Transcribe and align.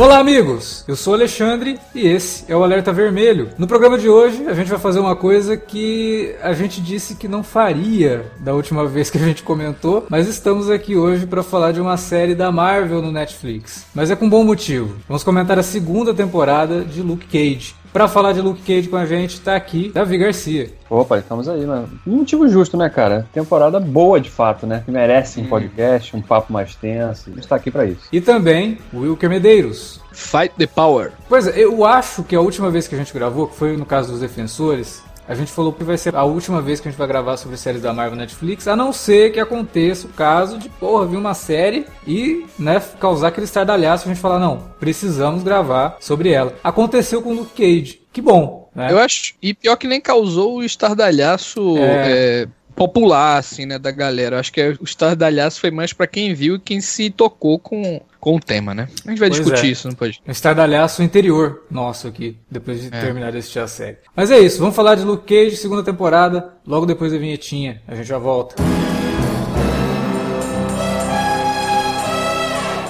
Olá, 0.00 0.18
amigos! 0.18 0.82
Eu 0.88 0.96
sou 0.96 1.12
Alexandre 1.12 1.78
e 1.94 2.08
esse 2.08 2.50
é 2.50 2.56
o 2.56 2.64
Alerta 2.64 2.90
Vermelho. 2.90 3.50
No 3.58 3.66
programa 3.66 3.98
de 3.98 4.08
hoje, 4.08 4.46
a 4.46 4.54
gente 4.54 4.70
vai 4.70 4.78
fazer 4.78 4.98
uma 4.98 5.14
coisa 5.14 5.58
que 5.58 6.34
a 6.40 6.54
gente 6.54 6.80
disse 6.80 7.16
que 7.16 7.28
não 7.28 7.42
faria 7.42 8.24
da 8.38 8.54
última 8.54 8.86
vez 8.86 9.10
que 9.10 9.18
a 9.18 9.20
gente 9.20 9.42
comentou, 9.42 10.06
mas 10.08 10.26
estamos 10.26 10.70
aqui 10.70 10.96
hoje 10.96 11.26
para 11.26 11.42
falar 11.42 11.72
de 11.72 11.82
uma 11.82 11.98
série 11.98 12.34
da 12.34 12.50
Marvel 12.50 13.02
no 13.02 13.12
Netflix. 13.12 13.84
Mas 13.94 14.10
é 14.10 14.16
com 14.16 14.26
bom 14.26 14.42
motivo. 14.42 14.96
Vamos 15.06 15.22
comentar 15.22 15.58
a 15.58 15.62
segunda 15.62 16.14
temporada 16.14 16.82
de 16.82 17.02
Luke 17.02 17.26
Cage. 17.26 17.74
Pra 17.92 18.06
falar 18.06 18.32
de 18.32 18.40
Luke 18.40 18.62
Cage 18.62 18.88
com 18.88 18.96
a 18.96 19.04
gente, 19.04 19.40
tá 19.40 19.56
aqui 19.56 19.90
Davi 19.92 20.16
Garcia. 20.16 20.70
Opa, 20.88 21.18
estamos 21.18 21.48
aí, 21.48 21.66
mano. 21.66 21.88
Um 22.06 22.18
motivo 22.18 22.48
justo, 22.48 22.76
né, 22.76 22.88
cara? 22.88 23.26
Temporada 23.32 23.80
boa 23.80 24.20
de 24.20 24.30
fato, 24.30 24.64
né? 24.64 24.82
Que 24.84 24.92
merece 24.92 25.40
um 25.40 25.46
podcast, 25.46 26.16
um 26.16 26.22
papo 26.22 26.52
mais 26.52 26.74
tenso. 26.76 27.30
A 27.30 27.34
gente 27.34 27.48
tá 27.48 27.56
aqui 27.56 27.68
pra 27.68 27.84
isso. 27.84 28.02
E 28.12 28.20
também 28.20 28.78
o 28.92 29.00
Wilker 29.00 29.28
Medeiros. 29.28 30.00
Fight 30.12 30.54
the 30.56 30.68
Power. 30.68 31.12
Pois 31.28 31.48
é, 31.48 31.58
eu 31.58 31.84
acho 31.84 32.22
que 32.22 32.36
a 32.36 32.40
última 32.40 32.70
vez 32.70 32.86
que 32.86 32.94
a 32.94 32.98
gente 32.98 33.12
gravou, 33.12 33.48
que 33.48 33.56
foi 33.56 33.76
no 33.76 33.84
caso 33.86 34.12
dos 34.12 34.20
Defensores, 34.20 35.02
a 35.30 35.34
gente 35.36 35.52
falou 35.52 35.72
que 35.72 35.84
vai 35.84 35.96
ser 35.96 36.16
a 36.16 36.24
última 36.24 36.60
vez 36.60 36.80
que 36.80 36.88
a 36.88 36.90
gente 36.90 36.98
vai 36.98 37.06
gravar 37.06 37.36
sobre 37.36 37.56
séries 37.56 37.80
da 37.80 37.92
Marvel 37.92 38.18
Netflix, 38.18 38.66
a 38.66 38.74
não 38.74 38.92
ser 38.92 39.30
que 39.30 39.38
aconteça 39.38 40.08
o 40.08 40.10
caso 40.10 40.58
de, 40.58 40.68
porra, 40.68 41.06
vir 41.06 41.16
uma 41.16 41.34
série 41.34 41.86
e, 42.04 42.44
né, 42.58 42.82
causar 42.98 43.28
aquele 43.28 43.44
estardalhaço 43.44 44.08
a 44.08 44.12
gente 44.12 44.20
falar, 44.20 44.40
não, 44.40 44.72
precisamos 44.80 45.44
gravar 45.44 45.98
sobre 46.00 46.30
ela. 46.30 46.52
Aconteceu 46.64 47.22
com 47.22 47.30
o 47.30 47.34
Luke 47.34 47.54
Cage. 47.54 48.02
Que 48.12 48.20
bom, 48.20 48.68
né? 48.74 48.88
Eu 48.90 48.98
acho. 48.98 49.34
E 49.40 49.54
pior 49.54 49.76
que 49.76 49.86
nem 49.86 50.00
causou 50.00 50.56
o 50.56 50.64
estardalhaço 50.64 51.78
é... 51.78 52.42
É, 52.42 52.48
popular, 52.74 53.38
assim, 53.38 53.66
né, 53.66 53.78
da 53.78 53.92
galera. 53.92 54.34
Eu 54.34 54.40
acho 54.40 54.52
que 54.52 54.60
o 54.80 54.84
estardalhaço 54.84 55.60
foi 55.60 55.70
mais 55.70 55.92
para 55.92 56.08
quem 56.08 56.34
viu 56.34 56.56
e 56.56 56.60
quem 56.60 56.80
se 56.80 57.08
tocou 57.08 57.56
com, 57.56 58.00
com 58.20 58.36
o 58.36 58.40
tema, 58.40 58.74
né? 58.74 58.88
A 59.06 59.10
gente 59.10 59.18
vai 59.18 59.30
Pois 59.30 59.40
discutir 59.40 59.66
é. 59.66 59.70
isso, 59.70 59.88
não 59.88 59.94
pode? 59.94 60.20
Um 60.26 60.30
estardalhaço 60.30 61.02
interior 61.02 61.64
nosso 61.70 62.06
aqui, 62.06 62.36
depois 62.50 62.82
de 62.82 62.90
terminar 62.90 63.32
de 63.32 63.38
assistir 63.38 63.58
a 63.58 63.66
série. 63.66 63.96
Mas 64.14 64.30
é 64.30 64.38
isso, 64.38 64.58
vamos 64.58 64.76
falar 64.76 64.94
de 64.94 65.04
Luke 65.04 65.26
Cage, 65.26 65.56
segunda 65.56 65.82
temporada, 65.82 66.52
logo 66.66 66.86
depois 66.86 67.12
da 67.12 67.18
vinhetinha. 67.18 67.80
A 67.88 67.94
gente 67.94 68.06
já 68.06 68.18
volta. 68.18 68.54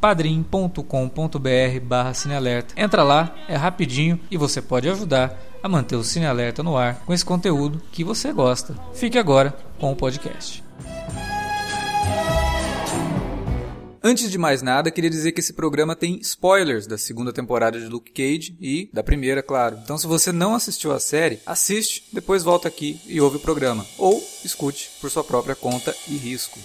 padrim.com.br 0.00 1.80
barra 1.82 2.14
cinealerta. 2.14 2.74
Entra 2.76 3.02
lá, 3.02 3.34
é 3.48 3.56
rapidinho 3.56 4.18
e 4.30 4.36
você 4.36 4.60
pode 4.62 4.88
ajudar 4.88 5.38
a 5.62 5.68
manter 5.68 5.96
o 5.96 6.04
Cine 6.04 6.26
Alerta 6.26 6.62
no 6.62 6.76
ar 6.76 7.02
com 7.04 7.12
esse 7.12 7.24
conteúdo 7.24 7.82
que 7.90 8.04
você 8.04 8.32
gosta. 8.32 8.74
Fique 8.94 9.18
agora 9.18 9.54
com 9.78 9.90
o 9.90 9.96
podcast. 9.96 10.64
Antes 14.02 14.30
de 14.30 14.38
mais 14.38 14.62
nada, 14.62 14.88
queria 14.88 15.10
dizer 15.10 15.32
que 15.32 15.40
esse 15.40 15.52
programa 15.52 15.96
tem 15.96 16.20
spoilers 16.20 16.86
da 16.86 16.96
segunda 16.96 17.32
temporada 17.32 17.80
de 17.80 17.86
Luke 17.86 18.12
Cage 18.12 18.56
e 18.60 18.88
da 18.92 19.02
primeira, 19.02 19.42
claro. 19.42 19.78
Então, 19.82 19.98
se 19.98 20.06
você 20.06 20.30
não 20.30 20.54
assistiu 20.54 20.92
a 20.92 21.00
série, 21.00 21.40
assiste, 21.44 22.04
depois 22.12 22.44
volta 22.44 22.68
aqui 22.68 23.00
e 23.08 23.20
ouve 23.20 23.38
o 23.38 23.40
programa. 23.40 23.84
Ou 23.98 24.22
escute 24.44 24.92
por 25.00 25.10
sua 25.10 25.24
própria 25.24 25.56
conta 25.56 25.92
e 26.06 26.16
risco. 26.16 26.60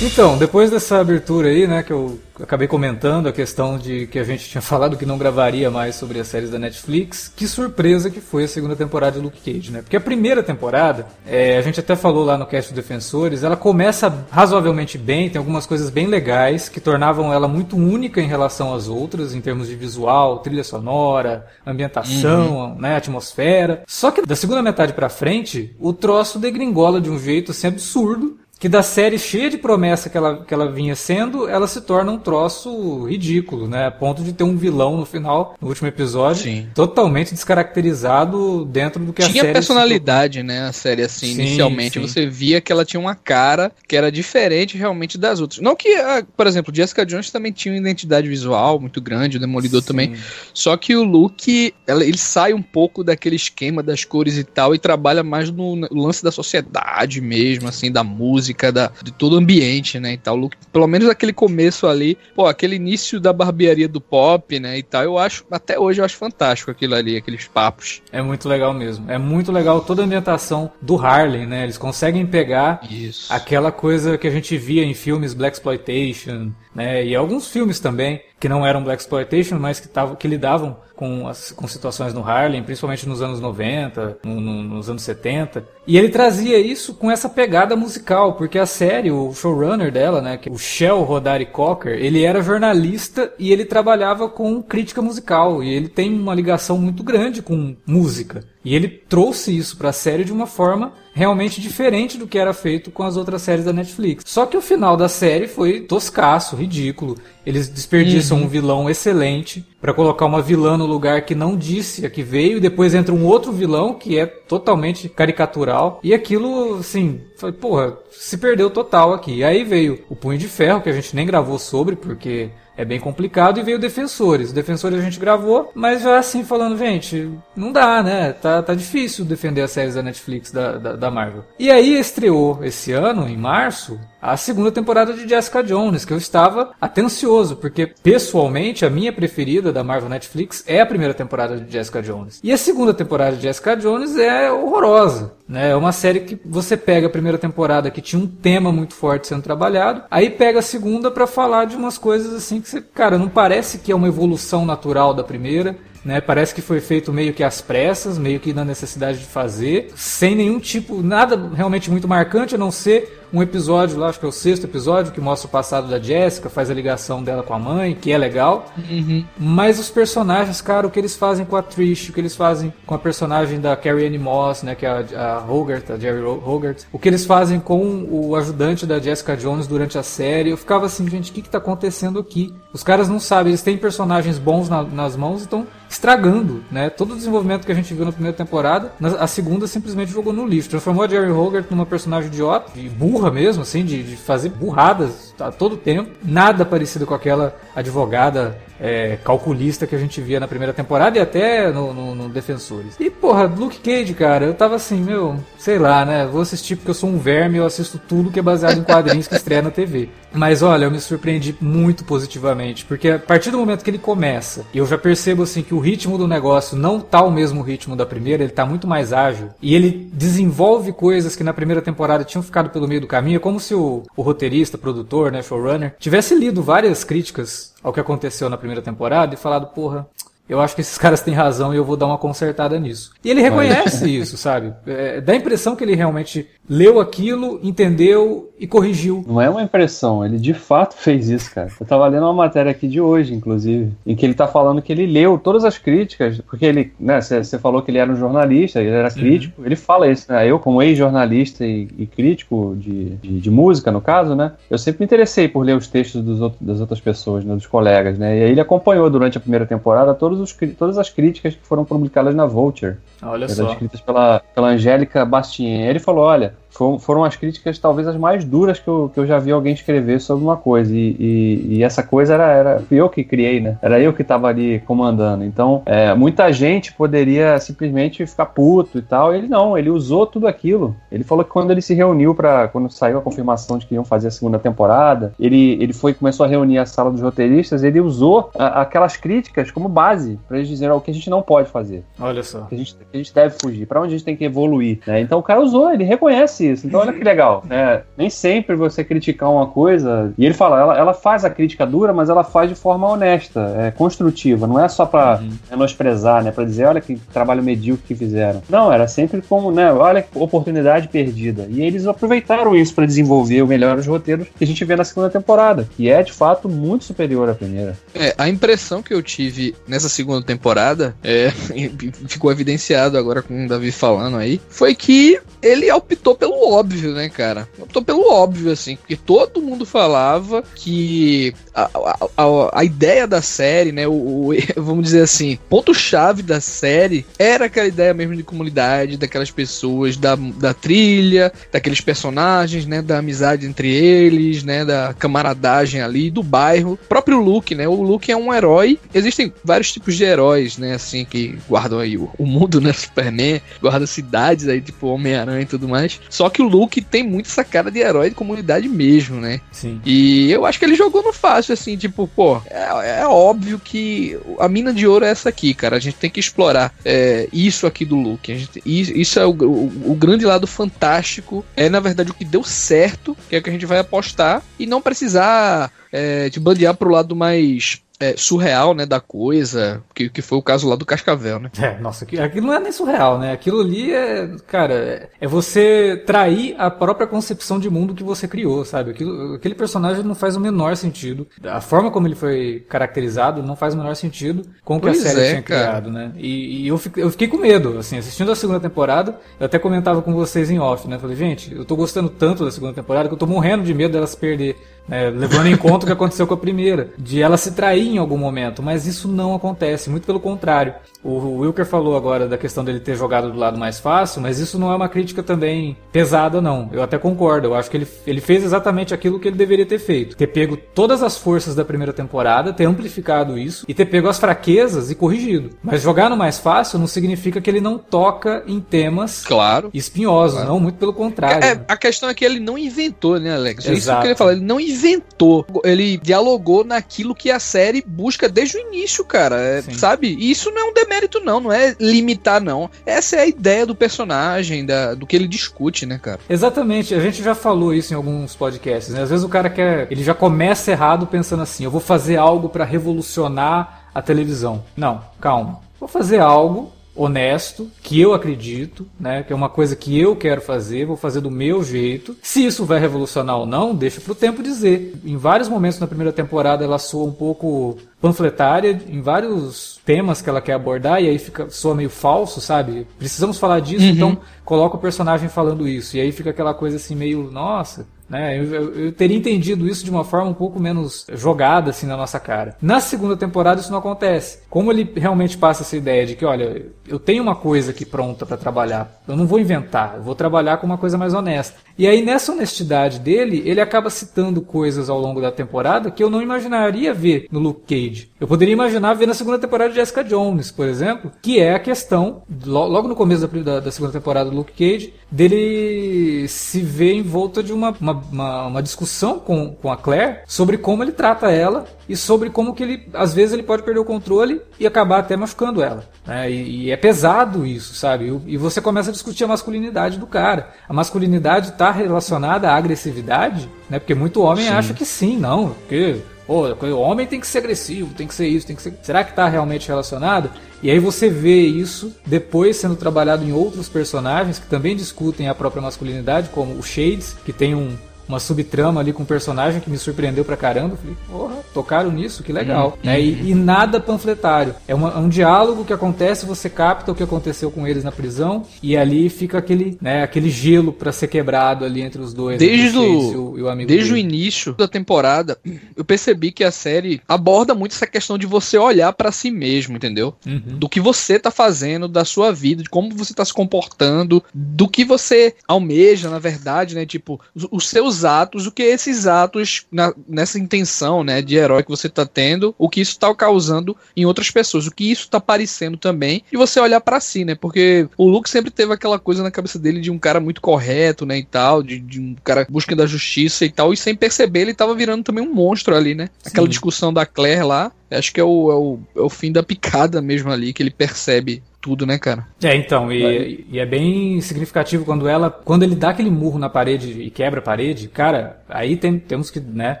Então, 0.02 0.36
depois 0.36 0.70
dessa 0.70 1.00
abertura 1.00 1.48
aí, 1.48 1.66
né, 1.66 1.82
que 1.82 1.90
eu 1.90 2.18
acabei 2.38 2.68
comentando 2.68 3.28
a 3.28 3.32
questão 3.32 3.78
de 3.78 4.06
que 4.06 4.18
a 4.18 4.24
gente 4.24 4.46
tinha 4.46 4.60
falado 4.60 4.94
que 4.94 5.06
não 5.06 5.16
gravaria 5.16 5.70
mais 5.70 5.94
sobre 5.94 6.20
as 6.20 6.28
séries 6.28 6.50
da 6.50 6.58
Netflix, 6.58 7.32
que 7.34 7.48
surpresa 7.48 8.10
que 8.10 8.20
foi 8.20 8.44
a 8.44 8.48
segunda 8.48 8.76
temporada 8.76 9.18
de 9.18 9.24
Luke 9.24 9.40
Cage, 9.40 9.72
né? 9.72 9.80
Porque 9.80 9.96
a 9.96 10.00
primeira 10.00 10.42
temporada, 10.42 11.06
é, 11.26 11.56
a 11.56 11.62
gente 11.62 11.80
até 11.80 11.96
falou 11.96 12.26
lá 12.26 12.36
no 12.36 12.44
cast 12.44 12.74
dos 12.74 12.84
Defensores, 12.84 13.42
ela 13.42 13.56
começa 13.56 14.26
razoavelmente 14.30 14.98
bem, 14.98 15.30
tem 15.30 15.38
algumas 15.38 15.64
coisas 15.64 15.88
bem 15.88 16.06
legais 16.06 16.68
que 16.68 16.78
tornavam 16.78 17.32
ela 17.32 17.48
muito 17.48 17.74
única 17.74 18.20
em 18.20 18.26
relação 18.26 18.74
às 18.74 18.88
outras, 18.88 19.34
em 19.34 19.40
termos 19.40 19.66
de 19.66 19.76
visual, 19.76 20.40
trilha 20.40 20.62
sonora, 20.62 21.46
ambientação, 21.66 22.76
né, 22.78 22.96
atmosfera. 22.96 23.82
Só 23.86 24.10
que 24.10 24.20
da 24.20 24.36
segunda 24.36 24.62
metade 24.62 24.92
pra 24.92 25.08
frente, 25.08 25.74
o 25.80 25.94
troço 25.94 26.38
degringola 26.38 27.00
de 27.00 27.08
um 27.08 27.18
jeito 27.18 27.52
assim 27.52 27.68
absurdo 27.68 28.36
que 28.58 28.68
da 28.68 28.82
série 28.82 29.18
cheia 29.18 29.50
de 29.50 29.58
promessa 29.58 30.08
que 30.08 30.16
ela, 30.16 30.44
que 30.44 30.54
ela 30.54 30.70
vinha 30.70 30.96
sendo, 30.96 31.48
ela 31.48 31.66
se 31.66 31.82
torna 31.82 32.10
um 32.10 32.18
troço 32.18 33.04
ridículo, 33.04 33.68
né? 33.68 33.86
A 33.86 33.90
ponto 33.90 34.22
de 34.22 34.32
ter 34.32 34.44
um 34.44 34.56
vilão 34.56 34.96
no 34.96 35.04
final, 35.04 35.54
no 35.60 35.68
último 35.68 35.88
episódio, 35.88 36.42
Sim. 36.44 36.66
totalmente 36.74 37.34
descaracterizado 37.34 38.64
dentro 38.64 39.04
do 39.04 39.12
que 39.12 39.22
a 39.22 39.26
tinha 39.26 39.42
série... 39.42 39.48
se 39.48 39.52
personalidade, 39.52 40.42
né, 40.42 40.68
a 40.68 40.72
série 40.72 41.02
assim, 41.02 41.34
Sim, 41.34 41.42
inicialmente. 41.42 42.00
sim. 42.00 42.06
Você 42.06 42.26
via 42.26 42.60
que 42.60 42.72
ela 42.72 42.84
tinha 42.84 42.98
uma 42.98 43.14
cara 43.14 43.70
que 43.86 43.94
era 43.94 44.10
diferente 44.10 44.78
realmente 44.78 45.18
das 45.18 45.40
outras. 45.40 45.60
Não 45.60 45.76
que, 45.76 45.94
por 46.36 46.46
exemplo, 46.46 46.74
Jessica 46.74 47.04
Jones 47.04 47.30
também 47.30 47.52
tinha 47.52 47.74
uma 47.74 47.80
identidade 47.80 48.26
visual 48.26 48.80
muito 48.80 49.00
grande, 49.00 49.36
o 49.36 49.40
Demolidor 49.40 49.82
Sim. 49.82 49.86
também. 49.88 50.16
Só 50.54 50.76
que 50.76 50.96
o 50.96 51.04
Luke, 51.04 51.74
ele 51.86 52.18
sai 52.18 52.54
um 52.54 52.62
pouco 52.62 53.04
daquele 53.04 53.36
esquema 53.36 53.82
das 53.82 54.04
cores 54.04 54.38
e 54.38 54.44
tal 54.44 54.74
e 54.74 54.78
trabalha 54.78 55.22
mais 55.22 55.50
no 55.50 55.86
lance 55.90 56.24
da 56.24 56.32
sociedade 56.32 57.20
mesmo, 57.20 57.68
assim, 57.68 57.92
da 57.92 58.02
música, 58.02 58.45
da, 58.72 58.90
de 59.02 59.12
todo 59.12 59.34
o 59.34 59.36
ambiente, 59.36 59.98
né, 59.98 60.12
e 60.12 60.18
tal. 60.18 60.36
Luke, 60.36 60.56
pelo 60.72 60.86
menos 60.86 61.08
aquele 61.08 61.32
começo 61.32 61.86
ali, 61.86 62.18
pô, 62.34 62.46
aquele 62.46 62.76
início 62.76 63.20
da 63.20 63.32
barbearia 63.32 63.88
do 63.88 64.00
pop, 64.00 64.58
né, 64.58 64.78
e 64.78 64.82
tal, 64.82 65.02
eu 65.02 65.18
acho, 65.18 65.44
até 65.50 65.78
hoje 65.78 66.00
eu 66.00 66.04
acho 66.04 66.16
fantástico 66.16 66.70
aquilo 66.70 66.94
ali, 66.94 67.16
aqueles 67.16 67.46
papos. 67.46 68.02
É 68.12 68.22
muito 68.22 68.48
legal 68.48 68.72
mesmo. 68.72 69.10
É 69.10 69.18
muito 69.18 69.52
legal 69.52 69.80
toda 69.80 70.02
a 70.02 70.04
ambientação 70.04 70.70
do 70.80 70.96
Harlem, 70.96 71.46
né? 71.46 71.64
Eles 71.64 71.78
conseguem 71.78 72.26
pegar 72.26 72.80
Isso. 72.90 73.32
aquela 73.32 73.72
coisa 73.72 74.18
que 74.18 74.26
a 74.26 74.30
gente 74.30 74.56
via 74.56 74.84
em 74.84 74.94
filmes 74.94 75.34
Black 75.34 75.56
Exploitation, 75.56 76.52
né? 76.74 77.04
E 77.04 77.14
alguns 77.14 77.48
filmes 77.48 77.80
também 77.80 78.20
que 78.38 78.48
não 78.48 78.66
eram 78.66 78.84
Black 78.84 79.00
Exploitation, 79.02 79.58
mas 79.58 79.80
que, 79.80 79.88
tavam, 79.88 80.14
que 80.14 80.28
lidavam 80.28 80.76
com, 80.94 81.26
as, 81.26 81.52
com 81.52 81.66
situações 81.66 82.12
no 82.14 82.22
Harlem, 82.22 82.62
principalmente 82.62 83.08
nos 83.08 83.20
anos 83.22 83.40
90, 83.40 84.18
no- 84.24 84.40
no- 84.40 84.62
nos 84.62 84.88
anos 84.90 85.02
70. 85.02 85.64
E 85.86 85.96
ele 85.96 86.08
trazia 86.10 86.58
isso 86.58 86.94
com 86.94 87.10
essa 87.10 87.28
pegada 87.28 87.74
musical, 87.76 88.34
porque 88.34 88.58
a 88.58 88.66
série, 88.66 89.10
o 89.10 89.32
showrunner 89.32 89.90
dela, 89.92 90.20
né, 90.20 90.36
que 90.36 90.48
é 90.48 90.52
o 90.52 90.58
Shell 90.58 91.02
Rodari 91.02 91.46
Cocker, 91.46 91.92
ele 91.92 92.24
era 92.24 92.42
jornalista 92.42 93.32
e 93.38 93.52
ele 93.52 93.64
trabalhava 93.64 94.28
com 94.28 94.62
crítica 94.62 95.00
musical, 95.00 95.62
e 95.62 95.68
ele 95.72 95.88
tem 95.88 96.12
uma 96.18 96.34
ligação 96.34 96.76
muito 96.78 97.02
grande 97.02 97.40
com 97.42 97.74
música. 97.86 98.44
E 98.66 98.74
ele 98.74 98.88
trouxe 98.88 99.56
isso 99.56 99.76
para 99.76 99.90
a 99.90 99.92
série 99.92 100.24
de 100.24 100.32
uma 100.32 100.44
forma 100.44 100.92
realmente 101.14 101.60
diferente 101.60 102.18
do 102.18 102.26
que 102.26 102.36
era 102.36 102.52
feito 102.52 102.90
com 102.90 103.04
as 103.04 103.16
outras 103.16 103.40
séries 103.42 103.64
da 103.64 103.72
Netflix. 103.72 104.24
Só 104.26 104.44
que 104.44 104.56
o 104.56 104.60
final 104.60 104.96
da 104.96 105.08
série 105.08 105.46
foi 105.46 105.82
toscaço, 105.82 106.56
ridículo. 106.56 107.16
Eles 107.46 107.68
desperdiçam 107.68 108.38
um 108.38 108.48
vilão 108.48 108.90
excelente 108.90 109.64
para 109.80 109.94
colocar 109.94 110.26
uma 110.26 110.42
vilã 110.42 110.76
no 110.76 110.84
lugar 110.84 111.24
que 111.24 111.32
não 111.32 111.56
disse 111.56 112.04
a 112.04 112.10
que 112.10 112.24
veio 112.24 112.56
e 112.56 112.60
depois 112.60 112.92
entra 112.92 113.14
um 113.14 113.24
outro 113.24 113.52
vilão 113.52 113.94
que 113.94 114.18
é 114.18 114.26
totalmente 114.26 115.08
caricatural. 115.08 116.00
E 116.02 116.12
aquilo, 116.12 116.78
assim, 116.80 117.20
foi, 117.36 117.52
porra, 117.52 117.96
se 118.10 118.36
perdeu 118.36 118.68
total 118.68 119.14
aqui. 119.14 119.36
E 119.36 119.44
aí 119.44 119.62
veio 119.62 120.00
o 120.10 120.16
Punho 120.16 120.38
de 120.38 120.48
Ferro, 120.48 120.80
que 120.80 120.88
a 120.88 120.92
gente 120.92 121.14
nem 121.14 121.24
gravou 121.24 121.60
sobre 121.60 121.94
porque 121.94 122.50
é 122.76 122.84
bem 122.84 123.00
complicado, 123.00 123.58
e 123.58 123.62
veio 123.62 123.78
Defensores. 123.78 124.52
Defensores 124.52 124.98
a 124.98 125.02
gente 125.02 125.18
gravou, 125.18 125.70
mas 125.74 126.02
já 126.02 126.18
assim 126.18 126.44
falando, 126.44 126.76
gente, 126.76 127.30
não 127.54 127.72
dá, 127.72 128.02
né? 128.02 128.32
Tá, 128.32 128.62
tá 128.62 128.74
difícil 128.74 129.24
defender 129.24 129.62
as 129.62 129.70
séries 129.70 129.94
da 129.94 130.02
Netflix, 130.02 130.50
da, 130.50 130.76
da, 130.76 130.96
da 130.96 131.10
Marvel. 131.10 131.44
E 131.58 131.70
aí 131.70 131.98
estreou 131.98 132.64
esse 132.64 132.92
ano, 132.92 133.28
em 133.28 133.36
março, 133.36 133.98
a 134.32 134.36
segunda 134.36 134.72
temporada 134.72 135.12
de 135.12 135.28
Jessica 135.28 135.62
Jones, 135.62 136.04
que 136.04 136.12
eu 136.12 136.18
estava 136.18 136.72
atencioso, 136.80 137.56
porque 137.56 137.86
pessoalmente 137.86 138.84
a 138.84 138.90
minha 138.90 139.12
preferida 139.12 139.72
da 139.72 139.84
Marvel 139.84 140.08
Netflix 140.08 140.64
é 140.66 140.80
a 140.80 140.86
primeira 140.86 141.14
temporada 141.14 141.56
de 141.56 141.72
Jessica 141.72 142.02
Jones. 142.02 142.40
E 142.42 142.52
a 142.52 142.58
segunda 142.58 142.92
temporada 142.92 143.36
de 143.36 143.42
Jessica 143.42 143.76
Jones 143.76 144.16
é 144.16 144.50
horrorosa, 144.50 145.34
né? 145.48 145.70
É 145.70 145.76
uma 145.76 145.92
série 145.92 146.20
que 146.20 146.38
você 146.44 146.76
pega 146.76 147.06
a 147.06 147.10
primeira 147.10 147.38
temporada 147.38 147.90
que 147.90 148.00
tinha 148.00 148.20
um 148.20 148.26
tema 148.26 148.72
muito 148.72 148.94
forte 148.94 149.28
sendo 149.28 149.42
trabalhado, 149.42 150.02
aí 150.10 150.28
pega 150.28 150.58
a 150.58 150.62
segunda 150.62 151.10
pra 151.10 151.26
falar 151.26 151.66
de 151.66 151.76
umas 151.76 151.96
coisas 151.96 152.34
assim 152.34 152.60
que 152.60 152.68
você, 152.68 152.80
cara, 152.80 153.16
não 153.16 153.28
parece 153.28 153.78
que 153.78 153.92
é 153.92 153.94
uma 153.94 154.08
evolução 154.08 154.66
natural 154.66 155.14
da 155.14 155.22
primeira. 155.22 155.76
né? 156.04 156.20
Parece 156.20 156.54
que 156.54 156.62
foi 156.62 156.80
feito 156.80 157.12
meio 157.12 157.34
que 157.34 157.42
às 157.42 157.60
pressas, 157.60 158.16
meio 158.16 158.38
que 158.38 158.52
na 158.52 158.64
necessidade 158.64 159.18
de 159.18 159.24
fazer, 159.24 159.92
sem 159.96 160.36
nenhum 160.36 160.60
tipo, 160.60 161.02
nada 161.02 161.50
realmente 161.52 161.90
muito 161.90 162.06
marcante, 162.06 162.54
a 162.54 162.58
não 162.58 162.70
ser 162.70 163.25
um 163.36 163.42
episódio 163.42 163.98
lá, 163.98 164.08
acho 164.08 164.18
que 164.18 164.24
é 164.24 164.28
o 164.28 164.32
sexto 164.32 164.64
episódio, 164.64 165.12
que 165.12 165.20
mostra 165.20 165.46
o 165.46 165.50
passado 165.50 165.88
da 165.88 165.98
Jessica, 165.98 166.48
faz 166.48 166.70
a 166.70 166.74
ligação 166.74 167.22
dela 167.22 167.42
com 167.42 167.52
a 167.52 167.58
mãe, 167.58 167.94
que 167.94 168.10
é 168.10 168.16
legal. 168.16 168.72
Uhum. 168.90 169.24
Mas 169.38 169.78
os 169.78 169.90
personagens, 169.90 170.62
cara, 170.62 170.86
o 170.86 170.90
que 170.90 170.98
eles 170.98 171.14
fazem 171.14 171.44
com 171.44 171.54
a 171.54 171.62
Trish, 171.62 172.08
o 172.08 172.12
que 172.14 172.20
eles 172.20 172.34
fazem 172.34 172.72
com 172.86 172.94
a 172.94 172.98
personagem 172.98 173.60
da 173.60 173.76
Carrie 173.76 174.06
Anne 174.06 174.18
Moss, 174.18 174.62
né, 174.62 174.74
que 174.74 174.86
é 174.86 174.88
a, 174.88 175.36
a 175.36 175.52
Hogarth, 175.52 175.90
a 175.90 175.98
Jerry 175.98 176.22
Hogarth, 176.22 176.86
o 176.90 176.98
que 176.98 177.08
eles 177.08 177.26
fazem 177.26 177.60
com 177.60 178.06
o 178.10 178.34
ajudante 178.36 178.86
da 178.86 178.98
Jessica 178.98 179.36
Jones 179.36 179.66
durante 179.66 179.98
a 179.98 180.02
série, 180.02 180.50
eu 180.50 180.56
ficava 180.56 180.86
assim, 180.86 181.06
gente, 181.06 181.30
o 181.30 181.34
que 181.34 181.42
que 181.42 181.50
tá 181.50 181.58
acontecendo 181.58 182.18
aqui? 182.18 182.54
Os 182.72 182.82
caras 182.82 183.06
não 183.06 183.20
sabem, 183.20 183.50
eles 183.50 183.62
têm 183.62 183.76
personagens 183.76 184.38
bons 184.38 184.70
na, 184.70 184.82
nas 184.82 185.14
mãos 185.14 185.40
e 185.40 185.44
estão 185.44 185.66
estragando, 185.88 186.64
né? 186.70 186.90
Todo 186.90 187.12
o 187.12 187.16
desenvolvimento 187.16 187.64
que 187.64 187.72
a 187.72 187.74
gente 187.74 187.92
viu 187.94 188.04
na 188.04 188.12
primeira 188.12 188.36
temporada, 188.36 188.92
a 189.18 189.26
segunda 189.26 189.66
simplesmente 189.66 190.12
jogou 190.12 190.32
no 190.32 190.46
lixo. 190.46 190.68
Transformou 190.68 191.04
a 191.04 191.08
Jerry 191.08 191.30
Hogarth 191.30 191.70
numa 191.70 191.86
personagem 191.86 192.30
idiota, 192.30 192.72
e 192.74 192.88
burra 192.88 193.30
mesmo, 193.30 193.62
assim, 193.62 193.84
de, 193.84 194.02
de 194.02 194.16
fazer 194.16 194.50
burradas 194.50 195.34
a 195.40 195.50
todo 195.50 195.76
tempo. 195.76 196.10
Nada 196.22 196.64
parecido 196.64 197.06
com 197.06 197.14
aquela 197.14 197.56
advogada 197.74 198.58
é, 198.80 199.18
calculista 199.24 199.86
que 199.86 199.94
a 199.94 199.98
gente 199.98 200.20
via 200.20 200.40
na 200.40 200.48
primeira 200.48 200.72
temporada 200.72 201.18
e 201.18 201.20
até 201.20 201.70
no, 201.72 201.92
no, 201.92 202.14
no, 202.14 202.28
Defensores. 202.28 202.96
E 203.00 203.08
porra, 203.08 203.44
Luke 203.44 203.78
Cage, 203.78 204.12
cara, 204.12 204.44
eu 204.44 204.54
tava 204.54 204.76
assim, 204.76 205.02
meu, 205.02 205.36
sei 205.58 205.78
lá, 205.78 206.04
né? 206.04 206.26
Vou 206.26 206.42
assistir 206.42 206.76
porque 206.76 206.90
eu 206.90 206.94
sou 206.94 207.08
um 207.08 207.18
verme 207.18 207.58
eu 207.58 207.64
assisto 207.64 207.98
tudo 207.98 208.30
que 208.30 208.38
é 208.38 208.42
baseado 208.42 208.78
em 208.78 208.82
quadrinhos 208.82 209.26
que 209.26 209.34
estreia 209.34 209.62
na 209.62 209.70
TV. 209.70 210.10
Mas 210.32 210.62
olha, 210.62 210.84
eu 210.84 210.90
me 210.90 211.00
surpreendi 211.00 211.56
muito 211.60 212.04
positivamente, 212.04 212.84
porque 212.84 213.08
a 213.08 213.18
partir 213.18 213.50
do 213.50 213.58
momento 213.58 213.82
que 213.82 213.88
ele 213.88 213.98
começa, 213.98 214.66
eu 214.74 214.84
já 214.86 214.98
percebo 214.98 215.44
assim 215.44 215.62
que 215.62 215.72
o 215.72 215.78
ritmo 215.78 216.18
do 216.18 216.28
negócio 216.28 216.76
não 216.76 217.00
tá 217.00 217.22
o 217.22 217.30
mesmo 217.30 217.62
ritmo 217.62 217.96
da 217.96 218.04
primeira, 218.04 218.42
ele 218.42 218.52
tá 218.52 218.66
muito 218.66 218.86
mais 218.86 219.12
ágil 219.12 219.48
e 219.62 219.74
ele 219.74 220.10
desenvolve 220.12 220.92
coisas 220.92 221.34
que 221.34 221.44
na 221.44 221.54
primeira 221.54 221.80
temporada 221.80 222.24
tinham 222.24 222.42
ficado 222.42 222.68
pelo 222.68 222.86
meio 222.86 223.00
do 223.00 223.06
caminho, 223.06 223.40
como 223.40 223.58
se 223.58 223.74
o, 223.74 224.02
o 224.14 224.22
roteirista, 224.22 224.76
produtor, 224.76 225.25
né, 225.30 225.42
showrunner, 225.42 225.94
tivesse 225.98 226.34
lido 226.34 226.62
várias 226.62 227.04
críticas 227.04 227.74
ao 227.82 227.92
que 227.92 228.00
aconteceu 228.00 228.50
na 228.50 228.56
primeira 228.56 228.82
temporada 228.82 229.34
e 229.34 229.38
falado, 229.38 229.68
porra, 229.68 230.08
eu 230.48 230.60
acho 230.60 230.74
que 230.74 230.80
esses 230.80 230.96
caras 230.98 231.20
têm 231.20 231.34
razão 231.34 231.72
e 231.72 231.76
eu 231.76 231.84
vou 231.84 231.96
dar 231.96 232.06
uma 232.06 232.18
consertada 232.18 232.78
nisso. 232.78 233.12
E 233.24 233.30
ele 233.30 233.40
reconhece 233.40 234.08
isso, 234.08 234.36
sabe? 234.36 234.72
É, 234.86 235.20
dá 235.20 235.32
a 235.32 235.36
impressão 235.36 235.76
que 235.76 235.84
ele 235.84 235.94
realmente 235.94 236.48
leu 236.68 237.00
aquilo, 237.00 237.60
entendeu 237.62 238.50
e 238.58 238.66
corrigiu. 238.66 239.24
Não 239.26 239.40
é 239.40 239.48
uma 239.48 239.62
impressão, 239.62 240.24
ele 240.24 240.38
de 240.38 240.54
fato 240.54 240.96
fez 240.96 241.28
isso, 241.28 241.54
cara. 241.54 241.68
Eu 241.78 241.86
tava 241.86 242.06
lendo 242.06 242.24
uma 242.24 242.32
matéria 242.32 242.70
aqui 242.70 242.88
de 242.88 243.00
hoje, 243.00 243.34
inclusive, 243.34 243.92
em 244.06 244.16
que 244.16 244.24
ele 244.24 244.34
tá 244.34 244.48
falando 244.48 244.82
que 244.82 244.92
ele 244.92 245.06
leu 245.06 245.38
todas 245.38 245.64
as 245.64 245.78
críticas, 245.78 246.40
porque 246.48 246.64
ele, 246.64 246.92
né, 246.98 247.20
você 247.20 247.58
falou 247.58 247.82
que 247.82 247.90
ele 247.90 247.98
era 247.98 248.10
um 248.10 248.16
jornalista, 248.16 248.80
ele 248.80 248.90
era 248.90 249.10
crítico, 249.10 249.60
uhum. 249.60 249.66
ele 249.66 249.76
fala 249.76 250.08
isso, 250.08 250.30
né? 250.32 250.48
Eu, 250.48 250.58
como 250.58 250.82
ex-jornalista 250.82 251.64
e, 251.64 251.88
e, 251.98 252.06
crítico 252.06 252.74
de, 252.78 253.10
de, 253.16 253.40
de, 253.40 253.50
música, 253.50 253.92
no 253.92 254.00
caso, 254.00 254.34
né? 254.34 254.52
Eu 254.70 254.78
sempre 254.78 255.00
me 255.00 255.04
interessei 255.04 255.48
por 255.48 255.64
ler 255.64 255.76
os 255.76 255.86
textos 255.86 256.22
dos 256.22 256.36
das 256.60 256.80
outras 256.80 257.00
pessoas, 257.00 257.44
né, 257.44 257.54
dos 257.54 257.66
colegas, 257.66 258.18
né? 258.18 258.38
E 258.38 258.42
aí 258.42 258.50
ele 258.50 258.60
acompanhou 258.60 259.08
durante 259.10 259.36
a 259.38 259.40
primeira 259.40 259.66
temporada 259.66 260.14
todos 260.14 260.35
os, 260.40 260.56
todas 260.78 260.98
as 260.98 261.10
críticas 261.10 261.54
que 261.54 261.66
foram 261.66 261.84
publicadas 261.84 262.34
na 262.34 262.46
Vulture. 262.46 262.96
Olha 263.22 263.48
só. 263.48 263.72
escritas 263.72 264.00
pela, 264.00 264.40
pela 264.54 264.68
Angélica 264.68 265.24
Bastien. 265.24 265.86
Ele 265.86 265.98
falou: 265.98 266.24
olha, 266.24 266.54
foram 266.98 267.24
as 267.24 267.36
críticas 267.36 267.78
talvez 267.78 268.06
as 268.06 268.16
mais 268.16 268.44
duras 268.44 268.78
que 268.78 268.88
eu, 268.88 269.10
que 269.12 269.18
eu 269.18 269.26
já 269.26 269.38
vi 269.38 269.52
alguém 269.52 269.72
escrever 269.72 270.20
sobre 270.20 270.44
uma 270.44 270.56
coisa. 270.56 270.94
E, 270.94 271.16
e, 271.18 271.76
e 271.76 271.82
essa 271.82 272.02
coisa 272.02 272.34
era, 272.34 272.52
era 272.52 272.82
eu 272.90 273.08
que 273.08 273.24
criei, 273.24 273.60
né? 273.60 273.78
Era 273.80 274.00
eu 274.00 274.12
que 274.12 274.22
estava 274.22 274.48
ali 274.48 274.80
comandando. 274.80 275.44
Então, 275.44 275.82
é, 275.86 276.14
muita 276.14 276.52
gente 276.52 276.92
poderia 276.92 277.58
simplesmente 277.60 278.26
ficar 278.26 278.46
puto 278.46 278.98
e 278.98 279.02
tal. 279.02 279.34
Ele 279.34 279.48
não, 279.48 279.76
ele 279.76 279.90
usou 279.90 280.26
tudo 280.26 280.46
aquilo. 280.46 280.96
Ele 281.10 281.24
falou 281.24 281.44
que 281.44 281.50
quando 281.50 281.70
ele 281.70 281.82
se 281.82 281.94
reuniu 281.94 282.34
para 282.34 282.68
quando 282.68 282.90
saiu 282.90 283.18
a 283.18 283.22
confirmação 283.22 283.78
de 283.78 283.86
que 283.86 283.94
iam 283.94 284.04
fazer 284.04 284.28
a 284.28 284.30
segunda 284.30 284.58
temporada, 284.58 285.32
ele, 285.38 285.78
ele 285.80 285.92
foi 285.92 286.14
começou 286.14 286.44
a 286.44 286.48
reunir 286.48 286.78
a 286.78 286.86
sala 286.86 287.10
dos 287.10 287.22
roteiristas. 287.22 287.82
Ele 287.82 288.00
usou 288.00 288.50
a, 288.58 288.82
aquelas 288.82 289.16
críticas 289.16 289.70
como 289.70 289.88
base 289.88 290.38
para 290.46 290.58
eles 290.58 290.68
dizerem 290.68 290.94
o 290.94 291.00
que 291.00 291.10
a 291.10 291.14
gente 291.14 291.30
não 291.30 291.42
pode 291.42 291.68
fazer. 291.68 292.04
Olha 292.18 292.42
só. 292.42 292.62
Que 292.62 292.74
a 292.74 292.78
gente, 292.78 292.94
que 292.94 293.04
a 293.14 293.16
gente 293.16 293.34
deve 293.34 293.56
fugir, 293.60 293.86
para 293.86 294.00
onde 294.00 294.14
a 294.14 294.16
gente 294.16 294.24
tem 294.24 294.36
que 294.36 294.44
evoluir. 294.44 295.00
Né? 295.06 295.20
Então 295.20 295.38
o 295.38 295.42
cara 295.42 295.60
usou, 295.60 295.92
ele 295.92 296.04
reconhece 296.04 296.65
isso. 296.72 296.86
Então 296.86 297.00
olha 297.00 297.12
que 297.12 297.24
legal. 297.24 297.64
Né? 297.68 298.02
Nem 298.16 298.30
sempre 298.30 298.76
você 298.76 299.04
criticar 299.04 299.50
uma 299.50 299.66
coisa. 299.66 300.32
E 300.36 300.44
ele 300.44 300.54
fala, 300.54 300.80
ela, 300.80 300.98
ela 300.98 301.14
faz 301.14 301.44
a 301.44 301.50
crítica 301.50 301.86
dura, 301.86 302.12
mas 302.12 302.28
ela 302.28 302.44
faz 302.44 302.68
de 302.68 302.74
forma 302.74 303.08
honesta, 303.08 303.74
é 303.78 303.90
construtiva. 303.90 304.66
Não 304.66 304.82
é 304.82 304.88
só 304.88 305.06
para 305.06 305.38
uhum. 305.40 305.50
menosprezar, 305.70 306.42
né? 306.42 306.50
Para 306.50 306.64
dizer, 306.64 306.86
olha 306.86 307.00
que 307.00 307.16
trabalho 307.32 307.62
medíocre 307.62 308.06
que 308.06 308.14
fizeram. 308.14 308.62
Não, 308.68 308.92
era 308.92 309.08
sempre 309.08 309.42
como, 309.42 309.70
né? 309.70 309.92
Olha 309.92 310.22
que 310.22 310.28
oportunidade 310.34 311.08
perdida. 311.08 311.66
E 311.68 311.82
eles 311.82 312.06
aproveitaram 312.06 312.74
isso 312.76 312.94
para 312.94 313.06
desenvolver 313.06 313.62
o 313.62 313.66
melhor 313.66 313.98
os 313.98 314.06
roteiros 314.06 314.46
que 314.56 314.64
a 314.64 314.66
gente 314.66 314.84
vê 314.84 314.96
na 314.96 315.04
segunda 315.04 315.30
temporada, 315.30 315.88
que 315.96 316.08
é 316.08 316.22
de 316.22 316.32
fato 316.32 316.68
muito 316.68 317.04
superior 317.04 317.48
à 317.48 317.54
primeira. 317.54 317.96
É, 318.14 318.34
a 318.36 318.48
impressão 318.48 319.02
que 319.02 319.14
eu 319.14 319.22
tive 319.22 319.74
nessa 319.86 320.08
segunda 320.08 320.44
temporada 320.44 321.16
é, 321.22 321.50
ficou 322.28 322.50
evidenciado 322.50 323.18
agora 323.18 323.42
com 323.42 323.64
o 323.64 323.68
Davi 323.68 323.90
falando 323.90 324.36
aí, 324.36 324.60
foi 324.68 324.94
que 324.94 325.38
ele 325.62 325.90
optou 325.90 326.34
pelo 326.34 326.55
óbvio, 326.72 327.12
né, 327.12 327.28
cara? 327.28 327.68
Optou 327.78 328.02
pelo 328.02 328.30
óbvio, 328.30 328.70
assim, 328.70 328.96
porque 328.96 329.16
todo 329.16 329.62
mundo 329.62 329.84
falava 329.84 330.62
que 330.74 331.54
a, 331.74 331.90
a, 331.94 332.28
a, 332.36 332.80
a 332.80 332.84
ideia 332.84 333.26
da 333.26 333.42
série, 333.42 333.92
né, 333.92 334.06
o, 334.06 334.12
o 334.12 334.50
vamos 334.76 335.04
dizer 335.04 335.22
assim, 335.22 335.58
ponto-chave 335.68 336.42
da 336.42 336.60
série 336.60 337.26
era 337.38 337.66
aquela 337.66 337.86
ideia 337.86 338.14
mesmo 338.14 338.36
de 338.36 338.42
comunidade, 338.42 339.16
daquelas 339.16 339.50
pessoas, 339.50 340.16
da, 340.16 340.36
da 340.36 340.72
trilha, 340.72 341.52
daqueles 341.70 342.00
personagens, 342.00 342.86
né, 342.86 343.02
da 343.02 343.18
amizade 343.18 343.66
entre 343.66 343.88
eles, 343.88 344.62
né, 344.62 344.84
da 344.84 345.14
camaradagem 345.18 346.00
ali, 346.00 346.30
do 346.30 346.42
bairro. 346.42 346.92
O 346.92 347.08
próprio 347.08 347.40
Luke, 347.40 347.74
né, 347.74 347.86
o 347.86 348.02
Luke 348.02 348.30
é 348.30 348.36
um 348.36 348.52
herói. 348.52 348.98
Existem 349.12 349.52
vários 349.64 349.92
tipos 349.92 350.16
de 350.16 350.24
heróis, 350.24 350.78
né, 350.78 350.94
assim, 350.94 351.24
que 351.24 351.58
guardam 351.68 351.98
aí 351.98 352.16
o, 352.16 352.30
o 352.38 352.46
mundo, 352.46 352.80
né, 352.80 352.92
Superman, 352.94 353.60
guarda 353.80 354.06
cidades 354.06 354.68
aí, 354.68 354.80
tipo 354.80 355.08
Homem-Aranha 355.08 355.62
e 355.62 355.66
tudo 355.66 355.88
mais. 355.88 356.20
Só 356.28 356.45
que 356.50 356.62
o 356.62 356.68
Luke 356.68 357.00
tem 357.00 357.22
muito 357.22 357.46
essa 357.46 357.64
cara 357.64 357.90
de 357.90 357.98
herói 357.98 358.30
de 358.30 358.34
comunidade 358.34 358.88
mesmo, 358.88 359.40
né? 359.40 359.60
Sim. 359.72 360.00
E 360.04 360.50
eu 360.50 360.66
acho 360.66 360.78
que 360.78 360.84
ele 360.84 360.94
jogou 360.94 361.22
no 361.22 361.32
fácil, 361.32 361.72
assim, 361.72 361.96
tipo, 361.96 362.26
pô, 362.28 362.60
é, 362.66 363.20
é 363.20 363.26
óbvio 363.26 363.78
que 363.78 364.38
a 364.58 364.68
mina 364.68 364.92
de 364.92 365.06
ouro 365.06 365.24
é 365.24 365.28
essa 365.28 365.48
aqui, 365.48 365.74
cara. 365.74 365.96
A 365.96 366.00
gente 366.00 366.16
tem 366.16 366.30
que 366.30 366.40
explorar 366.40 366.94
é, 367.04 367.48
isso 367.52 367.86
aqui 367.86 368.04
do 368.04 368.16
Luke. 368.16 368.56
Gente, 368.56 368.82
isso 368.84 369.38
é 369.38 369.46
o, 369.46 369.50
o, 369.50 370.12
o 370.12 370.14
grande 370.14 370.44
lado 370.44 370.66
fantástico. 370.66 371.64
É, 371.76 371.88
na 371.88 372.00
verdade, 372.00 372.30
o 372.30 372.34
que 372.34 372.44
deu 372.44 372.64
certo, 372.64 373.36
que 373.48 373.56
é 373.56 373.58
o 373.58 373.62
que 373.62 373.70
a 373.70 373.72
gente 373.72 373.86
vai 373.86 373.98
apostar, 373.98 374.62
e 374.78 374.86
não 374.86 375.02
precisar 375.02 375.90
é, 376.12 376.48
de 376.48 376.60
bandear 376.60 376.94
pro 376.94 377.10
lado 377.10 377.36
mais 377.36 378.00
é, 378.18 378.34
surreal, 378.36 378.94
né, 378.94 379.04
da 379.04 379.20
coisa, 379.20 380.02
que, 380.14 380.28
que 380.28 380.42
foi 380.42 380.58
o 380.58 380.62
caso 380.62 380.88
lá 380.88 380.96
do 380.96 381.04
Cascavel, 381.04 381.58
né? 381.58 381.70
É, 381.80 381.98
nossa, 381.98 382.24
aquilo 382.24 382.66
não 382.66 382.74
é 382.74 382.80
nem 382.80 382.92
surreal, 382.92 383.38
né? 383.38 383.52
Aquilo 383.52 383.80
ali 383.80 384.12
é, 384.12 384.48
cara, 384.66 385.28
é 385.40 385.46
você 385.46 386.22
trair 386.26 386.74
a 386.78 386.90
própria 386.90 387.26
concepção 387.26 387.78
de 387.78 387.90
mundo 387.90 388.14
que 388.14 388.24
você 388.24 388.48
criou, 388.48 388.84
sabe? 388.84 389.10
Aquilo, 389.10 389.54
aquele 389.54 389.74
personagem 389.74 390.22
não 390.22 390.34
faz 390.34 390.56
o 390.56 390.60
menor 390.60 390.96
sentido. 390.96 391.46
A 391.64 391.80
forma 391.80 392.10
como 392.10 392.26
ele 392.26 392.34
foi 392.34 392.84
caracterizado 392.88 393.62
não 393.62 393.76
faz 393.76 393.94
o 393.94 393.98
menor 393.98 394.14
sentido 394.16 394.62
com 394.84 394.96
o 394.96 395.00
que 395.00 395.06
pois 395.06 395.24
a 395.24 395.28
série 395.28 395.40
é, 395.40 395.50
tinha 395.50 395.62
cara. 395.62 395.82
criado, 395.82 396.10
né? 396.10 396.32
E, 396.36 396.82
e 396.82 396.88
eu, 396.88 396.98
fiquei, 396.98 397.22
eu 397.22 397.30
fiquei 397.30 397.48
com 397.48 397.58
medo, 397.58 397.98
assim, 397.98 398.18
assistindo 398.18 398.50
a 398.50 398.56
segunda 398.56 398.80
temporada, 398.80 399.38
eu 399.60 399.66
até 399.66 399.78
comentava 399.78 400.22
com 400.22 400.32
vocês 400.32 400.70
em 400.70 400.78
off, 400.78 401.06
né? 401.06 401.18
Falei, 401.18 401.36
gente, 401.36 401.74
eu 401.74 401.84
tô 401.84 401.94
gostando 401.96 402.28
tanto 402.28 402.64
da 402.64 402.70
segunda 402.70 402.94
temporada 402.94 403.28
que 403.28 403.34
eu 403.34 403.38
tô 403.38 403.46
morrendo 403.46 403.84
de 403.84 403.92
medo 403.92 404.12
dela 404.12 404.26
se 404.26 404.36
perder 404.36 404.76
é, 405.10 405.30
levando 405.30 405.66
em 405.66 405.76
conta 405.76 406.04
o 406.04 406.06
que 406.06 406.12
aconteceu 406.12 406.46
com 406.46 406.54
a 406.54 406.58
primeira, 406.58 407.10
de 407.18 407.40
ela 407.40 407.56
se 407.56 407.72
trair 407.72 408.08
em 408.08 408.18
algum 408.18 408.36
momento, 408.36 408.82
mas 408.82 409.06
isso 409.06 409.28
não 409.28 409.54
acontece, 409.54 410.10
muito 410.10 410.26
pelo 410.26 410.40
contrário. 410.40 410.94
O 411.22 411.58
Wilker 411.58 411.84
falou 411.84 412.16
agora 412.16 412.46
da 412.46 412.56
questão 412.56 412.84
dele 412.84 413.00
ter 413.00 413.16
jogado 413.16 413.50
do 413.50 413.58
lado 413.58 413.78
mais 413.78 413.98
fácil, 413.98 414.40
mas 414.40 414.58
isso 414.58 414.78
não 414.78 414.92
é 414.92 414.96
uma 414.96 415.08
crítica 415.08 415.42
também 415.42 415.96
pesada, 416.12 416.60
não. 416.60 416.88
Eu 416.92 417.02
até 417.02 417.18
concordo, 417.18 417.68
eu 417.68 417.74
acho 417.74 417.90
que 417.90 417.96
ele, 417.96 418.08
ele 418.26 418.40
fez 418.40 418.62
exatamente 418.62 419.12
aquilo 419.12 419.40
que 419.40 419.48
ele 419.48 419.56
deveria 419.56 419.86
ter 419.86 419.98
feito: 419.98 420.36
ter 420.36 420.46
pego 420.46 420.76
todas 420.76 421.22
as 421.22 421.36
forças 421.36 421.74
da 421.74 421.84
primeira 421.84 422.12
temporada, 422.12 422.72
ter 422.72 422.84
amplificado 422.84 423.58
isso 423.58 423.84
e 423.88 423.94
ter 423.94 424.06
pego 424.06 424.28
as 424.28 424.38
fraquezas 424.38 425.10
e 425.10 425.14
corrigido. 425.14 425.70
Mas 425.82 426.02
jogar 426.02 426.30
no 426.30 426.36
mais 426.36 426.58
fácil 426.58 426.98
não 426.98 427.06
significa 427.06 427.60
que 427.60 427.68
ele 427.68 427.80
não 427.80 427.98
toca 427.98 428.62
em 428.66 428.80
temas 428.80 429.44
claro, 429.44 429.90
espinhosos, 429.92 430.58
claro. 430.58 430.72
não, 430.72 430.80
muito 430.80 430.98
pelo 430.98 431.12
contrário. 431.12 431.64
É, 431.64 431.84
a 431.88 431.96
questão 431.96 432.28
é 432.28 432.34
que 432.34 432.44
ele 432.44 432.60
não 432.60 432.78
inventou, 432.78 433.40
né, 433.40 433.54
Alex? 433.54 433.84
Exato. 433.84 433.98
Isso 433.98 434.06
que 434.06 434.12
eu 434.12 434.20
queria 434.20 434.36
falar, 434.36 434.52
ele 434.52 434.64
não 434.64 434.78
inventou 434.78 434.95
inventou. 434.96 435.66
Ele 435.84 436.16
dialogou 436.16 436.84
naquilo 436.84 437.34
que 437.34 437.50
a 437.50 437.60
série 437.60 438.02
busca 438.06 438.48
desde 438.48 438.78
o 438.78 438.80
início, 438.80 439.24
cara. 439.24 439.56
É, 439.56 439.82
sabe? 439.82 440.36
E 440.38 440.50
isso 440.50 440.70
não 440.70 440.82
é 440.82 440.90
um 440.90 440.94
demérito, 440.94 441.40
não. 441.40 441.60
Não 441.60 441.72
é 441.72 441.94
limitar, 442.00 442.60
não. 442.60 442.90
Essa 443.04 443.36
é 443.36 443.40
a 443.40 443.46
ideia 443.46 443.86
do 443.86 443.94
personagem, 443.94 444.84
da, 444.84 445.14
do 445.14 445.26
que 445.26 445.36
ele 445.36 445.46
discute, 445.46 446.06
né, 446.06 446.18
cara? 446.20 446.40
Exatamente. 446.48 447.14
A 447.14 447.20
gente 447.20 447.42
já 447.42 447.54
falou 447.54 447.94
isso 447.94 448.12
em 448.12 448.16
alguns 448.16 448.54
podcasts, 448.56 449.12
né? 449.12 449.22
Às 449.22 449.30
vezes 449.30 449.44
o 449.44 449.48
cara 449.48 449.70
quer. 449.70 450.08
Ele 450.10 450.22
já 450.22 450.34
começa 450.34 450.90
errado 450.90 451.26
pensando 451.26 451.62
assim: 451.62 451.84
eu 451.84 451.90
vou 451.90 452.00
fazer 452.00 452.36
algo 452.36 452.68
para 452.68 452.84
revolucionar 452.84 454.08
a 454.14 454.22
televisão. 454.22 454.82
Não, 454.96 455.22
calma. 455.40 455.80
vou 456.00 456.08
fazer 456.08 456.40
algo 456.40 456.95
honesto, 457.16 457.90
que 458.02 458.20
eu 458.20 458.34
acredito, 458.34 459.06
né, 459.18 459.42
que 459.42 459.52
é 459.52 459.56
uma 459.56 459.68
coisa 459.68 459.96
que 459.96 460.18
eu 460.18 460.36
quero 460.36 460.60
fazer, 460.60 461.06
vou 461.06 461.16
fazer 461.16 461.40
do 461.40 461.50
meu 461.50 461.82
jeito. 461.82 462.36
Se 462.42 462.64
isso 462.64 462.84
vai 462.84 463.00
revolucionar 463.00 463.56
ou 463.56 463.66
não, 463.66 463.94
deixa 463.94 464.20
pro 464.20 464.34
tempo 464.34 464.62
dizer. 464.62 465.14
Em 465.24 465.36
vários 465.36 465.68
momentos 465.68 465.98
na 465.98 466.06
primeira 466.06 466.32
temporada 466.32 466.84
ela 466.84 466.98
soa 466.98 467.26
um 467.26 467.32
pouco 467.32 467.96
panfletária 468.20 469.00
em 469.08 469.20
vários 469.20 470.00
temas 470.04 470.42
que 470.42 470.48
ela 470.48 470.60
quer 470.60 470.72
abordar 470.72 471.22
e 471.22 471.28
aí 471.28 471.38
fica 471.38 471.70
soa 471.70 471.94
meio 471.94 472.10
falso, 472.10 472.60
sabe? 472.60 473.06
Precisamos 473.18 473.58
falar 473.58 473.80
disso, 473.80 474.04
uhum. 474.04 474.10
então 474.10 474.38
coloca 474.64 474.96
o 474.96 475.00
personagem 475.00 475.48
falando 475.48 475.88
isso. 475.88 476.16
E 476.16 476.20
aí 476.20 476.32
fica 476.32 476.50
aquela 476.50 476.74
coisa 476.74 476.96
assim 476.96 477.14
meio, 477.14 477.50
nossa, 477.50 478.06
né? 478.28 478.58
Eu, 478.58 478.94
eu, 478.94 479.12
teria 479.12 479.36
entendido 479.36 479.88
isso 479.88 480.04
de 480.04 480.10
uma 480.10 480.24
forma 480.24 480.50
um 480.50 480.54
pouco 480.54 480.80
menos 480.80 481.26
jogada 481.32 481.90
assim 481.90 482.06
na 482.06 482.16
nossa 482.16 482.40
cara. 482.40 482.76
Na 482.80 483.00
segunda 483.00 483.36
temporada 483.36 483.80
isso 483.80 483.90
não 483.90 483.98
acontece. 483.98 484.60
Como 484.68 484.90
ele 484.90 485.10
realmente 485.16 485.56
passa 485.56 485.82
essa 485.82 485.96
ideia 485.96 486.26
de 486.26 486.34
que, 486.34 486.44
olha, 486.44 486.86
eu 487.06 487.18
tenho 487.18 487.42
uma 487.42 487.54
coisa 487.54 487.90
aqui 487.90 488.04
pronta 488.04 488.44
para 488.44 488.56
trabalhar, 488.56 489.20
eu 489.26 489.36
não 489.36 489.46
vou 489.46 489.60
inventar, 489.60 490.14
eu 490.16 490.22
vou 490.22 490.34
trabalhar 490.34 490.78
com 490.78 490.86
uma 490.86 490.98
coisa 490.98 491.16
mais 491.16 491.34
honesta. 491.34 491.78
E 491.98 492.06
aí 492.06 492.22
nessa 492.24 492.52
honestidade 492.52 493.18
dele, 493.18 493.62
ele 493.64 493.80
acaba 493.80 494.10
citando 494.10 494.60
coisas 494.60 495.08
ao 495.08 495.18
longo 495.18 495.40
da 495.40 495.52
temporada 495.52 496.10
que 496.10 496.22
eu 496.22 496.30
não 496.30 496.42
imaginaria 496.42 497.14
ver 497.14 497.46
no 497.50 497.60
Luke 497.60 497.82
Cage. 497.86 498.30
Eu 498.40 498.46
poderia 498.46 498.72
imaginar 498.72 499.14
ver 499.14 499.26
na 499.26 499.34
segunda 499.34 499.58
temporada 499.58 499.90
de 499.90 499.96
Jessica 499.96 500.22
Jones, 500.22 500.70
por 500.70 500.86
exemplo, 500.86 501.30
que 501.40 501.58
é 501.58 501.74
a 501.74 501.78
questão, 501.78 502.42
logo 502.64 503.08
no 503.08 503.16
começo 503.16 503.46
da, 503.46 503.80
da 503.80 503.90
segunda 503.90 504.12
temporada 504.12 504.50
do 504.50 504.56
Luke 504.56 504.72
Cage, 504.72 505.14
dele 505.30 506.46
se 506.48 506.80
ver 506.80 507.12
em 507.12 507.22
volta 507.22 507.62
de 507.62 507.72
uma, 507.72 507.94
uma, 508.00 508.12
uma, 508.12 508.66
uma, 508.66 508.82
discussão 508.82 509.38
com, 509.38 509.74
com 509.74 509.90
a 509.90 509.96
Claire 509.96 510.38
sobre 510.46 510.78
como 510.78 511.02
ele 511.02 511.12
trata 511.12 511.50
ela 511.50 511.84
e 512.08 512.16
sobre 512.16 512.50
como 512.50 512.74
que 512.74 512.82
ele, 512.82 513.08
às 513.12 513.34
vezes, 513.34 513.52
ele 513.52 513.62
pode 513.62 513.82
perder 513.82 514.00
o 514.00 514.04
controle 514.04 514.60
e 514.78 514.86
acabar 514.86 515.18
até 515.18 515.36
machucando 515.36 515.82
ela. 515.82 516.04
Né? 516.24 516.50
E, 516.50 516.84
e, 516.84 516.90
é 516.90 516.96
pesado 516.96 517.66
isso, 517.66 517.94
sabe? 517.94 518.26
E, 518.46 518.54
e, 518.54 518.56
você 518.56 518.80
começa 518.80 519.10
a 519.10 519.12
discutir 519.12 519.44
a 519.44 519.48
masculinidade 519.48 520.18
do 520.18 520.26
cara. 520.26 520.70
A 520.88 520.92
masculinidade 520.92 521.70
está 521.70 521.90
relacionada 521.90 522.70
à 522.70 522.76
agressividade, 522.76 523.68
né? 523.90 523.98
Porque 523.98 524.14
muito 524.14 524.42
homem 524.42 524.66
sim. 524.66 524.72
acha 524.72 524.94
que 524.94 525.04
sim, 525.04 525.36
não, 525.36 525.70
porque 525.70 526.22
Pô, 526.46 526.68
o 526.68 527.00
homem 527.00 527.26
tem 527.26 527.40
que 527.40 527.46
ser 527.46 527.58
agressivo, 527.58 528.14
tem 528.14 528.26
que 528.26 528.34
ser 528.34 528.46
isso, 528.46 528.66
tem 528.66 528.76
que 528.76 528.82
ser. 528.82 528.94
Será 529.02 529.24
que 529.24 529.30
está 529.30 529.48
realmente 529.48 529.88
relacionado? 529.88 530.50
E 530.82 530.90
aí 530.90 530.98
você 530.98 531.28
vê 531.28 531.60
isso 531.62 532.14
depois 532.24 532.76
sendo 532.76 532.94
trabalhado 532.94 533.44
em 533.44 533.52
outros 533.52 533.88
personagens 533.88 534.58
que 534.58 534.66
também 534.66 534.94
discutem 534.94 535.48
a 535.48 535.54
própria 535.54 535.82
masculinidade, 535.82 536.50
como 536.50 536.74
o 536.74 536.82
Shades, 536.82 537.34
que 537.44 537.52
tem 537.52 537.74
um, 537.74 537.96
uma 538.28 538.40
subtrama 538.40 539.00
ali 539.00 539.12
com 539.12 539.22
um 539.22 539.26
personagem 539.26 539.80
que 539.80 539.90
me 539.90 539.98
surpreendeu 539.98 540.44
pra 540.44 540.56
caramba. 540.56 540.96
Falei, 540.96 541.16
porra, 541.28 541.56
tocaram 541.72 542.10
nisso, 542.10 542.42
que 542.42 542.52
legal. 542.52 542.98
Uhum. 542.98 543.10
Né? 543.10 543.20
E, 543.20 543.50
e, 543.50 543.54
nada 543.54 544.00
panfletário. 544.00 544.74
É, 544.86 544.94
uma, 544.94 545.12
é, 545.12 545.18
um 545.18 545.28
diálogo 545.28 545.84
que 545.84 545.92
acontece, 545.92 546.46
você 546.46 546.68
capta 546.68 547.12
o 547.12 547.14
que 547.14 547.22
aconteceu 547.22 547.70
com 547.70 547.86
eles 547.86 548.04
na 548.04 548.12
prisão, 548.12 548.64
e 548.82 548.96
ali 548.96 549.28
fica 549.28 549.58
aquele, 549.58 549.96
né, 550.00 550.22
aquele 550.22 550.50
gelo 550.50 550.92
para 550.92 551.12
ser 551.12 551.28
quebrado 551.28 551.84
ali 551.84 552.02
entre 552.02 552.20
os 552.20 552.32
dois. 552.32 552.58
Desde, 552.58 552.98
o, 552.98 553.58
o, 553.58 553.70
o 553.70 553.86
desde 553.86 554.12
o 554.12 554.16
início 554.16 554.74
da 554.74 554.88
temporada, 554.88 555.58
eu 555.96 556.04
percebi 556.04 556.50
que 556.50 556.64
a 556.64 556.70
série 556.70 557.20
aborda 557.28 557.74
muito 557.74 557.92
essa 557.92 558.06
questão 558.06 558.36
de 558.36 558.46
você 558.46 558.78
olhar 558.78 559.12
para 559.12 559.32
si 559.32 559.50
mesmo, 559.50 559.96
entendeu? 559.96 560.34
Uhum. 560.46 560.78
Do 560.78 560.88
que 560.88 561.00
você 561.00 561.38
tá 561.38 561.50
fazendo, 561.50 562.08
da 562.08 562.24
sua 562.24 562.52
vida, 562.52 562.82
de 562.82 562.88
como 562.88 563.14
você 563.14 563.34
tá 563.34 563.44
se 563.44 563.52
comportando, 563.52 564.42
do 564.52 564.88
que 564.88 565.04
você 565.04 565.54
almeja, 565.66 566.30
na 566.30 566.38
verdade, 566.38 566.94
né? 566.94 567.06
Tipo, 567.06 567.40
os, 567.54 567.66
os 567.70 567.88
seus 567.88 568.15
seus 568.16 568.24
atos, 568.24 568.66
o 568.66 568.72
que 568.72 568.82
esses 568.82 569.26
atos, 569.26 569.86
na, 569.92 570.14
nessa 570.26 570.58
intenção 570.58 571.22
né, 571.22 571.42
de 571.42 571.56
herói 571.56 571.82
que 571.82 571.90
você 571.90 572.06
está 572.06 572.24
tendo, 572.24 572.74
o 572.78 572.88
que 572.88 573.00
isso 573.00 573.12
está 573.12 573.34
causando 573.34 573.96
em 574.16 574.24
outras 574.24 574.50
pessoas, 574.50 574.86
o 574.86 574.90
que 574.90 575.10
isso 575.10 575.24
está 575.24 575.40
parecendo 575.40 575.96
também, 575.96 576.42
e 576.50 576.56
você 576.56 576.80
olhar 576.80 577.00
para 577.00 577.20
si, 577.20 577.44
né? 577.44 577.54
Porque 577.54 578.08
o 578.16 578.28
Luke 578.28 578.48
sempre 578.48 578.70
teve 578.70 578.92
aquela 578.92 579.18
coisa 579.18 579.42
na 579.42 579.50
cabeça 579.50 579.78
dele 579.78 580.00
de 580.00 580.10
um 580.10 580.18
cara 580.18 580.40
muito 580.40 580.60
correto, 580.60 581.26
né, 581.26 581.38
e 581.38 581.44
tal, 581.44 581.82
de, 581.82 581.98
de 581.98 582.20
um 582.20 582.36
cara 582.42 582.66
buscando 582.68 583.02
a 583.02 583.06
justiça 583.06 583.64
e 583.64 583.70
tal, 583.70 583.92
e 583.92 583.96
sem 583.96 584.14
perceber 584.14 584.60
ele 584.60 584.70
estava 584.70 584.94
virando 584.94 585.24
também 585.24 585.46
um 585.46 585.52
monstro 585.52 585.94
ali, 585.94 586.14
né? 586.14 586.28
Aquela 586.44 586.66
Sim. 586.66 586.70
discussão 586.70 587.12
da 587.12 587.26
Claire 587.26 587.62
lá, 587.62 587.92
acho 588.10 588.32
que 588.32 588.40
é 588.40 588.44
o, 588.44 588.70
é 588.70 588.74
o, 588.74 588.98
é 589.16 589.20
o 589.20 589.28
fim 589.28 589.52
da 589.52 589.62
picada 589.62 590.22
mesmo 590.22 590.50
ali, 590.50 590.72
que 590.72 590.82
ele 590.82 590.90
percebe 590.90 591.62
tudo, 591.86 592.04
né, 592.04 592.18
cara? 592.18 592.44
É, 592.60 592.74
então, 592.74 593.12
e, 593.12 593.64
e, 593.70 593.78
é 593.78 593.86
bem 593.86 594.40
significativo 594.40 595.04
quando 595.04 595.28
ela, 595.28 595.48
quando 595.48 595.84
ele 595.84 595.94
dá 595.94 596.08
aquele 596.08 596.32
murro 596.32 596.58
na 596.58 596.68
parede 596.68 597.22
e 597.22 597.30
quebra 597.30 597.60
a 597.60 597.62
parede, 597.62 598.08
cara, 598.08 598.60
aí 598.68 598.96
tem, 598.96 599.20
temos 599.20 599.50
que, 599.50 599.60
né, 599.60 600.00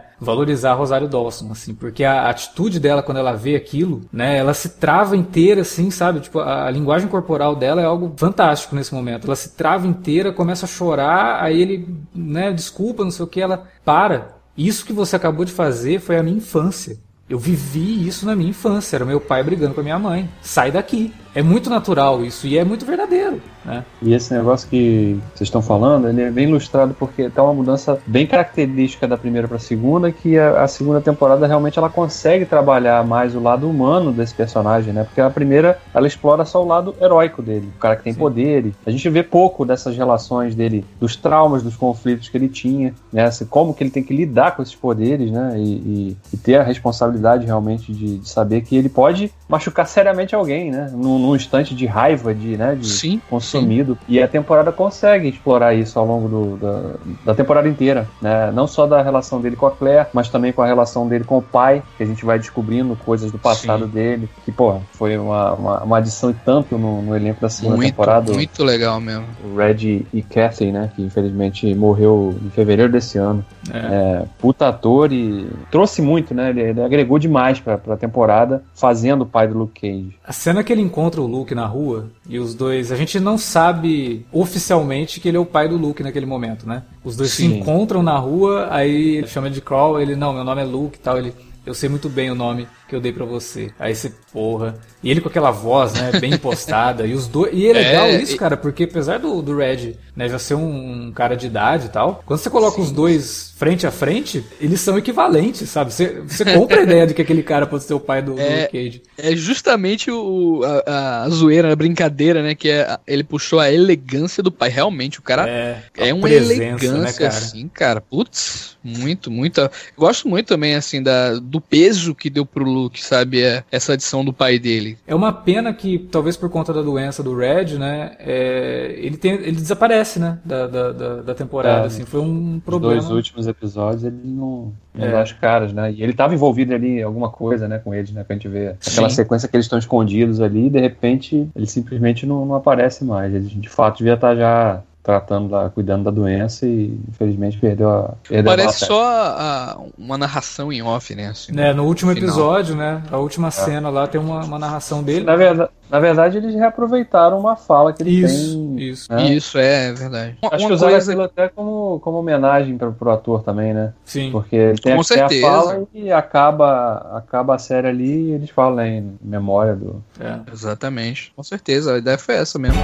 valorizar 0.20 0.72
a 0.72 0.74
Rosário 0.74 1.06
Dawson, 1.06 1.52
assim, 1.52 1.74
porque 1.74 2.02
a 2.02 2.28
atitude 2.28 2.80
dela 2.80 3.04
quando 3.04 3.18
ela 3.18 3.34
vê 3.34 3.54
aquilo, 3.54 4.00
né, 4.12 4.36
ela 4.36 4.52
se 4.52 4.70
trava 4.80 5.16
inteira, 5.16 5.60
assim, 5.60 5.92
sabe? 5.92 6.18
Tipo, 6.18 6.40
a, 6.40 6.66
a 6.66 6.70
linguagem 6.72 7.06
corporal 7.06 7.54
dela 7.54 7.80
é 7.80 7.84
algo 7.84 8.12
fantástico 8.16 8.74
nesse 8.74 8.92
momento. 8.92 9.28
Ela 9.28 9.36
se 9.36 9.50
trava 9.50 9.86
inteira, 9.86 10.32
começa 10.32 10.66
a 10.66 10.68
chorar, 10.68 11.40
aí 11.40 11.62
ele, 11.62 11.88
né, 12.12 12.52
desculpa, 12.52 13.04
não 13.04 13.12
sei 13.12 13.24
o 13.24 13.28
que, 13.28 13.40
ela 13.40 13.68
para. 13.84 14.34
Isso 14.58 14.84
que 14.84 14.92
você 14.92 15.14
acabou 15.14 15.44
de 15.44 15.52
fazer 15.52 16.00
foi 16.00 16.16
a 16.16 16.22
minha 16.24 16.38
infância. 16.38 16.98
Eu 17.28 17.38
vivi 17.38 18.06
isso 18.06 18.24
na 18.24 18.36
minha 18.36 18.50
infância, 18.50 18.96
era 18.96 19.04
meu 19.04 19.20
pai 19.20 19.42
brigando 19.42 19.74
com 19.74 19.80
a 19.80 19.84
minha 19.84 19.98
mãe. 19.98 20.28
Sai 20.40 20.70
daqui. 20.70 21.12
É 21.36 21.42
muito 21.42 21.68
natural 21.68 22.24
isso 22.24 22.46
e 22.46 22.56
é 22.56 22.64
muito 22.64 22.86
verdadeiro. 22.86 23.42
Né? 23.62 23.84
E 24.00 24.14
esse 24.14 24.32
negócio 24.32 24.66
que 24.70 25.20
vocês 25.34 25.48
estão 25.48 25.60
falando, 25.60 26.08
ele 26.08 26.22
é 26.22 26.30
bem 26.30 26.48
ilustrado 26.48 26.94
porque 26.98 27.28
tá 27.28 27.42
uma 27.42 27.52
mudança 27.52 27.98
bem 28.06 28.26
característica 28.26 29.06
da 29.06 29.18
primeira 29.18 29.46
para 29.46 29.58
a 29.58 29.60
segunda, 29.60 30.10
que 30.10 30.38
a, 30.38 30.62
a, 30.62 30.68
segunda 30.68 31.00
temporada 31.00 31.46
realmente 31.46 31.78
ela 31.78 31.90
consegue 31.90 32.46
trabalhar 32.46 33.04
mais 33.04 33.34
o 33.34 33.40
lado 33.40 33.68
humano 33.68 34.12
desse 34.12 34.34
personagem, 34.34 34.94
né? 34.94 35.04
Porque 35.04 35.20
a 35.20 35.28
primeira 35.28 35.78
ela 35.92 36.06
explora 36.06 36.44
só 36.46 36.62
o 36.62 36.66
lado 36.66 36.94
heróico 36.98 37.42
dele, 37.42 37.70
o 37.76 37.78
cara 37.78 37.96
que 37.96 38.04
tem 38.04 38.12
Sim. 38.14 38.18
poderes. 38.18 38.72
A 38.86 38.90
gente 38.90 39.06
vê 39.10 39.22
pouco 39.22 39.66
dessas 39.66 39.94
relações 39.94 40.54
dele, 40.54 40.86
dos 40.98 41.16
traumas, 41.16 41.62
dos 41.62 41.76
conflitos 41.76 42.30
que 42.30 42.36
ele 42.38 42.48
tinha, 42.48 42.94
né? 43.12 43.24
Assim, 43.24 43.44
como 43.44 43.74
que 43.74 43.82
ele 43.82 43.90
tem 43.90 44.02
que 44.02 44.14
lidar 44.14 44.54
com 44.56 44.62
esses 44.62 44.74
poderes, 44.74 45.30
né? 45.30 45.54
E, 45.56 45.62
e, 45.62 46.16
e 46.32 46.36
ter 46.36 46.56
a 46.56 46.62
responsabilidade 46.62 47.44
realmente 47.44 47.92
de, 47.92 48.18
de, 48.18 48.28
saber 48.28 48.62
que 48.62 48.76
ele 48.76 48.88
pode 48.88 49.30
machucar 49.48 49.86
seriamente 49.86 50.34
alguém, 50.34 50.70
né? 50.70 50.90
Num, 50.94 51.25
num 51.26 51.36
instante 51.36 51.74
de 51.74 51.86
raiva, 51.86 52.34
de, 52.34 52.56
né? 52.56 52.74
De 52.74 52.86
sim, 52.86 53.20
consumido. 53.28 53.94
Sim. 53.94 54.14
E 54.14 54.22
a 54.22 54.28
temporada 54.28 54.70
consegue 54.70 55.28
explorar 55.28 55.74
isso 55.74 55.98
ao 55.98 56.06
longo 56.06 56.28
do, 56.28 56.56
da, 56.56 56.94
da, 57.24 57.34
temporada 57.34 57.68
inteira, 57.68 58.08
né? 58.22 58.50
Não 58.52 58.66
só 58.66 58.86
da 58.86 59.02
relação 59.02 59.40
dele 59.40 59.56
com 59.56 59.66
a 59.66 59.70
Claire, 59.70 60.06
mas 60.12 60.28
também 60.28 60.52
com 60.52 60.62
a 60.62 60.66
relação 60.66 61.08
dele 61.08 61.24
com 61.24 61.38
o 61.38 61.42
pai, 61.42 61.82
que 61.96 62.02
a 62.02 62.06
gente 62.06 62.24
vai 62.24 62.38
descobrindo 62.38 62.96
coisas 63.04 63.32
do 63.32 63.38
passado 63.38 63.86
sim. 63.86 63.90
dele, 63.90 64.28
que, 64.44 64.52
pô, 64.52 64.78
foi 64.92 65.18
uma, 65.18 65.52
uma, 65.54 65.82
uma 65.82 65.98
adição 65.98 66.30
e 66.30 66.34
tanto 66.34 66.78
no, 66.78 67.02
no 67.02 67.16
elenco 67.16 67.40
da 67.40 67.48
segunda 67.48 67.76
muito, 67.76 67.90
temporada. 67.90 68.32
Muito 68.32 68.64
legal 68.64 69.00
mesmo. 69.00 69.26
O 69.44 69.56
Red 69.56 70.06
e 70.12 70.22
Kathy, 70.22 70.70
né? 70.70 70.90
Que 70.94 71.02
infelizmente 71.02 71.74
morreu 71.74 72.34
em 72.44 72.50
fevereiro 72.50 72.92
desse 72.92 73.18
ano. 73.18 73.44
É. 73.72 73.78
É, 73.78 74.26
puta 74.38 74.68
ator 74.68 75.12
e 75.12 75.48
trouxe 75.70 76.00
muito, 76.00 76.34
né? 76.34 76.50
Ele, 76.50 76.60
ele 76.60 76.82
agregou 76.82 77.18
demais 77.18 77.58
pra, 77.58 77.76
pra 77.76 77.96
temporada, 77.96 78.62
fazendo 78.74 79.22
o 79.22 79.26
pai 79.26 79.48
do 79.48 79.58
Luke 79.58 79.80
Cage. 79.80 80.16
A 80.24 80.32
cena 80.32 80.62
que 80.62 80.72
ele 80.72 80.82
encontra 80.82 81.15
o 81.22 81.26
Luke 81.26 81.54
na 81.54 81.66
rua 81.66 82.08
e 82.28 82.38
os 82.38 82.54
dois. 82.54 82.92
A 82.92 82.96
gente 82.96 83.18
não 83.20 83.36
sabe 83.38 84.26
oficialmente 84.32 85.20
que 85.20 85.28
ele 85.28 85.36
é 85.36 85.40
o 85.40 85.46
pai 85.46 85.68
do 85.68 85.76
Luke 85.76 86.02
naquele 86.02 86.26
momento, 86.26 86.68
né? 86.68 86.82
Os 87.04 87.16
dois 87.16 87.30
Sim. 87.30 87.50
se 87.50 87.54
encontram 87.56 88.02
na 88.02 88.16
rua, 88.16 88.68
aí 88.70 89.26
chama 89.26 89.50
de 89.50 89.60
Crawl, 89.60 90.00
ele, 90.00 90.16
não, 90.16 90.32
meu 90.32 90.44
nome 90.44 90.62
é 90.62 90.64
Luke 90.64 90.98
e 90.98 91.00
tal, 91.00 91.18
ele. 91.18 91.32
Eu 91.64 91.74
sei 91.74 91.88
muito 91.88 92.08
bem 92.08 92.30
o 92.30 92.34
nome 92.34 92.68
que 92.88 92.94
eu 92.94 93.00
dei 93.00 93.12
para 93.12 93.24
você. 93.24 93.70
Aí 93.78 93.94
você, 93.94 94.12
porra. 94.32 94.76
E 95.02 95.10
ele 95.10 95.20
com 95.20 95.28
aquela 95.28 95.50
voz, 95.50 95.92
né, 95.94 96.12
bem 96.20 96.34
impostada. 96.34 97.06
e 97.06 97.12
os 97.12 97.26
dois. 97.26 97.52
E 97.52 97.68
é 97.68 97.72
legal 97.72 98.06
é, 98.06 98.22
isso, 98.22 98.36
cara, 98.36 98.56
porque 98.56 98.84
apesar 98.84 99.18
do, 99.18 99.42
do 99.42 99.56
Red, 99.56 99.94
né, 100.14 100.28
já 100.28 100.38
ser 100.38 100.54
um, 100.54 101.06
um 101.06 101.12
cara 101.12 101.36
de 101.36 101.46
idade 101.46 101.86
e 101.86 101.88
tal, 101.88 102.22
quando 102.24 102.40
você 102.40 102.50
coloca 102.50 102.76
Sim. 102.76 102.82
os 102.82 102.90
dois 102.90 103.54
frente 103.56 103.86
a 103.86 103.90
frente, 103.90 104.44
eles 104.60 104.80
são 104.80 104.98
equivalentes, 104.98 105.68
sabe? 105.68 105.92
Você, 105.92 106.20
você 106.26 106.44
compra 106.44 106.80
a 106.80 106.82
ideia 106.82 107.06
de 107.06 107.14
que 107.14 107.22
aquele 107.22 107.42
cara 107.42 107.66
pode 107.66 107.84
ser 107.84 107.94
o 107.94 108.00
pai 108.00 108.20
do, 108.20 108.38
é, 108.38 108.66
do 108.66 108.72
Cage. 108.72 109.02
É 109.16 109.34
justamente 109.34 110.10
o, 110.10 110.60
a, 110.86 111.22
a 111.24 111.28
zoeira, 111.30 111.72
a 111.72 111.76
brincadeira, 111.76 112.42
né? 112.42 112.54
Que 112.54 112.70
é, 112.70 112.98
ele 113.06 113.24
puxou 113.24 113.58
a 113.58 113.72
elegância 113.72 114.42
do 114.42 114.52
pai. 114.52 114.68
Realmente, 114.68 115.18
o 115.18 115.22
cara 115.22 115.48
é, 115.48 115.82
é 115.96 116.12
uma 116.12 116.22
presença, 116.22 116.58
né, 116.58 116.68
elegância, 116.68 116.98
né, 116.98 117.12
cara? 117.12 117.28
assim, 117.28 117.68
cara. 117.68 118.00
Putz, 118.00 118.76
muito, 118.84 119.30
muito. 119.30 119.70
Gosto 119.96 120.28
muito 120.28 120.48
também, 120.48 120.74
assim, 120.74 121.02
da, 121.02 121.34
do 121.38 121.60
peso 121.60 122.14
que 122.14 122.28
deu 122.28 122.44
pro 122.44 122.75
Luke, 122.76 123.02
sabe? 123.02 123.42
É, 123.42 123.64
essa 123.70 123.94
adição 123.94 124.24
do 124.24 124.32
pai 124.32 124.58
dele. 124.58 124.98
É 125.06 125.14
uma 125.14 125.32
pena 125.32 125.72
que, 125.72 125.98
talvez 125.98 126.36
por 126.36 126.50
conta 126.50 126.72
da 126.72 126.82
doença 126.82 127.22
do 127.22 127.36
Red, 127.36 127.78
né? 127.78 128.16
É, 128.18 128.94
ele, 128.98 129.16
tem, 129.16 129.32
ele 129.32 129.52
desaparece, 129.52 130.18
né? 130.18 130.38
Da, 130.44 130.66
da, 130.66 130.92
da, 130.92 131.22
da 131.22 131.34
temporada, 131.34 131.84
é, 131.84 131.86
assim. 131.86 132.04
Foi 132.04 132.20
um 132.20 132.60
problema. 132.60 133.00
Os 133.00 133.08
dois 133.08 133.16
últimos 133.16 133.46
episódios 133.46 134.04
ele 134.04 134.20
não, 134.24 134.72
não 134.94 135.06
é. 135.06 135.10
dá 135.10 135.22
as 135.22 135.32
caras, 135.32 135.72
né? 135.72 135.92
E 135.92 136.02
ele 136.02 136.12
estava 136.12 136.34
envolvido 136.34 136.74
ali 136.74 137.00
em 137.00 137.02
alguma 137.02 137.30
coisa, 137.30 137.66
né? 137.66 137.78
Com 137.78 137.94
eles, 137.94 138.10
né? 138.12 138.24
Que 138.24 138.32
a 138.32 138.36
gente 138.36 138.48
vê 138.48 138.68
aquela 138.68 139.08
Sim. 139.08 139.16
sequência 139.16 139.48
que 139.48 139.56
eles 139.56 139.66
estão 139.66 139.78
escondidos 139.78 140.40
ali 140.40 140.66
e 140.66 140.70
de 140.70 140.80
repente 140.80 141.48
ele 141.54 141.66
simplesmente 141.66 142.26
não, 142.26 142.44
não 142.44 142.54
aparece 142.54 143.04
mais. 143.04 143.32
Ele 143.34 143.46
de 143.46 143.68
fato 143.68 143.98
devia 143.98 144.14
estar 144.14 144.30
tá 144.30 144.36
já 144.36 144.82
tratando, 145.06 145.48
da, 145.48 145.70
cuidando 145.70 146.02
da 146.02 146.10
doença 146.10 146.66
e 146.66 146.98
infelizmente 147.08 147.56
perdeu 147.58 147.88
a. 147.88 148.14
Perdeu 148.28 148.50
Parece 148.50 148.82
a 148.82 148.86
só 148.88 149.04
a, 149.04 149.78
uma 149.96 150.18
narração 150.18 150.72
em 150.72 150.82
off, 150.82 151.14
né? 151.14 151.28
Assim, 151.28 151.58
é, 151.58 151.72
no 151.72 151.84
último 151.84 152.12
final. 152.12 152.28
episódio, 152.28 152.74
né? 152.74 153.00
A 153.08 153.16
última 153.16 153.48
é. 153.48 153.50
cena 153.52 153.88
lá 153.88 154.08
tem 154.08 154.20
uma, 154.20 154.44
uma 154.44 154.58
narração 154.58 155.04
dele. 155.04 155.24
Na 155.24 155.36
verdade, 155.36 155.70
na 155.88 156.00
verdade, 156.00 156.38
eles 156.38 156.56
reaproveitaram 156.56 157.38
uma 157.38 157.54
fala 157.54 157.92
que 157.92 158.02
ele 158.02 158.10
isso, 158.10 158.58
tem. 158.58 158.88
Isso, 158.88 159.12
né? 159.12 159.32
isso 159.32 159.58
é 159.58 159.92
verdade. 159.92 160.36
Acho 160.42 160.64
uma 160.64 160.68
que 160.68 160.74
usaram 160.74 160.92
coisa... 160.92 161.12
aquilo 161.12 161.24
até 161.24 161.48
como, 161.48 162.00
como 162.00 162.18
homenagem 162.18 162.76
para 162.76 162.90
pro 162.90 163.10
ator 163.12 163.44
também, 163.44 163.72
né? 163.72 163.92
Sim. 164.04 164.32
Porque 164.32 164.56
ele 164.56 164.78
tem, 164.78 164.96
Com 164.96 165.02
a, 165.02 165.24
a 165.24 165.40
fala 165.40 165.86
e 165.94 166.10
acaba, 166.10 167.16
acaba 167.16 167.54
a 167.54 167.58
série 167.58 167.86
ali 167.86 168.30
e 168.30 168.32
eles 168.32 168.50
falam 168.50 168.74
né, 168.74 168.88
em 168.96 169.16
memória 169.22 169.76
do. 169.76 170.02
É. 170.18 170.40
Exatamente. 170.52 171.32
Com 171.36 171.44
certeza, 171.44 171.94
a 171.94 171.98
ideia 171.98 172.18
foi 172.18 172.34
essa 172.34 172.58
mesmo. 172.58 172.80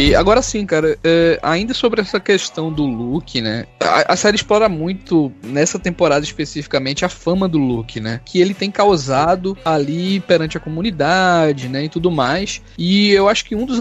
E 0.00 0.14
agora 0.14 0.40
sim, 0.40 0.64
cara, 0.64 0.98
é, 1.04 1.38
ainda 1.42 1.74
sobre 1.74 2.00
essa 2.00 2.18
questão 2.18 2.72
do 2.72 2.86
Luke, 2.86 3.38
né? 3.42 3.66
A, 3.78 4.14
a, 4.14 4.16
série 4.16 4.34
explora 4.34 4.66
muito, 4.66 5.30
nessa 5.44 5.78
temporada 5.78 6.24
especificamente, 6.24 7.04
a 7.04 7.08
fama 7.10 7.46
do 7.46 7.58
Luke, 7.58 8.00
né? 8.00 8.18
Que 8.24 8.40
ele 8.40 8.54
tem 8.54 8.70
causado 8.70 9.58
ali 9.62 10.18
perante 10.20 10.56
a 10.56 10.60
comunidade, 10.60 11.68
né? 11.68 11.84
E 11.84 11.88
tudo 11.90 12.10
mais. 12.10 12.62
E 12.78 13.10
eu 13.10 13.28
acho 13.28 13.44
que 13.44 13.54
um 13.54 13.66
dos 13.66 13.78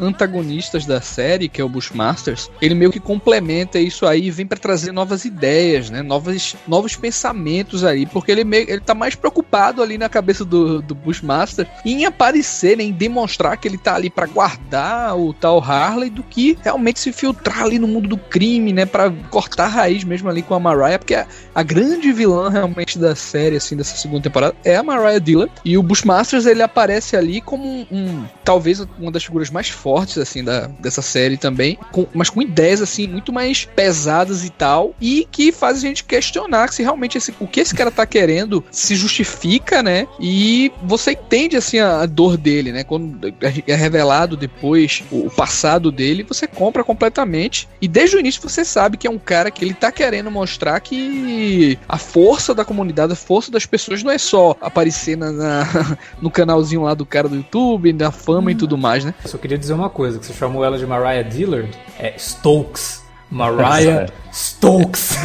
antagonistas 0.00 0.84
da 0.84 1.00
série, 1.00 1.48
que 1.48 1.60
é 1.60 1.64
o 1.64 1.68
Bushmasters, 1.68 2.50
ele 2.60 2.74
meio 2.74 2.90
que 2.90 2.98
complementa 2.98 3.78
isso 3.78 4.06
aí 4.06 4.24
e 4.24 4.30
vem 4.32 4.46
para 4.46 4.58
trazer 4.58 4.90
novas 4.90 5.24
ideias, 5.24 5.88
né? 5.88 6.02
Novas, 6.02 6.56
novos 6.66 6.96
pensamentos 6.96 7.84
aí, 7.84 8.06
porque 8.06 8.32
ele, 8.32 8.42
meio, 8.42 8.68
ele 8.68 8.80
tá 8.80 8.92
mais 8.92 9.14
preocupado 9.14 9.84
ali 9.84 9.96
na 9.96 10.08
cabeça 10.08 10.44
do, 10.44 10.82
do 10.82 10.96
Bushmaster 10.96 11.68
em 11.84 12.06
aparecer, 12.06 12.76
né? 12.76 12.82
em 12.82 12.90
demonstrar 12.90 13.56
que 13.56 13.68
ele 13.68 13.78
tá 13.78 13.94
ali 13.94 14.10
para 14.10 14.26
guardar 14.26 15.16
o 15.16 15.32
tal 15.32 15.60
Harley 15.70 16.10
do 16.10 16.22
que 16.22 16.58
realmente 16.62 17.00
se 17.00 17.12
filtrar 17.12 17.62
ali 17.62 17.78
no 17.78 17.86
mundo 17.86 18.08
do 18.08 18.16
crime, 18.16 18.72
né? 18.72 18.86
Pra 18.86 19.12
cortar 19.30 19.64
a 19.64 19.68
raiz 19.68 20.04
mesmo 20.04 20.28
ali 20.28 20.42
com 20.42 20.54
a 20.54 20.60
Mariah, 20.60 20.98
porque 20.98 21.14
a, 21.14 21.26
a 21.54 21.62
grande 21.62 22.12
vilã 22.12 22.48
realmente 22.50 22.98
da 22.98 23.14
série, 23.14 23.56
assim, 23.56 23.76
dessa 23.76 23.96
segunda 23.96 24.22
temporada 24.22 24.54
é 24.64 24.76
a 24.76 24.82
Mariah 24.82 25.18
Dillard. 25.18 25.52
E 25.64 25.76
o 25.76 25.82
Bushmasters, 25.82 26.46
ele 26.46 26.62
aparece 26.62 27.16
ali 27.16 27.40
como 27.40 27.64
um, 27.64 27.86
um 27.90 28.24
talvez 28.44 28.80
uma 28.98 29.10
das 29.10 29.24
figuras 29.24 29.50
mais 29.50 29.68
fortes, 29.68 30.18
assim, 30.18 30.42
da, 30.42 30.66
dessa 30.66 31.02
série 31.02 31.36
também, 31.36 31.78
com, 31.92 32.06
mas 32.12 32.30
com 32.30 32.42
ideias, 32.42 32.80
assim, 32.80 33.06
muito 33.06 33.32
mais 33.32 33.64
pesadas 33.64 34.44
e 34.44 34.50
tal, 34.50 34.94
e 35.00 35.26
que 35.30 35.52
faz 35.52 35.78
a 35.78 35.80
gente 35.80 36.04
questionar 36.04 36.72
se 36.72 36.82
realmente 36.82 37.18
esse, 37.18 37.34
o 37.38 37.46
que 37.46 37.60
esse 37.60 37.74
cara 37.74 37.90
tá 37.90 38.06
querendo 38.06 38.64
se 38.70 38.94
justifica, 38.94 39.82
né? 39.82 40.06
E 40.18 40.72
você 40.82 41.12
entende, 41.12 41.56
assim, 41.56 41.78
a, 41.78 42.00
a 42.00 42.06
dor 42.06 42.36
dele, 42.36 42.72
né? 42.72 42.84
Quando 42.84 43.32
é 43.66 43.74
revelado 43.74 44.36
depois 44.36 45.02
o, 45.10 45.26
o 45.26 45.30
passado 45.50 45.90
dele, 45.90 46.22
você 46.22 46.46
compra 46.46 46.84
completamente. 46.84 47.68
E 47.80 47.88
desde 47.88 48.16
o 48.16 48.20
início 48.20 48.40
você 48.40 48.64
sabe 48.64 48.96
que 48.96 49.08
é 49.08 49.10
um 49.10 49.18
cara 49.18 49.50
que 49.50 49.64
ele 49.64 49.74
tá 49.74 49.90
querendo 49.90 50.30
mostrar 50.30 50.78
que 50.78 51.76
a 51.88 51.98
força 51.98 52.54
da 52.54 52.64
comunidade, 52.64 53.12
a 53.12 53.16
força 53.16 53.50
das 53.50 53.66
pessoas 53.66 54.04
não 54.04 54.12
é 54.12 54.18
só 54.18 54.56
aparecer 54.60 55.16
na, 55.16 55.32
na 55.32 55.66
no 56.22 56.30
canalzinho 56.30 56.82
lá 56.82 56.94
do 56.94 57.04
cara 57.04 57.28
do 57.28 57.34
YouTube, 57.34 57.92
da 57.92 58.12
fama 58.12 58.46
hum. 58.46 58.50
e 58.50 58.54
tudo 58.54 58.78
mais, 58.78 59.04
né? 59.04 59.12
Eu 59.24 59.28
só 59.28 59.38
queria 59.38 59.58
dizer 59.58 59.72
uma 59.72 59.90
coisa, 59.90 60.20
que 60.20 60.26
você 60.26 60.32
chamou 60.32 60.64
ela 60.64 60.78
de 60.78 60.86
Mariah 60.86 61.28
Dillard, 61.28 61.76
é 61.98 62.14
Stokes. 62.16 63.02
Mariah 63.30 64.08
Stokes. 64.32 65.16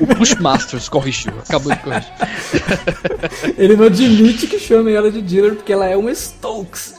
O, 0.00 0.04
o 0.04 0.06
Pushmasters 0.16 0.88
corrigiu, 0.88 1.32
acabou 1.46 1.72
de 1.72 1.78
corrigir. 1.78 2.12
Ele 3.56 3.76
não 3.76 3.86
admite 3.86 4.46
que 4.46 4.58
chame 4.58 4.92
ela 4.92 5.10
de 5.10 5.22
Dillard 5.22 5.56
porque 5.56 5.72
ela 5.72 5.86
é 5.86 5.96
uma 5.96 6.14
Stokes. 6.14 6.96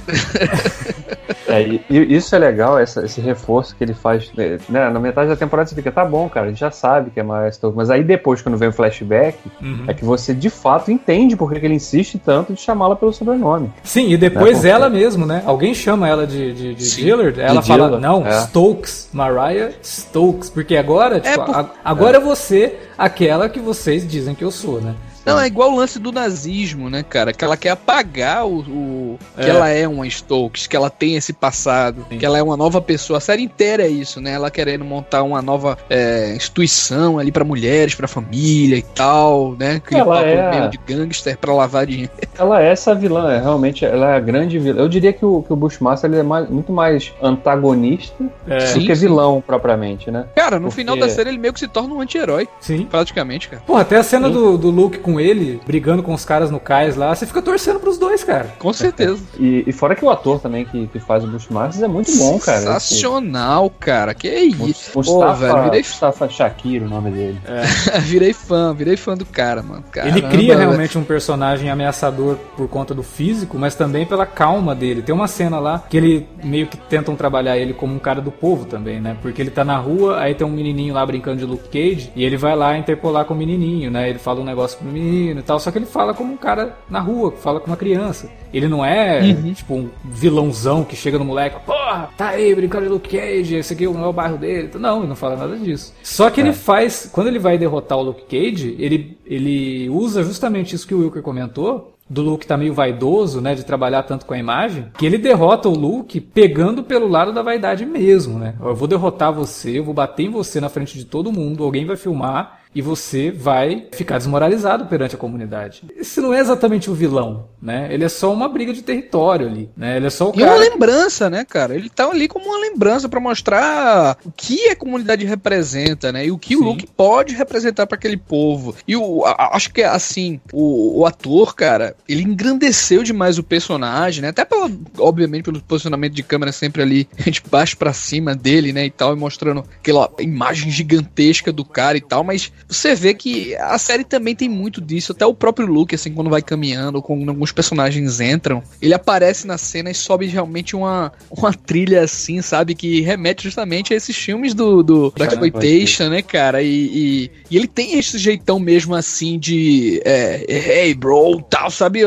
É, 1.48 1.62
e, 1.62 1.84
e 1.90 2.16
isso 2.16 2.36
é 2.36 2.40
legal, 2.40 2.80
essa, 2.80 3.04
esse 3.04 3.20
reforço 3.20 3.76
que 3.76 3.84
ele 3.84 3.94
faz. 3.94 4.32
Né, 4.70 4.90
na 4.90 5.00
metade 5.00 5.30
da 5.30 5.36
temporada 5.36 5.68
você 5.68 5.76
fica, 5.76 5.92
tá 5.92 6.06
bom, 6.06 6.30
cara, 6.30 6.46
a 6.46 6.50
gente 6.50 6.60
já 6.60 6.72
sabe 6.72 7.12
que 7.12 7.20
é 7.20 7.24
Mariah 7.24 7.52
Stokes. 7.52 7.76
Mas 7.76 7.90
aí 7.90 8.04
depois, 8.04 8.42
quando 8.42 8.58
vem 8.58 8.70
o 8.70 8.74
flashback, 8.74 9.38
uhum. 9.62 9.86
é 9.88 9.94
que 9.94 10.06
você 10.06 10.34
de 10.34 10.50
fato 10.50 10.92
entende 10.92 11.36
porque 11.36 11.60
que 11.60 11.66
ele 11.66 11.76
insiste 11.76 12.18
tanto 12.18 12.54
de 12.54 12.62
chamá-la 12.62 12.96
pelo 12.96 13.12
sobrenome. 13.12 13.72
Sim, 13.84 14.12
e 14.12 14.18
depois 14.18 14.64
né? 14.64 14.70
ela 14.70 14.90
mesmo, 14.90 15.26
né? 15.26 15.44
Alguém 15.46 15.74
chama 15.74 16.08
ela 16.08 16.26
de, 16.26 16.54
de, 16.54 16.76
de 16.76 16.96
Dillard, 16.96 17.40
ela 17.40 17.62
de 17.62 17.68
fala, 17.68 17.86
Dillard, 17.86 18.02
não, 18.02 18.26
é. 18.26 18.42
Stokes, 18.42 19.10
Mariah 19.12 19.72
Stokes, 19.84 20.51
porque 20.54 20.76
agora, 20.76 21.20
tipo, 21.20 21.42
é 21.42 21.46
por... 21.46 21.72
agora 21.84 22.18
é. 22.18 22.20
você 22.20 22.80
aquela 22.98 23.50
que 23.50 23.60
vocês 23.60 24.08
dizem 24.08 24.36
que 24.36 24.44
eu 24.44 24.52
sou, 24.52 24.82
né? 24.82 24.96
Não, 25.26 25.40
é 25.40 25.48
igual 25.48 25.72
o 25.72 25.76
lance 25.76 26.00
do 26.00 26.12
nazismo, 26.12 26.90
né, 26.90 27.04
cara? 27.04 27.34
Que 27.34 27.44
ela 27.44 27.58
quer 27.58 27.70
apagar 27.70 28.46
o. 28.46 28.60
o 28.60 29.20
é. 29.38 29.44
Que 29.44 29.50
ela 29.50 29.70
é 29.70 29.88
uma 29.88 30.08
Stokes, 30.10 30.68
que 30.68 30.76
ela 30.76 30.90
tem 30.90 31.16
esse 31.16 31.34
passado, 31.34 32.06
Sim. 32.10 32.18
que 32.18 32.26
ela 32.26 32.38
é 32.38 32.44
uma 32.44 32.58
nova 32.58 32.82
pessoa. 32.82 33.18
A 33.18 33.22
série 33.22 33.44
inteira 33.44 33.84
é 33.84 33.88
isso, 33.88 34.20
né? 34.20 34.32
Ela 34.32 34.50
querendo 34.50 34.84
montar 34.84 35.24
uma 35.24 35.42
nova 35.42 35.78
é, 35.90 36.34
instituição 36.36 37.20
ali 37.20 37.32
para 37.32 37.44
mulheres, 37.44 37.96
para 37.96 38.08
família 38.08 38.78
e 38.78 38.82
tal, 38.82 39.56
né? 39.58 39.80
Criar 39.80 40.02
ela 40.02 40.22
um 40.22 40.26
é... 40.26 40.52
meio 40.52 40.70
de 40.70 40.78
gangster 40.78 41.38
pra 41.38 41.54
lavar 41.54 41.86
dinheiro. 41.86 42.12
Ela 42.38 42.64
é 42.64 42.72
essa 42.72 42.96
vilã, 42.96 43.32
é, 43.32 43.40
realmente, 43.40 43.86
ela 43.86 44.14
é 44.14 44.16
a 44.16 44.20
grande 44.20 44.58
vilã. 44.58 44.82
Eu 44.82 44.90
diria 44.90 45.14
que 45.14 45.24
o, 45.24 45.44
que 45.44 45.54
o 45.54 45.56
Bushmaster 45.56 46.10
ele 46.10 46.22
é 46.22 46.24
mais, 46.24 46.50
muito 46.50 46.72
mais 46.72 47.14
antagonista 47.22 48.24
é. 48.48 48.74
do 48.74 48.80
que 48.80 48.94
vilão 48.96 49.44
propriamente, 49.46 50.10
né? 50.10 50.26
Cara, 50.36 50.58
no 50.58 50.70
Porque... 50.70 50.82
final 50.82 50.98
da 50.98 51.08
série 51.08 51.30
ele 51.30 51.38
meio 51.38 51.54
que 51.54 51.60
se 51.60 51.68
torna 51.68 51.94
um 51.94 52.02
anti-herói. 52.02 52.48
Sim. 52.60 52.88
Praticamente, 52.90 53.48
cara. 53.48 53.62
Pô, 53.68 53.76
até 53.76 53.98
a 53.98 54.04
cena 54.04 54.28
do, 54.28 54.58
do 54.58 54.72
Luke 54.72 54.98
com 55.00 55.11
com 55.12 55.20
ele, 55.20 55.60
brigando 55.66 56.02
com 56.02 56.14
os 56.14 56.24
caras 56.24 56.50
no 56.50 56.60
cais 56.60 56.96
lá, 56.96 57.14
você 57.14 57.26
fica 57.26 57.42
torcendo 57.42 57.80
pros 57.80 57.98
dois, 57.98 58.24
cara. 58.24 58.54
Com 58.58 58.72
certeza. 58.72 59.22
e, 59.38 59.64
e, 59.68 59.74
fora 59.74 59.96
que 59.96 60.06
o 60.06 60.10
ator 60.10 60.40
também 60.40 60.64
que, 60.66 60.88
que 60.88 61.00
faz 61.00 61.24
o 61.24 61.28
Bushmasters 61.28 61.84
é 61.84 61.88
muito 61.88 62.16
bom, 62.18 62.40
cara. 62.40 62.60
Sensacional, 62.60 63.70
cara. 63.70 64.14
Que 64.14 64.30
isso. 64.30 64.92
Mustafa, 64.96 65.34
Pô, 65.34 65.34
velho, 65.34 65.64
virei... 65.64 65.80
Mustafa 65.82 66.30
Shakir, 66.30 66.84
o 66.84 66.90
nome 66.90 67.12
dele. 67.12 67.40
É. 67.46 68.00
virei 68.00 68.34
fã, 68.34 68.74
virei 68.74 68.96
fã 68.96 69.18
do 69.18 69.26
cara, 69.26 69.62
mano. 69.62 69.84
Caramba, 69.92 70.18
ele 70.18 70.28
cria 70.28 70.58
realmente 70.58 70.98
um 70.98 71.04
personagem 71.04 71.70
ameaçador 71.70 72.38
por 72.56 72.68
conta 72.68 72.94
do 72.94 73.04
físico, 73.04 73.58
mas 73.58 73.76
também 73.76 74.06
pela 74.06 74.26
calma 74.26 74.74
dele. 74.74 75.02
Tem 75.02 75.14
uma 75.14 75.28
cena 75.28 75.60
lá 75.60 75.84
que 75.90 75.98
ele 75.98 76.28
meio 76.44 76.68
que 76.68 76.78
tentam 76.78 77.16
trabalhar 77.16 77.58
ele 77.58 77.74
como 77.74 77.94
um 77.94 78.00
cara 78.00 78.22
do 78.22 78.32
povo 78.32 78.66
também, 78.66 79.02
né? 79.02 79.18
Porque 79.22 79.42
ele 79.42 79.52
tá 79.52 79.64
na 79.64 79.78
rua, 79.78 80.20
aí 80.20 80.34
tem 80.34 80.48
um 80.48 80.52
menininho 80.52 80.94
lá 80.94 81.06
brincando 81.06 81.38
de 81.38 81.46
Luke 81.46 81.70
Cage 81.70 82.12
e 82.16 82.24
ele 82.24 82.38
vai 82.38 82.56
lá 82.56 82.78
interpolar 82.78 83.26
com 83.26 83.34
o 83.34 83.38
menininho, 83.38 83.92
né? 83.92 84.10
Ele 84.10 84.20
fala 84.20 84.40
um 84.40 84.46
negócio 84.46 84.78
pro 84.78 84.88
menino 84.88 85.01
menino 85.02 85.40
e 85.40 85.44
tal. 85.44 85.60
Só 85.60 85.72
que 85.72 85.78
ele 85.78 85.86
fala 85.86 86.14
como 86.14 86.34
um 86.34 86.38
cara 86.38 86.78
na 86.90 87.00
rua, 87.00 87.32
fala 87.32 87.60
com 87.60 87.68
uma 87.68 87.78
criança. 87.78 88.30
Ele 88.54 88.68
não 88.68 88.84
é, 88.84 89.22
uhum. 89.22 89.54
tipo, 89.54 89.76
um 89.76 89.90
vilãozão 90.04 90.84
que 90.84 90.96
chega 90.96 91.18
no 91.18 91.26
moleque, 91.26 91.58
porra, 91.66 92.10
tá 92.18 92.30
aí 92.30 92.54
brincando 92.54 92.86
de 92.86 92.92
Luke 92.92 93.10
Cage, 93.10 93.56
esse 93.56 93.74
aqui 93.74 93.86
não 93.86 94.04
é 94.04 94.08
o 94.08 94.14
bairro 94.14 94.38
dele. 94.38 94.70
Não, 94.76 95.00
ele 95.00 95.08
não 95.08 95.16
fala 95.16 95.36
nada 95.36 95.58
disso. 95.58 95.94
Só 96.04 96.30
que 96.30 96.42
é. 96.42 96.44
ele 96.44 96.54
faz, 96.54 97.10
quando 97.12 97.28
ele 97.28 97.40
vai 97.40 97.58
derrotar 97.58 97.98
o 97.98 98.04
Luke 98.04 98.24
Cage, 98.24 98.76
ele, 98.78 99.18
ele 99.26 99.90
usa 99.90 100.24
justamente 100.24 100.76
isso 100.76 100.88
que 100.88 100.94
o 100.94 101.00
Wilker 101.00 101.22
comentou, 101.22 101.94
do 102.12 102.22
Luke 102.22 102.46
tá 102.46 102.58
meio 102.58 102.74
vaidoso, 102.74 103.40
né, 103.40 103.56
de 103.56 103.64
trabalhar 103.64 104.04
tanto 104.04 104.26
com 104.26 104.34
a 104.34 104.38
imagem, 104.38 104.88
que 104.98 105.06
ele 105.06 105.18
derrota 105.18 105.70
o 105.70 105.74
Luke 105.74 106.20
pegando 106.20 106.84
pelo 106.84 107.08
lado 107.08 107.32
da 107.32 107.42
vaidade 107.42 107.86
mesmo, 107.86 108.38
né? 108.38 108.54
Eu 108.62 108.76
vou 108.76 108.86
derrotar 108.86 109.32
você, 109.32 109.80
eu 109.80 109.84
vou 109.86 109.94
bater 109.94 110.24
em 110.24 110.30
você 110.30 110.60
na 110.60 110.68
frente 110.68 110.98
de 110.98 111.06
todo 111.06 111.32
mundo, 111.32 111.64
alguém 111.64 111.86
vai 111.86 111.96
filmar 111.96 112.60
e 112.74 112.82
você 112.82 113.32
vai 113.32 113.88
ficar 113.92 114.18
desmoralizado 114.18 114.86
perante 114.86 115.16
a 115.16 115.18
comunidade. 115.18 115.84
Esse 115.96 116.22
não 116.22 116.34
é 116.34 116.40
exatamente 116.40 116.90
o 116.90 116.94
vilão, 116.94 117.50
né? 117.62 117.88
Ele 117.92 118.04
é 118.04 118.10
só 118.10 118.32
uma 118.32 118.48
briga 118.48 118.74
de 118.74 118.82
território 118.82 119.48
ali, 119.48 119.70
né? 119.76 119.98
Ele 119.98 120.08
é 120.08 120.10
só 120.10 120.30
o 120.30 120.34
cara... 120.34 120.46
E 120.46 120.50
uma 120.50 120.56
lembrança, 120.58 121.30
né, 121.30 121.46
cara? 121.46 121.76
Ele 121.76 121.90
tá 121.90 122.08
ali 122.08 122.28
como 122.28 122.46
uma 122.46 122.60
lembrança 122.60 123.10
para 123.10 123.20
mostrar 123.20 124.18
o 124.26 124.32
que 124.32 124.70
a 124.70 124.76
comunidade 124.76 125.26
representa, 125.26 126.12
né? 126.12 126.26
E 126.26 126.32
o 126.32 126.38
que 126.38 126.56
Sim. 126.56 126.62
o 126.62 126.66
Luke 126.66 126.88
pode 126.88 127.36
representar 127.36 127.88
para 127.88 127.98
aquele 127.98 128.18
povo. 128.18 128.76
E 128.88 128.96
o, 128.96 129.26
a, 129.26 129.56
acho 129.56 129.72
que 129.72 129.84
assim, 129.84 130.40
o, 130.54 131.02
o, 131.02 131.06
ator, 131.06 131.56
cara, 131.56 131.96
ele 132.08 132.24
engrandeceu 132.24 133.04
demais 133.04 133.38
o 133.38 133.44
personagem, 133.44 134.22
né? 134.22 134.30
Até 134.30 134.46
pelo, 134.46 134.72
obviamente 134.98 135.44
pelo 135.44 135.62
posicionamento 135.62 136.14
de 136.14 136.24
câmera 136.24 136.52
sempre 136.52 136.82
ali 136.82 137.08
de 137.30 137.42
baixo 137.50 137.78
para 137.78 137.94
cima 137.94 138.36
dele, 138.36 138.72
né, 138.72 138.86
e 138.86 138.92
tal, 138.92 139.14
e 139.14 139.20
mostrando 139.20 139.64
aquela 139.80 140.10
imagem 140.20 140.72
gigantesca 140.72 141.52
do 141.52 141.66
cara 141.66 141.98
e 141.98 142.02
tal, 142.02 142.24
mas 142.24 142.52
você 142.68 142.96
vê 142.96 143.14
que 143.14 143.56
a 143.56 143.78
série 143.78 144.04
também 144.04 144.36
tem 144.36 144.50
muito 144.50 144.82
disso. 144.82 145.12
Até 145.12 145.26
o 145.26 145.34
próprio 145.34 145.68
Luke, 145.68 145.96
assim, 145.96 146.14
quando 146.14 146.30
vai 146.30 146.42
caminhando, 146.42 147.02
quando 147.02 147.28
alguns 147.30 147.52
personagens 147.52 148.20
entram, 148.20 148.64
ele 148.82 148.94
aparece 148.94 149.46
na 149.48 149.58
cena 149.58 149.90
e 149.90 149.96
sobe 149.96 150.28
realmente 150.28 150.76
uma, 150.76 151.12
uma 151.30 151.54
trilha 151.54 152.02
assim, 152.02 152.42
sabe? 152.42 152.76
Que 152.76 153.02
remete 153.02 153.44
justamente 153.44 153.94
a 153.94 153.98
esses 153.98 154.16
filmes 154.16 154.54
do, 154.54 154.84
do 154.84 155.12
Black 155.12 155.34
Exploitation, 155.34 156.10
né, 156.10 156.22
cara? 156.22 156.62
E, 156.62 156.68
e, 156.70 157.32
e, 157.50 157.58
ele 157.58 157.68
tem 157.68 157.98
esse 157.98 158.18
jeitão 158.18 158.60
mesmo 158.60 158.96
assim 158.96 159.38
de 159.38 160.02
é, 160.06 160.46
hey 160.48 160.94
bro, 160.94 161.42
tal, 161.42 161.70
sabe? 161.70 162.02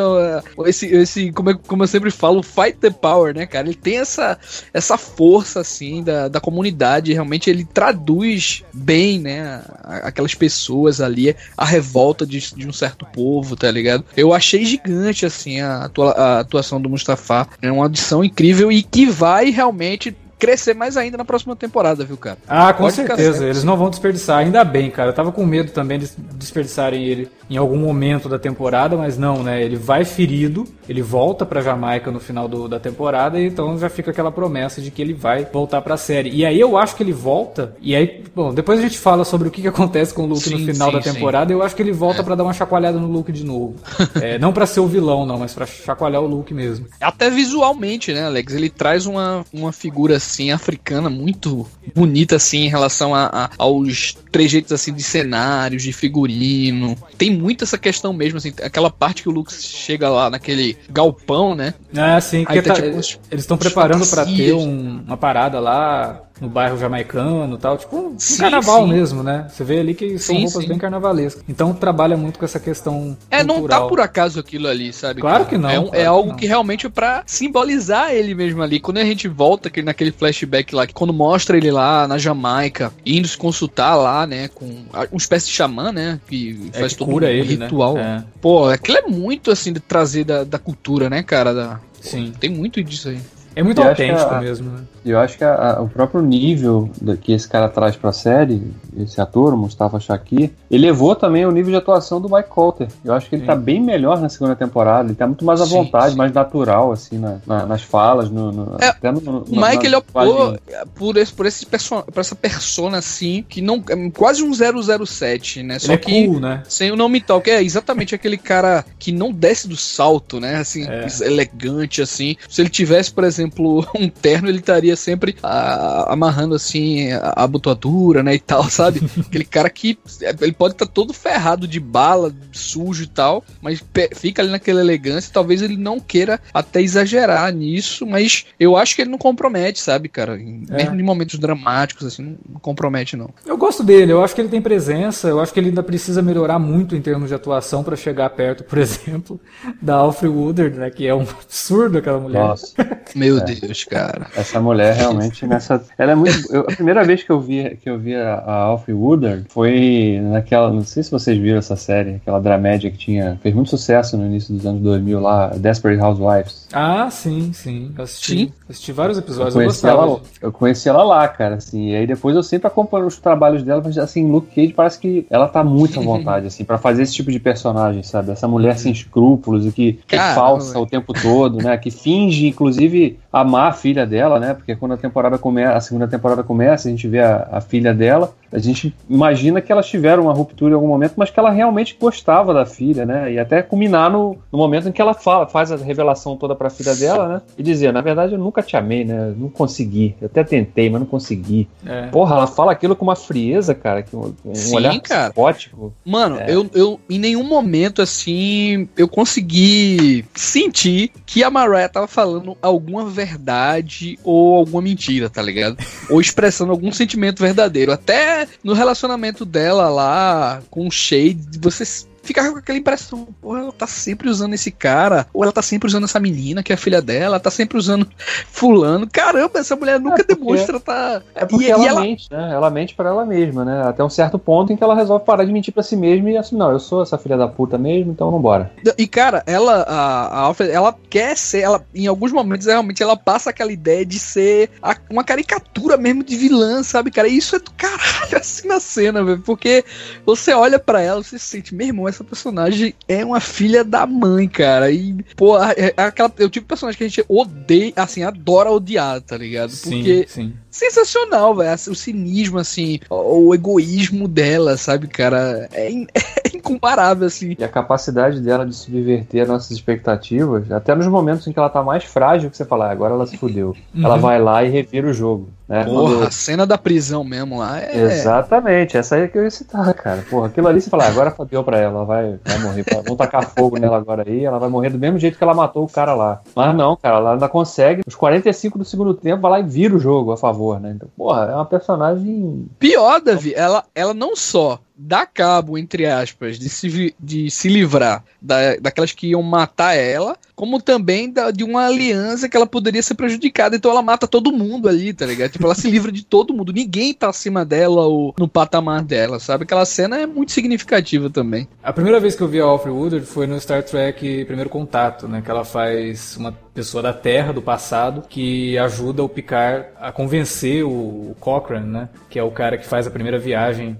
Esse, 0.66 0.86
esse 0.86 1.32
como, 1.32 1.50
eu, 1.50 1.58
como 1.58 1.82
eu 1.82 1.88
sempre 1.88 2.10
falo, 2.10 2.42
fight 2.42 2.78
the 2.78 2.90
power, 2.90 3.34
né, 3.34 3.46
cara? 3.46 3.66
Ele 3.66 3.76
tem 3.76 3.98
essa, 3.98 4.38
essa 4.72 4.96
força 4.96 5.60
assim 5.60 6.02
da, 6.02 6.28
da 6.28 6.40
comunidade, 6.40 7.12
realmente 7.12 7.50
ele 7.50 7.64
traduz 7.64 8.62
bem, 8.72 9.18
né, 9.18 9.62
aquelas 9.82 10.34
pessoas 10.44 11.00
ali, 11.00 11.34
a 11.56 11.64
revolta 11.64 12.26
de, 12.26 12.38
de 12.54 12.68
um 12.68 12.72
certo 12.72 13.06
povo, 13.06 13.56
tá 13.56 13.70
ligado? 13.70 14.04
Eu 14.14 14.34
achei 14.34 14.62
gigante 14.62 15.24
assim 15.24 15.58
a, 15.62 15.84
atua, 15.84 16.10
a 16.10 16.40
atuação 16.40 16.78
do 16.78 16.90
Mustafa, 16.90 17.48
é 17.62 17.72
uma 17.72 17.84
audição 17.84 18.22
incrível 18.22 18.70
e 18.70 18.82
que 18.82 19.06
vai 19.06 19.48
realmente 19.48 20.14
crescer 20.44 20.74
mais 20.74 20.96
ainda 20.96 21.16
na 21.16 21.24
próxima 21.24 21.56
temporada, 21.56 22.04
viu, 22.04 22.16
cara? 22.16 22.38
Ah, 22.46 22.72
com 22.72 22.84
Pode 22.84 22.96
certeza. 22.96 23.44
Eles 23.44 23.64
não 23.64 23.76
vão 23.76 23.90
desperdiçar. 23.90 24.38
Ainda 24.38 24.62
bem, 24.64 24.90
cara. 24.90 25.10
Eu 25.10 25.14
tava 25.14 25.32
com 25.32 25.44
medo 25.44 25.72
também 25.72 25.98
de 25.98 26.10
desperdiçarem 26.34 27.04
ele 27.04 27.30
em 27.48 27.56
algum 27.56 27.76
momento 27.76 28.28
da 28.28 28.38
temporada, 28.38 28.96
mas 28.96 29.18
não, 29.18 29.42
né? 29.42 29.62
Ele 29.62 29.76
vai 29.76 30.04
ferido, 30.04 30.64
ele 30.88 31.02
volta 31.02 31.44
pra 31.44 31.60
Jamaica 31.60 32.10
no 32.10 32.20
final 32.20 32.48
do, 32.48 32.68
da 32.68 32.80
temporada, 32.80 33.38
e 33.38 33.46
então 33.46 33.78
já 33.78 33.88
fica 33.88 34.10
aquela 34.10 34.32
promessa 34.32 34.80
de 34.80 34.90
que 34.90 35.02
ele 35.02 35.12
vai 35.12 35.44
voltar 35.44 35.82
pra 35.82 35.96
série. 35.96 36.30
E 36.30 36.44
aí 36.44 36.58
eu 36.58 36.76
acho 36.76 36.96
que 36.96 37.02
ele 37.02 37.12
volta, 37.12 37.76
e 37.80 37.94
aí, 37.94 38.24
bom, 38.34 38.52
depois 38.52 38.78
a 38.78 38.82
gente 38.82 38.98
fala 38.98 39.24
sobre 39.24 39.48
o 39.48 39.50
que, 39.50 39.62
que 39.62 39.68
acontece 39.68 40.14
com 40.14 40.22
o 40.22 40.26
Luke 40.26 40.42
sim, 40.42 40.54
no 40.54 40.72
final 40.72 40.90
sim, 40.90 40.96
da 40.96 41.02
temporada, 41.02 41.48
sim. 41.48 41.52
eu 41.52 41.62
acho 41.62 41.76
que 41.76 41.82
ele 41.82 41.92
volta 41.92 42.20
é. 42.20 42.24
para 42.24 42.34
dar 42.34 42.44
uma 42.44 42.52
chacoalhada 42.52 42.98
no 42.98 43.06
Luke 43.06 43.30
de 43.30 43.44
novo. 43.44 43.76
é, 44.20 44.38
não 44.38 44.52
para 44.52 44.66
ser 44.66 44.80
o 44.80 44.86
vilão, 44.86 45.26
não, 45.26 45.38
mas 45.38 45.52
para 45.52 45.66
chacoalhar 45.66 46.22
o 46.22 46.26
Luke 46.26 46.54
mesmo. 46.54 46.86
Até 47.00 47.28
visualmente, 47.28 48.12
né, 48.12 48.24
Alex? 48.24 48.54
Ele 48.54 48.70
traz 48.70 49.06
uma, 49.06 49.44
uma 49.52 49.72
figura 49.72 50.18
assim 50.34 50.50
africana 50.50 51.08
muito 51.08 51.66
bonita 51.94 52.36
assim 52.36 52.64
em 52.64 52.68
relação 52.68 53.14
a, 53.14 53.26
a 53.26 53.50
aos 53.56 54.16
trejeitos 54.32 54.72
assim 54.72 54.92
de 54.92 55.02
cenários, 55.02 55.82
de 55.82 55.92
figurino. 55.92 56.96
Tem 57.16 57.30
muito 57.30 57.62
essa 57.62 57.78
questão 57.78 58.12
mesmo, 58.12 58.38
assim, 58.38 58.52
aquela 58.62 58.90
parte 58.90 59.22
que 59.22 59.28
o 59.28 59.32
Luke 59.32 59.52
chega 59.52 60.08
lá 60.08 60.28
naquele 60.28 60.76
galpão, 60.90 61.54
né? 61.54 61.74
É, 61.94 62.20
sim, 62.20 62.44
que 62.44 62.62
tá, 62.62 62.74
tipo, 62.74 62.86
eles 62.86 63.16
estão 63.30 63.56
preparando 63.56 64.06
para 64.06 64.26
ter 64.26 64.52
um, 64.52 65.04
uma 65.06 65.16
parada 65.16 65.60
lá 65.60 66.20
no 66.40 66.48
bairro 66.48 66.76
jamaicano 66.76 67.56
tal, 67.56 67.78
tipo 67.78 67.96
um 67.96 68.18
sim, 68.18 68.38
carnaval 68.38 68.82
sim. 68.82 68.92
mesmo, 68.92 69.22
né? 69.22 69.46
Você 69.48 69.62
vê 69.62 69.78
ali 69.78 69.94
que 69.94 70.18
são 70.18 70.34
sim, 70.34 70.44
roupas 70.44 70.64
bem 70.64 70.78
carnavalescas. 70.78 71.44
Então 71.48 71.72
trabalha 71.72 72.16
muito 72.16 72.38
com 72.38 72.44
essa 72.44 72.58
questão. 72.58 73.16
É, 73.30 73.38
cultural. 73.38 73.60
não 73.60 73.68
tá 73.68 73.80
por 73.86 74.00
acaso 74.00 74.40
aquilo 74.40 74.66
ali, 74.68 74.92
sabe? 74.92 75.20
Claro 75.20 75.46
que 75.46 75.56
não. 75.56 75.70
É, 75.70 75.78
um, 75.78 75.84
claro 75.84 76.02
é 76.02 76.06
algo 76.06 76.30
que, 76.34 76.40
que 76.40 76.46
realmente 76.46 76.86
é 76.86 76.90
pra 76.90 77.22
simbolizar 77.26 78.12
ele 78.12 78.34
mesmo 78.34 78.62
ali. 78.62 78.80
Quando 78.80 78.98
a 78.98 79.04
gente 79.04 79.28
volta 79.28 79.68
aqui 79.68 79.82
naquele 79.82 80.10
flashback 80.10 80.74
lá, 80.74 80.86
quando 80.86 81.12
mostra 81.12 81.56
ele 81.56 81.70
lá 81.70 82.08
na 82.08 82.18
Jamaica, 82.18 82.92
indo 83.06 83.28
se 83.28 83.36
consultar 83.36 83.94
lá, 83.94 84.26
né, 84.26 84.48
com 84.48 84.66
uma 84.92 85.08
espécie 85.16 85.46
de 85.46 85.52
xamã, 85.52 85.92
né, 85.92 86.20
que 86.26 86.70
é, 86.72 86.80
faz 86.80 86.92
que 86.92 86.98
todo 86.98 87.10
cura 87.10 87.26
um 87.26 87.30
ele, 87.30 87.56
né? 87.56 87.66
ritual. 87.66 87.94
Né? 87.94 88.24
É. 88.26 88.38
Pô, 88.40 88.68
aquilo 88.68 88.98
é 88.98 89.02
muito 89.02 89.50
assim 89.50 89.72
de 89.72 89.80
trazer 89.80 90.24
da, 90.24 90.42
da 90.42 90.58
cultura, 90.58 91.08
né, 91.08 91.22
cara? 91.22 91.54
Da... 91.54 91.80
Sim. 92.00 92.32
Pô, 92.32 92.38
tem 92.38 92.50
muito 92.50 92.82
disso 92.82 93.08
aí. 93.08 93.20
É 93.56 93.62
muito 93.62 93.80
e 93.80 93.86
autêntico 93.86 94.34
a, 94.34 94.40
mesmo, 94.40 94.70
né? 94.70 94.80
Eu 95.04 95.18
acho 95.18 95.36
que 95.36 95.44
a, 95.44 95.54
a, 95.54 95.82
o 95.82 95.88
próprio 95.88 96.22
nível 96.22 96.90
que 97.20 97.32
esse 97.32 97.48
cara 97.48 97.68
traz 97.68 97.96
pra 97.96 98.12
série, 98.12 98.62
esse 98.96 99.20
ator, 99.20 99.54
o 99.54 99.56
Mustafa 99.56 100.00
Shakir, 100.00 100.50
elevou 100.70 101.14
também 101.14 101.44
o 101.44 101.50
nível 101.50 101.72
de 101.72 101.76
atuação 101.76 102.20
do 102.20 102.28
Mike 102.28 102.48
Coulter. 102.48 102.88
Eu 103.04 103.12
acho 103.14 103.28
que 103.28 103.34
ele 103.34 103.42
sim. 103.42 103.46
tá 103.46 103.56
bem 103.56 103.80
melhor 103.80 104.20
na 104.20 104.28
segunda 104.28 104.56
temporada, 104.56 105.08
ele 105.08 105.14
tá 105.14 105.26
muito 105.26 105.44
mais 105.44 105.60
à 105.60 105.66
sim, 105.66 105.72
vontade, 105.72 106.12
sim. 106.12 106.16
mais 106.16 106.32
natural, 106.32 106.92
assim, 106.92 107.18
na, 107.18 107.36
na, 107.46 107.66
nas 107.66 107.82
falas, 107.82 108.30
no, 108.30 108.50
no, 108.50 108.76
é, 108.80 108.88
até 108.88 109.12
no, 109.12 109.44
Mike, 109.48 109.86
ele 109.86 109.96
optou 109.96 110.58
por, 110.94 111.16
esse, 111.16 111.32
por, 111.32 111.46
esse 111.46 111.66
perso 111.66 112.02
por 112.02 112.20
essa 112.20 112.34
persona, 112.34 112.98
assim, 112.98 113.44
que 113.48 113.60
não... 113.60 113.82
É 113.88 114.10
quase 114.10 114.42
um 114.42 114.52
007, 114.52 115.62
né? 115.62 115.78
Só 115.78 115.92
ele 115.92 115.94
é 115.94 115.98
que... 115.98 116.26
Cool, 116.26 116.40
né? 116.40 116.62
Sem 116.68 116.90
o 116.90 116.96
nome 116.96 117.20
tal, 117.20 117.40
que 117.40 117.50
é 117.50 117.62
exatamente 117.62 118.14
aquele 118.14 118.38
cara 118.38 118.84
que 118.98 119.12
não 119.12 119.32
desce 119.32 119.68
do 119.68 119.76
salto, 119.76 120.40
né? 120.40 120.56
Assim, 120.56 120.86
é. 120.88 121.06
elegante, 121.22 122.00
assim. 122.00 122.36
Se 122.48 122.62
ele 122.62 122.70
tivesse, 122.70 123.12
por 123.12 123.24
exemplo, 123.24 123.86
um 123.94 124.08
terno, 124.08 124.48
ele 124.48 124.58
estaria 124.58 124.93
sempre 124.96 125.36
a, 125.42 126.12
amarrando 126.12 126.54
assim 126.54 127.12
a, 127.12 127.32
a 127.36 127.44
abotoadura, 127.44 128.22
né, 128.22 128.34
e 128.34 128.38
tal, 128.38 128.68
sabe? 128.68 129.02
Aquele 129.26 129.44
cara 129.44 129.70
que 129.70 129.98
ele 130.40 130.52
pode 130.52 130.74
estar 130.74 130.86
tá 130.86 130.92
todo 130.92 131.12
ferrado 131.12 131.66
de 131.66 131.80
bala, 131.80 132.32
sujo 132.52 133.04
e 133.04 133.06
tal, 133.06 133.44
mas 133.60 133.82
fica 134.14 134.42
ali 134.42 134.50
naquela 134.50 134.80
elegância, 134.80 135.30
talvez 135.32 135.62
ele 135.62 135.76
não 135.76 136.00
queira 136.00 136.40
até 136.52 136.80
exagerar 136.80 137.52
nisso, 137.52 138.06
mas 138.06 138.46
eu 138.58 138.76
acho 138.76 138.94
que 138.96 139.02
ele 139.02 139.10
não 139.10 139.18
compromete, 139.18 139.80
sabe, 139.80 140.08
cara? 140.08 140.34
É. 140.34 140.76
Mesmo 140.76 141.00
em 141.00 141.02
momentos 141.02 141.38
dramáticos 141.38 142.06
assim, 142.06 142.36
não 142.48 142.60
compromete 142.60 143.16
não. 143.16 143.30
Eu 143.44 143.56
gosto 143.56 143.82
dele, 143.82 144.12
eu 144.12 144.22
acho 144.22 144.34
que 144.34 144.40
ele 144.40 144.48
tem 144.48 144.62
presença, 144.62 145.28
eu 145.28 145.40
acho 145.40 145.52
que 145.52 145.60
ele 145.60 145.68
ainda 145.68 145.82
precisa 145.82 146.22
melhorar 146.22 146.58
muito 146.58 146.96
em 146.96 147.00
termos 147.00 147.28
de 147.28 147.34
atuação 147.34 147.82
para 147.82 147.96
chegar 147.96 148.30
perto, 148.30 148.64
por 148.64 148.78
exemplo, 148.78 149.40
da 149.80 149.96
Alfred 149.96 150.34
Woodard, 150.34 150.78
né, 150.78 150.90
que 150.90 151.06
é 151.06 151.14
um 151.14 151.22
absurdo 151.22 151.98
aquela 151.98 152.18
mulher. 152.18 152.40
Nossa. 152.40 152.74
Meu 153.14 153.38
é. 153.38 153.44
Deus, 153.44 153.84
cara. 153.84 154.26
Essa 154.34 154.60
mulher 154.60 154.83
realmente 154.92 155.46
nessa. 155.46 155.82
Ela 155.98 156.12
é 156.12 156.14
muito. 156.14 156.52
Eu, 156.52 156.62
a 156.62 156.72
primeira 156.74 157.04
vez 157.04 157.22
que 157.22 157.30
eu 157.30 157.40
vi, 157.40 157.76
que 157.76 157.88
eu 157.88 157.98
vi 157.98 158.14
a, 158.14 158.34
a 158.34 158.54
Alfie 158.62 158.94
Woodard 158.94 159.46
foi 159.48 160.20
naquela. 160.22 160.72
Não 160.72 160.82
sei 160.82 161.02
se 161.02 161.10
vocês 161.10 161.38
viram 161.38 161.58
essa 161.58 161.76
série, 161.76 162.16
aquela 162.16 162.40
dramédia 162.40 162.90
que 162.90 162.98
tinha. 162.98 163.38
Fez 163.42 163.54
muito 163.54 163.70
sucesso 163.70 164.16
no 164.16 164.26
início 164.26 164.54
dos 164.54 164.66
anos 164.66 164.82
2000 164.82 165.20
lá, 165.20 165.48
Desperate 165.48 166.00
Housewives. 166.00 166.68
Ah, 166.72 167.08
sim, 167.10 167.52
sim. 167.52 167.92
Eu 167.96 168.04
assisti, 168.04 168.36
sim. 168.36 168.52
assisti 168.68 168.92
vários 168.92 169.18
episódios. 169.18 169.54
Eu 169.54 169.60
conheci, 169.60 169.86
eu, 169.86 169.90
ela, 169.90 170.20
eu 170.42 170.52
conheci 170.52 170.88
ela 170.88 171.04
lá, 171.04 171.28
cara, 171.28 171.56
assim. 171.56 171.90
E 171.90 171.96
aí 171.96 172.06
depois 172.06 172.34
eu 172.34 172.42
sempre 172.42 172.66
acompanho 172.66 173.06
os 173.06 173.18
trabalhos 173.18 173.62
dela, 173.62 173.82
mas 173.84 173.96
assim, 173.98 174.30
Luke 174.30 174.54
Cage 174.54 174.72
parece 174.72 174.98
que 174.98 175.26
ela 175.30 175.48
tá 175.48 175.62
muito 175.62 176.00
à 176.00 176.02
vontade, 176.04 176.46
assim, 176.46 176.64
para 176.64 176.78
fazer 176.78 177.02
esse 177.02 177.14
tipo 177.14 177.30
de 177.30 177.38
personagem, 177.38 178.02
sabe? 178.02 178.32
Essa 178.32 178.48
mulher 178.48 178.78
sem 178.78 178.92
escrúpulos 178.92 179.66
e 179.66 179.72
que, 179.72 180.00
que 180.06 180.16
é 180.16 180.34
falsa 180.34 180.78
o 180.78 180.86
tempo 180.86 181.12
todo, 181.12 181.58
né? 181.58 181.76
Que 181.76 181.90
finge, 181.90 182.48
inclusive, 182.48 183.18
amar 183.32 183.70
a 183.70 183.72
filha 183.72 184.06
dela, 184.06 184.38
né? 184.38 184.54
Porque 184.54 184.73
quando 184.76 184.92
a 184.92 184.96
temporada 184.96 185.38
começa, 185.38 185.76
a 185.76 185.80
segunda 185.80 186.08
temporada 186.08 186.42
começa, 186.42 186.88
a 186.88 186.90
gente 186.90 187.06
vê 187.08 187.20
a, 187.20 187.48
a, 187.52 187.60
filha 187.60 187.92
dela, 187.94 188.34
a 188.52 188.58
gente 188.58 188.94
imagina 189.08 189.60
que 189.60 189.72
elas 189.72 189.86
tiveram 189.86 190.24
uma 190.24 190.32
ruptura 190.32 190.72
em 190.72 190.74
algum 190.74 190.88
momento, 190.88 191.14
mas 191.16 191.30
que 191.30 191.38
ela 191.38 191.50
realmente 191.50 191.96
gostava 192.00 192.54
da 192.54 192.64
filha, 192.64 193.04
né? 193.04 193.32
E 193.32 193.38
até 193.38 193.62
culminar 193.62 194.10
no, 194.10 194.36
no 194.52 194.58
momento 194.58 194.88
em 194.88 194.92
que 194.92 195.00
ela 195.00 195.14
fala, 195.14 195.46
faz 195.46 195.72
a 195.72 195.76
revelação 195.76 196.36
toda 196.36 196.54
para 196.54 196.68
a 196.68 196.70
filha 196.70 196.94
dela, 196.94 197.28
né? 197.28 197.42
E 197.58 197.62
dizer, 197.62 197.92
na 197.92 198.00
verdade, 198.00 198.34
eu 198.34 198.38
nunca 198.38 198.62
te 198.62 198.76
amei, 198.76 199.04
né? 199.04 199.34
Não 199.36 199.48
consegui. 199.48 200.14
Eu 200.20 200.26
até 200.26 200.44
tentei, 200.44 200.88
mas 200.88 201.00
não 201.00 201.06
consegui. 201.06 201.68
É. 201.84 202.06
Porra, 202.08 202.36
ela 202.36 202.46
fala 202.46 202.72
aquilo 202.72 202.96
com 202.96 203.04
uma 203.04 203.16
frieza, 203.16 203.74
cara, 203.74 204.02
que 204.02 204.14
um, 204.14 204.34
um 204.44 204.54
Sim, 204.54 204.76
olhar 204.76 205.00
cara. 205.00 205.30
psicótico. 205.30 205.92
Mano, 206.04 206.38
é. 206.38 206.54
eu, 206.54 206.68
eu 206.74 207.00
em 207.08 207.18
nenhum 207.18 207.44
momento 207.44 208.02
assim 208.02 208.88
eu 208.96 209.08
consegui 209.08 210.24
sentir 210.34 211.10
que 211.26 211.42
a 211.42 211.50
Mariah 211.50 211.88
tava 211.88 212.06
falando 212.06 212.56
alguma 212.60 213.04
verdade 213.06 214.18
ou 214.24 214.53
alguma 214.56 214.82
mentira, 214.82 215.28
tá 215.28 215.42
ligado? 215.42 215.76
Ou 216.08 216.20
expressando 216.20 216.72
algum 216.72 216.92
sentimento 216.92 217.42
verdadeiro. 217.42 217.92
Até 217.92 218.46
no 218.62 218.72
relacionamento 218.72 219.44
dela 219.44 219.88
lá 219.88 220.62
com 220.70 220.86
o 220.86 220.90
Shade, 220.90 221.58
você 221.60 221.84
ficava 222.24 222.52
com 222.52 222.58
aquela 222.58 222.78
impressão, 222.78 223.28
pô, 223.40 223.56
ela 223.56 223.72
tá 223.72 223.86
sempre 223.86 224.28
usando 224.28 224.54
esse 224.54 224.70
cara, 224.70 225.26
ou 225.32 225.42
ela 225.42 225.52
tá 225.52 225.62
sempre 225.62 225.86
usando 225.86 226.04
essa 226.04 226.18
menina 226.18 226.62
que 226.62 226.72
é 226.72 226.74
a 226.74 226.78
filha 226.78 227.00
dela, 227.00 227.36
ela 227.36 227.40
tá 227.40 227.50
sempre 227.50 227.78
usando 227.78 228.06
fulano. 228.50 229.08
Caramba, 229.10 229.58
essa 229.58 229.76
mulher 229.76 230.00
nunca 230.00 230.22
é 230.22 230.24
porque, 230.24 230.34
demonstra 230.34 230.80
tá. 230.80 231.22
É 231.34 231.44
porque 231.44 231.66
e, 231.66 231.70
ela, 231.70 231.84
e 231.84 231.86
ela, 231.86 232.00
mente, 232.00 232.28
né? 232.30 232.52
Ela 232.52 232.70
mente 232.70 232.94
para 232.94 233.10
ela 233.10 233.24
mesma, 233.24 233.64
né? 233.64 233.82
Até 233.86 234.02
um 234.02 234.10
certo 234.10 234.38
ponto 234.38 234.72
em 234.72 234.76
que 234.76 234.82
ela 234.82 234.94
resolve 234.94 235.24
parar 235.24 235.44
de 235.44 235.52
mentir 235.52 235.72
para 235.72 235.82
si 235.82 235.96
mesma 235.96 236.30
e 236.30 236.36
assim, 236.36 236.56
não, 236.56 236.70
eu 236.70 236.80
sou 236.80 237.02
essa 237.02 237.18
filha 237.18 237.36
da 237.36 237.46
puta 237.46 237.78
mesmo, 237.78 238.10
então 238.10 238.30
vambora. 238.30 238.72
E 238.96 239.06
cara, 239.06 239.42
ela, 239.46 239.82
a, 239.82 240.26
a 240.26 240.38
Alfred, 240.40 240.72
ela 240.72 240.94
quer 241.10 241.36
ser, 241.36 241.60
ela, 241.60 241.84
em 241.94 242.06
alguns 242.06 242.32
momentos, 242.32 242.66
realmente, 242.66 243.02
ela 243.02 243.16
passa 243.16 243.50
aquela 243.50 243.72
ideia 243.72 244.04
de 244.04 244.18
ser 244.18 244.70
a, 244.82 244.96
uma 245.10 245.24
caricatura 245.24 245.96
mesmo 245.96 246.22
de 246.24 246.36
vilã, 246.36 246.82
sabe, 246.82 247.10
cara? 247.10 247.28
E 247.28 247.36
isso 247.36 247.56
é 247.56 247.58
do 247.58 247.70
caralho 247.72 248.36
assim 248.38 248.68
na 248.68 248.80
cena, 248.80 249.24
velho, 249.24 249.42
porque 249.42 249.84
você 250.24 250.52
olha 250.52 250.78
para 250.78 251.00
ela, 251.00 251.22
você 251.22 251.38
se 251.38 251.46
sente, 251.46 251.74
meu 251.74 251.86
irmão, 251.86 252.08
essa 252.14 252.24
personagem 252.24 252.94
é 253.08 253.24
uma 253.24 253.40
filha 253.40 253.84
da 253.84 254.06
mãe, 254.06 254.48
cara. 254.48 254.90
E, 254.90 255.14
pô, 255.36 255.62
é, 255.62 255.92
é 255.96 256.02
aquela, 256.02 256.28
o 256.28 256.48
tipo 256.48 256.60
de 256.60 256.68
personagem 256.68 256.98
que 256.98 257.04
a 257.04 257.08
gente 257.08 257.24
odeia, 257.28 257.92
assim, 257.96 258.22
adora 258.22 258.70
odiar, 258.70 259.20
tá 259.20 259.36
ligado? 259.36 259.70
Porque 259.70 260.26
sim, 260.28 260.50
sim 260.50 260.54
sensacional, 260.74 261.54
velho. 261.54 261.74
O 261.74 261.94
cinismo, 261.94 262.58
assim, 262.58 262.98
o, 263.08 263.54
egoísmo 263.54 264.26
dela, 264.26 264.76
sabe, 264.76 265.06
cara? 265.06 265.68
É, 265.72 265.90
in, 265.90 266.06
é, 266.12 266.56
incomparável, 266.56 267.26
assim. 267.26 267.54
E 267.58 267.64
a 267.64 267.68
capacidade 267.68 268.40
dela 268.40 268.66
de 268.66 268.74
subverter 268.74 269.42
as 269.42 269.48
nossas 269.48 269.70
expectativas, 269.70 270.70
até 270.72 270.94
nos 270.94 271.06
momentos 271.06 271.46
em 271.46 271.52
que 271.52 271.58
ela 271.58 271.70
tá 271.70 271.82
mais 271.82 272.04
frágil, 272.04 272.50
que 272.50 272.56
você 272.56 272.64
fala, 272.64 272.88
ah, 272.88 272.90
agora 272.90 273.14
ela 273.14 273.26
se 273.26 273.36
fudeu. 273.36 273.76
Uhum. 273.94 274.04
Ela 274.04 274.16
vai 274.16 274.40
lá 274.40 274.64
e 274.64 274.68
revira 274.68 275.08
o 275.08 275.12
jogo. 275.12 275.48
Né? 275.68 275.82
Porra, 275.84 276.14
Quando... 276.16 276.26
a 276.26 276.30
cena 276.30 276.66
da 276.66 276.76
prisão 276.76 277.24
mesmo 277.24 277.58
lá 277.58 277.80
é. 277.80 277.96
Exatamente, 277.96 278.98
essa 278.98 279.16
aí 279.16 279.22
é 279.22 279.28
que 279.28 279.38
eu 279.38 279.44
ia 279.44 279.50
citar, 279.50 279.94
cara. 279.94 280.22
Porra, 280.28 280.48
aquilo 280.48 280.68
ali 280.68 280.80
você 280.80 280.90
fala, 280.90 281.04
ah, 281.04 281.08
agora 281.08 281.30
fodeu 281.30 281.64
pra 281.64 281.78
ela, 281.78 281.94
ela 281.94 282.04
vai, 282.04 282.38
vai 282.44 282.58
morrer. 282.58 282.84
Vão 283.06 283.16
tacar 283.16 283.48
fogo 283.48 283.78
nela 283.78 283.96
agora 283.96 284.24
aí, 284.26 284.44
ela 284.44 284.58
vai 284.58 284.68
morrer 284.68 284.90
do 284.90 284.98
mesmo 284.98 285.18
jeito 285.18 285.38
que 285.38 285.44
ela 285.44 285.54
matou 285.54 285.84
o 285.84 285.88
cara 285.88 286.14
lá. 286.14 286.42
Mas 286.54 286.74
não, 286.74 286.96
cara, 286.96 287.16
ela 287.16 287.32
ainda 287.32 287.48
consegue, 287.48 288.02
os 288.06 288.14
45 288.14 288.78
do 288.78 288.84
segundo 288.84 289.14
tempo, 289.14 289.40
vai 289.40 289.52
lá 289.52 289.60
e 289.60 289.62
vira 289.62 289.94
o 289.94 289.98
jogo 289.98 290.32
a 290.32 290.36
favor, 290.36 290.63
né? 290.80 290.92
Então, 290.94 291.08
porra, 291.16 291.44
é 291.44 291.54
uma 291.54 291.66
personagem. 291.66 292.68
Pior, 292.78 293.20
Davi, 293.20 293.52
ela, 293.54 293.84
ela 293.94 294.14
não 294.14 294.34
só 294.34 294.78
dá 294.96 295.26
cabo, 295.26 295.76
entre 295.76 296.06
aspas, 296.06 296.58
de 296.58 296.68
se, 296.68 297.14
de 297.18 297.50
se 297.50 297.68
livrar 297.68 298.24
da, 298.40 298.76
daquelas 298.76 299.12
que 299.12 299.28
iam 299.28 299.42
matar 299.42 299.94
ela, 299.94 300.36
como 300.54 300.80
também 300.80 301.30
da, 301.30 301.50
de 301.50 301.64
uma 301.64 301.86
aliança 301.86 302.48
que 302.48 302.56
ela 302.56 302.66
poderia 302.66 303.02
ser 303.02 303.14
prejudicada. 303.14 303.76
Então 303.76 303.90
ela 303.90 304.02
mata 304.02 304.28
todo 304.28 304.52
mundo 304.52 304.88
ali, 304.88 305.12
tá 305.12 305.26
ligado? 305.26 305.50
Tipo, 305.50 305.64
ela 305.64 305.74
se 305.74 305.90
livra 305.90 306.12
de 306.12 306.24
todo 306.24 306.54
mundo. 306.54 306.72
Ninguém 306.72 307.12
tá 307.12 307.28
acima 307.28 307.64
dela 307.64 308.06
ou 308.06 308.34
no 308.38 308.46
patamar 308.46 309.02
dela, 309.02 309.40
sabe? 309.40 309.64
Aquela 309.64 309.84
cena 309.84 310.20
é 310.20 310.26
muito 310.26 310.52
significativa 310.52 311.28
também. 311.28 311.66
A 311.82 311.92
primeira 311.92 312.20
vez 312.20 312.36
que 312.36 312.42
eu 312.42 312.48
vi 312.48 312.60
a 312.60 312.64
Alfred 312.64 312.96
Woodard 312.96 313.26
foi 313.26 313.46
no 313.46 313.60
Star 313.60 313.82
Trek 313.82 314.44
Primeiro 314.44 314.70
Contato, 314.70 315.26
né? 315.26 315.42
Que 315.42 315.50
ela 315.50 315.64
faz 315.64 316.36
uma 316.36 316.52
pessoa 316.52 317.02
da 317.02 317.12
Terra, 317.12 317.52
do 317.52 317.62
passado, 317.62 318.22
que 318.28 318.78
ajuda 318.78 319.22
o 319.22 319.28
Picard 319.28 319.86
a 320.00 320.12
convencer 320.12 320.84
o 320.84 321.34
Cochrane, 321.40 321.86
né? 321.86 322.08
Que 322.30 322.38
é 322.38 322.42
o 322.42 322.50
cara 322.50 322.78
que 322.78 322.86
faz 322.86 323.06
a 323.06 323.10
primeira 323.10 323.38
viagem 323.38 323.96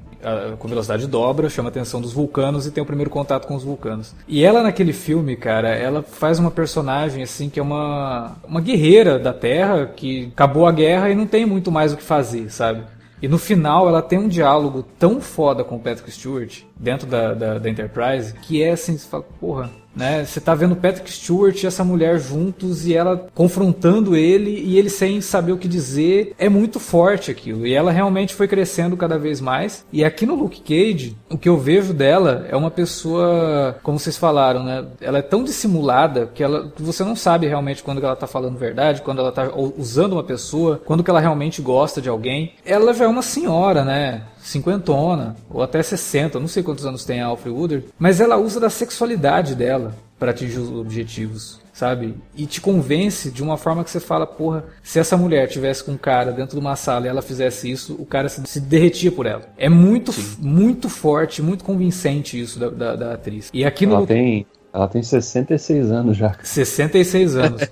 com 0.59 0.69
velocidade 0.69 1.07
dobra, 1.07 1.49
chama 1.49 1.69
a 1.69 1.71
atenção 1.71 2.01
dos 2.01 2.13
vulcanos 2.13 2.67
e 2.67 2.71
tem 2.71 2.83
o 2.83 2.87
primeiro 2.87 3.11
contato 3.11 3.47
com 3.47 3.55
os 3.55 3.65
vulcanos. 3.65 4.15
E 4.27 4.45
ela 4.45 4.63
naquele 4.63 4.93
filme, 4.93 5.37
cara, 5.37 5.69
ela 5.69 6.03
faz 6.03 6.39
uma 6.39 6.51
personagem 6.51 7.23
assim 7.23 7.49
que 7.49 7.61
é 7.61 7.63
uma 7.63 8.37
uma 8.47 8.61
guerreira 8.61 9.19
da 9.19 9.33
Terra 9.33 9.87
que 9.87 10.31
acabou 10.33 10.67
a 10.67 10.73
guerra 10.73 11.11
e 11.11 11.15
não 11.15 11.27
tem 11.27 11.47
muito 11.47 11.71
mais 11.71 11.93
o 11.93 11.97
que 11.97 12.03
fazer, 12.03 12.51
sabe? 12.51 12.83
E 13.23 13.29
no 13.29 13.39
final 13.39 13.89
ela 13.89 14.03
tem 14.03 14.19
um 14.19 14.29
diálogo 14.29 14.85
tão 14.99 15.21
foda 15.21 15.65
com 15.65 15.77
o 15.77 15.81
Patrick 15.81 16.11
Stewart 16.11 16.63
dentro 16.77 17.07
da, 17.07 17.33
da, 17.33 17.59
da 17.59 17.71
Enterprise 17.71 18.35
que 18.35 18.63
é 18.63 18.73
assim, 18.73 18.99
você 18.99 19.09
fala, 19.09 19.25
porra, 19.41 19.71
né? 19.95 20.25
Você 20.25 20.41
tá 20.41 20.55
vendo 20.55 20.77
Patrick 20.77 21.11
Stewart 21.11 21.63
e 21.63 21.67
essa 21.67 21.85
mulher 21.85 22.19
juntos 22.19 22.87
e 22.87 22.95
ela 22.95 23.29
confrontando 23.35 24.17
ele 24.17 24.51
e 24.51 24.79
ele 24.79 24.91
sem 24.91 25.21
saber 25.21 25.53
o 25.53 25.59
que 25.59 25.69
dizer. 25.69 26.35
É 26.39 26.49
muito 26.49 26.81
forte 26.81 27.31
aquilo. 27.31 27.67
E 27.67 27.75
ela 27.75 27.93
realmente 27.93 28.35
foi 28.35 28.49
crescendo 28.49 28.97
cada 28.97 29.19
vez 29.19 29.41
mais. 29.41 29.85
E 29.93 30.05
aqui 30.05 30.27
no 30.27 30.35
Luke 30.35 30.61
Cage, 30.61 31.17
o 31.31 31.39
que 31.39 31.49
eu 31.49 31.57
vejo 31.57 31.93
dela 31.93 32.47
é 32.49 32.57
uma 32.57 32.71
pessoa, 32.71 33.77
como 33.83 33.99
vocês 33.99 34.17
falaram, 34.17 34.63
né? 34.63 34.85
Ela 35.01 35.19
é 35.19 35.23
tão 35.23 35.45
dissimulada 35.45 36.31
que 36.35 36.43
ela, 36.43 36.73
você 36.79 37.05
não 37.05 37.17
sabe 37.17 37.47
realmente 37.47 37.83
quando 37.83 38.05
ela 38.05 38.17
tá 38.17 38.27
falando 38.27 38.59
verdade, 38.59 39.03
quando 39.03 39.21
ela 39.21 39.33
tá 39.33 39.51
usando 39.77 40.15
uma 40.15 40.25
pessoa, 40.25 40.81
quando 40.85 41.03
que 41.03 41.11
ela 41.11 41.21
realmente 41.21 41.63
gosta 41.63 42.01
de 42.01 42.09
alguém. 42.09 42.53
Ela 42.65 42.93
já 42.93 43.05
é 43.05 43.09
uma 43.09 43.23
senhora, 43.23 43.85
né? 43.85 44.23
Cinquentona, 44.45 45.35
ou 45.51 45.63
até 45.63 45.83
60, 45.83 46.39
não 46.39 46.47
sei 46.47 46.63
quantos 46.63 46.85
anos 46.85 47.05
tem 47.05 47.21
a 47.21 47.27
Alfred 47.27 47.57
Woodard, 47.57 47.87
mas 47.99 48.21
ela 48.21 48.37
usa 48.37 48.61
da 48.61 48.71
sexualidade 48.71 49.55
dela 49.55 49.95
para 50.19 50.31
atingir 50.31 50.59
os 50.59 50.71
objetivos, 50.71 51.59
sabe? 51.73 52.15
E 52.37 52.47
te 52.47 52.61
convence 52.61 53.31
de 53.31 53.43
uma 53.43 53.57
forma 53.57 53.83
que 53.83 53.91
você 53.91 53.99
fala, 53.99 54.27
porra, 54.27 54.65
se 54.83 54.99
essa 54.99 55.17
mulher 55.17 55.49
tivesse 55.49 55.83
com 55.83 55.93
um 55.93 55.97
cara 55.97 56.31
dentro 56.31 56.57
de 56.57 56.61
uma 56.61 56.77
sala 56.77 57.07
e 57.07 57.09
ela 57.09 57.23
fizesse 57.23 57.71
isso, 57.71 57.95
o 57.99 58.07
cara 58.07 58.29
se, 58.29 58.41
se 58.47 58.61
derretia 58.61 59.11
por 59.11 59.27
ela. 59.27 59.43
É 59.57 59.69
muito, 59.69 60.13
muito 60.39 60.89
forte, 60.89 61.43
muito 61.43 61.65
convincente 61.65 62.41
isso 62.41 62.59
da, 62.59 62.69
da, 62.69 62.97
da 62.97 63.15
atriz. 63.15 63.51
E 63.53 63.65
aqui 63.65 63.87
ela 63.87 64.01
no... 64.01 64.07
tem 64.07 64.47
ela 64.75 64.89
tem 64.89 65.05
66 65.05 65.93
anos 65.93 66.17
já. 66.17 66.35
66 66.43 67.37
anos. 67.37 67.63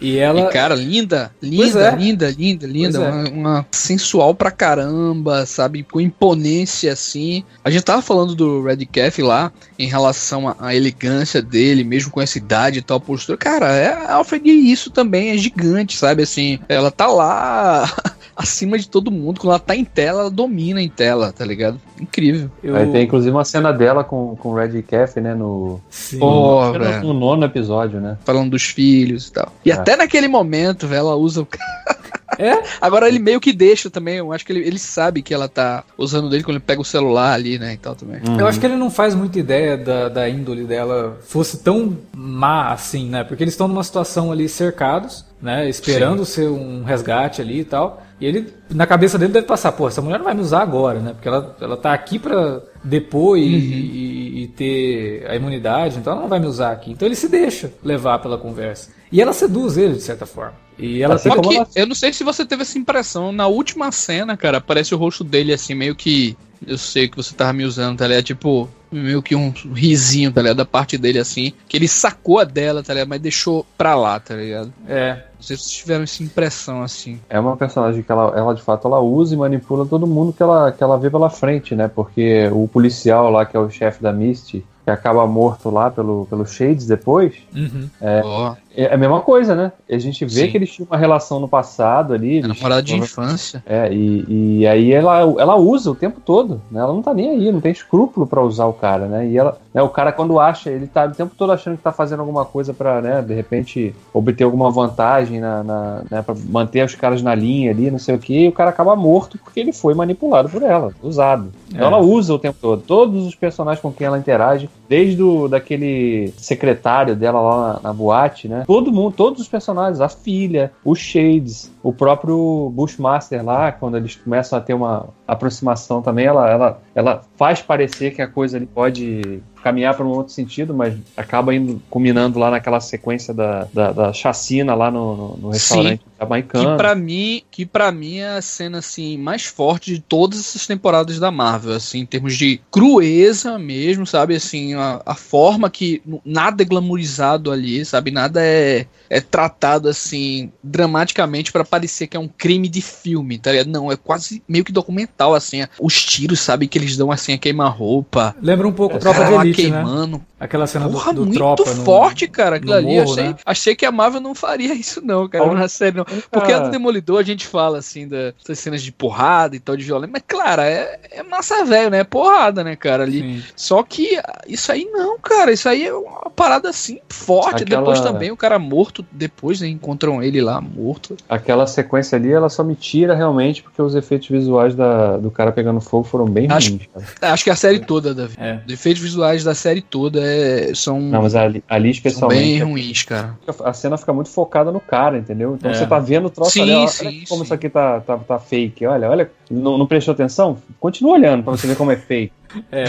E 0.00 0.18
ela. 0.18 0.40
E 0.40 0.48
cara, 0.50 0.74
linda, 0.74 1.30
linda, 1.40 1.86
é. 1.86 1.96
linda, 1.96 2.30
linda, 2.30 2.66
linda. 2.66 2.98
É. 2.98 3.10
Uma, 3.10 3.28
uma, 3.28 3.66
sensual 3.70 4.34
pra 4.34 4.50
caramba, 4.50 5.44
sabe? 5.44 5.82
Com 5.82 6.00
imponência 6.00 6.92
assim. 6.92 7.44
A 7.62 7.70
gente 7.70 7.84
tava 7.84 8.00
falando 8.00 8.34
do 8.34 8.62
Red 8.62 8.86
Calf 8.86 9.18
lá, 9.18 9.52
em 9.78 9.86
relação 9.86 10.54
à 10.58 10.74
elegância 10.74 11.42
dele, 11.42 11.84
mesmo 11.84 12.10
com 12.10 12.22
essa 12.22 12.38
idade 12.38 12.78
e 12.78 12.82
tal 12.82 12.98
postura. 12.98 13.36
Cara, 13.36 13.72
é, 13.74 13.92
a 13.92 14.14
Alfred 14.14 14.50
isso 14.50 14.90
também 14.90 15.30
é 15.30 15.36
gigante, 15.36 15.96
sabe? 15.96 16.22
Assim, 16.22 16.58
ela 16.68 16.90
tá 16.90 17.06
lá 17.06 17.84
acima 18.36 18.78
de 18.78 18.88
todo 18.88 19.10
mundo. 19.10 19.40
Quando 19.40 19.50
ela 19.50 19.58
tá 19.58 19.74
em 19.76 19.84
tela, 19.84 20.22
ela 20.22 20.30
domina 20.30 20.80
em 20.80 20.88
tela, 20.88 21.32
tá 21.32 21.44
ligado? 21.44 21.80
Incrível. 22.00 22.50
Eu... 22.62 22.76
Aí 22.76 22.90
tem 22.90 23.04
inclusive 23.04 23.34
uma 23.34 23.44
cena 23.44 23.72
dela 23.72 24.04
com, 24.04 24.36
com 24.36 24.50
o 24.50 24.54
Red 24.54 24.82
Calf, 24.82 25.16
né? 25.16 25.34
No, 25.34 25.80
Sim. 25.90 26.18
No, 26.18 26.72
no 27.02 27.14
nono 27.14 27.44
episódio, 27.44 28.00
né? 28.00 28.18
Falando 28.24 28.50
dos 28.50 28.64
filhos 28.64 29.28
e 29.28 29.32
tal. 29.32 29.52
E 29.64 29.70
é. 29.70 29.74
até 29.74 29.96
naquele 29.96 30.28
momento, 30.28 30.86
velho, 30.86 31.00
ela 31.00 31.16
usa 31.16 31.42
o. 31.42 31.48
É? 32.38 32.62
Agora 32.80 33.08
ele 33.08 33.18
meio 33.18 33.40
que 33.40 33.52
deixa 33.52 33.90
também. 33.90 34.16
Eu 34.16 34.32
acho 34.32 34.44
que 34.44 34.52
ele, 34.52 34.60
ele 34.60 34.78
sabe 34.78 35.22
que 35.22 35.32
ela 35.32 35.48
tá 35.48 35.84
usando 35.96 36.28
dele 36.28 36.42
quando 36.42 36.56
ele 36.56 36.64
pega 36.64 36.80
o 36.80 36.84
celular 36.84 37.32
ali, 37.32 37.58
né? 37.58 37.74
E 37.74 37.76
tal 37.76 37.94
também. 37.94 38.20
Uhum. 38.26 38.40
Eu 38.40 38.46
acho 38.46 38.58
que 38.58 38.66
ele 38.66 38.76
não 38.76 38.90
faz 38.90 39.14
muita 39.14 39.38
ideia 39.38 39.76
da, 39.76 40.08
da 40.08 40.28
índole 40.28 40.64
dela 40.64 41.18
fosse 41.26 41.58
tão 41.58 41.96
má 42.14 42.72
assim, 42.72 43.08
né? 43.08 43.24
Porque 43.24 43.42
eles 43.42 43.54
estão 43.54 43.68
numa 43.68 43.84
situação 43.84 44.32
ali 44.32 44.48
cercados, 44.48 45.24
né? 45.40 45.68
Esperando 45.68 46.24
Sim. 46.24 46.32
ser 46.32 46.48
um 46.48 46.84
resgate 46.84 47.40
ali 47.40 47.60
e 47.60 47.64
tal. 47.64 48.03
E 48.20 48.26
ele, 48.26 48.52
na 48.70 48.86
cabeça 48.86 49.18
dele, 49.18 49.32
deve 49.32 49.46
passar, 49.46 49.72
pô, 49.72 49.88
essa 49.88 50.00
mulher 50.00 50.18
não 50.18 50.24
vai 50.24 50.34
me 50.34 50.40
usar 50.40 50.62
agora, 50.62 51.00
né? 51.00 51.12
Porque 51.12 51.28
ela, 51.28 51.56
ela 51.60 51.76
tá 51.76 51.92
aqui 51.92 52.18
pra 52.18 52.60
depor 52.82 53.36
e, 53.36 53.42
uhum. 53.42 53.48
e, 53.48 54.42
e, 54.42 54.48
ter 54.48 55.26
a 55.28 55.34
imunidade, 55.34 55.98
então 55.98 56.12
ela 56.12 56.22
não 56.22 56.28
vai 56.28 56.38
me 56.38 56.46
usar 56.46 56.70
aqui. 56.70 56.92
Então 56.92 57.06
ele 57.06 57.16
se 57.16 57.28
deixa 57.28 57.72
levar 57.82 58.20
pela 58.20 58.38
conversa. 58.38 58.90
E 59.10 59.20
ela 59.20 59.32
seduz 59.32 59.76
ele, 59.76 59.94
de 59.94 60.02
certa 60.02 60.26
forma. 60.26 60.54
E 60.78 61.02
ela 61.02 61.14
assim 61.14 61.30
que, 61.30 61.56
ela... 61.56 61.68
Eu 61.74 61.86
não 61.86 61.94
sei 61.94 62.12
se 62.12 62.24
você 62.24 62.44
teve 62.44 62.62
essa 62.62 62.78
impressão. 62.78 63.32
Na 63.32 63.46
última 63.46 63.90
cena, 63.92 64.36
cara, 64.36 64.58
aparece 64.58 64.94
o 64.94 64.98
rosto 64.98 65.22
dele 65.22 65.52
assim, 65.52 65.74
meio 65.74 65.94
que. 65.94 66.36
Eu 66.66 66.78
sei 66.78 67.08
que 67.08 67.16
você 67.16 67.34
tava 67.34 67.52
me 67.52 67.64
usando, 67.64 67.98
tá 67.98 68.08
ligado? 68.08 68.24
Tipo, 68.24 68.68
meio 68.90 69.22
que 69.22 69.34
um 69.36 69.50
risinho, 69.74 70.32
tá 70.32 70.40
ligado? 70.40 70.56
Da 70.58 70.64
parte 70.64 70.96
dele 70.96 71.18
assim. 71.18 71.52
Que 71.68 71.76
ele 71.76 71.86
sacou 71.86 72.38
a 72.38 72.44
dela, 72.44 72.82
tá 72.82 72.92
ligado? 72.92 73.08
Mas 73.08 73.20
deixou 73.20 73.66
pra 73.76 73.94
lá, 73.94 74.18
tá 74.18 74.34
ligado? 74.34 74.72
É. 74.88 75.22
Não 75.44 75.48
sei 75.48 75.56
se 75.58 75.64
vocês 75.64 75.76
tiveram 75.76 76.04
essa 76.04 76.22
impressão 76.22 76.82
assim. 76.82 77.20
É 77.28 77.38
uma 77.38 77.54
personagem 77.54 78.02
que 78.02 78.10
ela, 78.10 78.32
ela 78.34 78.54
de 78.54 78.62
fato 78.62 78.88
ela 78.88 79.00
usa 79.00 79.34
e 79.34 79.36
manipula 79.36 79.84
todo 79.84 80.06
mundo 80.06 80.32
que 80.32 80.42
ela, 80.42 80.72
que 80.72 80.82
ela 80.82 80.98
vê 80.98 81.10
pela 81.10 81.28
frente, 81.28 81.74
né? 81.74 81.86
Porque 81.86 82.48
o 82.50 82.66
policial 82.66 83.30
lá, 83.30 83.44
que 83.44 83.54
é 83.54 83.60
o 83.60 83.68
chefe 83.68 84.02
da 84.02 84.10
Misty, 84.10 84.64
que 84.84 84.90
acaba 84.90 85.26
morto 85.26 85.68
lá 85.68 85.90
pelo, 85.90 86.26
pelo 86.26 86.46
Shades 86.46 86.86
depois, 86.86 87.34
uhum. 87.54 87.90
é, 88.00 88.22
oh. 88.24 88.56
É, 88.76 88.92
a 88.92 88.96
mesma 88.96 89.20
coisa, 89.20 89.54
né? 89.54 89.72
A 89.90 89.98
gente 89.98 90.24
vê 90.24 90.42
Sim. 90.42 90.50
que 90.50 90.56
eles 90.56 90.70
tinham 90.70 90.88
uma 90.90 90.98
relação 90.98 91.38
no 91.40 91.48
passado 91.48 92.12
ali. 92.12 92.38
É 92.38 92.46
namorada 92.46 92.82
de 92.82 92.96
infância. 92.96 93.62
É, 93.66 93.92
e, 93.92 94.60
e 94.60 94.66
aí 94.66 94.92
ela, 94.92 95.20
ela 95.20 95.56
usa 95.56 95.90
o 95.90 95.94
tempo 95.94 96.20
todo, 96.20 96.60
né? 96.70 96.80
Ela 96.80 96.92
não 96.92 97.02
tá 97.02 97.14
nem 97.14 97.30
aí, 97.30 97.52
não 97.52 97.60
tem 97.60 97.72
escrúpulo 97.72 98.26
para 98.26 98.42
usar 98.42 98.66
o 98.66 98.72
cara, 98.72 99.06
né? 99.06 99.28
E 99.28 99.38
ela, 99.38 99.58
né, 99.72 99.82
o 99.82 99.88
cara 99.88 100.12
quando 100.12 100.38
acha, 100.38 100.70
ele 100.70 100.86
tá 100.86 101.06
o 101.06 101.12
tempo 101.12 101.34
todo 101.36 101.52
achando 101.52 101.76
que 101.76 101.82
tá 101.82 101.92
fazendo 101.92 102.20
alguma 102.20 102.44
coisa 102.44 102.74
para 102.74 103.00
né, 103.00 103.22
de 103.22 103.34
repente, 103.34 103.94
obter 104.12 104.44
alguma 104.44 104.70
vantagem 104.70 105.40
na, 105.40 105.62
na 105.62 106.02
né, 106.10 106.22
pra 106.22 106.34
manter 106.48 106.84
os 106.84 106.94
caras 106.94 107.22
na 107.22 107.34
linha 107.34 107.70
ali, 107.70 107.90
não 107.90 107.98
sei 107.98 108.14
o 108.14 108.18
que, 108.18 108.44
e 108.44 108.48
o 108.48 108.52
cara 108.52 108.70
acaba 108.70 108.96
morto 108.96 109.38
porque 109.38 109.60
ele 109.60 109.72
foi 109.72 109.94
manipulado 109.94 110.48
por 110.48 110.62
ela, 110.62 110.92
usado. 111.02 111.52
Então 111.70 111.84
é. 111.84 111.86
ela 111.86 111.98
usa 111.98 112.34
o 112.34 112.38
tempo 112.38 112.58
todo. 112.60 112.82
Todos 112.82 113.26
os 113.26 113.34
personagens 113.34 113.82
com 113.82 113.92
quem 113.92 114.06
ela 114.06 114.18
interage 114.18 114.68
desde 114.88 115.22
o, 115.22 115.48
daquele 115.48 116.32
secretário 116.36 117.16
dela 117.16 117.40
lá 117.40 117.72
na, 117.74 117.80
na, 117.88 117.92
boate, 117.92 118.48
né? 118.48 118.63
Todo 118.66 118.92
mundo, 118.92 119.14
todos 119.14 119.40
os 119.40 119.48
personagens, 119.48 120.00
a 120.00 120.08
filha, 120.08 120.72
o 120.84 120.94
Shades, 120.94 121.72
o 121.82 121.92
próprio 121.92 122.70
Bushmaster 122.74 123.44
lá, 123.44 123.72
quando 123.72 123.96
eles 123.96 124.16
começam 124.16 124.58
a 124.58 124.62
ter 124.62 124.74
uma 124.74 125.08
aproximação 125.26 126.00
também, 126.00 126.26
ela, 126.26 126.50
ela, 126.50 126.82
ela 126.94 127.22
faz 127.36 127.60
parecer 127.60 128.14
que 128.14 128.22
a 128.22 128.28
coisa 128.28 128.56
ali 128.56 128.66
pode 128.66 129.42
caminhar 129.64 129.96
para 129.96 130.04
um 130.04 130.10
outro 130.10 130.30
sentido, 130.30 130.74
mas 130.74 130.94
acaba 131.16 131.54
indo 131.54 131.80
culminando 131.88 132.38
lá 132.38 132.50
naquela 132.50 132.80
sequência 132.80 133.32
da, 133.32 133.66
da, 133.72 133.92
da 133.92 134.12
chacina 134.12 134.74
lá 134.74 134.90
no, 134.90 135.16
no, 135.16 135.36
no 135.38 135.48
restaurante 135.48 136.00
Sim, 136.00 136.10
jamaicano. 136.20 136.70
Que 136.72 136.76
para 136.76 136.94
mim, 136.94 137.42
que 137.50 137.64
para 137.64 137.90
mim 137.90 138.18
é 138.18 138.36
a 138.36 138.42
cena 138.42 138.78
assim 138.78 139.16
mais 139.16 139.46
forte 139.46 139.94
de 139.94 140.02
todas 140.02 140.38
essas 140.38 140.66
temporadas 140.66 141.18
da 141.18 141.30
Marvel, 141.30 141.72
assim, 141.72 142.00
em 142.00 142.06
termos 142.06 142.36
de 142.36 142.60
crueza 142.70 143.58
mesmo, 143.58 144.06
sabe, 144.06 144.36
assim, 144.36 144.74
a, 144.74 145.00
a 145.06 145.14
forma 145.14 145.70
que 145.70 146.02
nada 146.22 146.62
é 146.62 146.66
glamourizado 146.66 147.50
ali, 147.50 147.86
sabe, 147.86 148.10
nada 148.10 148.42
é 148.42 148.86
é 149.10 149.20
tratado 149.20 149.88
assim 149.88 150.50
dramaticamente 150.62 151.52
para 151.52 151.64
parecer 151.64 152.06
que 152.06 152.16
é 152.16 152.20
um 152.20 152.28
crime 152.28 152.68
de 152.68 152.80
filme, 152.80 153.38
tá 153.38 153.50
ligado? 153.52 153.68
Não, 153.68 153.90
é 153.90 153.96
quase 153.96 154.42
meio 154.48 154.64
que 154.64 154.72
documental 154.72 155.34
assim, 155.34 155.64
os 155.80 156.02
tiros, 156.04 156.40
sabe, 156.40 156.66
que 156.66 156.78
eles 156.78 156.96
dão 156.96 157.10
assim 157.10 157.32
a 157.34 157.38
queima-roupa. 157.38 158.34
Lembra 158.40 158.66
um 158.68 158.72
pouco 158.72 158.96
é, 158.96 158.98
Tropa 158.98 159.24
de 159.24 159.32
Elite 159.34 159.62
né? 159.70 159.76
queimando. 159.76 160.22
Aquela 160.38 160.66
cena 160.66 160.88
Porra, 160.88 161.12
do, 161.12 161.20
do 161.20 161.26
muito 161.26 161.38
tropa 161.38 161.64
no- 161.74 161.84
forte, 161.84 162.28
cara. 162.28 162.56
Aquilo 162.56 162.72
no 162.72 162.76
ali. 162.78 162.86
morro, 162.86 163.12
achei, 163.12 163.24
né? 163.24 163.36
achei 163.46 163.74
que 163.74 163.86
a 163.86 163.92
Marvel 163.92 164.20
não 164.20 164.34
faria 164.34 164.74
isso, 164.74 165.00
não, 165.02 165.26
cara. 165.28 165.44
Olha, 165.44 165.54
Na 165.60 165.68
série, 165.68 165.96
não. 165.96 166.04
Porque 166.04 166.52
a 166.52 166.56
cara. 166.56 166.64
do 166.64 166.70
Demolidor 166.70 167.20
a 167.20 167.22
gente 167.24 167.46
fala 167.46 167.78
assim 167.78 168.06
da- 168.06 168.32
dessas 168.32 168.58
cenas 168.58 168.82
de 168.82 168.92
porrada 168.92 169.56
e 169.56 169.60
tal, 169.60 169.76
de 169.76 169.84
violência. 169.84 170.12
Mas, 170.12 170.22
claro, 170.26 170.60
é, 170.62 170.98
é 171.10 171.22
massa 171.22 171.64
velho, 171.64 171.88
né? 171.90 172.00
É 172.00 172.04
porrada, 172.04 172.62
né, 172.62 172.76
cara? 172.76 173.04
Ali. 173.04 173.20
Sim. 173.20 173.42
Só 173.56 173.82
que 173.82 174.16
ah, 174.18 174.42
isso 174.46 174.70
aí 174.70 174.84
não, 174.92 175.18
cara. 175.18 175.50
Isso 175.52 175.68
aí 175.68 175.86
é 175.86 175.94
uma 175.94 176.30
parada 176.30 176.68
assim 176.68 177.00
forte. 177.08 177.62
Aquela- 177.62 177.80
Depois 177.80 178.00
também 178.00 178.30
o 178.30 178.36
cara 178.36 178.58
morto. 178.58 178.93
Depois 179.10 179.60
né, 179.60 179.68
encontram 179.68 180.22
ele 180.22 180.40
lá 180.40 180.60
morto. 180.60 181.16
Aquela 181.28 181.66
sequência 181.66 182.16
ali, 182.16 182.30
ela 182.30 182.48
só 182.48 182.62
me 182.62 182.74
tira 182.74 183.14
realmente 183.14 183.62
porque 183.62 183.80
os 183.80 183.94
efeitos 183.94 184.28
visuais 184.28 184.74
da- 184.74 185.16
do 185.16 185.30
cara 185.30 185.50
pegando 185.52 185.80
fogo 185.80 186.04
foram 186.04 186.26
bem 186.26 186.46
Acho- 186.50 186.70
ruins. 186.70 186.88
cara. 187.20 187.32
Acho 187.32 187.44
que 187.44 187.50
a 187.50 187.56
série 187.56 187.80
toda, 187.80 188.14
Davi. 188.14 188.34
É. 188.38 188.60
Os 188.66 188.72
efeitos 188.72 189.02
visuais 189.02 189.42
da 189.44 189.54
série 189.54 189.80
toda 189.82 190.20
é- 190.22 190.72
são, 190.74 191.00
Não, 191.00 191.22
mas 191.22 191.34
ali, 191.34 191.62
ali 191.68 191.68
são 191.68 191.80
bem 191.80 191.90
especialmente 191.90 192.62
ruins, 192.62 193.02
cara. 193.02 193.38
a 193.64 193.72
cena 193.72 193.96
fica 193.96 194.12
muito 194.12 194.30
focada 194.30 194.70
no 194.70 194.80
cara, 194.80 195.18
entendeu? 195.18 195.54
Então 195.54 195.70
É. 195.70 195.74
você 195.74 195.86
tá 195.86 195.98
vendo 195.98 196.26
o 196.26 196.30
troço 196.30 196.50
Sim, 196.52 196.62
ali, 196.62 196.72
olha, 196.74 196.88
sim, 196.88 197.06
olha 197.06 197.14
como 197.28 197.38
sim. 197.40 197.44
isso 197.44 197.54
aqui 197.54 197.68
tá, 197.68 198.00
tá, 198.00 198.16
tá 198.18 198.38
fake. 198.38 198.86
Olha, 198.86 199.08
olha, 199.10 199.30
não, 199.50 199.76
não 199.78 199.86
prestou 199.86 200.12
atenção? 200.12 200.56
Continua 200.78 201.14
olhando 201.14 201.42
pra 201.42 201.52
você 201.52 201.66
ver 201.66 201.76
como 201.76 201.90
é 201.90 201.96
fake. 201.96 202.32
É. 202.70 202.84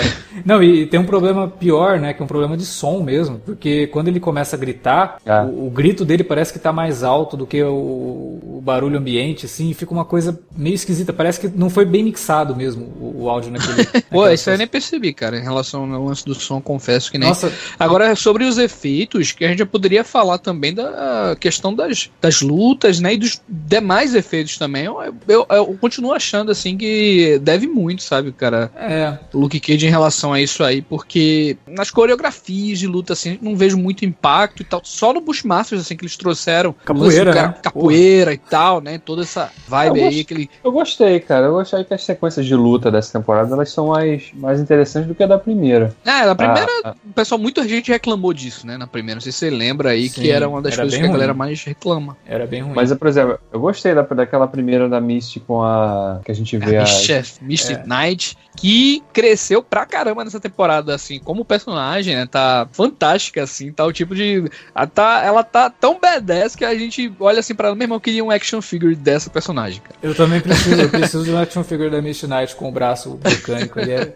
Não, 0.46 0.62
e 0.62 0.86
tem 0.86 1.00
um 1.00 1.06
problema 1.06 1.48
pior, 1.48 2.00
né? 2.00 2.14
Que 2.14 2.22
é 2.22 2.26
um 2.26 2.28
problema 2.28 2.56
de 2.56 2.66
som 2.66 3.02
mesmo. 3.02 3.40
Porque 3.46 3.88
quando 3.88 4.08
ele 4.08 4.20
começa 4.20 4.56
a 4.56 4.60
gritar, 4.60 5.18
Ah. 5.26 5.44
o, 5.44 5.68
o 5.68 5.70
grito 5.70 6.06
dele 6.06 6.24
parece 6.24 6.54
que 6.54 6.60
tá 6.60 6.72
mais 6.72 7.04
alto 7.04 7.36
do 7.36 7.48
que 7.48 7.62
o, 7.64 7.74
o 7.74 8.62
barulho 8.64 8.98
ambiente, 8.98 9.46
assim, 9.46 9.70
e 9.70 9.74
fica 9.74 9.92
uma 9.92 10.06
coisa 10.06 10.40
meio 10.56 10.76
esquisita. 10.76 11.12
Parece 11.14 11.40
que 11.40 11.48
não 11.48 11.70
foi 11.70 11.86
bem 11.86 12.04
mixado 12.04 12.56
mesmo 12.56 12.86
o, 13.00 13.24
o 13.24 13.30
áudio 13.30 13.52
naquele. 13.52 13.86
Pô, 14.10 14.18
naquela 14.18 14.34
isso 14.34 14.50
aí 14.50 14.56
eu 14.56 14.58
nem 14.60 14.68
percebi, 14.68 15.14
cara. 15.14 15.38
Em 15.38 15.44
relação 15.44 15.92
ao 15.94 16.06
lance 16.06 16.26
do 16.26 16.36
som, 16.36 16.62
confesso 16.62 17.12
que 17.12 17.18
nem. 17.18 17.30
Nossa, 17.30 17.52
Agora, 17.80 18.16
sobre 18.16 18.44
os 18.44 18.58
efeitos, 18.58 19.32
que 19.32 19.46
a 19.46 19.48
gente 19.50 19.60
já 19.60 19.66
poderia 19.66 20.04
falar 20.04 20.38
também 20.38 20.74
da 20.74 21.36
questão 21.40 21.74
das, 21.74 22.10
das 22.22 22.42
lutas, 22.42 23.00
né? 23.00 23.14
E 23.14 23.18
dos 23.18 23.42
demais 23.48 24.14
efeitos 24.16 24.58
também. 24.58 24.86
Eu, 24.86 25.16
eu, 25.28 25.46
eu 25.50 25.78
continuo 25.80 26.14
achando, 26.14 26.52
assim, 26.52 26.78
que 26.78 27.40
deve 27.42 27.68
muito, 27.68 28.04
sabe, 28.04 28.32
cara? 28.32 28.72
é. 28.76 29.18
o 29.34 29.40
Luke 29.56 29.60
Cage 29.74 29.88
em 29.88 29.90
relação 29.90 30.34
a 30.34 30.42
isso 30.42 30.64
aí, 30.64 30.82
porque 30.82 31.58
nas 31.68 31.90
coreografias 31.92 32.80
de 32.80 32.88
luta, 32.88 33.14
assim, 33.14 33.38
não 33.42 33.56
vejo 33.56 33.78
muito 33.78 34.06
impacto 34.06 34.62
e 34.62 34.66
tal. 34.66 34.82
Só 34.84 35.14
no 35.14 35.22
Bushmasters, 35.22 35.82
assim, 35.82 35.96
que 35.96 36.04
eles 36.04 36.16
trouxeram. 36.18 36.74
Capoeira, 36.86 37.34
cara- 37.34 37.48
né? 37.50 37.56
Capoeira 37.62 38.34
e 38.34 38.38
tal, 38.38 38.82
né? 38.82 38.98
Toda 39.04 39.22
essa 39.24 39.52
vibe 39.68 40.00
Eu 40.00 40.08
aí, 40.08 40.20
aquele. 40.22 40.50
Eu 40.64 40.72
gostei, 40.72 41.20
cara. 41.20 41.48
Eu 41.48 41.54
gostei 41.54 41.84
que 41.84 41.94
as 41.94 42.04
sequências 42.04 42.46
de 42.46 42.56
luta 42.56 42.92
dessa 42.92 43.18
temporada 43.18 43.54
elas 43.54 43.70
são 43.72 43.88
mais, 43.88 44.32
mais 44.34 44.60
interessantes 44.60 45.08
do 45.08 45.16
que 45.16 45.24
a 45.24 45.28
da 45.28 45.38
primeira. 45.38 45.96
Ah, 46.06 46.26
na 46.26 46.36
primeira, 46.36 46.68
Ah, 46.84 46.90
ah, 46.90 46.96
o 47.10 47.14
pessoal, 47.14 47.40
muita 47.40 47.68
gente 47.68 47.92
reclamou 47.92 48.34
disso, 48.34 48.66
né? 48.68 48.78
Na 48.78 48.88
primeira. 48.88 49.16
Não 49.16 49.22
sei 49.22 49.32
se 49.32 49.40
você 49.40 49.50
lembra 49.50 49.92
aí 49.92 50.10
Sim, 50.10 50.22
que 50.22 50.32
era 50.32 50.48
uma 50.50 50.62
das 50.62 50.74
era 50.74 50.82
coisas 50.84 51.00
que 51.00 51.06
a 51.06 51.10
galera 51.12 51.32
ruim. 51.32 51.40
mais 51.40 51.64
reclama. 51.64 52.18
Era 52.26 52.46
bem 52.46 52.62
ruim. 52.62 52.74
mas, 52.76 52.94
por 52.94 53.08
exemplo, 53.08 53.40
eu 53.52 53.60
gostei 53.60 53.94
da, 53.94 54.02
daquela 54.02 54.48
primeira 54.48 54.90
da 54.90 55.00
Misty 55.00 55.40
com 55.40 55.62
a. 55.62 56.20
que 56.26 56.32
a 56.32 56.36
gente 56.36 56.58
vê 56.58 56.78
A 56.78 56.84
a. 56.84 56.86
Chef 56.86 57.38
Misty 57.42 57.74
É. 57.74 57.84
Knight, 57.86 58.38
que 58.58 59.04
cresceu 59.14 59.35
pra 59.62 59.86
caramba 59.86 60.24
nessa 60.24 60.40
temporada, 60.40 60.94
assim, 60.94 61.20
como 61.20 61.44
personagem, 61.46 62.16
né? 62.16 62.26
Tá 62.26 62.68
fantástica, 62.72 63.44
assim, 63.44 63.72
tá 63.72 63.86
o 63.86 63.92
tipo 63.94 64.16
de. 64.16 64.50
Ela 64.74 64.88
tá, 64.88 65.22
ela 65.24 65.44
tá 65.44 65.70
tão 65.70 66.00
badass 66.00 66.56
que 66.56 66.66
a 66.66 66.76
gente 66.78 67.12
olha 67.20 67.40
assim 67.40 67.54
pra 67.56 67.68
ela, 67.68 67.76
meu 67.76 67.86
irmão, 67.86 67.98
eu 67.98 68.02
queria 68.02 68.24
um 68.24 68.32
action 68.32 68.62
figure 68.62 68.96
dessa 68.96 69.30
personagem, 69.30 69.82
cara. 69.82 69.96
Eu 70.02 70.16
também 70.16 70.40
preciso, 70.42 70.82
eu 70.82 70.90
preciso 70.90 71.24
de 71.24 71.32
um 71.32 71.38
action 71.38 71.64
figure 71.64 71.90
da 71.90 72.02
Misty 72.02 72.28
Knight 72.28 72.56
com 72.56 72.70
o 72.70 72.72
braço 72.72 73.20
mecânico 73.24 73.80
ali. 73.80 73.92
É- 73.92 74.14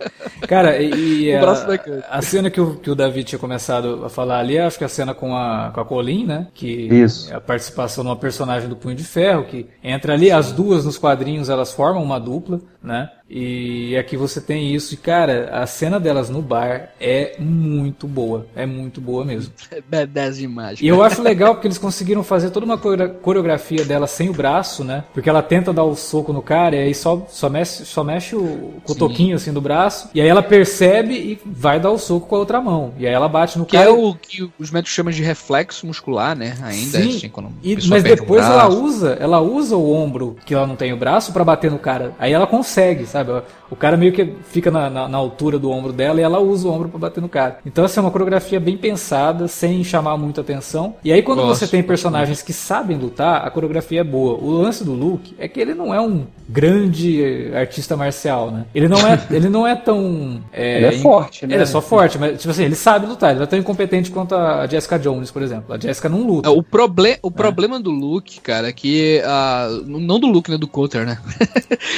Cara, 0.48 0.78
e, 0.82 1.26
e 1.26 1.34
O 1.36 1.38
a, 1.38 1.42
braço 1.42 1.68
mecânico. 1.68 2.08
a 2.10 2.22
cena 2.22 2.50
que 2.50 2.60
o, 2.62 2.76
que 2.76 2.90
o 2.90 2.96
David 2.96 3.24
tinha 3.26 3.40
começado 3.40 4.06
a 4.06 4.10
falar 4.10 4.40
ali, 4.40 4.58
acho 4.58 4.78
que 4.78 4.84
a 4.84 4.90
cena 4.90 5.14
com 5.14 5.36
a, 5.36 5.72
com 5.74 5.80
a 5.82 5.86
Colin, 5.86 6.26
né? 6.26 6.48
Que 6.54 6.68
Isso. 6.68 7.32
é 7.32 7.36
a 7.36 7.42
participação 7.42 8.04
de 8.04 8.10
uma 8.10 8.16
personagem 8.16 8.68
do 8.70 8.76
Punho 8.76 8.96
de 8.96 9.04
Ferro, 9.04 9.44
que 9.46 9.68
entra 9.84 10.14
ali, 10.14 10.32
as 10.32 10.52
duas 10.52 10.86
nos 10.86 10.98
quadrinhos 10.98 11.50
elas 11.50 11.72
formam 11.72 12.04
uma 12.04 12.20
dupla, 12.20 12.60
né? 12.82 13.10
E 13.32 13.96
aqui 13.96 14.18
você 14.18 14.42
tem 14.42 14.74
isso, 14.74 14.96
e 14.96 14.98
cara, 14.98 15.50
a 15.54 15.68
cena 15.68 16.00
delas 16.00 16.32
no 16.32 16.42
bar 16.42 16.90
é 17.00 17.36
muito 17.38 18.08
boa, 18.08 18.48
é 18.56 18.66
muito 18.66 19.00
boa 19.00 19.24
mesmo. 19.24 19.54
É 19.72 19.82
badass 19.82 20.38
demais. 20.38 20.82
E 20.82 20.88
eu 20.88 21.04
acho 21.04 21.22
legal 21.22 21.54
porque 21.54 21.68
eles 21.68 21.78
conseguiram 21.78 22.24
fazer 22.24 22.50
toda 22.50 22.66
uma 22.66 22.78
core- 22.78 23.10
coreografia 23.22 23.86
dela 23.86 24.08
sem 24.08 24.30
o 24.30 24.34
braço, 24.34 24.84
né? 24.84 25.04
Porque 25.14 25.30
ela 25.30 25.44
tenta 25.44 25.72
dar 25.72 25.84
o 25.84 25.96
soco 25.96 26.34
no 26.34 26.42
cara 26.42 26.76
e 26.76 26.80
aí 26.80 26.96
só, 26.96 27.24
só, 27.30 27.50
mexe, 27.50 27.86
só 27.86 28.04
mexe 28.04 28.36
o 28.36 28.74
cotoquinho 28.84 29.36
assim 29.36 29.54
do 29.54 29.62
braço. 29.62 30.10
E 30.14 30.20
aí 30.20 30.28
ela 30.28 30.42
percebe 30.42 31.14
e 31.14 31.40
vai 31.46 31.80
dar 31.80 31.92
o 31.92 32.00
soco 32.00 32.26
com 32.28 32.36
a 32.36 32.40
outra 32.40 32.60
mão. 32.60 32.94
E 32.98 33.06
aí 33.06 33.14
ela 33.14 33.30
bate 33.30 33.60
no 33.60 33.66
Que 33.66 33.78
cara. 33.78 33.90
é 33.90 33.94
o 33.94 34.16
que 34.16 34.50
os 34.58 34.72
médicos 34.72 34.94
chamam 34.96 35.12
de 35.12 35.22
reflexo 35.22 35.86
muscular, 35.86 36.36
né? 36.36 36.58
Ainda, 36.64 37.00
Sim, 37.00 37.16
assim, 37.18 37.30
quando 37.30 37.52
E- 37.64 37.76
mas 37.88 38.04
um 38.04 38.08
depois 38.08 38.44
ela 38.44 38.68
usa, 38.70 39.18
ela 39.20 39.40
usa 39.40 39.78
o 39.78 39.92
ombro 39.94 40.36
que 40.46 40.56
ela 40.56 40.66
não 40.66 40.76
tem 40.76 40.92
o 40.94 40.98
braço 40.98 41.32
pra 41.32 41.44
bater 41.44 41.70
no 41.70 41.78
cara. 41.78 42.14
Aí 42.18 42.34
ela 42.34 42.48
consegue, 42.48 42.69
sabe? 43.06 43.32
O 43.70 43.76
cara 43.76 43.96
meio 43.98 44.12
que 44.14 44.34
fica 44.50 44.72
na, 44.72 44.90
na- 44.90 45.08
na 45.08 45.18
altura 45.18 45.60
do 45.60 45.70
ombro 45.70 45.92
dela 45.94 46.20
e 46.20 46.24
ela 46.24 46.40
usa 46.40 46.68
o 46.68 46.72
ombro 46.72 46.90
pra 46.90 47.00
bater 47.00 47.22
no 47.22 47.30
cara. 47.30 47.60
Então 47.66 47.86
essa 47.86 48.00
é 48.00 48.02
uma 48.02 48.12
coreografia 48.12 48.60
bem 48.60 48.78
pensada, 48.78 49.48
sem 49.48 49.84
chamar 49.84 50.18
muita 50.18 50.42
atenção. 50.42 50.96
E 51.04 51.12
aí 51.12 51.22
quando 51.22 51.40
Gosto, 51.42 51.60
você 51.60 51.68
tem 51.68 51.84
personagens 51.84 52.42
que 52.42 52.52
sabem 52.54 52.98
lutar, 52.98 53.46
a 53.46 53.50
coreografia 53.52 54.02
é 54.02 54.04
boa. 54.04 54.38
O 54.42 54.50
lance 54.52 54.84
do 54.84 54.94
Luke 54.94 55.36
é 55.38 55.48
que 55.48 55.60
ele 55.60 55.74
não 55.74 55.94
é 55.94 56.02
um 56.02 56.26
grande 56.48 57.52
artista 57.54 57.96
marcial, 57.96 58.50
né? 58.52 58.66
Ele 58.74 58.88
não 58.88 59.06
é, 59.08 59.20
ele 59.30 59.50
não 59.50 59.68
é 59.68 59.76
tão 59.76 60.42
é, 60.52 60.78
Ele 60.78 60.86
é 60.88 60.96
in- 60.96 61.02
forte, 61.02 61.46
né? 61.46 61.54
Ele 61.56 61.64
é 61.64 61.66
só 61.66 61.82
forte, 61.82 62.18
mas 62.18 62.40
tipo 62.40 62.50
assim, 62.52 62.64
ele 62.64 62.76
sabe 62.76 63.06
lutar. 63.06 63.30
Ele 63.32 63.38
não 63.40 63.44
é 63.44 63.48
tão 63.48 63.60
incompetente 63.60 64.10
quanto 64.12 64.36
a 64.36 64.66
Jessica 64.68 64.98
Jones, 64.98 65.30
por 65.32 65.42
exemplo. 65.42 65.74
A 65.74 65.80
Jessica 65.80 66.10
não 66.10 66.26
luta. 66.26 66.50
É, 66.50 66.52
O, 66.52 66.64
proble 66.64 67.18
o 67.22 67.30
problema 67.32 67.80
do 67.80 67.92
Luke, 67.92 68.40
cara, 68.42 68.70
é 68.70 68.72
que. 68.74 69.22
ah, 69.26 69.68
não 69.86 70.20
do 70.20 70.28
Luke, 70.28 70.50
né? 70.50 70.58
Do 70.58 70.68
Coulter, 70.68 71.06
né? 71.06 71.20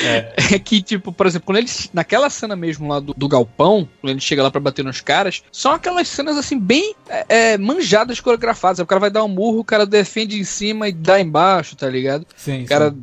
É. 0.05 0.33
é 0.55 0.59
que, 0.61 0.81
tipo, 0.81 1.11
por 1.11 1.25
exemplo, 1.25 1.45
quando 1.47 1.57
ele. 1.57 1.67
Naquela 1.93 2.29
cena 2.29 2.55
mesmo 2.55 2.87
lá 2.87 2.99
do, 2.99 3.13
do 3.13 3.27
galpão, 3.27 3.87
quando 3.99 4.11
ele 4.11 4.19
chega 4.19 4.43
lá 4.43 4.51
pra 4.51 4.61
bater 4.61 4.83
nos 4.85 5.01
caras, 5.01 5.43
são 5.51 5.71
aquelas 5.71 6.07
cenas 6.07 6.37
assim, 6.37 6.57
bem 6.59 6.95
é, 7.09 7.25
é, 7.53 7.57
manjadas, 7.57 8.19
coreografadas. 8.19 8.79
O 8.79 8.85
cara 8.85 8.99
vai 8.99 9.09
dar 9.11 9.23
um 9.23 9.27
murro, 9.27 9.59
o 9.59 9.63
cara 9.63 9.85
defende 9.85 10.39
em 10.39 10.43
cima 10.43 10.87
e 10.87 10.91
dá 10.91 11.19
embaixo, 11.19 11.75
tá 11.75 11.89
ligado? 11.89 12.25
Sim, 12.37 12.63
O 12.63 12.67
cara. 12.67 12.95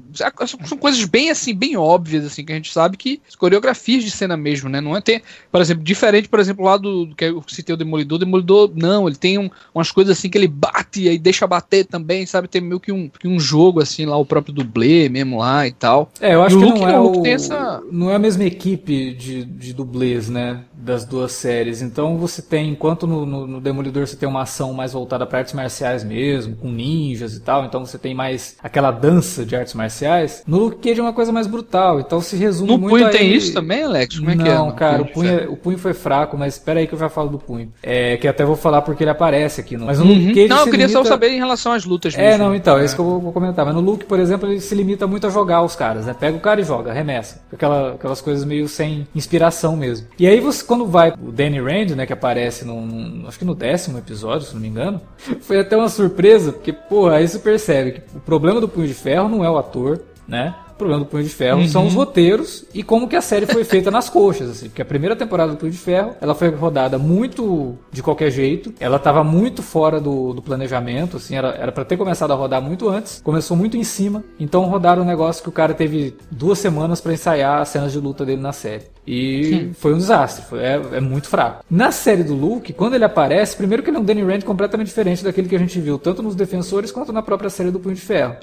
São 0.46 0.58
são 0.64 0.78
coisas 0.78 1.04
bem 1.04 1.30
assim, 1.30 1.54
bem 1.54 1.76
óbvias, 1.76 2.24
assim, 2.24 2.44
que 2.44 2.52
a 2.52 2.56
gente 2.56 2.72
sabe 2.72 2.96
que. 2.96 3.20
Coreografias 3.38 4.04
de 4.04 4.10
cena 4.10 4.36
mesmo, 4.36 4.68
né? 4.68 4.80
Não 4.80 4.96
é 4.96 5.00
ter. 5.00 5.22
Por 5.50 5.60
exemplo, 5.60 5.82
diferente, 5.84 6.28
por 6.28 6.40
exemplo, 6.40 6.64
lá 6.64 6.76
do, 6.76 7.06
do 7.06 7.14
que 7.14 7.24
eu 7.24 7.42
citei 7.48 7.74
o 7.74 7.78
Demolidor, 7.78 8.16
o 8.16 8.18
Demolidor, 8.18 8.70
não, 8.74 9.06
ele 9.08 9.16
tem 9.16 9.38
um- 9.38 9.50
umas 9.74 9.90
coisas 9.90 10.16
assim 10.16 10.28
que 10.28 10.36
ele 10.36 10.48
bate 10.48 11.02
e 11.02 11.08
aí 11.08 11.18
deixa 11.18 11.46
bater 11.46 11.84
também, 11.84 12.26
sabe? 12.26 12.48
Tem 12.48 12.60
meio 12.60 12.80
que 12.80 12.92
um, 12.92 13.08
que 13.08 13.26
um 13.28 13.38
jogo, 13.38 13.80
assim, 13.80 14.04
lá, 14.06 14.16
o 14.16 14.24
próprio 14.24 14.52
dublê 14.54 15.08
mesmo 15.08 15.38
lá 15.38 15.66
e 15.66 15.72
tal. 15.72 16.10
É, 16.20 16.34
eu 16.34 16.42
acho 16.42 16.56
o 16.56 16.60
que 16.60 16.64
Luke 16.66 16.80
não 16.80 16.88
é, 16.88 16.92
não, 16.92 17.00
o 17.02 17.06
Luke 17.06 17.18
o, 17.18 17.22
tem 17.22 17.32
essa- 17.54 17.82
não 17.90 18.10
é 18.10 18.14
a 18.14 18.18
mesma 18.18 18.44
equipe 18.44 19.12
de, 19.14 19.44
de 19.44 19.72
dublês, 19.72 20.28
né? 20.28 20.64
Das 20.74 21.04
duas 21.04 21.32
séries. 21.32 21.82
Então 21.82 22.16
você 22.18 22.40
tem, 22.42 22.70
enquanto 22.70 23.06
no, 23.06 23.26
no- 23.26 23.46
no 23.46 23.60
Demolidor 23.60 24.06
você 24.06 24.16
tem 24.16 24.28
uma 24.28 24.42
ação 24.42 24.72
mais 24.72 24.92
voltada 24.92 25.26
para 25.26 25.38
artes 25.40 25.52
marciais 25.54 26.02
mesmo, 26.04 26.56
com 26.56 26.70
ninjas 26.70 27.34
e 27.34 27.40
tal, 27.40 27.64
então 27.64 27.84
você 27.84 27.98
tem 27.98 28.14
mais 28.14 28.56
aquela 28.62 28.90
dança 28.90 29.44
de 29.44 29.54
artes 29.56 29.74
marciais. 29.74 30.42
No 30.46 30.58
Luke 30.58 30.76
Cage 30.88 31.00
é 31.00 31.02
uma 31.02 31.12
coisa 31.12 31.32
mais 31.32 31.46
brutal, 31.46 32.00
então 32.00 32.20
se 32.20 32.36
resume 32.36 32.70
No 32.72 32.78
muito 32.78 32.92
punho 32.94 33.06
a 33.06 33.10
tem 33.10 33.32
isso 33.34 33.52
também, 33.52 33.82
Alex? 33.82 34.18
Como 34.18 34.30
é 34.30 34.34
não, 34.34 34.44
que 34.44 34.50
é? 34.50 34.58
no 34.58 34.72
cara, 34.72 35.02
o 35.02 35.06
punho, 35.06 35.30
é- 35.30 35.48
o 35.48 35.56
punho 35.56 35.78
foi 35.78 35.92
fraco, 35.94 36.36
mas 36.38 36.54
espera 36.54 36.80
aí 36.80 36.86
que 36.86 36.94
eu 36.94 36.98
já 36.98 37.08
falo 37.08 37.28
do 37.28 37.38
punho. 37.38 37.72
É, 37.82 38.16
que 38.16 38.26
até 38.28 38.44
vou 38.44 38.56
falar 38.56 38.82
porque 38.82 39.02
ele 39.04 39.10
aparece 39.10 39.60
aqui. 39.60 39.76
No, 39.76 39.86
mas 39.86 39.98
no 39.98 40.04
Uhum. 40.06 40.12
Luke 40.14 40.34
Cage 40.34 40.48
Não, 40.48 40.60
eu 40.60 40.70
queria 40.70 40.88
só 40.88 40.98
limita- 40.98 41.08
saber 41.08 41.28
em 41.30 41.38
relação 41.38 41.72
às 41.72 41.84
lutas 41.84 42.14
é, 42.16 42.30
mesmo. 42.30 42.44
não, 42.44 42.54
então, 42.54 42.78
é 42.78 42.84
isso 42.84 42.94
que 42.94 43.00
eu 43.00 43.04
vou, 43.04 43.20
vou 43.20 43.32
comentar. 43.32 43.64
Mas 43.66 43.74
no 43.74 43.80
Luke, 43.80 44.04
por 44.04 44.18
exemplo, 44.18 44.48
ele 44.50 44.60
se 44.60 44.74
limita 44.74 45.06
muito 45.06 45.26
a 45.26 45.30
jogar 45.30 45.62
os 45.62 45.74
caras, 45.76 46.06
né? 46.06 46.14
Pega 46.18 46.36
o 46.36 46.40
cara 46.40 46.60
e 46.60 46.64
joga, 46.64 46.90
arremessa. 46.90 47.37
Aquela, 47.52 47.94
aquelas 47.94 48.20
coisas 48.20 48.44
meio 48.44 48.68
sem 48.68 49.06
inspiração 49.14 49.76
mesmo. 49.76 50.06
E 50.18 50.26
aí 50.26 50.40
você, 50.40 50.64
quando 50.64 50.86
vai 50.86 51.12
o 51.12 51.32
Danny 51.32 51.60
Rand, 51.60 51.96
né, 51.96 52.06
que 52.06 52.12
aparece 52.12 52.64
num, 52.64 53.24
acho 53.26 53.38
que 53.38 53.44
no 53.44 53.54
décimo 53.54 53.98
episódio, 53.98 54.46
se 54.46 54.54
não 54.54 54.60
me 54.60 54.68
engano, 54.68 55.00
foi 55.40 55.60
até 55.60 55.76
uma 55.76 55.88
surpresa, 55.88 56.52
porque, 56.52 56.72
porra, 56.72 57.16
aí 57.16 57.28
você 57.28 57.38
percebe 57.38 57.92
que 57.92 58.02
o 58.16 58.20
problema 58.20 58.60
do 58.60 58.68
Punho 58.68 58.86
de 58.86 58.94
Ferro 58.94 59.28
não 59.28 59.44
é 59.44 59.50
o 59.50 59.58
ator, 59.58 60.00
né? 60.26 60.54
Problema 60.78 61.00
do 61.00 61.06
Punho 61.06 61.24
de 61.24 61.30
Ferro 61.30 61.66
são 61.68 61.86
os 61.86 61.94
roteiros 61.94 62.64
e 62.72 62.82
como 62.82 63.08
que 63.08 63.16
a 63.16 63.20
série 63.20 63.46
foi 63.46 63.64
feita 63.64 63.90
nas 63.90 64.08
coxas, 64.08 64.50
assim. 64.50 64.68
Porque 64.68 64.80
a 64.80 64.84
primeira 64.84 65.16
temporada 65.16 65.52
do 65.52 65.58
Punho 65.58 65.72
de 65.72 65.78
Ferro, 65.78 66.14
ela 66.20 66.34
foi 66.34 66.48
rodada 66.50 66.98
muito 66.98 67.76
de 67.90 68.02
qualquer 68.02 68.30
jeito. 68.30 68.72
Ela 68.78 68.98
tava 68.98 69.22
muito 69.24 69.62
fora 69.62 70.00
do, 70.00 70.32
do 70.32 70.40
planejamento, 70.40 71.16
assim. 71.16 71.36
Era, 71.36 71.48
era 71.50 71.72
pra 71.72 71.84
ter 71.84 71.96
começado 71.96 72.32
a 72.32 72.36
rodar 72.36 72.62
muito 72.62 72.88
antes. 72.88 73.20
Começou 73.22 73.56
muito 73.56 73.76
em 73.76 73.84
cima. 73.84 74.24
Então 74.38 74.64
rodaram 74.64 75.02
um 75.02 75.06
negócio 75.06 75.42
que 75.42 75.48
o 75.48 75.52
cara 75.52 75.74
teve 75.74 76.16
duas 76.30 76.58
semanas 76.58 77.00
pra 77.00 77.12
ensaiar 77.12 77.60
as 77.60 77.68
cenas 77.68 77.92
de 77.92 77.98
luta 77.98 78.24
dele 78.24 78.40
na 78.40 78.52
série. 78.52 78.84
E 79.10 79.70
foi 79.78 79.94
um 79.94 79.96
desastre, 79.96 80.44
foi, 80.44 80.60
é, 80.60 80.80
é, 80.92 81.00
muito 81.00 81.28
fraco. 81.28 81.64
Na 81.70 81.90
série 81.90 82.22
do 82.22 82.34
Luke, 82.34 82.74
quando 82.74 82.94
ele 82.94 83.04
aparece, 83.04 83.56
primeiro 83.56 83.82
que 83.82 83.88
ele 83.88 83.96
é 83.96 84.00
um 84.00 84.04
Danny 84.04 84.22
Rand 84.22 84.42
completamente 84.42 84.88
diferente 84.88 85.24
daquele 85.24 85.48
que 85.48 85.56
a 85.56 85.58
gente 85.58 85.80
viu, 85.80 85.98
tanto 85.98 86.22
nos 86.22 86.34
Defensores 86.34 86.92
quanto 86.92 87.10
na 87.10 87.22
própria 87.22 87.48
série 87.48 87.70
do 87.70 87.80
Punho 87.80 87.94
de 87.94 88.02
Ferro. 88.02 88.36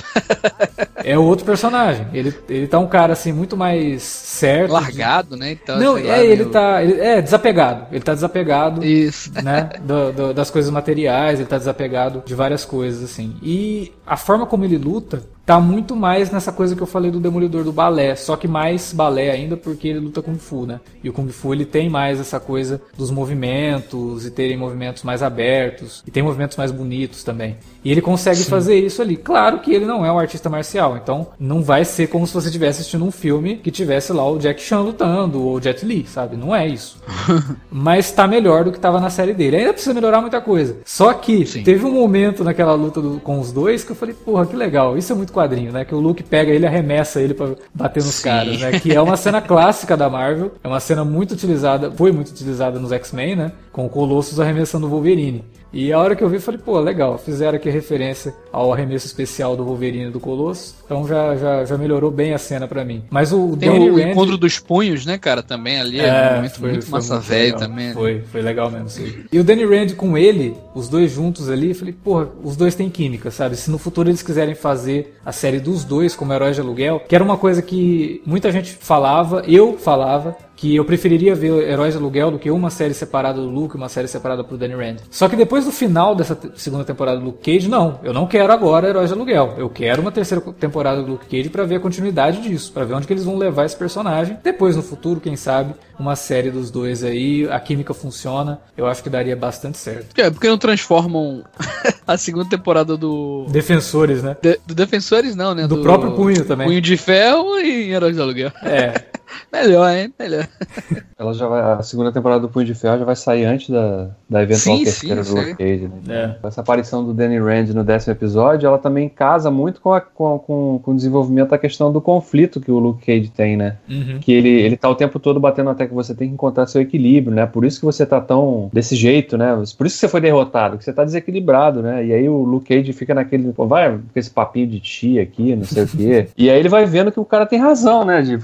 é 1.03 1.16
outro 1.20 1.45
personagem. 1.45 2.07
Ele, 2.11 2.34
ele 2.49 2.68
tá 2.68 2.80
um 2.80 2.88
cara 2.88 3.13
assim, 3.13 3.32
muito 3.32 3.55
mais 3.55 4.01
certo. 4.01 4.72
Largado, 4.72 5.36
de... 5.36 5.39
né? 5.39 5.51
Então, 5.51 5.80
Não, 5.80 5.97
é, 5.97 6.26
ele 6.26 6.45
tá. 6.45 6.84
Ele, 6.84 6.99
é, 6.99 7.22
desapegado. 7.22 7.86
Ele 7.91 8.03
tá 8.03 8.16
desapegado. 8.16 8.84
Isso. 8.84 9.32
Né? 9.43 9.70
Do, 9.82 10.11
do, 10.11 10.34
das 10.34 10.49
coisas 10.49 10.72
materiais, 10.72 11.39
ele 11.39 11.47
tá 11.47 11.59
desapegado 11.59 12.24
de 12.26 12.34
várias 12.34 12.66
coisas, 12.66 13.03
assim. 13.03 13.36
E 13.43 13.93
a 14.05 14.18
forma 14.18 14.47
como 14.47 14.66
ele 14.66 14.80
luta 14.80 15.22
tá 15.45 15.59
muito 15.59 15.95
mais 15.95 16.31
nessa 16.31 16.51
coisa 16.51 16.75
que 16.75 16.81
eu 16.81 16.87
falei 16.87 17.11
do 17.11 17.19
Demolidor 17.19 17.63
do 17.63 17.71
balé, 17.71 18.15
só 18.15 18.35
que 18.35 18.47
mais 18.47 18.91
balé 18.91 19.29
ainda 19.29 19.55
porque 19.55 19.87
ele 19.87 19.99
luta 19.99 20.21
Kung 20.21 20.37
Fu, 20.37 20.65
né? 20.65 20.79
E 21.03 21.09
o 21.09 21.13
Kung 21.13 21.29
Fu 21.29 21.53
ele 21.53 21.65
tem 21.65 21.89
mais 21.89 22.19
essa 22.19 22.39
coisa 22.39 22.81
dos 22.97 23.11
movimentos 23.11 24.25
e 24.25 24.31
terem 24.31 24.57
movimentos 24.57 25.03
mais 25.03 25.21
abertos 25.21 26.03
e 26.05 26.11
tem 26.11 26.23
movimentos 26.23 26.57
mais 26.57 26.71
bonitos 26.71 27.23
também. 27.23 27.57
E 27.83 27.91
ele 27.91 28.01
consegue 28.01 28.39
Sim. 28.39 28.49
fazer 28.49 28.75
isso 28.75 29.01
ali. 29.01 29.15
Claro 29.15 29.59
que 29.59 29.71
ele 29.71 29.85
não 29.85 30.03
é 30.03 30.11
um 30.11 30.17
artista 30.17 30.49
marcial, 30.49 30.97
então 30.97 31.27
não 31.39 31.61
vai 31.61 31.85
ser 31.85 32.07
como 32.07 32.25
se 32.25 32.33
você 32.33 32.47
estivesse 32.47 32.79
assistindo 32.79 33.05
um 33.05 33.11
filme 33.11 33.57
que 33.57 33.69
tivesse 33.69 34.11
lá 34.11 34.27
o 34.27 34.39
Jack 34.39 34.61
Chan 34.61 34.79
lutando 34.79 35.41
ou 35.43 35.55
o 35.55 35.61
Jet 35.61 35.85
Li, 35.85 36.05
sabe? 36.07 36.35
Não 36.35 36.55
é 36.55 36.67
isso. 36.67 36.97
Mas 37.69 38.11
tá 38.11 38.27
melhor 38.27 38.63
do 38.63 38.71
que 38.71 38.79
tava 38.79 38.99
na 38.99 39.11
série 39.11 39.33
dele. 39.33 39.57
Ainda 39.57 39.73
precisa 39.73 39.93
melhorar 39.93 40.21
muita 40.21 40.41
coisa. 40.41 40.77
Só 40.83 41.13
que 41.13 41.45
Sim. 41.45 41.63
teve 41.63 41.85
um 41.85 41.91
momento 41.91 42.43
naquela 42.43 42.73
luta 42.73 42.99
do, 42.99 43.19
com 43.19 43.39
os 43.39 43.51
dois 43.51 43.83
que 43.83 43.91
eu 43.91 43.95
falei, 43.95 44.15
porra, 44.15 44.45
que 44.47 44.55
legal. 44.55 44.97
Isso 44.97 45.13
é 45.13 45.15
muito 45.15 45.31
quadrinho, 45.36 45.71
né? 45.71 45.86
Que 45.86 45.93
o 45.93 45.99
Luke 45.99 46.23
pega 46.23 46.51
ele 46.51 46.65
e 46.65 46.67
arremessa 46.67 47.21
ele 47.21 47.33
para 47.33 47.55
bater 47.73 48.03
nos 48.03 48.15
Sim. 48.15 48.23
caras, 48.23 48.59
né? 48.59 48.79
Que 48.79 48.95
é 48.95 49.01
uma 49.01 49.17
cena 49.17 49.41
clássica 49.43 49.95
da 49.95 50.09
Marvel. 50.09 50.53
É 50.63 50.67
uma 50.67 50.79
cena 50.79 51.03
muito 51.03 51.33
utilizada, 51.33 51.91
foi 51.91 52.11
muito 52.11 52.29
utilizada 52.29 52.79
nos 52.79 52.91
X-Men, 52.91 53.36
né? 53.36 53.51
Com 53.71 53.86
o 53.86 53.89
Colossus 53.89 54.39
arremessando 54.39 54.88
o 54.88 54.89
Wolverine. 54.89 55.43
E 55.76 55.91
a 55.91 55.99
hora 55.99 56.15
que 56.15 56.23
eu 56.23 56.30
vi, 56.30 56.39
falei, 56.39 56.57
pô, 56.63 56.80
legal, 56.80 57.17
fizeram 57.17 57.57
aqui 57.57 57.69
referência 57.69 58.34
ao 58.49 58.71
arremesso 58.71 59.05
especial 59.05 59.57
do 59.57 59.65
Wolverine 59.65 60.09
do 60.09 60.21
Colosso. 60.21 60.73
Então 60.86 61.05
já, 61.05 61.36
já, 61.36 61.65
já 61.65 61.78
melhorou 61.78 62.09
bem 62.09 62.34
a 62.34 62.38
cena 62.38 62.65
para 62.65 62.86
mim. 62.86 63.03
Mas 63.09 63.34
o 63.34 63.57
Tem 63.57 63.69
Danny 63.69 63.89
o 63.89 63.97
Rand... 63.97 64.11
encontro 64.11 64.38
dos 64.38 64.57
punhos, 64.57 65.05
né, 65.05 65.17
cara, 65.17 65.43
também 65.43 65.78
ali. 65.78 65.99
É, 65.99 66.07
é 66.07 66.32
um 66.32 66.36
momento 66.38 66.59
foi, 66.59 66.71
muito 66.71 66.86
foi 66.86 66.91
massa 66.97 67.19
velho 67.19 67.57
também. 67.57 67.88
Né? 67.88 67.93
Foi, 67.93 68.21
foi 68.21 68.41
legal 68.41 68.71
mesmo, 68.71 68.88
sim. 68.88 69.26
E 69.30 69.38
o 69.38 69.43
Danny 69.43 69.65
Rand 69.65 69.95
com 69.97 70.17
ele, 70.17 70.55
os 70.73 70.88
dois 70.88 71.11
juntos 71.11 71.49
ali, 71.49 71.73
falei, 71.73 71.93
porra, 71.93 72.30
os 72.41 72.55
dois 72.55 72.73
têm 72.73 72.89
química, 72.89 73.30
sabe? 73.30 73.57
Se 73.57 73.69
no 73.69 73.78
futuro 73.78 74.09
eles 74.09 74.21
quiserem 74.21 74.55
fazer 74.55 75.17
a 75.26 75.34
série 75.34 75.59
dos 75.59 75.84
dois 75.84 76.15
como 76.15 76.32
heróis 76.32 76.55
de 76.55 76.61
aluguel, 76.61 77.01
que 77.05 77.13
era 77.13 77.23
uma 77.23 77.36
coisa 77.36 77.61
que 77.61 78.21
muita 78.26 78.49
gente 78.49 78.71
falava, 78.71 79.43
eu 79.45 79.78
falava, 79.78 80.38
que 80.66 80.76
eu 80.76 80.84
preferiria 80.84 81.36
ver 81.36 81.51
Heróis 81.70 81.93
de 81.93 81.99
Aluguel 81.99 82.32
do 82.32 82.39
que 82.39 82.49
uma 82.49 82.72
série 82.72 82.95
separada 82.95 83.39
do 83.39 83.47
Luke 83.47 83.76
e 83.76 83.78
uma 83.78 83.88
série 83.88 84.07
separada 84.07 84.43
pro 84.43 84.57
Danny 84.57 84.74
Rand. 84.74 84.95
Só 85.11 85.30
que 85.30 85.36
depois 85.36 85.63
do 85.63 85.72
final 85.72 86.16
dessa 86.16 86.36
segunda 86.55 86.84
temporada 86.84 87.20
do 87.20 87.26
Luke 87.26 87.38
Cage, 87.43 87.70
não, 87.70 87.99
eu 88.03 88.11
não 88.11 88.26
quero 88.26 88.51
agora 88.51 88.89
Heróis 88.89 89.09
de 89.09 89.13
Aluguel. 89.13 89.53
Eu 89.59 89.70
quero 89.70 90.01
uma 90.01 90.11
terceira 90.11 90.43
temporada 90.59 91.03
do 91.03 91.11
Luke 91.11 91.28
Cage 91.28 91.49
para 91.49 91.66
ver 91.66 91.76
a 91.76 91.80
continuidade 91.80 92.41
disso, 92.41 92.72
para 92.74 92.84
ver 92.84 92.95
onde 92.95 93.05
que 93.05 93.13
eles 93.13 93.24
vão 93.24 93.38
levar 93.38 93.66
esse 93.66 93.78
personagem. 93.78 94.39
Depois 94.43 94.76
no 94.76 94.82
futuro, 94.82 95.20
quem 95.20 95.36
sabe, 95.36 95.76
uma 95.99 96.16
série 96.16 96.49
dos 96.49 96.72
dois 96.72 97.03
aí, 97.03 97.47
a 97.47 97.59
química 97.59 97.93
funciona, 97.93 98.59
eu 98.76 98.88
acho 98.88 99.03
que 99.03 99.09
daria 99.09 99.36
bastante 99.36 99.78
certo. 99.78 100.20
É, 100.20 100.32
porque 100.32 100.47
não 100.47 100.57
transformam 100.57 101.43
a 102.07 102.18
segunda 102.18 102.49
temporada 102.49 102.97
do 102.97 103.45
Defensores, 103.49 104.24
né? 104.24 104.36
De, 104.41 104.59
do 104.66 104.74
Defensores 104.74 105.36
não, 105.36 105.53
né? 105.53 105.68
Do, 105.68 105.76
do 105.76 105.84
próprio 105.84 106.13
Punho 106.13 106.43
também. 106.43 106.66
Punho 106.66 106.82
de 106.82 106.97
Ferro 106.97 107.59
e 107.59 107.91
Heróis 107.91 108.16
de 108.16 108.22
Aluguel. 108.24 108.51
É. 108.63 109.05
Melhor, 109.51 109.89
hein? 109.89 110.13
Melhor. 110.17 110.47
Ela 111.17 111.34
já 111.34 111.47
vai, 111.47 111.61
a 111.61 111.82
segunda 111.82 112.11
temporada 112.11 112.41
do 112.41 112.49
Punho 112.49 112.65
de 112.65 112.76
Ferro 112.76 112.99
já 112.99 113.05
vai 113.05 113.15
sair 113.15 113.45
antes 113.45 113.69
da, 113.69 114.09
da 114.30 114.43
eventual 114.43 114.78
sim, 114.78 114.84
terceira 114.84 115.23
sim, 115.23 115.34
do 115.34 115.39
Luke 115.39 115.55
Cage. 115.55 115.89
Né? 116.05 116.38
É. 116.43 116.47
Essa 116.47 116.61
aparição 116.61 117.05
do 117.05 117.13
Danny 117.13 117.39
Rand 117.39 117.67
no 117.73 117.84
décimo 117.84 118.13
episódio, 118.13 118.67
ela 118.67 118.78
também 118.78 119.07
casa 119.07 119.49
muito 119.49 119.80
com, 119.80 119.93
a, 119.93 120.01
com, 120.01 120.38
com, 120.39 120.80
com, 120.84 120.91
o 120.91 120.95
desenvolvimento 120.95 121.49
da 121.49 121.57
questão 121.57 121.91
do 121.91 122.01
conflito 122.01 122.59
que 122.59 122.69
o 122.69 122.80
Luke 122.80 123.05
Cage 123.05 123.30
tem, 123.30 123.55
né? 123.55 123.78
Uhum. 123.89 124.19
Que 124.19 124.34
ele, 124.34 124.49
ele 124.49 124.76
tá 124.76 124.89
o 124.89 124.95
tempo 124.95 125.19
todo 125.19 125.39
batendo 125.39 125.69
até 125.69 125.88
que 125.88 125.93
você 125.93 126.13
tem 126.13 126.28
que 126.28 126.34
encontrar 126.34 126.67
seu 126.67 126.82
equilíbrio, 126.82 127.34
né? 127.34 127.45
Por 127.45 127.63
isso 127.63 127.80
que 127.80 127.86
você 127.86 128.05
tá 128.05 128.19
tão 128.19 128.69
desse 128.73 128.95
jeito, 128.95 129.38
né? 129.38 129.53
Por 129.78 129.88
isso 129.88 129.95
que 129.95 130.01
você 130.01 130.07
foi 130.09 130.19
derrotado, 130.19 130.78
que 130.78 130.84
você 130.84 130.91
tá 130.91 131.05
desequilibrado, 131.05 131.82
né? 131.82 132.05
E 132.05 132.13
aí 132.13 132.28
o 132.28 132.43
Luke 132.43 132.67
Cage 132.67 132.91
fica 132.91 133.13
naquele, 133.13 133.53
pô, 133.53 133.65
vai 133.65 133.91
com 133.91 134.19
esse 134.19 134.30
papinho 134.30 134.67
de 134.67 134.80
tia 134.82 135.23
aqui, 135.23 135.55
não 135.55 135.63
sei 135.63 135.84
o 135.84 135.88
quê. 135.88 136.28
e 136.38 136.49
aí 136.49 136.59
ele 136.59 136.69
vai 136.69 136.86
vendo 136.86 137.11
que 137.11 137.19
o 137.19 137.26
cara 137.26 137.45
tem 137.45 137.57
razão, 137.57 138.03
né? 138.03 138.21
De, 138.21 138.38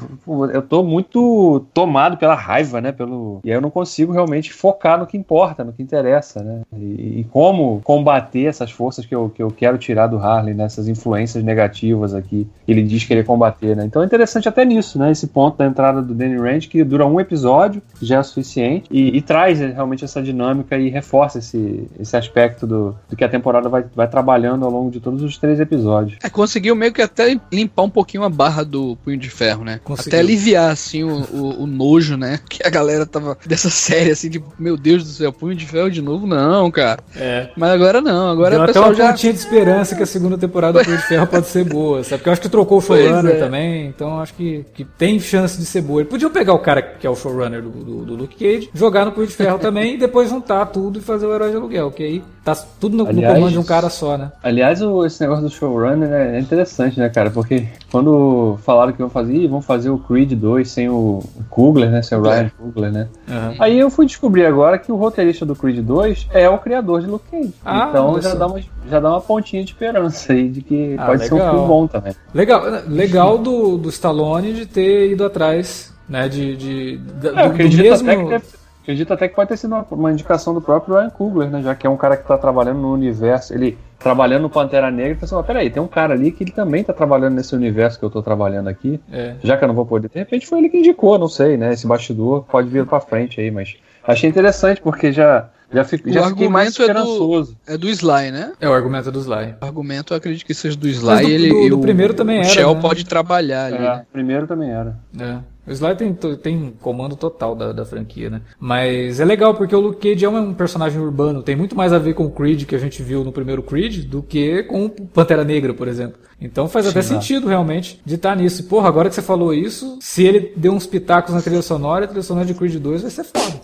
eu 0.54 0.62
tô 0.72 0.84
muito 0.84 1.66
tomado 1.74 2.16
pela 2.16 2.34
raiva, 2.34 2.80
né? 2.80 2.94
Pelo... 2.94 3.42
E 3.44 3.52
aí 3.52 3.58
eu 3.58 3.60
não 3.60 3.70
consigo 3.70 4.14
realmente 4.14 4.54
focar 4.54 4.98
no 4.98 5.06
que 5.06 5.18
importa, 5.18 5.66
no 5.66 5.74
que 5.74 5.84
interessa, 5.84 6.42
né? 6.42 6.62
E, 6.74 7.20
e 7.20 7.28
como 7.30 7.82
combater 7.84 8.46
essas 8.46 8.72
forças 8.72 9.06
que 9.06 9.14
eu, 9.14 9.30
que 9.30 9.44
eu 9.44 9.52
quero 9.52 9.78
tirar 9.78 10.08
do 10.08 10.18
Harley, 10.18 10.54
nessas 10.54 10.86
né? 10.86 10.94
influências 10.94 11.44
negativas 11.44 12.14
aqui, 12.14 12.48
que 12.66 12.72
ele 12.72 12.84
diz 12.84 13.04
querer 13.04 13.26
combater, 13.26 13.76
né? 13.76 13.84
Então 13.84 14.02
é 14.02 14.06
interessante 14.06 14.48
até 14.48 14.64
nisso, 14.64 14.98
né? 14.98 15.12
Esse 15.12 15.28
ponto 15.28 15.58
da 15.58 15.66
entrada 15.66 16.02
do 16.02 16.14
Danny 16.14 16.38
Rand, 16.38 16.62
que 16.62 16.86
dura 16.86 17.06
um 17.06 17.20
episódio, 17.20 17.82
já 18.02 18.20
é 18.20 18.24
suficiente, 18.24 18.88
e, 18.90 19.18
e 19.18 19.22
traz 19.22 19.60
né, 19.60 19.74
realmente 19.76 20.06
essa 20.06 20.24
dinâmica 20.24 20.78
e 20.78 20.88
reforça 20.88 21.40
esse, 21.40 21.86
esse 22.00 22.16
aspecto 22.16 22.66
do, 22.66 22.96
do 23.10 23.18
que 23.18 23.26
a 23.26 23.30
temporada 23.30 23.68
vai, 23.68 23.84
vai 23.94 24.08
trabalhando 24.08 24.64
ao 24.64 24.72
longo 24.72 24.90
de 24.90 25.02
todos 25.02 25.22
os 25.22 25.38
três 25.38 25.60
episódios. 25.60 26.18
É, 26.24 26.30
conseguiu 26.30 26.78
meio 26.78 26.94
que 26.94 27.02
até 27.02 27.38
limpar 27.52 27.84
um 27.84 27.90
pouquinho 27.90 28.24
a 28.24 28.30
barra 28.30 28.64
do 28.64 28.96
Punho 29.04 29.18
de 29.18 29.30
Ferro, 29.30 29.66
né? 29.66 29.82
Conseguiu. 29.84 30.12
Até 30.12 30.20
aliviar, 30.20 30.61
assim, 30.70 31.04
o, 31.04 31.22
o, 31.32 31.64
o, 31.64 31.68
nojo, 31.68 32.18
né? 32.18 32.40
Que 32.52 32.66
a 32.66 32.70
galera 32.70 33.06
tava 33.06 33.38
dessa 33.46 33.70
série, 33.70 34.12
assim, 34.12 34.30
de 34.30 34.44
meu 34.60 34.76
Deus 34.76 35.04
do 35.04 35.10
céu, 35.10 35.32
Punho 35.32 35.56
de 35.56 35.66
Ferro 35.66 35.90
de 35.90 36.02
novo? 36.02 36.28
Não, 36.28 36.70
cara. 36.70 37.00
É. 37.16 37.50
Mas 37.56 37.72
agora 37.72 38.02
não, 38.02 38.30
agora 38.30 38.56
Deu 38.56 38.64
o 38.64 38.68
pessoal 38.68 38.92
até 38.92 39.04
uma 39.04 39.10
já... 39.12 39.14
tinha 39.14 39.34
de 39.34 39.40
esperança 39.40 39.96
que 39.96 40.04
a 40.04 40.06
segunda 40.06 40.38
temporada 40.38 40.80
do 40.80 40.86
Punho 40.86 40.98
de 40.98 41.04
Ferro 41.04 41.28
pode 41.28 41.48
ser 41.48 41.64
boa, 41.64 42.04
sabe? 42.04 42.18
Porque 42.18 42.30
eu 42.30 42.34
acho 42.34 42.42
que 42.42 42.50
trocou 42.50 42.80
o 42.80 42.82
showrunner 42.82 43.36
é. 43.36 43.40
também, 43.40 43.88
então 43.88 44.20
acho 44.20 44.34
que, 44.34 44.66
que 44.74 44.84
tem 44.84 45.20
chance 45.20 45.58
de 45.58 45.66
ser 45.66 45.82
boa. 45.82 46.02
Ele 46.02 46.10
podia 46.10 46.30
pegar 46.30 46.54
o 46.54 46.60
cara 46.60 46.82
que 46.82 47.08
é 47.08 47.10
o 47.10 47.16
showrunner 47.16 47.62
do, 47.62 47.70
do, 47.70 48.06
do 48.06 48.16
Luke 48.16 48.36
Cage, 48.36 48.70
jogar 48.74 49.06
no 49.06 49.12
Punho 49.12 49.28
de 49.28 49.34
Ferro 49.34 49.60
também 49.60 49.96
e 49.96 49.98
depois 49.98 50.30
juntar 50.30 50.66
tudo 50.68 51.00
e 51.00 51.02
fazer 51.02 51.26
o 51.26 51.34
Herói 51.34 51.52
de 51.52 51.56
Aluguel, 51.58 51.92
que 51.92 52.04
aí 52.04 52.24
tá 52.44 52.56
tudo 52.80 52.98
no, 52.98 53.08
aliás, 53.08 53.34
no 53.34 53.36
comando 53.36 53.54
de 53.54 53.60
um 53.60 53.64
cara 53.64 53.90
só, 53.90 54.18
né? 54.18 54.32
Aliás, 54.44 54.82
o, 54.82 55.06
esse 55.06 55.22
negócio 55.22 55.44
do 55.44 55.50
showrunner 55.50 56.12
é 56.12 56.40
interessante, 56.40 57.00
né, 57.00 57.10
cara? 57.10 57.30
Porque 57.30 57.68
quando 57.92 58.58
falaram 58.64 58.92
que 58.92 59.00
vão 59.00 59.10
fazer, 59.10 59.48
vão 59.48 59.62
fazer 59.62 59.90
o 59.90 59.98
Creed 59.98 60.34
2 60.34 60.51
sem 60.66 60.90
o, 60.90 61.24
Coogler, 61.50 61.90
né? 61.90 62.02
Sem 62.02 62.18
o 62.18 62.22
Ryan 62.22 62.42
é. 62.42 62.52
Coogler, 62.58 62.92
né? 62.92 63.08
Uhum. 63.28 63.56
Aí 63.60 63.80
eu 63.80 63.90
fui 63.90 64.06
descobrir 64.06 64.46
agora 64.46 64.78
que 64.78 64.92
o 64.92 64.96
roteirista 64.96 65.46
do 65.46 65.56
Creed 65.56 65.80
2 65.86 66.28
é 66.32 66.50
o 66.50 66.58
criador 66.58 67.02
de 67.02 67.08
Luke 67.08 67.26
Cage. 67.30 67.54
Ah, 67.66 67.88
então 67.90 68.22
já 68.22 68.34
dá, 68.34 68.48
uma, 68.48 68.62
já 68.90 69.00
dá 69.00 69.10
uma 69.10 69.22
pontinha 69.22 69.64
de 69.64 69.72
esperança 69.72 70.34
aí 70.34 70.50
de 70.50 70.62
que 70.62 70.96
ah, 70.98 71.06
pode 71.06 71.24
legal. 71.24 71.38
ser 71.38 71.44
um 71.44 71.50
filme 71.52 71.68
bom 71.68 71.88
também. 71.88 72.14
Legal, 72.34 72.64
legal 72.88 73.38
do, 73.38 73.78
do 73.78 73.90
Stallone 73.90 74.54
de 74.54 74.66
ter 74.66 75.12
ido 75.12 75.26
atrás, 75.26 75.94
né? 76.08 76.28
De, 76.28 76.56
de, 76.56 76.98
de 76.98 77.28
é, 77.28 77.50
do, 77.50 77.70
do 77.70 77.78
mesmo... 77.78 78.42
Acredito 78.82 79.14
até 79.14 79.28
que 79.28 79.36
pode 79.36 79.48
ter 79.48 79.58
sido 79.58 79.76
uma, 79.76 79.86
uma, 79.92 80.12
indicação 80.12 80.56
do 80.56 80.62
próprio 80.62 80.96
Ryan 80.96 81.10
Coogler, 81.12 81.50
né? 81.52 81.62
Já 81.62 81.76
que 81.76 81.86
é 81.86 81.90
um 81.90 81.96
cara 81.96 82.18
que 82.18 82.24
está 82.24 82.36
trabalhando 82.36 82.80
no 82.80 82.92
universo, 82.92 83.54
ele 83.54 83.78
trabalhando 84.02 84.44
no 84.44 84.50
Pantera 84.50 84.90
Negra, 84.90 85.18
e 85.22 85.24
assim, 85.24 85.44
peraí, 85.44 85.70
tem 85.70 85.82
um 85.82 85.88
cara 85.88 86.14
ali 86.14 86.32
que 86.32 86.44
ele 86.44 86.52
também 86.52 86.82
está 86.82 86.94
trabalhando 86.94 87.36
nesse 87.36 87.56
universo 87.56 88.00
que 88.00 88.06
eu 88.06 88.08
estou 88.08 88.24
trabalhando 88.24 88.68
aqui. 88.68 89.00
É. 89.12 89.36
Já 89.44 89.58
que 89.58 89.64
eu 89.64 89.68
não 89.68 89.76
vou 89.76 89.86
poder. 89.86 90.10
De 90.10 90.20
repente 90.20 90.48
foi 90.48 90.60
ele 90.60 90.70
que 90.70 90.78
indicou, 90.78 91.18
não 91.18 91.28
sei, 91.28 91.58
né? 91.58 91.74
Esse 91.74 91.88
bastidor 91.88 92.44
pode 92.44 92.70
vir 92.70 92.86
para 92.86 93.00
frente 93.00 93.40
aí, 93.40 93.52
mas 93.52 93.76
achei 94.06 94.30
interessante 94.30 94.82
porque 94.82 95.12
já 95.12 95.50
já, 95.74 95.86
fico, 95.86 96.10
o 96.10 96.12
já 96.12 96.28
fiquei 96.28 96.50
mais 96.50 96.70
esperançoso. 96.70 97.56
É 97.66 97.72
do, 97.72 97.76
é 97.76 97.78
do 97.78 97.90
Sly, 97.90 98.32
né? 98.32 98.52
É, 98.60 98.68
o 98.68 98.74
argumento 98.74 99.08
é 99.08 99.12
do 99.12 99.20
Sly. 99.20 99.56
O 99.62 99.66
argumento 99.66 100.14
eu 100.14 100.18
acredito 100.18 100.46
que 100.46 100.54
seja 100.54 100.76
do 100.76 100.88
Sly. 100.88 101.22
Do, 101.22 101.30
ele, 101.30 101.70
do, 101.70 101.78
do 101.78 101.82
primeiro 101.82 102.14
também 102.14 102.40
o 102.40 102.42
era. 102.42 102.50
O 102.50 102.52
Shell 102.52 102.76
né? 102.76 102.82
pode 102.82 103.06
trabalhar 103.06 103.68
ali. 103.68 103.78
É, 103.78 103.80
né? 103.80 104.06
primeiro 104.12 104.48
também 104.48 104.70
era. 104.70 104.98
É. 105.18 105.38
O 105.66 105.72
Sly 105.72 105.96
tem, 105.96 106.14
tem 106.42 106.74
comando 106.82 107.16
total 107.16 107.56
da, 107.56 107.72
da 107.72 107.86
franquia, 107.86 108.30
né? 108.30 108.42
Mas 108.60 109.20
é 109.20 109.26
legal 109.26 109.54
porque 109.54 109.76
o 109.76 109.80
Luke 109.80 110.10
Cage 110.10 110.26
é 110.26 110.30
um 110.30 110.54
personagem 110.54 111.00
urbano, 111.00 111.44
tem 111.44 111.56
muito 111.56 111.76
mais 111.76 111.94
a 111.94 112.00
ver 112.00 112.16
com 112.16 112.26
o 112.26 112.32
Creed 112.32 112.66
que 112.66 112.76
a 112.76 112.80
gente 112.80 113.04
viu 113.04 113.24
no 113.24 113.32
primeiro 113.32 113.62
Creed 113.62 114.06
do 114.06 114.24
que 114.24 114.64
com 114.64 114.86
o 114.86 114.90
Pantera 114.90 115.44
Negra, 115.44 115.74
por 115.74 115.88
exemplo. 115.88 116.20
Então 116.40 116.68
faz 116.68 116.86
Sim, 116.86 116.92
até 116.92 117.02
sentido 117.04 117.48
realmente 117.48 118.02
de 118.04 118.16
estar 118.16 118.32
tá 118.32 118.36
nisso. 118.36 118.62
E, 118.62 118.66
porra, 118.66 118.88
agora 118.88 119.08
que 119.08 119.16
você 119.16 119.22
falou 119.22 119.54
isso, 119.54 120.00
se 120.02 120.24
ele 120.24 120.54
deu 120.56 120.74
uns 120.74 120.88
pitacos 120.88 121.34
na 121.34 121.42
trilha 121.42 121.62
sonora, 121.62 122.06
a 122.06 122.08
trilha 122.08 122.24
sonora 122.24 122.46
de 122.46 122.56
Creed 122.56 122.78
2 122.78 123.04
vai 123.04 123.12
ser 123.12 123.24
foda. 123.24 123.62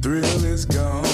Thrill 0.00 0.52
is 0.52 0.64
gone. 0.64 1.11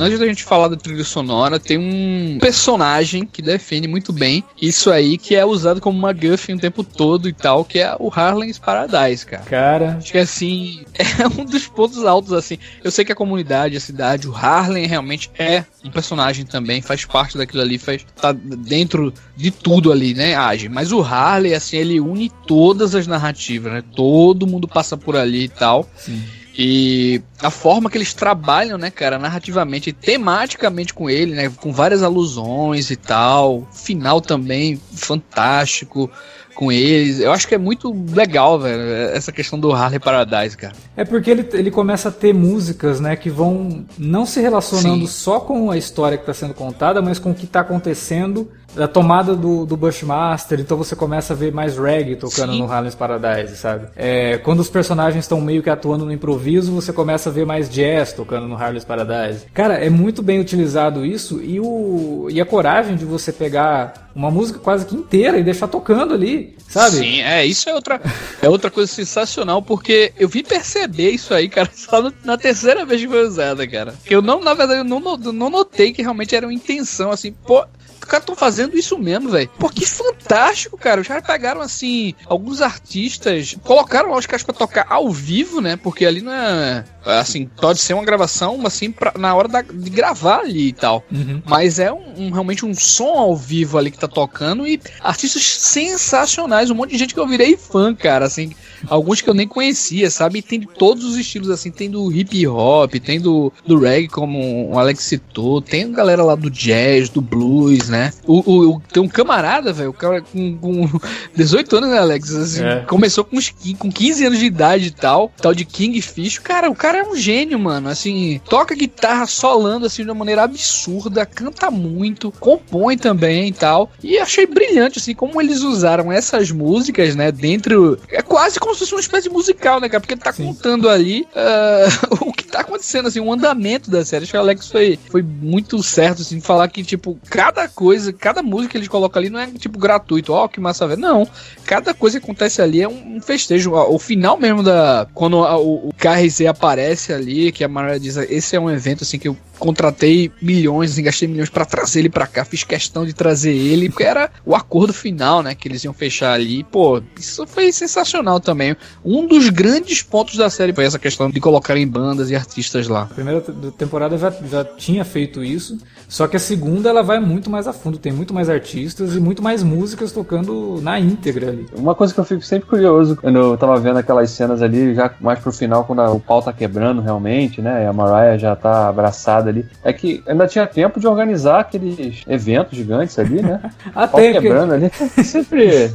Antes 0.00 0.18
da 0.18 0.26
gente 0.26 0.44
falar 0.44 0.68
da 0.68 0.76
trilha 0.76 1.04
sonora, 1.04 1.60
tem 1.60 1.78
um 1.78 2.38
personagem 2.40 3.26
que 3.26 3.42
define 3.42 3.86
muito 3.86 4.12
bem 4.12 4.42
isso 4.60 4.90
aí, 4.90 5.18
que 5.18 5.36
é 5.36 5.44
usado 5.44 5.80
como 5.80 5.98
uma 5.98 6.12
guff 6.12 6.52
o 6.52 6.58
tempo 6.58 6.82
todo 6.82 7.28
e 7.28 7.32
tal, 7.32 7.64
que 7.64 7.78
é 7.78 7.94
o 7.98 8.08
Harlem's 8.08 8.58
Paradise, 8.58 9.26
cara. 9.26 9.42
Cara. 9.42 9.96
Acho 9.98 10.12
que 10.12 10.18
assim, 10.18 10.84
é 10.94 11.26
um 11.40 11.44
dos 11.44 11.66
pontos 11.66 12.04
altos, 12.04 12.32
assim. 12.32 12.58
Eu 12.82 12.90
sei 12.90 13.04
que 13.04 13.12
a 13.12 13.16
comunidade, 13.16 13.76
a 13.76 13.80
cidade, 13.80 14.26
o 14.26 14.34
Harlem 14.34 14.86
realmente 14.86 15.30
é 15.38 15.64
um 15.84 15.90
personagem 15.90 16.44
também, 16.44 16.80
faz 16.80 17.04
parte 17.04 17.36
daquilo 17.36 17.62
ali, 17.62 17.78
faz, 17.78 18.04
tá 18.20 18.32
dentro 18.32 19.12
de 19.36 19.50
tudo 19.50 19.92
ali, 19.92 20.14
né, 20.14 20.34
age. 20.34 20.68
Mas 20.68 20.92
o 20.92 21.00
Harley, 21.00 21.54
assim, 21.54 21.76
ele 21.76 22.00
une 22.00 22.30
todas 22.46 22.94
as 22.94 23.06
narrativas, 23.06 23.72
né? 23.72 23.82
Todo 23.94 24.46
mundo 24.46 24.66
passa 24.66 24.96
por 24.96 25.16
ali 25.16 25.44
e 25.44 25.48
tal. 25.48 25.88
Sim. 25.96 26.22
E 26.62 27.22
a 27.40 27.50
forma 27.50 27.88
que 27.88 27.96
eles 27.96 28.12
trabalham, 28.12 28.76
né, 28.76 28.90
cara, 28.90 29.18
narrativamente 29.18 29.88
e 29.88 29.92
tematicamente 29.94 30.92
com 30.92 31.08
ele, 31.08 31.34
né, 31.34 31.50
com 31.56 31.72
várias 31.72 32.02
alusões 32.02 32.90
e 32.90 32.96
tal. 32.96 33.66
Final 33.72 34.20
também 34.20 34.78
fantástico 34.92 36.10
com 36.54 36.70
eles. 36.70 37.18
Eu 37.18 37.32
acho 37.32 37.48
que 37.48 37.54
é 37.54 37.58
muito 37.58 37.90
legal, 38.12 38.60
velho, 38.60 38.82
essa 39.14 39.32
questão 39.32 39.58
do 39.58 39.72
Harley 39.72 39.98
Paradise, 39.98 40.54
cara. 40.54 40.74
É 40.94 41.02
porque 41.02 41.30
ele, 41.30 41.48
ele 41.54 41.70
começa 41.70 42.10
a 42.10 42.12
ter 42.12 42.34
músicas, 42.34 43.00
né, 43.00 43.16
que 43.16 43.30
vão 43.30 43.86
não 43.96 44.26
se 44.26 44.38
relacionando 44.38 45.06
Sim. 45.06 45.12
só 45.14 45.40
com 45.40 45.70
a 45.70 45.78
história 45.78 46.18
que 46.18 46.24
está 46.24 46.34
sendo 46.34 46.52
contada, 46.52 47.00
mas 47.00 47.18
com 47.18 47.30
o 47.30 47.34
que 47.34 47.46
está 47.46 47.60
acontecendo 47.60 48.50
da 48.74 48.86
tomada 48.86 49.34
do, 49.34 49.66
do 49.66 49.76
Bushmaster, 49.76 50.60
então 50.60 50.76
você 50.76 50.94
começa 50.94 51.32
a 51.32 51.36
ver 51.36 51.52
mais 51.52 51.76
reggae 51.76 52.16
tocando 52.16 52.52
Sim. 52.52 52.60
no 52.60 52.70
Harlem's 52.72 52.94
Paradise, 52.94 53.56
sabe? 53.56 53.88
É, 53.96 54.38
quando 54.38 54.60
os 54.60 54.68
personagens 54.70 55.24
estão 55.24 55.40
meio 55.40 55.62
que 55.62 55.70
atuando 55.70 56.04
no 56.04 56.12
improviso, 56.12 56.72
você 56.72 56.92
começa 56.92 57.30
a 57.30 57.32
ver 57.32 57.44
mais 57.44 57.68
jazz 57.68 58.12
tocando 58.12 58.46
no 58.46 58.54
Harlem's 58.54 58.84
Paradise. 58.84 59.46
Cara, 59.52 59.74
é 59.74 59.90
muito 59.90 60.22
bem 60.22 60.38
utilizado 60.38 61.04
isso 61.04 61.40
e, 61.42 61.58
o, 61.60 62.28
e 62.30 62.40
a 62.40 62.46
coragem 62.46 62.96
de 62.96 63.04
você 63.04 63.32
pegar 63.32 64.08
uma 64.14 64.30
música 64.30 64.58
quase 64.58 64.86
que 64.86 64.94
inteira 64.94 65.38
e 65.38 65.42
deixar 65.42 65.68
tocando 65.68 66.14
ali, 66.14 66.56
sabe? 66.68 66.96
Sim, 66.96 67.20
é, 67.22 67.44
isso 67.44 67.68
é 67.68 67.74
outra, 67.74 68.00
é 68.42 68.48
outra 68.48 68.70
coisa 68.70 68.90
sensacional, 68.92 69.62
porque 69.62 70.12
eu 70.18 70.28
vim 70.28 70.42
perceber 70.42 71.10
isso 71.10 71.34
aí, 71.34 71.48
cara, 71.48 71.70
só 71.74 72.00
no- 72.02 72.12
na 72.24 72.36
terceira 72.36 72.84
vez 72.84 73.00
que 73.00 73.08
foi 73.08 73.26
usada, 73.26 73.66
cara. 73.66 73.94
Eu 74.08 74.20
não, 74.22 74.40
na 74.40 74.54
verdade, 74.54 74.80
eu 74.80 74.84
não, 74.84 75.00
não 75.00 75.50
notei 75.50 75.92
que 75.92 76.02
realmente 76.02 76.34
era 76.36 76.46
uma 76.46 76.54
intenção, 76.54 77.10
assim, 77.10 77.32
pô. 77.32 77.64
Caras 78.00 78.22
estão 78.22 78.36
fazendo 78.36 78.76
isso 78.76 78.98
mesmo, 78.98 79.30
velho. 79.30 79.50
Pô, 79.58 79.68
que 79.68 79.86
fantástico, 79.86 80.76
cara. 80.76 81.00
Os 81.00 81.08
caras 81.08 81.24
pegaram, 81.24 81.60
assim, 81.60 82.14
alguns 82.26 82.60
artistas, 82.60 83.56
colocaram 83.62 84.10
lá 84.10 84.18
os 84.18 84.26
caras 84.26 84.42
pra 84.42 84.54
tocar 84.54 84.86
ao 84.88 85.10
vivo, 85.10 85.60
né? 85.60 85.76
Porque 85.76 86.04
ali 86.04 86.20
não 86.20 86.32
é. 86.32 86.84
Assim, 87.04 87.46
pode 87.46 87.78
ser 87.80 87.94
uma 87.94 88.04
gravação, 88.04 88.60
assim, 88.66 88.90
pra- 88.90 89.14
na 89.18 89.34
hora 89.34 89.48
da- 89.48 89.62
de 89.62 89.90
gravar 89.90 90.40
ali 90.40 90.68
e 90.68 90.72
tal. 90.72 91.04
Uhum. 91.10 91.42
Mas 91.46 91.78
é 91.78 91.92
um, 91.92 92.02
um- 92.16 92.30
realmente 92.30 92.64
um 92.66 92.74
som 92.74 93.18
ao 93.18 93.36
vivo 93.36 93.78
ali 93.78 93.90
que 93.90 93.98
tá 93.98 94.08
tocando 94.08 94.66
e 94.66 94.80
artistas 95.02 95.42
sensacionais, 95.44 96.70
um 96.70 96.74
monte 96.74 96.90
de 96.90 96.98
gente 96.98 97.14
que 97.14 97.20
eu 97.20 97.26
virei 97.26 97.56
fã, 97.56 97.94
cara, 97.94 98.24
assim, 98.26 98.50
alguns 98.88 99.20
que 99.20 99.28
eu 99.28 99.34
nem 99.34 99.46
conhecia, 99.48 100.10
sabe? 100.10 100.38
E 100.38 100.42
tem 100.42 100.60
de 100.60 100.66
todos 100.66 101.04
os 101.04 101.16
estilos, 101.16 101.50
assim, 101.50 101.70
tem 101.70 101.90
do 101.90 102.10
hip 102.12 102.46
hop, 102.46 102.94
tem 102.94 103.20
do, 103.20 103.52
do 103.66 103.78
reggae, 103.78 104.08
como 104.08 104.70
o 104.70 104.78
Alex 104.78 105.04
citou, 105.04 105.60
tem 105.60 105.90
galera 105.92 106.22
lá 106.22 106.34
do 106.34 106.50
jazz, 106.50 107.08
do 107.08 107.20
blues, 107.20 107.88
né? 107.88 108.12
O, 108.26 108.38
o- 108.50 108.76
o- 108.76 108.82
tem 108.92 109.02
um 109.02 109.08
camarada, 109.08 109.72
velho, 109.72 109.90
o 109.90 109.94
cara 109.94 110.20
com, 110.22 110.56
com 110.58 110.88
18 111.36 111.76
anos, 111.76 111.90
né, 111.90 111.98
Alex? 111.98 112.34
Assim, 112.34 112.62
É. 112.64 112.80
Começou 112.86 113.24
com, 113.24 113.36
uns, 113.36 113.52
com 113.78 113.90
15 113.90 114.26
anos 114.26 114.38
de 114.38 114.46
idade 114.46 114.86
e 114.86 114.90
tal, 114.90 115.32
tal 115.40 115.54
de 115.54 115.64
Kingfish. 115.64 116.38
Cara, 116.38 116.70
o 116.70 116.74
cara 116.74 116.89
é 116.98 117.02
um 117.02 117.16
gênio, 117.16 117.58
mano. 117.58 117.88
Assim, 117.88 118.40
toca 118.48 118.74
guitarra 118.74 119.26
solando 119.26 119.86
assim 119.86 120.02
de 120.04 120.08
uma 120.10 120.14
maneira 120.18 120.42
absurda, 120.44 121.24
canta 121.26 121.70
muito, 121.70 122.32
compõe 122.38 122.96
também 122.96 123.48
e 123.48 123.52
tal. 123.52 123.90
E 124.02 124.18
achei 124.18 124.46
brilhante, 124.46 124.98
assim, 124.98 125.14
como 125.14 125.40
eles 125.40 125.60
usaram 125.62 126.10
essas 126.12 126.50
músicas, 126.50 127.14
né, 127.14 127.30
dentro. 127.32 127.98
É 128.08 128.22
quase 128.22 128.58
como 128.58 128.74
se 128.74 128.80
fosse 128.80 128.94
uma 128.94 129.00
espécie 129.00 129.28
de 129.28 129.34
musical, 129.34 129.80
né, 129.80 129.88
cara? 129.88 130.00
Porque 130.00 130.14
ele 130.14 130.20
tá 130.20 130.32
Sim. 130.32 130.46
contando 130.46 130.88
ali 130.88 131.26
ah, 131.34 131.86
o 132.20 132.32
que 132.32 132.44
tá 132.44 132.60
acontecendo, 132.60 133.08
assim, 133.08 133.20
o 133.20 133.32
andamento 133.32 133.90
da 133.90 134.04
série. 134.04 134.24
Acho 134.24 134.32
que 134.32 134.36
o 134.38 134.40
Alex 134.40 134.68
foi, 134.68 134.98
foi 135.10 135.22
muito 135.22 135.82
certo, 135.82 136.22
assim, 136.22 136.40
falar 136.40 136.68
que, 136.68 136.82
tipo, 136.82 137.18
cada 137.28 137.68
coisa, 137.68 138.12
cada 138.12 138.42
música 138.42 138.72
que 138.72 138.78
eles 138.78 138.88
colocam 138.88 139.20
ali 139.20 139.30
não 139.30 139.40
é, 139.40 139.46
tipo, 139.46 139.78
gratuito. 139.78 140.32
Ó, 140.32 140.48
que 140.48 140.60
massa, 140.60 140.86
velho. 140.86 141.00
Não. 141.00 141.26
Cada 141.64 141.94
coisa 141.94 142.18
que 142.18 142.24
acontece 142.24 142.60
ali 142.60 142.82
é 142.82 142.88
um, 142.88 143.20
festejo. 143.20 143.72
O 143.72 143.98
final 143.98 144.36
mesmo 144.38 144.62
da. 144.62 145.06
Quando 145.14 145.44
a- 145.44 145.58
o, 145.58 145.88
o 145.88 145.94
KRZ 145.96 146.46
aparece 146.46 146.79
ali, 147.12 147.52
que 147.52 147.64
a 147.64 147.68
Mariah 147.68 147.98
diz: 147.98 148.16
esse 148.16 148.56
é 148.56 148.60
um 148.60 148.70
evento, 148.70 149.04
assim, 149.04 149.18
que 149.18 149.28
eu 149.28 149.36
contratei 149.60 150.32
milhões, 150.42 150.98
gastei 150.98 151.28
milhões 151.28 151.48
pra 151.50 151.64
trazer 151.64 152.00
ele 152.00 152.08
pra 152.08 152.26
cá, 152.26 152.44
fiz 152.44 152.64
questão 152.64 153.04
de 153.04 153.12
trazer 153.12 153.54
ele, 153.54 153.88
porque 153.88 154.02
era 154.04 154.30
o 154.44 154.56
acordo 154.56 154.92
final, 154.92 155.42
né, 155.42 155.54
que 155.54 155.68
eles 155.68 155.84
iam 155.84 155.92
fechar 155.92 156.32
ali. 156.32 156.64
Pô, 156.64 157.00
isso 157.18 157.46
foi 157.46 157.70
sensacional 157.70 158.40
também. 158.40 158.74
Um 159.04 159.26
dos 159.26 159.48
grandes 159.50 160.02
pontos 160.02 160.36
da 160.36 160.48
série 160.50 160.72
foi 160.72 160.84
essa 160.84 160.98
questão 160.98 161.30
de 161.30 161.38
colocarem 161.40 161.86
bandas 161.86 162.30
e 162.30 162.34
artistas 162.34 162.88
lá. 162.88 163.02
A 163.02 163.06
primeira 163.14 163.40
te- 163.40 163.52
temporada 163.76 164.16
já, 164.18 164.30
já 164.50 164.64
tinha 164.64 165.04
feito 165.04 165.44
isso, 165.44 165.78
só 166.08 166.26
que 166.26 166.36
a 166.36 166.40
segunda 166.40 166.88
ela 166.88 167.02
vai 167.02 167.20
muito 167.20 167.50
mais 167.50 167.66
a 167.68 167.72
fundo, 167.72 167.98
tem 167.98 168.12
muito 168.12 168.32
mais 168.32 168.48
artistas 168.48 169.14
e 169.14 169.20
muito 169.20 169.42
mais 169.42 169.62
músicas 169.62 170.10
tocando 170.10 170.80
na 170.82 170.98
íntegra 170.98 171.50
ali. 171.50 171.66
Uma 171.76 171.94
coisa 171.94 172.14
que 172.14 172.18
eu 172.20 172.24
fico 172.24 172.42
sempre 172.42 172.68
curioso 172.68 173.16
quando 173.16 173.36
eu 173.38 173.56
tava 173.58 173.78
vendo 173.78 173.98
aquelas 173.98 174.30
cenas 174.30 174.62
ali, 174.62 174.94
já 174.94 175.12
mais 175.20 175.38
pro 175.38 175.52
final, 175.52 175.84
quando 175.84 176.00
a- 176.00 176.10
o 176.10 176.18
pau 176.18 176.40
tá 176.42 176.52
quebrando 176.52 177.02
realmente, 177.02 177.60
né? 177.60 177.84
E 177.84 177.86
a 177.86 177.92
Mariah 177.92 178.38
já 178.38 178.56
tá 178.56 178.88
abraçada 178.88 179.49
ali, 179.50 179.66
é 179.84 179.92
que 179.92 180.22
ainda 180.26 180.46
tinha 180.46 180.66
tempo 180.66 180.98
de 180.98 181.06
organizar 181.06 181.60
aqueles 181.60 182.22
eventos 182.26 182.76
gigantes 182.76 183.18
ali, 183.18 183.42
né? 183.42 183.60
Ah, 183.94 184.06
Pau 184.06 184.20
tem, 184.20 184.32
quebrando 184.32 184.72
ali. 184.74 184.90
Sempre. 185.24 185.92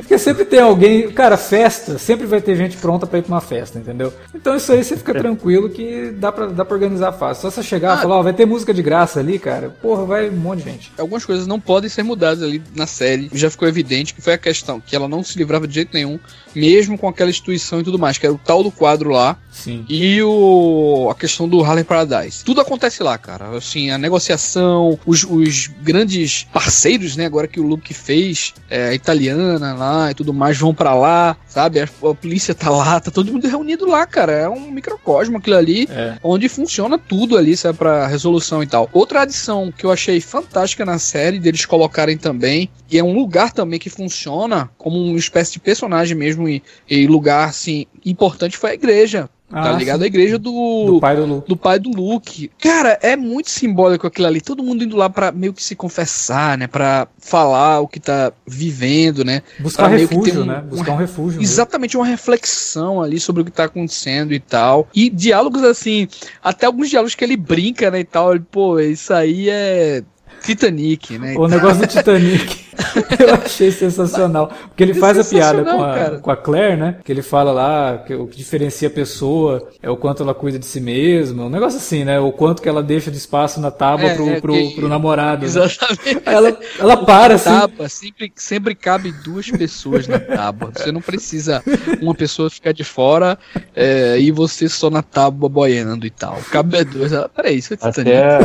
Porque 0.00 0.18
sempre 0.18 0.44
tem 0.44 0.60
alguém. 0.60 1.10
Cara, 1.10 1.36
festa, 1.36 1.98
sempre 1.98 2.26
vai 2.26 2.40
ter 2.40 2.56
gente 2.56 2.76
pronta 2.76 3.06
pra 3.06 3.18
ir 3.18 3.22
pra 3.22 3.34
uma 3.34 3.40
festa, 3.40 3.78
entendeu? 3.78 4.12
Então 4.34 4.56
isso 4.56 4.72
aí 4.72 4.82
você 4.84 4.96
fica 4.96 5.12
tranquilo 5.14 5.68
que 5.70 6.10
dá 6.12 6.30
pra, 6.32 6.46
dá 6.46 6.64
pra 6.64 6.74
organizar 6.74 7.12
fácil. 7.12 7.42
Só 7.42 7.50
você 7.50 7.62
chegar 7.62 7.96
e 7.96 7.98
Ah. 7.98 8.02
falar, 8.02 8.16
ó, 8.18 8.22
vai 8.22 8.32
ter 8.32 8.46
música 8.46 8.72
de 8.74 8.82
graça 8.82 9.20
ali, 9.20 9.38
cara, 9.38 9.70
porra, 9.82 10.04
vai 10.04 10.28
um 10.30 10.32
monte 10.36 10.58
de 10.62 10.70
gente. 10.70 10.92
algumas 10.98 11.24
coisas 11.24 11.46
não 11.46 11.58
podem 11.60 11.88
ser 11.90 12.02
mudadas 12.02 12.42
ali 12.42 12.62
na 12.74 12.86
série. 12.86 13.30
Já 13.32 13.50
ficou 13.50 13.66
evidente 13.68 14.14
que 14.14 14.20
foi 14.22 14.32
a 14.34 14.38
questão 14.38 14.80
que 14.80 14.94
ela 14.94 15.08
não 15.08 15.22
se 15.22 15.36
livrava 15.38 15.66
de 15.66 15.74
jeito 15.74 15.90
nenhum, 15.94 16.18
mesmo 16.54 16.96
com 16.98 17.08
aquela 17.08 17.30
instituição 17.30 17.80
e 17.80 17.84
tudo 17.84 17.98
mais, 17.98 18.18
que 18.18 18.26
era 18.26 18.34
o 18.34 18.38
tal 18.38 18.62
do 18.62 18.70
quadro 18.70 19.10
lá 19.10 19.36
Sim. 19.50 19.84
e 19.88 20.20
o 20.22 21.08
a 21.10 21.14
questão 21.14 21.48
do 21.48 21.62
Harlem 21.62 21.84
Paradise. 21.84 22.44
Tudo 22.44 22.60
acontece 22.60 23.02
lá, 23.02 23.16
cara. 23.18 23.56
Assim, 23.56 23.90
a 23.90 23.98
negociação, 23.98 24.98
os, 25.06 25.24
os 25.24 25.68
grandes 25.82 26.44
parceiros, 26.52 27.16
né, 27.16 27.26
agora 27.26 27.46
que 27.46 27.60
o 27.60 27.62
Luke 27.62 27.92
fez, 27.94 28.54
é, 28.68 28.88
a 28.88 28.94
italiana 28.94 29.74
lá 29.74 29.85
e 30.10 30.14
tudo 30.14 30.32
mais, 30.34 30.58
vão 30.58 30.74
pra 30.74 30.94
lá, 30.94 31.36
sabe? 31.46 31.80
A, 31.80 31.84
a 31.84 32.14
polícia 32.14 32.54
tá 32.54 32.70
lá, 32.70 33.00
tá 33.00 33.10
todo 33.10 33.32
mundo 33.32 33.46
reunido 33.48 33.86
lá, 33.86 34.06
cara. 34.06 34.32
É 34.32 34.48
um 34.48 34.70
microcosmo 34.70 35.38
aquilo 35.38 35.56
ali 35.56 35.88
É. 35.90 36.16
onde 36.22 36.48
funciona 36.48 36.98
tudo 36.98 37.36
ali, 37.36 37.56
sabe, 37.56 37.78
pra 37.78 38.06
resolução 38.06 38.62
e 38.62 38.66
tal. 38.66 38.88
Outra 38.92 39.22
adição 39.22 39.72
que 39.76 39.84
eu 39.84 39.90
achei 39.92 40.20
fantástica 40.20 40.84
na 40.84 40.98
série, 40.98 41.38
deles 41.38 41.64
colocarem 41.66 42.16
também, 42.18 42.68
e 42.90 42.98
é 42.98 43.02
um 43.04 43.14
lugar 43.14 43.52
também 43.52 43.78
que 43.78 43.90
funciona 43.90 44.70
como 44.78 44.98
uma 45.02 45.18
espécie 45.18 45.52
de 45.52 45.58
personagem 45.60 46.16
mesmo, 46.16 46.48
e, 46.48 46.62
e 46.88 47.06
lugar, 47.06 47.48
assim, 47.48 47.86
importante 48.04 48.56
foi 48.56 48.70
a 48.70 48.74
igreja. 48.74 49.28
Tá 49.50 49.74
Ah, 49.74 49.78
ligado? 49.78 49.98
sim. 49.98 50.04
A 50.04 50.06
igreja 50.06 50.38
Do 50.38 50.98
pai 51.00 51.16
do 51.16 51.24
Luke. 51.26 51.48
do 51.48 51.56
pai 51.56 51.78
do 51.78 51.90
Luke. 51.90 52.50
Cara, 52.60 52.98
é 53.02 53.14
muito 53.16 53.50
simbólico 53.50 54.06
aquilo 54.06 54.26
ali. 54.26 54.40
Todo 54.40 54.62
mundo 54.62 54.84
indo 54.84 54.96
lá 54.96 55.08
pra 55.08 55.30
meio 55.32 55.52
que 55.52 55.62
se 55.62 55.74
confessar, 55.76 56.58
né? 56.58 56.66
Pra 56.66 57.06
falar 57.18 57.80
o 57.80 57.88
que 57.88 58.00
tá 58.00 58.32
vivendo, 58.46 59.24
né? 59.24 59.42
Buscar 59.60 59.88
Pra 59.88 59.96
refúgio, 59.96 60.42
um- 60.42 60.46
né? 60.46 60.62
Buscar 60.68 60.92
um 60.92 60.96
refúgio. 60.96 61.38
mesmo. 61.40 61.42
Exatamente 61.42 61.96
uma 61.96 62.06
reflexão 62.06 63.00
ali 63.02 63.20
sobre 63.20 63.42
o 63.42 63.44
que 63.44 63.50
tá 63.52 63.64
acontecendo 63.64 64.32
e 64.32 64.40
tal. 64.40 64.88
E 64.94 65.08
diálogos 65.08 65.62
assim, 65.64 66.08
até 66.42 66.66
alguns 66.66 66.90
diálogos 66.90 67.14
que 67.14 67.24
ele 67.24 67.36
brinca, 67.36 67.90
né, 67.90 68.00
e 68.00 68.04
tal. 68.04 68.34
Ele, 68.34 68.44
pô, 68.50 68.78
isso 68.80 69.12
aí 69.14 69.48
é 69.48 70.02
Titanic, 70.42 71.18
né? 71.18 71.34
O 71.36 71.48
negócio 71.48 71.80
do 71.80 71.86
Titanic. 71.88 72.65
eu 73.18 73.34
achei 73.34 73.70
sensacional. 73.70 74.50
Porque 74.68 74.82
ele 74.82 74.94
faz 74.94 75.18
a 75.18 75.24
piada 75.24 75.64
com 75.64 75.82
a, 75.82 75.94
cara. 75.94 76.18
com 76.18 76.30
a 76.30 76.36
Claire, 76.36 76.76
né? 76.76 76.96
Que 77.04 77.12
ele 77.12 77.22
fala 77.22 77.52
lá 77.52 77.98
que 77.98 78.14
o 78.14 78.26
que 78.26 78.36
diferencia 78.36 78.88
a 78.88 78.90
pessoa 78.90 79.68
é 79.82 79.88
o 79.90 79.96
quanto 79.96 80.22
ela 80.22 80.34
cuida 80.34 80.58
de 80.58 80.66
si 80.66 80.80
mesma. 80.80 81.44
Um 81.44 81.48
negócio 81.50 81.78
assim, 81.78 82.04
né? 82.04 82.18
O 82.20 82.32
quanto 82.32 82.60
que 82.62 82.68
ela 82.68 82.82
deixa 82.82 83.10
de 83.10 83.16
espaço 83.16 83.60
na 83.60 83.70
tábua 83.70 84.10
É, 84.10 84.14
pro, 84.14 84.28
é, 84.28 84.40
pro, 84.40 84.52
que- 84.52 84.74
pro 84.74 84.88
namorado. 84.88 85.40
né? 85.42 85.46
Exatamente. 85.46 86.22
Aí 86.26 86.34
ela, 86.34 86.56
ela 86.78 86.96
para 87.04 87.34
assim. 87.34 87.50
Tábua, 87.50 87.88
sempre, 87.88 88.32
sempre 88.36 88.74
cabe 88.74 89.12
duas 89.24 89.50
pessoas 89.50 90.06
na 90.08 90.18
tábua. 90.18 90.70
Você 90.74 90.90
não 90.92 91.00
precisa 91.00 91.62
uma 92.00 92.14
pessoa 92.14 92.50
ficar 92.50 92.72
de 92.72 92.84
fora 92.84 93.38
é, 93.74 94.18
e 94.18 94.30
você 94.30 94.68
só 94.68 94.90
na 94.90 95.02
tábua 95.02 95.48
boiando 95.48 96.06
e 96.06 96.10
tal. 96.10 96.38
Cabe 96.50 96.84
duas. 96.84 97.12
Ela, 97.12 97.28
Peraí, 97.28 97.56
isso 97.58 97.74
é. 97.74 97.78
Até, 97.80 98.38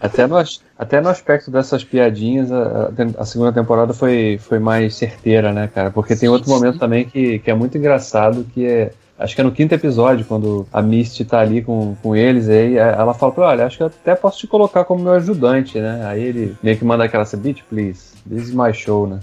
até, 0.00 0.26
no, 0.26 0.36
até 0.78 1.00
no 1.00 1.08
aspecto 1.08 1.50
dessas 1.50 1.82
piadinhas, 1.84 2.50
a- 2.52 2.90
a 3.18 3.24
segunda 3.24 3.52
temporada 3.52 3.73
foi, 3.94 4.38
foi 4.40 4.58
mais 4.58 4.94
certeira, 4.94 5.52
né, 5.52 5.68
cara? 5.72 5.90
Porque 5.90 6.14
tem 6.14 6.28
Sim, 6.28 6.28
outro 6.28 6.48
sim. 6.48 6.54
momento 6.54 6.78
também 6.78 7.04
que, 7.04 7.38
que 7.38 7.50
é 7.50 7.54
muito 7.54 7.76
engraçado, 7.76 8.46
que 8.54 8.66
é 8.66 8.92
Acho 9.16 9.34
que 9.34 9.40
é 9.40 9.44
no 9.44 9.52
quinto 9.52 9.72
episódio, 9.72 10.24
quando 10.24 10.66
a 10.72 10.82
Misty 10.82 11.24
tá 11.24 11.38
ali 11.38 11.62
com, 11.62 11.94
com 12.02 12.16
eles, 12.16 12.48
aí 12.48 12.76
ela 12.76 13.14
fala 13.14 13.32
pra 13.32 13.46
olha, 13.46 13.66
acho 13.66 13.76
que 13.76 13.82
eu 13.84 13.86
até 13.86 14.14
posso 14.16 14.38
te 14.38 14.46
colocar 14.48 14.84
como 14.84 15.04
meu 15.04 15.12
ajudante, 15.12 15.78
né? 15.78 16.04
Aí 16.04 16.22
ele 16.22 16.56
meio 16.60 16.76
que 16.76 16.84
manda 16.84 17.04
aquela, 17.04 17.24
beat, 17.36 17.62
please. 17.70 18.13
This 18.28 18.48
is 18.48 18.54
my 18.54 18.72
show, 18.72 19.06
né? 19.06 19.20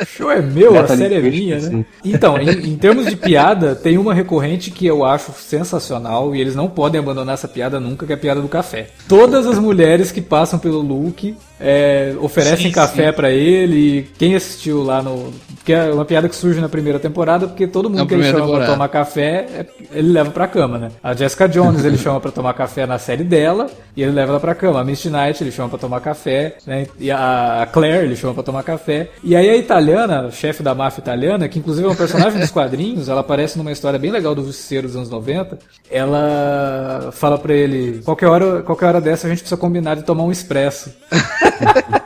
o 0.00 0.04
show 0.04 0.30
é 0.30 0.42
meu, 0.42 0.78
a 0.78 0.86
série 0.86 1.14
é 1.14 1.20
minha, 1.20 1.58
né? 1.58 1.84
Então, 2.04 2.36
em, 2.36 2.50
em, 2.50 2.76
termos 2.76 3.06
de 3.06 3.16
piada, 3.16 3.74
tem 3.74 3.96
uma 3.96 4.12
recorrente 4.12 4.70
que 4.70 4.86
eu 4.86 5.02
acho 5.02 5.32
sensacional 5.32 6.34
e 6.34 6.40
eles 6.40 6.54
não 6.54 6.68
podem 6.68 7.00
abandonar 7.00 7.34
essa 7.34 7.48
piada 7.48 7.80
nunca, 7.80 8.04
que 8.04 8.12
é 8.12 8.16
a 8.16 8.18
piada 8.18 8.42
do 8.42 8.48
café. 8.48 8.88
Todas 9.08 9.46
as 9.46 9.58
mulheres 9.58 10.12
que 10.12 10.20
passam 10.20 10.58
pelo 10.58 10.80
Luke 10.80 11.34
é, 11.58 12.14
oferecem 12.20 12.66
sim, 12.68 12.72
café 12.72 13.12
para 13.12 13.30
ele. 13.30 14.08
Quem 14.18 14.34
assistiu 14.34 14.82
lá 14.82 15.02
no. 15.02 15.30
Que 15.62 15.74
é 15.74 15.92
uma 15.92 16.06
piada 16.06 16.26
que 16.26 16.34
surge 16.34 16.58
na 16.58 16.70
primeira 16.70 16.98
temporada, 16.98 17.46
porque 17.46 17.66
todo 17.66 17.90
mundo 17.90 18.06
que 18.06 18.14
ele 18.14 18.24
chama 18.24 18.40
temporada. 18.40 18.64
pra 18.64 18.72
tomar 18.72 18.88
café, 18.88 19.46
é, 19.54 19.66
ele 19.92 20.10
leva 20.10 20.30
pra 20.30 20.48
cama, 20.48 20.78
né? 20.78 20.90
A 21.02 21.12
Jessica 21.12 21.46
Jones 21.46 21.84
ele 21.84 21.98
chama 21.98 22.18
pra 22.18 22.30
tomar 22.30 22.54
café 22.54 22.86
na 22.86 22.98
série 22.98 23.24
dela 23.24 23.68
e 23.94 24.02
ele 24.02 24.12
leva 24.12 24.32
ela 24.32 24.40
pra 24.40 24.54
cama. 24.54 24.80
A 24.80 24.84
Misty 24.84 25.10
Knight 25.10 25.42
ele 25.42 25.52
chama 25.52 25.68
pra 25.68 25.78
tomar 25.78 26.00
café, 26.00 26.56
né? 26.66 26.86
E 26.98 27.10
a 27.10 27.68
Claire 27.70 28.04
ele 28.04 28.16
chama 28.16 28.34
pra 28.34 28.42
tomar 28.42 28.62
café. 28.62 29.10
E 29.22 29.34
aí 29.34 29.48
a 29.48 29.56
italiana, 29.56 30.30
chefe 30.30 30.62
da 30.62 30.74
máfia 30.74 31.00
italiana, 31.00 31.48
que 31.48 31.58
inclusive 31.58 31.86
é 31.86 31.90
um 31.90 31.96
personagem 31.96 32.38
dos 32.40 32.50
quadrinhos, 32.50 33.08
ela 33.08 33.20
aparece 33.20 33.56
numa 33.56 33.72
história 33.72 33.98
bem 33.98 34.10
legal 34.10 34.34
do 34.34 34.44
Justiceiro 34.44 34.86
dos 34.86 34.96
anos 34.96 35.10
90. 35.10 35.58
Ela 35.90 37.10
fala 37.12 37.38
pra 37.38 37.54
ele: 37.54 38.02
qualquer 38.04 38.26
hora, 38.26 38.62
qualquer 38.62 38.86
hora 38.86 39.00
dessa 39.00 39.26
a 39.26 39.30
gente 39.30 39.40
precisa 39.40 39.60
combinar 39.60 39.94
de 39.94 40.02
tomar 40.02 40.24
um 40.24 40.32
expresso. 40.32 40.92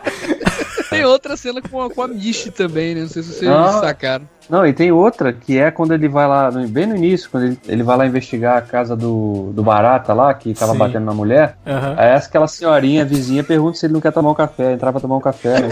tem 1.04 1.10
outra 1.10 1.36
cena 1.36 1.60
com 1.60 1.82
a, 1.82 1.90
com 1.90 2.02
a 2.02 2.08
Michi 2.08 2.50
também, 2.50 2.94
né? 2.94 3.02
Não 3.02 3.08
sei 3.08 3.22
se 3.22 3.34
vocês 3.34 3.50
ah, 3.50 3.80
sacaram. 3.80 4.26
Não, 4.48 4.66
e 4.66 4.72
tem 4.72 4.90
outra 4.90 5.32
que 5.32 5.58
é 5.58 5.70
quando 5.70 5.92
ele 5.92 6.08
vai 6.08 6.26
lá, 6.26 6.50
bem 6.50 6.86
no 6.86 6.96
início, 6.96 7.28
quando 7.30 7.44
ele, 7.44 7.58
ele 7.68 7.82
vai 7.82 7.96
lá 7.96 8.06
investigar 8.06 8.56
a 8.56 8.62
casa 8.62 8.96
do, 8.96 9.52
do 9.52 9.62
Barata 9.62 10.14
lá, 10.14 10.32
que 10.32 10.54
tava 10.54 10.72
Sim. 10.72 10.78
batendo 10.78 11.04
na 11.04 11.12
mulher. 11.12 11.56
Uhum. 11.66 11.94
Aí 11.96 12.12
aquela 12.14 12.48
senhorinha 12.48 13.04
vizinha 13.04 13.44
pergunta 13.44 13.76
se 13.76 13.86
ele 13.86 13.92
não 13.92 14.00
quer 14.00 14.12
tomar 14.12 14.30
um 14.30 14.34
café, 14.34 14.72
entrar 14.72 14.92
pra 14.92 15.00
tomar 15.00 15.16
um 15.16 15.20
café, 15.20 15.60
né? 15.60 15.68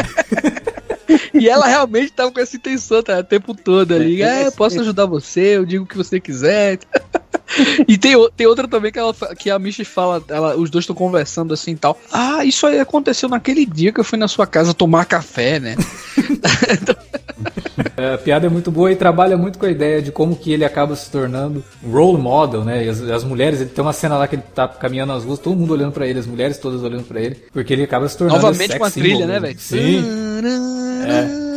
e 1.33 1.49
ela 1.49 1.67
realmente 1.67 2.13
tava 2.13 2.31
com 2.31 2.41
essa 2.41 2.57
intenção, 2.57 3.03
tá? 3.03 3.19
O 3.19 3.25
tempo 3.25 3.55
todo 3.55 3.95
ali. 3.95 4.23
É, 4.23 4.51
posso 4.51 4.81
ajudar 4.81 5.07
você, 5.07 5.57
eu 5.57 5.65
digo 5.65 5.85
o 5.85 5.89
que 5.89 5.97
você 5.97 6.21
quiser. 6.21 6.79
e 7.87 7.99
tem, 7.99 8.13
tem 8.37 8.47
outra 8.47 8.67
também 8.69 8.93
que, 8.93 8.99
ela, 8.99 9.15
que 9.39 9.51
a 9.51 9.59
Michi 9.59 9.85
fala, 9.85 10.23
ela, 10.29 10.57
os 10.57 10.71
dois 10.71 10.83
estão 10.83 10.95
conversando 10.97 11.53
assim 11.53 11.73
e 11.73 11.77
tal. 11.77 11.99
Ah, 12.13 12.45
isso 12.45 12.67
aí 12.67 12.79
aconteceu 12.81 13.29
naquele 13.29 13.65
dia 13.67 13.93
que 13.93 14.01
eu 14.01 14.05
fui 14.05 14.19
na 14.19 14.29
sua 14.29 14.47
casa 14.47 14.75
tomar 14.75 15.05
café, 15.05 15.59
né? 15.61 15.77
é, 17.97 18.15
a 18.15 18.19
piada 18.19 18.47
é 18.47 18.51
muito 18.51 18.71
boa 18.71 18.91
e 18.91 18.97
trabalha 18.97 19.37
muito 19.37 19.59
com 19.59 19.67
a 19.67 19.71
ideia 19.71 20.01
de 20.01 20.11
como 20.13 20.37
que 20.37 20.53
ele 20.53 20.65
acaba 20.65 20.97
se 20.97 21.11
tornando 21.11 21.65
role 21.85 22.21
model, 22.21 22.65
né? 22.65 22.85
E 22.85 22.89
as, 22.89 23.01
as 23.03 23.25
mulheres, 23.25 23.61
ele 23.61 23.71
tem 23.71 23.83
uma 23.83 23.93
cena 23.93 24.17
lá 24.17 24.27
que 24.27 24.37
ele 24.37 24.45
tá 24.55 24.67
caminhando 24.69 25.13
nas 25.13 25.25
ruas, 25.25 25.39
todo 25.39 25.57
mundo 25.57 25.73
olhando 25.73 25.93
para 25.93 26.07
ele, 26.07 26.19
as 26.19 26.27
mulheres 26.27 26.59
todas 26.59 26.83
olhando 26.83 27.05
para 27.05 27.21
ele, 27.21 27.37
porque 27.53 27.73
ele 27.73 27.85
acaba 27.85 28.09
se 28.09 28.17
tornando 28.17 28.41
Novamente 28.41 28.79
com 28.79 28.85
a 28.85 28.91
trilha, 28.91 29.27
né, 29.27 29.41
velho? 29.41 29.59
Sim. 29.59 30.05
É. 31.07 31.52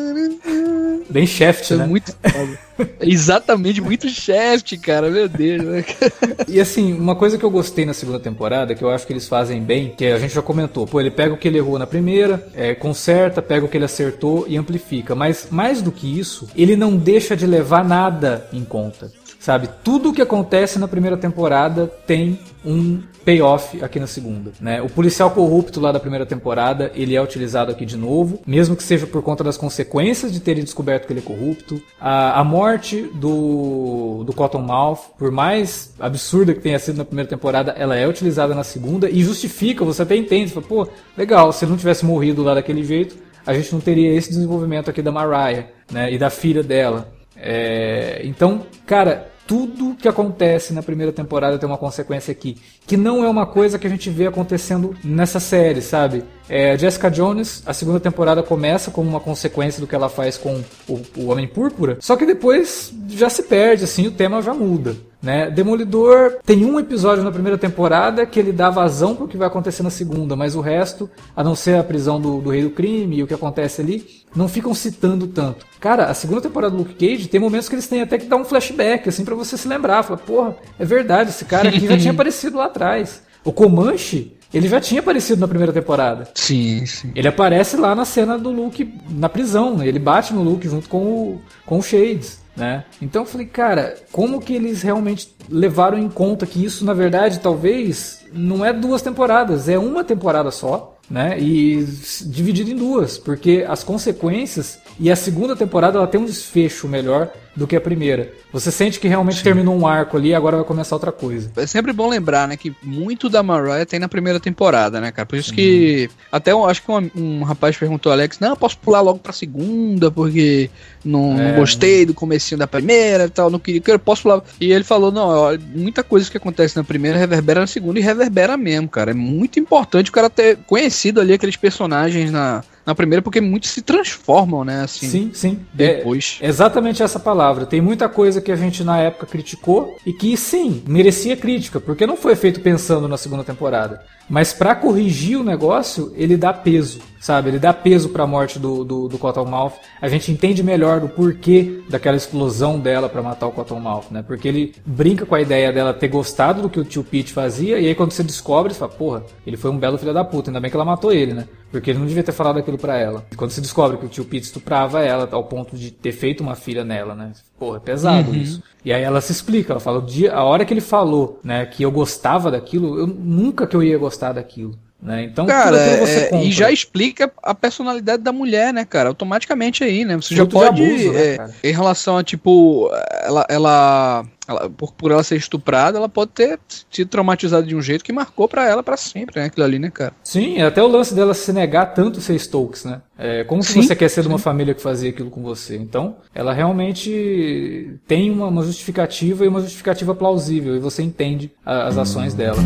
Bem 1.15 1.25
Shaft, 1.25 1.71
é 1.71 1.77
né? 1.77 1.85
Muito 1.85 2.13
Exatamente, 2.99 3.79
muito 3.79 4.09
Shaft, 4.09 4.77
cara, 4.79 5.09
meu 5.09 5.29
Deus. 5.29 5.63
Né? 5.63 5.85
e 6.45 6.59
assim, 6.59 6.91
uma 6.91 7.15
coisa 7.15 7.37
que 7.37 7.45
eu 7.45 7.49
gostei 7.49 7.85
na 7.85 7.93
segunda 7.93 8.19
temporada, 8.19 8.75
que 8.75 8.83
eu 8.83 8.89
acho 8.89 9.07
que 9.07 9.13
eles 9.13 9.25
fazem 9.25 9.61
bem, 9.63 9.93
que 9.95 10.07
a 10.07 10.19
gente 10.19 10.33
já 10.33 10.41
comentou, 10.41 10.85
pô, 10.85 10.99
ele 10.99 11.09
pega 11.09 11.33
o 11.33 11.37
que 11.37 11.47
ele 11.47 11.57
errou 11.57 11.79
na 11.79 11.87
primeira, 11.87 12.45
é, 12.53 12.75
conserta, 12.75 13.41
pega 13.41 13.65
o 13.65 13.69
que 13.69 13.77
ele 13.77 13.85
acertou 13.85 14.45
e 14.45 14.57
amplifica. 14.57 15.15
Mas 15.15 15.47
mais 15.49 15.81
do 15.81 15.89
que 15.89 16.19
isso, 16.19 16.49
ele 16.53 16.75
não 16.75 16.97
deixa 16.97 17.33
de 17.33 17.47
levar 17.47 17.85
nada 17.85 18.49
em 18.51 18.65
conta. 18.65 19.09
Sabe, 19.45 19.69
tudo 19.83 20.09
o 20.09 20.13
que 20.13 20.23
acontece 20.23 20.79
na 20.79 20.87
primeira 20.87 21.15
temporada 21.15 21.85
tem 21.85 22.39
um 22.65 22.99
payoff 23.23 23.79
aqui 23.83 23.99
na 23.99 24.07
segunda. 24.07 24.51
Né? 24.59 24.81
O 24.81 24.89
policial 24.89 25.29
corrupto 25.29 25.79
lá 25.79 25.91
da 25.91 25.99
primeira 25.99 26.25
temporada, 26.25 26.91
ele 26.95 27.15
é 27.15 27.21
utilizado 27.21 27.71
aqui 27.71 27.85
de 27.85 27.95
novo, 27.95 28.41
mesmo 28.43 28.75
que 28.75 28.81
seja 28.81 29.05
por 29.05 29.21
conta 29.21 29.43
das 29.43 29.55
consequências 29.55 30.33
de 30.33 30.39
terem 30.39 30.63
descoberto 30.63 31.05
que 31.05 31.13
ele 31.13 31.19
é 31.19 31.21
corrupto. 31.21 31.79
A, 32.01 32.39
a 32.39 32.43
morte 32.43 33.03
do, 33.13 34.23
do 34.23 34.33
Cottonmouth, 34.33 35.11
por 35.15 35.29
mais 35.29 35.93
absurda 35.99 36.51
que 36.51 36.61
tenha 36.61 36.79
sido 36.79 36.97
na 36.97 37.05
primeira 37.05 37.29
temporada, 37.29 37.75
ela 37.77 37.95
é 37.95 38.07
utilizada 38.07 38.55
na 38.55 38.63
segunda 38.63 39.11
e 39.11 39.23
justifica, 39.23 39.85
você 39.85 40.01
até 40.01 40.15
entende, 40.15 40.53
fala, 40.53 40.65
pô, 40.65 40.87
legal, 41.15 41.53
se 41.53 41.65
ele 41.65 41.69
não 41.69 41.77
tivesse 41.77 42.03
morrido 42.03 42.41
lá 42.41 42.55
daquele 42.55 42.83
jeito, 42.83 43.15
a 43.45 43.53
gente 43.53 43.71
não 43.71 43.79
teria 43.79 44.11
esse 44.11 44.29
desenvolvimento 44.29 44.89
aqui 44.89 45.03
da 45.03 45.11
Mariah, 45.11 45.67
né, 45.91 46.11
e 46.11 46.17
da 46.17 46.31
filha 46.31 46.63
dela. 46.63 47.13
É, 47.37 48.21
então, 48.23 48.65
cara, 48.87 49.34
tudo 49.47 49.95
que 49.95 50.07
acontece 50.07 50.73
na 50.73 50.81
primeira 50.81 51.11
temporada 51.11 51.57
tem 51.57 51.67
uma 51.67 51.77
consequência 51.77 52.31
aqui. 52.31 52.57
Que 52.85 52.97
não 52.97 53.23
é 53.23 53.29
uma 53.29 53.45
coisa 53.45 53.77
que 53.77 53.87
a 53.87 53.89
gente 53.89 54.09
vê 54.09 54.27
acontecendo 54.27 54.95
nessa 55.03 55.39
série, 55.39 55.81
sabe? 55.81 56.23
É, 56.49 56.77
Jessica 56.77 57.09
Jones, 57.09 57.63
a 57.65 57.73
segunda 57.73 57.99
temporada 57.99 58.43
começa 58.43 58.91
como 58.91 59.09
uma 59.09 59.19
consequência 59.19 59.81
do 59.81 59.87
que 59.87 59.95
ela 59.95 60.09
faz 60.09 60.37
com 60.37 60.63
o, 60.87 61.01
o 61.17 61.27
Homem 61.27 61.47
Púrpura, 61.47 61.97
só 61.99 62.15
que 62.15 62.25
depois 62.25 62.93
já 63.09 63.29
se 63.29 63.43
perde, 63.43 63.83
assim, 63.83 64.07
o 64.07 64.11
tema 64.11 64.41
já 64.41 64.53
muda. 64.53 64.95
Né? 65.25 65.49
Demolidor 65.49 66.37
tem 66.45 66.63
um 66.63 66.79
episódio 66.79 67.23
na 67.23 67.31
primeira 67.31 67.57
temporada 67.57 68.27
que 68.27 68.39
ele 68.39 68.51
dá 68.51 68.69
vazão 68.69 69.15
pro 69.15 69.27
que 69.27 69.35
vai 69.35 69.47
acontecer 69.47 69.81
na 69.81 69.89
segunda, 69.89 70.35
mas 70.35 70.55
o 70.55 70.61
resto, 70.61 71.09
a 71.35 71.43
não 71.43 71.55
ser 71.55 71.79
a 71.79 71.83
prisão 71.83 72.21
do, 72.21 72.39
do 72.39 72.51
rei 72.51 72.61
do 72.61 72.69
crime 72.69 73.17
e 73.17 73.23
o 73.23 73.27
que 73.27 73.33
acontece 73.33 73.81
ali, 73.81 74.05
não 74.35 74.47
ficam 74.47 74.71
citando 74.75 75.25
tanto. 75.25 75.65
Cara, 75.79 76.05
a 76.05 76.13
segunda 76.13 76.41
temporada 76.41 76.75
do 76.75 76.77
Luke 76.77 76.93
Cage 76.93 77.27
tem 77.27 77.39
momentos 77.39 77.67
que 77.67 77.73
eles 77.73 77.87
têm 77.87 78.03
até 78.03 78.19
que 78.19 78.27
dar 78.27 78.35
um 78.35 78.45
flashback, 78.45 79.09
assim, 79.09 79.25
para 79.25 79.33
você 79.33 79.57
se 79.57 79.67
lembrar. 79.67 80.03
Fala, 80.03 80.19
porra, 80.19 80.57
é 80.77 80.85
verdade, 80.85 81.31
esse 81.31 81.43
cara 81.43 81.69
aqui 81.69 81.87
já 81.87 81.97
tinha 81.97 82.13
aparecido 82.13 82.57
lá 82.57 82.65
atrás. 82.65 83.23
O 83.43 83.51
Comanche, 83.51 84.31
ele 84.53 84.67
já 84.67 84.79
tinha 84.79 84.99
aparecido 84.99 85.41
na 85.41 85.47
primeira 85.47 85.73
temporada. 85.73 86.29
Sim, 86.35 86.85
sim. 86.85 87.11
Ele 87.15 87.27
aparece 87.27 87.77
lá 87.77 87.95
na 87.95 88.05
cena 88.05 88.37
do 88.37 88.51
Luke 88.51 88.93
na 89.09 89.27
prisão, 89.27 89.75
né? 89.75 89.87
Ele 89.87 89.97
bate 89.97 90.35
no 90.35 90.43
Luke 90.43 90.69
junto 90.69 90.87
com 90.87 90.99
o, 90.99 91.41
com 91.65 91.79
o 91.79 91.81
Shades 91.81 92.44
né? 92.55 92.85
Então 93.01 93.23
eu 93.23 93.25
falei, 93.25 93.45
cara, 93.47 93.95
como 94.11 94.39
que 94.39 94.53
eles 94.53 94.81
realmente 94.81 95.33
levaram 95.49 95.97
em 95.97 96.09
conta 96.09 96.45
que 96.45 96.63
isso, 96.63 96.85
na 96.85 96.93
verdade, 96.93 97.39
talvez 97.39 98.25
não 98.31 98.65
é 98.65 98.71
duas 98.71 99.01
temporadas, 99.01 99.67
é 99.67 99.77
uma 99.77 100.03
temporada 100.03 100.51
só, 100.51 100.97
né? 101.09 101.39
E 101.39 101.83
dividido 102.25 102.71
em 102.71 102.75
duas, 102.75 103.17
porque 103.17 103.65
as 103.67 103.83
consequências 103.83 104.79
e 104.99 105.11
a 105.11 105.15
segunda 105.15 105.55
temporada 105.55 105.97
ela 105.97 106.07
tem 106.07 106.19
um 106.19 106.25
desfecho 106.25 106.87
melhor 106.87 107.31
do 107.55 107.65
que 107.65 107.75
a 107.75 107.81
primeira. 107.81 108.33
Você 108.51 108.71
sente 108.71 108.99
que 108.99 109.07
realmente 109.07 109.37
Sim. 109.37 109.43
terminou 109.43 109.75
um 109.77 109.87
arco 109.87 110.17
ali 110.17 110.29
e 110.29 110.35
agora 110.35 110.57
vai 110.57 110.65
começar 110.65 110.95
outra 110.95 111.11
coisa. 111.11 111.51
É 111.55 111.65
sempre 111.65 111.93
bom 111.93 112.09
lembrar, 112.09 112.47
né, 112.47 112.57
que 112.57 112.75
muito 112.83 113.29
da 113.29 113.41
Mariah 113.41 113.85
tem 113.85 113.99
na 113.99 114.09
primeira 114.09 114.39
temporada, 114.39 114.99
né, 114.99 115.11
cara? 115.11 115.25
Por 115.25 115.37
isso 115.37 115.49
Sim. 115.49 115.55
que 115.55 116.09
até 116.31 116.51
eu 116.51 116.65
acho 116.65 116.83
que 116.83 116.91
um, 116.91 117.09
um, 117.15 117.43
rapaz 117.43 117.77
perguntou 117.77 118.11
ao 118.11 118.17
Alex, 118.17 118.39
não, 118.39 118.49
eu 118.49 118.57
posso 118.57 118.77
pular 118.77 119.01
logo 119.01 119.19
pra 119.19 119.31
segunda 119.31 120.11
porque 120.11 120.69
não, 121.03 121.39
é, 121.39 121.51
não 121.51 121.59
gostei 121.59 122.05
do 122.05 122.13
comecinho 122.13 122.59
da 122.59 122.67
primeira 122.67 123.25
e 123.25 123.29
tal, 123.29 123.49
não 123.49 123.59
queria, 123.59 123.81
eu 123.85 123.99
posso 123.99 124.23
pular. 124.23 124.41
E 124.59 124.71
ele 124.71 124.83
falou, 124.83 125.11
não, 125.11 125.27
ó, 125.27 125.57
muita 125.73 126.03
coisa 126.03 126.29
que 126.29 126.37
acontece 126.37 126.75
na 126.75 126.83
primeira 126.83 127.17
reverbera 127.17 127.61
na 127.61 127.67
segunda 127.67 127.99
e 127.99 128.03
reverbera 128.03 128.57
mesmo, 128.57 128.89
cara. 128.89 129.11
É 129.11 129.13
muito 129.13 129.59
importante 129.59 130.09
o 130.09 130.13
cara 130.13 130.29
ter 130.29 130.57
conhecido 130.67 131.21
ali 131.21 131.33
aqueles 131.33 131.55
personagens 131.55 132.31
na 132.31 132.63
na 132.85 132.93
primeira, 132.93 133.21
porque 133.21 133.41
muitos 133.41 133.71
se 133.71 133.81
transformam, 133.81 134.63
né? 134.63 134.83
Assim, 134.83 135.09
sim, 135.09 135.31
sim. 135.33 135.59
Depois. 135.73 136.37
É 136.41 136.47
exatamente 136.47 137.01
essa 137.01 137.19
palavra. 137.19 137.65
Tem 137.65 137.81
muita 137.81 138.07
coisa 138.07 138.39
que 138.39 138.51
a 138.51 138.55
gente 138.55 138.83
na 138.83 138.99
época 138.99 139.25
criticou 139.25 139.97
e 140.05 140.13
que 140.13 140.37
sim, 140.37 140.83
merecia 140.87 141.35
crítica, 141.35 141.79
porque 141.79 142.05
não 142.05 142.15
foi 142.15 142.35
feito 142.35 142.61
pensando 142.61 143.07
na 143.07 143.17
segunda 143.17 143.43
temporada. 143.43 144.03
Mas 144.29 144.53
para 144.53 144.75
corrigir 144.75 145.37
o 145.37 145.43
negócio, 145.43 146.11
ele 146.15 146.35
dá 146.35 146.51
peso, 146.51 146.99
sabe? 147.19 147.49
Ele 147.49 147.59
dá 147.59 147.71
peso 147.73 148.09
para 148.09 148.23
a 148.23 148.27
morte 148.27 148.57
do, 148.57 148.83
do, 148.83 149.07
do 149.07 149.17
Cottonmouth. 149.17 149.73
A 150.01 150.07
gente 150.07 150.31
entende 150.31 150.63
melhor 150.63 150.99
do 150.99 151.07
porquê 151.07 151.81
daquela 151.89 152.17
explosão 152.17 152.79
dela 152.79 153.07
para 153.07 153.21
matar 153.21 153.47
o 153.47 153.51
Cottonmouth, 153.51 154.05
né? 154.09 154.23
Porque 154.23 154.47
ele 154.47 154.73
brinca 154.85 155.25
com 155.25 155.35
a 155.35 155.41
ideia 155.41 155.71
dela 155.71 155.93
ter 155.93 156.07
gostado 156.07 156.63
do 156.63 156.69
que 156.69 156.79
o 156.79 156.83
tio 156.85 157.03
Pete 157.03 157.31
fazia, 157.31 157.79
e 157.79 157.87
aí 157.87 157.95
quando 157.95 158.11
você 158.11 158.23
descobre, 158.23 158.73
você 158.73 158.79
fala, 158.79 158.91
porra, 158.91 159.23
ele 159.45 159.57
foi 159.57 159.69
um 159.69 159.77
belo 159.77 159.97
filho 159.97 160.13
da 160.13 160.23
puta, 160.23 160.49
ainda 160.49 160.59
bem 160.59 160.71
que 160.71 160.77
ela 160.77 160.85
matou 160.85 161.13
ele, 161.13 161.33
né? 161.33 161.47
Porque 161.71 161.91
ele 161.91 161.99
não 161.99 162.05
devia 162.07 162.23
ter 162.23 162.31
falado 162.31 162.57
aquilo 162.57 162.77
para 162.77 162.97
ela. 162.97 163.25
E 163.31 163.35
quando 163.35 163.51
você 163.51 163.61
descobre 163.61 163.97
que 163.97 164.05
o 164.05 164.09
tio 164.09 164.25
Pete 164.25 164.45
estuprava 164.45 165.01
ela 165.01 165.27
ao 165.31 165.43
ponto 165.43 165.77
de 165.77 165.91
ter 165.91 166.11
feito 166.11 166.41
uma 166.41 166.55
filha 166.55 166.83
nela, 166.83 167.13
né? 167.13 167.31
Porra, 167.57 167.77
é 167.77 167.79
pesado 167.79 168.31
uhum. 168.31 168.35
isso. 168.35 168.63
E 168.83 168.91
aí 168.91 169.01
ela 169.01 169.21
se 169.21 169.31
explica, 169.31 169.73
ela 169.73 169.79
fala, 169.79 169.99
o 169.99 170.05
dia, 170.05 170.33
a 170.33 170.43
hora 170.43 170.65
que 170.65 170.73
ele 170.73 170.81
falou, 170.81 171.39
né, 171.43 171.65
que 171.65 171.83
eu 171.83 171.91
gostava 171.91 172.51
daquilo, 172.51 172.99
eu 172.99 173.07
nunca 173.07 173.65
que 173.65 173.75
eu 173.75 173.81
ia 173.81 173.97
gostar 173.97 174.33
daquilo. 174.33 174.77
Né? 175.05 175.23
Então, 175.23 175.45
cara, 175.45 175.77
é, 175.77 176.43
e 176.43 176.51
já 176.51 176.71
explica 176.71 177.31
a 177.43 177.53
personalidade 177.53 178.23
da 178.23 178.31
mulher, 178.31 178.73
né, 178.73 178.83
cara? 178.83 179.09
Automaticamente 179.09 179.83
aí, 179.83 180.03
né? 180.03 180.15
Você 180.15 180.35
Fruto 180.35 180.57
já 180.57 180.67
pode. 180.67 180.83
Abuso, 180.83 181.11
né, 181.11 181.35
é, 181.35 181.69
em 181.69 181.71
relação 181.71 182.17
a, 182.17 182.23
tipo, 182.23 182.89
ela, 183.23 183.45
ela 183.47 184.25
ela, 184.47 184.69
por, 184.69 184.93
por 184.93 185.11
ela 185.11 185.23
ser 185.23 185.35
estuprada, 185.37 185.97
ela 185.97 186.09
pode 186.09 186.31
ter 186.31 186.59
sido 186.91 187.07
traumatizada 187.07 187.65
de 187.65 187.75
um 187.75 187.81
jeito 187.81 188.03
que 188.03 188.13
marcou 188.13 188.47
para 188.47 188.67
ela 188.67 188.83
para 188.83 188.97
sempre, 188.97 189.39
né? 189.39 189.47
Aquilo 189.47 189.65
ali, 189.65 189.79
né, 189.79 189.89
cara? 189.89 190.13
Sim, 190.23 190.61
até 190.61 190.81
o 190.81 190.87
lance 190.87 191.13
dela 191.15 191.33
se 191.33 191.51
negar 191.51 191.93
tanto 191.93 192.21
ser 192.21 192.37
Stokes, 192.37 192.85
né? 192.85 193.01
É, 193.17 193.43
como 193.43 193.61
que 193.61 193.67
sim, 193.67 193.81
você 193.81 193.95
quer 193.95 194.09
ser 194.09 194.21
sim. 194.21 194.27
de 194.27 194.33
uma 194.33 194.39
família 194.39 194.73
que 194.73 194.81
fazia 194.81 195.09
aquilo 195.09 195.29
com 195.29 195.41
você? 195.41 195.75
Então, 195.75 196.17
ela 196.33 196.53
realmente 196.53 197.97
tem 198.07 198.29
uma, 198.29 198.47
uma 198.47 198.63
justificativa 198.63 199.45
e 199.45 199.47
uma 199.47 199.61
justificativa 199.61 200.13
plausível, 200.13 200.75
e 200.75 200.79
você 200.79 201.01
entende 201.01 201.51
a, 201.65 201.87
as 201.87 201.97
ações 201.97 202.33
dela. 202.33 202.59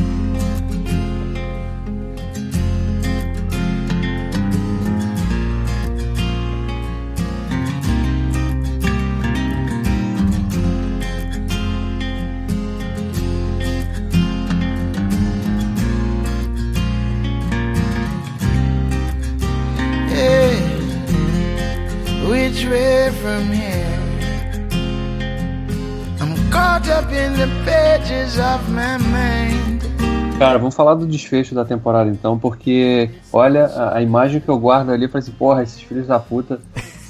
Cara, 30.37 30.57
vamos 30.57 30.75
falar 30.75 30.93
do 30.93 31.05
desfecho 31.05 31.53
da 31.53 31.65
temporada 31.65 32.09
então, 32.09 32.39
porque 32.39 33.09
olha, 33.33 33.65
a, 33.65 33.97
a 33.97 34.01
imagem 34.01 34.39
que 34.39 34.47
eu 34.47 34.57
guardo 34.57 34.91
ali, 34.91 35.03
eu 35.03 35.09
falei 35.09 35.23
assim, 35.23 35.35
porra, 35.37 35.63
esses 35.63 35.81
filhos 35.81 36.07
da 36.07 36.19
puta 36.19 36.61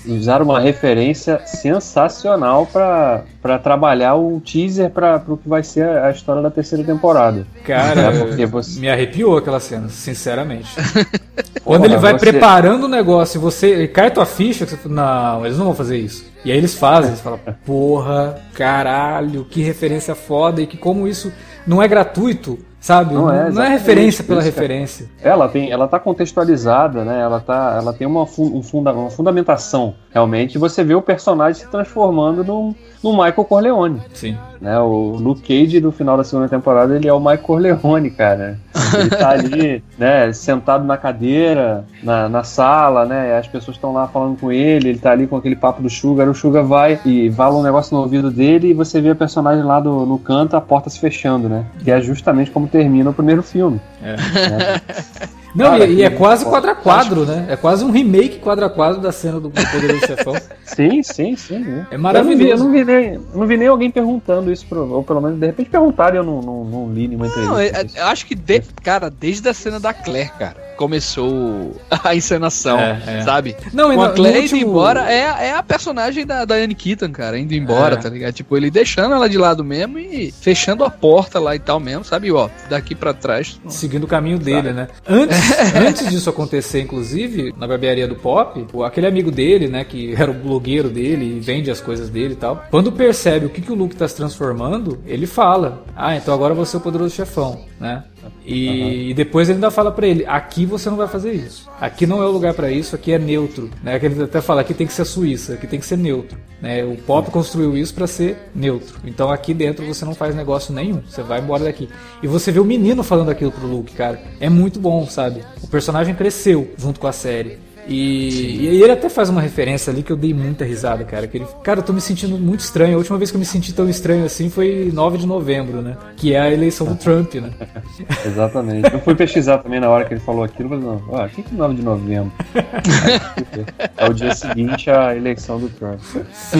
usaram 0.05 0.45
uma 0.45 0.59
referência 0.59 1.41
sensacional 1.45 2.65
para 2.65 3.59
trabalhar 3.61 4.15
o 4.15 4.39
teaser 4.39 4.89
para 4.89 5.21
o 5.27 5.37
que 5.37 5.47
vai 5.47 5.63
ser 5.63 5.87
a 5.87 6.11
história 6.11 6.41
da 6.41 6.49
terceira 6.49 6.83
temporada. 6.83 7.45
Cara, 7.63 8.13
é 8.37 8.45
você... 8.45 8.79
me 8.79 8.89
arrepiou 8.89 9.37
aquela 9.37 9.59
cena, 9.59 9.89
sinceramente. 9.89 10.69
Quando 11.63 11.85
ele 11.85 11.97
vai 11.97 12.13
você... 12.13 12.31
preparando 12.31 12.85
o 12.85 12.89
negócio 12.89 13.37
e 13.37 13.41
você 13.41 13.87
cai 13.87 14.11
tua 14.11 14.25
ficha, 14.25 14.65
você 14.65 14.77
fala, 14.77 14.95
não, 14.95 15.45
eles 15.45 15.57
não 15.57 15.65
vão 15.65 15.75
fazer 15.75 15.97
isso. 15.97 16.25
E 16.43 16.51
aí 16.51 16.57
eles 16.57 16.73
fazem, 16.73 17.15
você 17.15 17.21
fala, 17.21 17.39
porra, 17.65 18.39
caralho, 18.53 19.45
que 19.45 19.61
referência 19.61 20.15
foda 20.15 20.61
e 20.61 20.67
que 20.67 20.77
como 20.77 21.07
isso 21.07 21.31
não 21.67 21.83
é 21.83 21.87
gratuito, 21.87 22.57
sabe? 22.79 23.13
Não 23.13 23.31
é, 23.31 23.49
não 23.51 23.63
é 23.63 23.69
referência 23.69 24.23
pela 24.23 24.41
referência. 24.41 25.09
Ela 25.21 25.47
tem, 25.47 25.71
ela 25.71 25.87
tá 25.87 25.99
contextualizada, 25.99 27.03
né? 27.03 27.21
Ela 27.21 27.39
tá, 27.39 27.77
ela 27.81 27.93
tem 27.93 28.07
uma, 28.07 28.23
um 28.23 28.63
funda, 28.63 28.93
uma 28.93 29.09
fundamentação 29.09 29.95
realmente. 30.11 30.57
Você 30.57 30.83
vê 30.83 30.95
o 30.95 31.01
personagem 31.01 31.61
se 31.61 31.67
transformando 31.69 32.43
num, 32.43 32.73
no 33.03 33.11
Michael 33.11 33.45
Corleone. 33.45 34.01
Sim. 34.13 34.37
Né, 34.59 34.77
o 34.77 35.15
Luke 35.17 35.41
Cage 35.41 35.79
do 35.79 35.89
final 35.89 36.17
da 36.17 36.23
segunda 36.23 36.49
temporada, 36.49 36.93
ele 36.93 37.07
é 37.07 37.13
o 37.13 37.19
Michael 37.19 37.39
Corleone, 37.39 38.11
cara. 38.11 38.59
Ele 38.93 39.09
tá 39.09 39.29
ali, 39.29 39.81
né, 39.97 40.33
sentado 40.33 40.83
na 40.83 40.97
cadeira, 40.97 41.85
na, 42.03 42.27
na 42.27 42.43
sala, 42.43 43.05
né, 43.05 43.37
as 43.37 43.47
pessoas 43.47 43.77
estão 43.77 43.93
lá 43.93 44.05
falando 44.07 44.37
com 44.37 44.51
ele, 44.51 44.89
ele 44.89 44.99
tá 44.99 45.11
ali 45.11 45.27
com 45.27 45.37
aquele 45.37 45.55
papo 45.55 45.81
do 45.81 45.89
Sugar, 45.89 46.27
o 46.27 46.35
Sugar 46.35 46.65
vai 46.65 46.99
e 47.05 47.31
fala 47.31 47.55
um 47.55 47.63
negócio 47.63 47.95
no 47.95 48.01
ouvido 48.01 48.29
dele 48.29 48.71
e 48.71 48.73
você 48.73 48.99
vê 48.99 49.11
a 49.11 49.15
personagem 49.15 49.63
lá 49.63 49.79
do, 49.79 50.05
no 50.05 50.19
canto, 50.19 50.57
a 50.57 50.61
porta 50.61 50.89
se 50.89 50.99
fechando, 50.99 51.47
né, 51.47 51.65
que 51.81 51.89
é 51.89 52.01
justamente 52.01 52.51
como 52.51 52.67
termina 52.69 53.09
o 53.09 53.13
primeiro 53.13 53.43
filme. 53.43 53.81
É. 54.01 54.15
Né? 54.15 54.81
Não, 55.55 55.71
Cara, 55.71 55.85
e, 55.85 55.95
e, 55.95 56.03
é 56.03 56.09
quase 56.09 56.45
quadra 56.45 56.75
quadro, 56.75 57.25
né? 57.25 57.47
É 57.49 57.55
quase 57.55 57.83
um 57.83 57.91
remake 57.91 58.39
quadra 58.39 58.69
quadro 58.69 59.01
da 59.01 59.11
cena 59.11 59.39
do 59.39 59.49
Poderoso 59.49 60.05
Chefão. 60.05 60.35
Sim, 60.65 61.01
sim, 61.01 61.35
sim. 61.35 61.59
Né? 61.59 61.87
É 61.89 61.97
maravilhoso. 61.97 62.43
Eu 62.43 62.57
não, 62.59 62.71
vi, 62.71 62.79
eu, 62.79 62.85
não 62.85 62.95
vi 62.95 63.09
nem, 63.09 63.21
não 63.33 63.47
vi 63.47 63.57
nem 63.57 63.67
alguém 63.67 63.89
perguntando 63.89 64.51
isso, 64.51 64.65
pro, 64.67 64.87
ou 64.87 65.03
pelo 65.03 65.19
menos 65.19 65.39
de 65.39 65.45
repente 65.47 65.69
perguntaram 65.69 66.15
e 66.15 66.17
eu 66.19 66.23
não, 66.23 66.41
não, 66.41 66.63
não 66.63 66.93
li 66.93 67.07
nenhuma 67.07 67.25
entrevista. 67.25 67.53
Não, 67.53 67.61
eu, 67.61 67.71
eu 67.95 68.05
acho 68.05 68.25
que, 68.27 68.35
de, 68.35 68.61
cara, 68.83 69.09
desde 69.09 69.49
a 69.49 69.53
cena 69.53 69.79
da 69.79 69.93
Claire, 69.93 70.31
cara 70.37 70.69
começou 70.79 71.75
a 71.91 72.15
encenação, 72.15 72.79
é, 72.79 73.01
é. 73.05 73.21
sabe? 73.23 73.53
Não, 73.73 73.93
Com 73.93 74.01
a 74.01 74.11
Claire 74.11 74.39
último... 74.39 74.61
indo 74.61 74.69
embora, 74.69 75.11
é, 75.11 75.47
é 75.47 75.53
a 75.53 75.61
personagem 75.61 76.25
da, 76.25 76.45
da 76.45 76.55
Anne 76.55 76.73
Keaton, 76.73 77.11
cara, 77.11 77.37
indo 77.37 77.53
embora, 77.53 77.95
é. 77.95 77.97
tá 77.97 78.07
ligado? 78.07 78.31
Tipo, 78.31 78.55
ele 78.55 78.71
deixando 78.71 79.13
ela 79.13 79.27
de 79.27 79.37
lado 79.37 79.61
mesmo 79.61 79.99
e 79.99 80.31
fechando 80.31 80.85
a 80.85 80.89
porta 80.89 81.37
lá 81.37 81.53
e 81.53 81.59
tal 81.59 81.81
mesmo, 81.81 82.05
sabe? 82.05 82.31
Ó, 82.31 82.47
daqui 82.69 82.95
para 82.95 83.13
trás. 83.13 83.59
Seguindo 83.67 84.05
o 84.05 84.07
caminho 84.07 84.39
dele, 84.39 84.71
né? 84.71 84.87
Antes, 85.05 85.37
antes 85.75 86.09
disso 86.09 86.29
acontecer, 86.29 86.81
inclusive, 86.81 87.53
na 87.57 87.67
barbearia 87.67 88.07
do 88.07 88.15
Pop, 88.15 88.65
aquele 88.85 89.07
amigo 89.07 89.31
dele, 89.31 89.67
né, 89.67 89.83
que 89.83 90.13
era 90.13 90.31
o 90.31 90.33
blogueiro 90.33 90.89
dele 90.89 91.37
e 91.37 91.39
vende 91.39 91.71
as 91.71 91.81
coisas 91.81 92.09
dele 92.09 92.33
e 92.33 92.37
tal, 92.37 92.63
quando 92.69 92.91
percebe 92.91 93.45
o 93.45 93.49
que, 93.49 93.61
que 93.61 93.71
o 93.71 93.75
Luke 93.75 93.95
tá 93.95 94.07
se 94.07 94.15
transformando, 94.15 94.99
ele 95.05 95.25
fala: 95.25 95.83
Ah, 95.95 96.15
então 96.15 96.33
agora 96.33 96.53
você 96.53 96.75
é 96.75 96.79
o 96.79 96.81
poderoso 96.81 97.15
chefão, 97.15 97.61
né? 97.79 98.03
E, 98.45 98.67
uhum. 98.67 98.91
e, 99.09 99.13
depois 99.13 99.47
ele 99.47 99.57
ainda 99.57 99.71
fala 99.71 99.91
para 99.91 100.07
ele: 100.07 100.25
aqui 100.25 100.65
você 100.65 100.89
não 100.89 100.97
vai 100.97 101.07
fazer 101.07 101.33
isso. 101.33 101.69
Aqui 101.79 102.07
não 102.07 102.21
é 102.21 102.25
o 102.25 102.31
lugar 102.31 102.53
para 102.53 102.71
isso, 102.71 102.95
aqui 102.95 103.11
é 103.11 103.19
neutro. 103.19 103.69
Né? 103.83 103.99
Ele 104.01 104.23
até 104.23 104.41
fala: 104.41 104.61
aqui 104.61 104.73
tem 104.73 104.87
que 104.87 104.93
ser 104.93 105.03
a 105.03 105.05
Suíça, 105.05 105.53
aqui 105.53 105.67
tem 105.67 105.79
que 105.79 105.85
ser 105.85 105.97
neutro. 105.97 106.37
Né? 106.61 106.83
O 106.83 106.95
Pop 106.97 107.29
construiu 107.31 107.77
isso 107.77 107.93
para 107.93 108.07
ser 108.07 108.37
neutro. 108.53 108.99
Então 109.05 109.29
aqui 109.29 109.53
dentro 109.53 109.85
você 109.85 110.03
não 110.03 110.15
faz 110.15 110.35
negócio 110.35 110.73
nenhum, 110.73 111.01
você 111.07 111.21
vai 111.21 111.39
embora 111.39 111.63
daqui. 111.63 111.89
E 112.21 112.27
você 112.27 112.51
vê 112.51 112.59
o 112.59 112.65
menino 112.65 113.03
falando 113.03 113.29
aquilo 113.29 113.51
pro 113.51 113.67
Luke, 113.67 113.93
cara. 113.93 114.21
É 114.39 114.49
muito 114.49 114.79
bom, 114.79 115.05
sabe? 115.07 115.43
O 115.61 115.67
personagem 115.67 116.15
cresceu 116.15 116.73
junto 116.77 116.99
com 116.99 117.07
a 117.07 117.13
série. 117.13 117.59
E, 117.89 118.57
e, 118.61 118.81
ele 118.83 118.91
até 118.91 119.09
faz 119.09 119.29
uma 119.29 119.41
referência 119.41 119.91
ali 119.91 120.03
que 120.03 120.11
eu 120.11 120.15
dei 120.15 120.31
muita 120.31 120.63
risada, 120.63 121.03
cara. 121.03 121.25
Que 121.27 121.37
ele, 121.37 121.47
cara, 121.63 121.79
eu 121.79 121.83
tô 121.83 121.91
me 121.91 121.99
sentindo 121.99 122.37
muito 122.37 122.59
estranho. 122.59 122.93
A 122.93 122.97
última 122.97 123.17
vez 123.17 123.31
que 123.31 123.35
eu 123.35 123.39
me 123.39 123.45
senti 123.45 123.73
tão 123.73 123.89
estranho 123.89 124.25
assim 124.25 124.49
foi 124.49 124.91
9 124.93 125.17
de 125.17 125.25
novembro, 125.25 125.81
né? 125.81 125.97
Que 126.15 126.35
é 126.35 126.39
a 126.39 126.51
eleição 126.51 126.85
do 126.85 126.95
Trump, 126.95 127.33
né? 127.35 127.49
Exatamente. 128.23 128.93
Eu 128.93 128.99
fui 128.99 129.15
pesquisar 129.15 129.57
também 129.57 129.79
na 129.79 129.89
hora 129.89 130.05
que 130.05 130.13
ele 130.13 130.21
falou 130.21 130.43
aquilo, 130.43 130.69
mas 130.69 130.83
não, 130.83 131.01
ah, 131.13 131.25
o 131.25 131.29
que 131.29 131.41
é 131.41 131.57
9 131.57 131.73
de 131.73 131.81
novembro? 131.81 132.31
é 133.97 134.09
o 134.09 134.13
dia 134.13 134.35
seguinte 134.35 134.89
à 134.91 135.15
eleição 135.15 135.59
do 135.59 135.69
Trump. 135.69 135.99
Sim. 136.31 136.59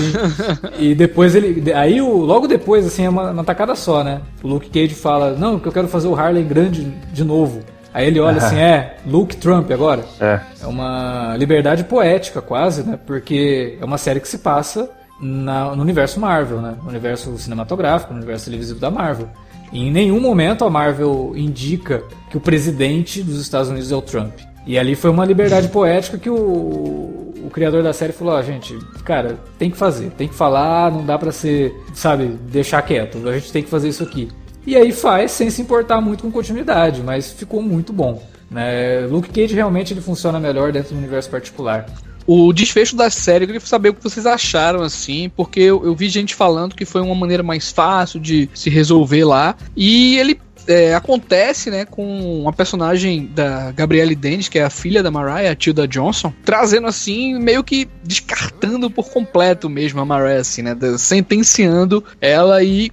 E 0.79 0.95
depois 0.95 1.35
ele. 1.35 1.71
Aí, 1.73 2.01
o, 2.01 2.17
logo 2.17 2.47
depois, 2.47 2.87
assim, 2.87 3.05
é 3.05 3.09
uma, 3.09 3.31
uma 3.31 3.43
tacada 3.43 3.75
só, 3.75 4.03
né? 4.03 4.21
O 4.41 4.47
Luke 4.47 4.69
Cage 4.69 4.95
fala: 4.95 5.35
Não, 5.35 5.59
que 5.59 5.67
eu 5.67 5.71
quero 5.71 5.87
fazer 5.87 6.07
o 6.07 6.15
Harley 6.15 6.43
grande 6.43 6.85
de 7.13 7.23
novo. 7.23 7.61
Aí 7.93 8.07
ele 8.07 8.19
olha 8.19 8.37
assim, 8.37 8.57
é, 8.59 8.97
Luke 9.05 9.37
Trump 9.37 9.71
agora. 9.71 10.03
É. 10.19 10.39
É 10.61 10.67
uma 10.67 11.35
liberdade 11.37 11.83
poética 11.83 12.41
quase, 12.41 12.83
né? 12.83 12.99
Porque 13.05 13.77
é 13.79 13.85
uma 13.85 13.97
série 13.97 14.19
que 14.19 14.27
se 14.27 14.39
passa 14.39 14.89
na, 15.19 15.75
no 15.75 15.81
universo 15.81 16.19
Marvel, 16.19 16.61
né? 16.61 16.75
No 16.81 16.89
universo 16.89 17.37
cinematográfico, 17.37 18.13
no 18.13 18.19
universo 18.19 18.45
televisivo 18.45 18.79
da 18.79 18.89
Marvel. 18.89 19.27
E 19.71 19.87
em 19.87 19.91
nenhum 19.91 20.19
momento 20.19 20.65
a 20.65 20.69
Marvel 20.69 21.33
indica 21.35 22.03
que 22.29 22.37
o 22.37 22.39
presidente 22.39 23.21
dos 23.21 23.39
Estados 23.39 23.69
Unidos 23.69 23.91
é 23.91 23.95
o 23.95 24.01
Trump. 24.01 24.33
E 24.65 24.77
ali 24.77 24.95
foi 24.95 25.09
uma 25.09 25.25
liberdade 25.25 25.67
poética 25.69 26.17
que 26.17 26.29
o, 26.29 26.35
o 26.35 27.49
criador 27.51 27.83
da 27.83 27.93
série 27.93 28.13
falou: 28.13 28.33
ó, 28.33 28.39
oh, 28.39 28.43
gente, 28.43 28.77
cara, 29.03 29.37
tem 29.57 29.69
que 29.69 29.77
fazer, 29.77 30.11
tem 30.11 30.27
que 30.27 30.35
falar, 30.35 30.91
não 30.91 31.05
dá 31.05 31.17
pra 31.17 31.31
ser, 31.31 31.75
sabe, 31.93 32.27
deixar 32.51 32.81
quieto, 32.81 33.27
a 33.27 33.33
gente 33.33 33.51
tem 33.51 33.63
que 33.63 33.69
fazer 33.69 33.89
isso 33.89 34.03
aqui. 34.03 34.29
E 34.69 34.75
aí 34.75 34.91
faz 34.91 35.31
sem 35.31 35.49
se 35.49 35.63
importar 35.63 35.99
muito 35.99 36.21
com 36.21 36.29
continuidade, 36.29 37.01
mas 37.01 37.31
ficou 37.31 37.59
muito 37.59 37.91
bom. 37.91 38.21
Né? 38.51 38.99
Luke 39.09 39.27
Cage 39.29 39.55
realmente 39.55 39.95
ele 39.95 39.99
funciona 39.99 40.39
melhor 40.39 40.71
dentro 40.71 40.93
do 40.93 40.97
universo 40.99 41.27
particular. 41.27 41.87
O 42.27 42.53
desfecho 42.53 42.95
da 42.95 43.09
série, 43.09 43.45
eu 43.45 43.47
queria 43.47 43.61
saber 43.61 43.89
o 43.89 43.95
que 43.95 44.03
vocês 44.03 44.27
acharam, 44.27 44.83
assim, 44.83 45.31
porque 45.35 45.59
eu, 45.59 45.83
eu 45.83 45.95
vi 45.95 46.07
gente 46.07 46.35
falando 46.35 46.75
que 46.75 46.85
foi 46.85 47.01
uma 47.01 47.15
maneira 47.15 47.41
mais 47.41 47.71
fácil 47.71 48.19
de 48.19 48.47
se 48.53 48.69
resolver 48.69 49.25
lá. 49.25 49.55
E 49.75 50.19
ele 50.19 50.39
é, 50.69 50.93
acontece, 50.93 51.71
né, 51.71 51.83
com 51.83 52.41
uma 52.41 52.53
personagem 52.53 53.25
da 53.25 53.71
Gabrielle 53.71 54.15
Dennis, 54.15 54.47
que 54.47 54.59
é 54.59 54.63
a 54.63 54.69
filha 54.69 55.01
da 55.01 55.09
Mariah, 55.09 55.51
a 55.51 55.55
Tilda 55.55 55.87
Johnson, 55.87 56.31
trazendo 56.45 56.85
assim, 56.85 57.39
meio 57.39 57.63
que 57.63 57.89
descartando 58.03 58.89
por 58.89 59.09
completo 59.09 59.67
mesmo 59.67 59.99
a 59.99 60.05
Mariah, 60.05 60.41
assim, 60.41 60.61
né, 60.61 60.77
sentenciando 60.99 62.03
ela 62.21 62.63
e 62.63 62.91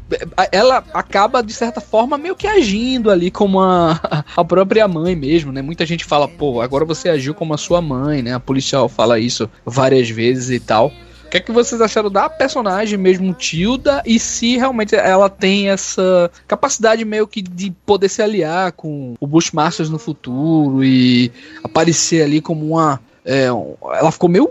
ela 0.51 0.83
acaba, 0.95 1.43
de 1.43 1.53
certa 1.53 1.81
forma, 1.81 2.17
meio 2.17 2.35
que 2.35 2.47
agindo 2.47 3.11
ali 3.11 3.31
como 3.31 3.61
a, 3.61 4.25
a 4.35 4.43
própria 4.43 4.89
mãe 4.89 5.15
mesmo, 5.15 5.53
né, 5.53 5.61
muita 5.61 5.85
gente 5.85 6.05
fala, 6.05 6.27
pô, 6.27 6.63
agora 6.63 6.87
você 6.87 7.11
agiu 7.11 7.35
como 7.35 7.53
a 7.53 7.59
sua 7.59 7.83
mãe, 7.83 8.23
né, 8.23 8.33
a 8.33 8.41
policial 8.41 8.89
fala 8.89 9.19
isso 9.19 9.51
várias 9.67 10.09
vezes 10.09 10.49
e 10.49 10.61
tal. 10.61 10.91
O 11.27 11.29
que 11.29 11.39
é 11.39 11.41
que 11.41 11.51
vocês 11.51 11.81
acharam 11.81 12.11
da 12.11 12.31
personagem 12.31 12.97
mesmo, 12.97 13.35
Tilda, 13.35 14.01
e 14.07 14.19
se 14.19 14.57
realmente 14.57 14.95
ela 14.95 15.29
tem 15.29 15.71
essa 15.71 16.31
capacidade 16.47 17.05
meio 17.05 17.27
que 17.27 17.43
de 17.43 17.73
poder 17.85 18.09
se 18.09 18.23
aliar 18.23 18.73
com 18.73 19.15
o 19.19 19.27
Bushmasters 19.27 19.91
no 19.91 19.99
futuro 19.99 20.85
e 20.85 21.33
aparecer 21.65 22.23
ali 22.23 22.41
como 22.41 22.65
uma 22.65 23.01
é, 23.25 23.47
ela 23.47 24.13
ficou 24.13 24.29
meio. 24.29 24.49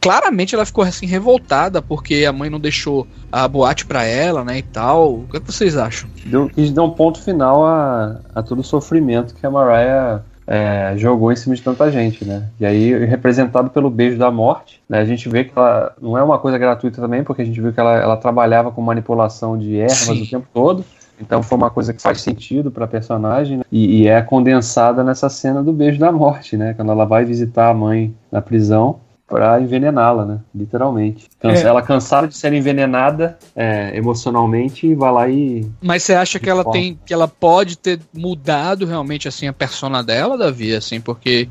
Claramente 0.00 0.52
ela 0.52 0.66
ficou 0.66 0.82
assim 0.82 1.06
revoltada 1.06 1.80
porque 1.80 2.24
a 2.28 2.32
mãe 2.32 2.50
não 2.50 2.58
deixou 2.58 3.06
a 3.30 3.46
boate 3.46 3.86
para 3.86 4.02
ela, 4.02 4.44
né? 4.44 4.58
E 4.58 4.62
tal. 4.62 5.20
O 5.20 5.28
que, 5.30 5.36
é 5.36 5.40
que 5.40 5.46
vocês 5.46 5.76
acham? 5.76 6.10
Deu, 6.26 6.50
quis 6.50 6.72
dar 6.72 6.82
um 6.82 6.90
ponto 6.90 7.22
final 7.22 7.64
a, 7.64 8.20
a 8.34 8.42
todo 8.42 8.58
o 8.58 8.64
sofrimento 8.64 9.36
que 9.36 9.46
a 9.46 9.50
Mariah 9.50 10.22
é, 10.48 10.94
jogou 10.96 11.30
em 11.30 11.36
cima 11.36 11.54
de 11.54 11.62
tanta 11.62 11.92
gente, 11.92 12.24
né? 12.24 12.48
E 12.58 12.64
aí, 12.64 13.04
representado 13.04 13.68
pelo 13.68 13.90
beijo 13.90 14.18
da 14.18 14.30
morte, 14.30 14.80
né? 14.88 14.98
A 14.98 15.04
gente 15.04 15.28
vê 15.28 15.44
que 15.44 15.52
ela 15.54 15.94
não 16.00 16.16
é 16.16 16.22
uma 16.22 16.38
coisa 16.38 16.56
gratuita 16.56 17.02
também, 17.02 17.22
porque 17.22 17.42
a 17.42 17.44
gente 17.44 17.60
viu 17.60 17.70
que 17.70 17.78
ela, 17.78 17.94
ela 17.94 18.16
trabalhava 18.16 18.70
com 18.70 18.80
manipulação 18.80 19.58
de 19.58 19.76
ervas 19.76 19.98
Sim. 19.98 20.22
o 20.22 20.30
tempo 20.30 20.46
todo. 20.54 20.84
Então 21.20 21.42
foi 21.42 21.58
uma 21.58 21.68
coisa 21.68 21.92
que 21.92 22.00
faz 22.00 22.22
sentido 22.22 22.70
para 22.70 22.86
a 22.86 22.88
personagem 22.88 23.58
né? 23.58 23.64
e, 23.70 24.02
e, 24.02 24.08
é 24.08 24.22
condensada 24.22 25.02
nessa 25.04 25.28
cena 25.28 25.62
do 25.62 25.72
beijo 25.72 25.98
da 25.98 26.10
morte, 26.10 26.56
né? 26.56 26.72
Quando 26.74 26.92
ela 26.92 27.04
vai 27.04 27.24
visitar 27.24 27.68
a 27.68 27.74
mãe 27.74 28.14
na 28.32 28.40
prisão 28.40 29.00
para 29.28 29.60
envenená-la, 29.60 30.24
né? 30.24 30.40
Literalmente. 30.54 31.28
Cansa, 31.38 31.62
é. 31.62 31.68
Ela 31.68 31.82
cansada 31.82 32.26
de 32.26 32.36
ser 32.36 32.52
envenenada 32.54 33.38
é, 33.54 33.94
emocionalmente 33.94 34.86
e 34.86 34.94
vai 34.94 35.12
lá 35.12 35.28
e. 35.28 35.70
Mas 35.82 36.02
você 36.02 36.14
acha 36.14 36.40
que 36.40 36.48
ela 36.48 36.64
tem, 36.64 36.98
que 37.04 37.12
ela 37.12 37.28
pode 37.28 37.76
ter 37.76 38.00
mudado 38.12 38.86
realmente 38.86 39.28
assim 39.28 39.46
a 39.46 39.52
persona 39.52 40.02
dela, 40.02 40.38
Davi, 40.38 40.74
assim, 40.74 40.98
porque 40.98 41.46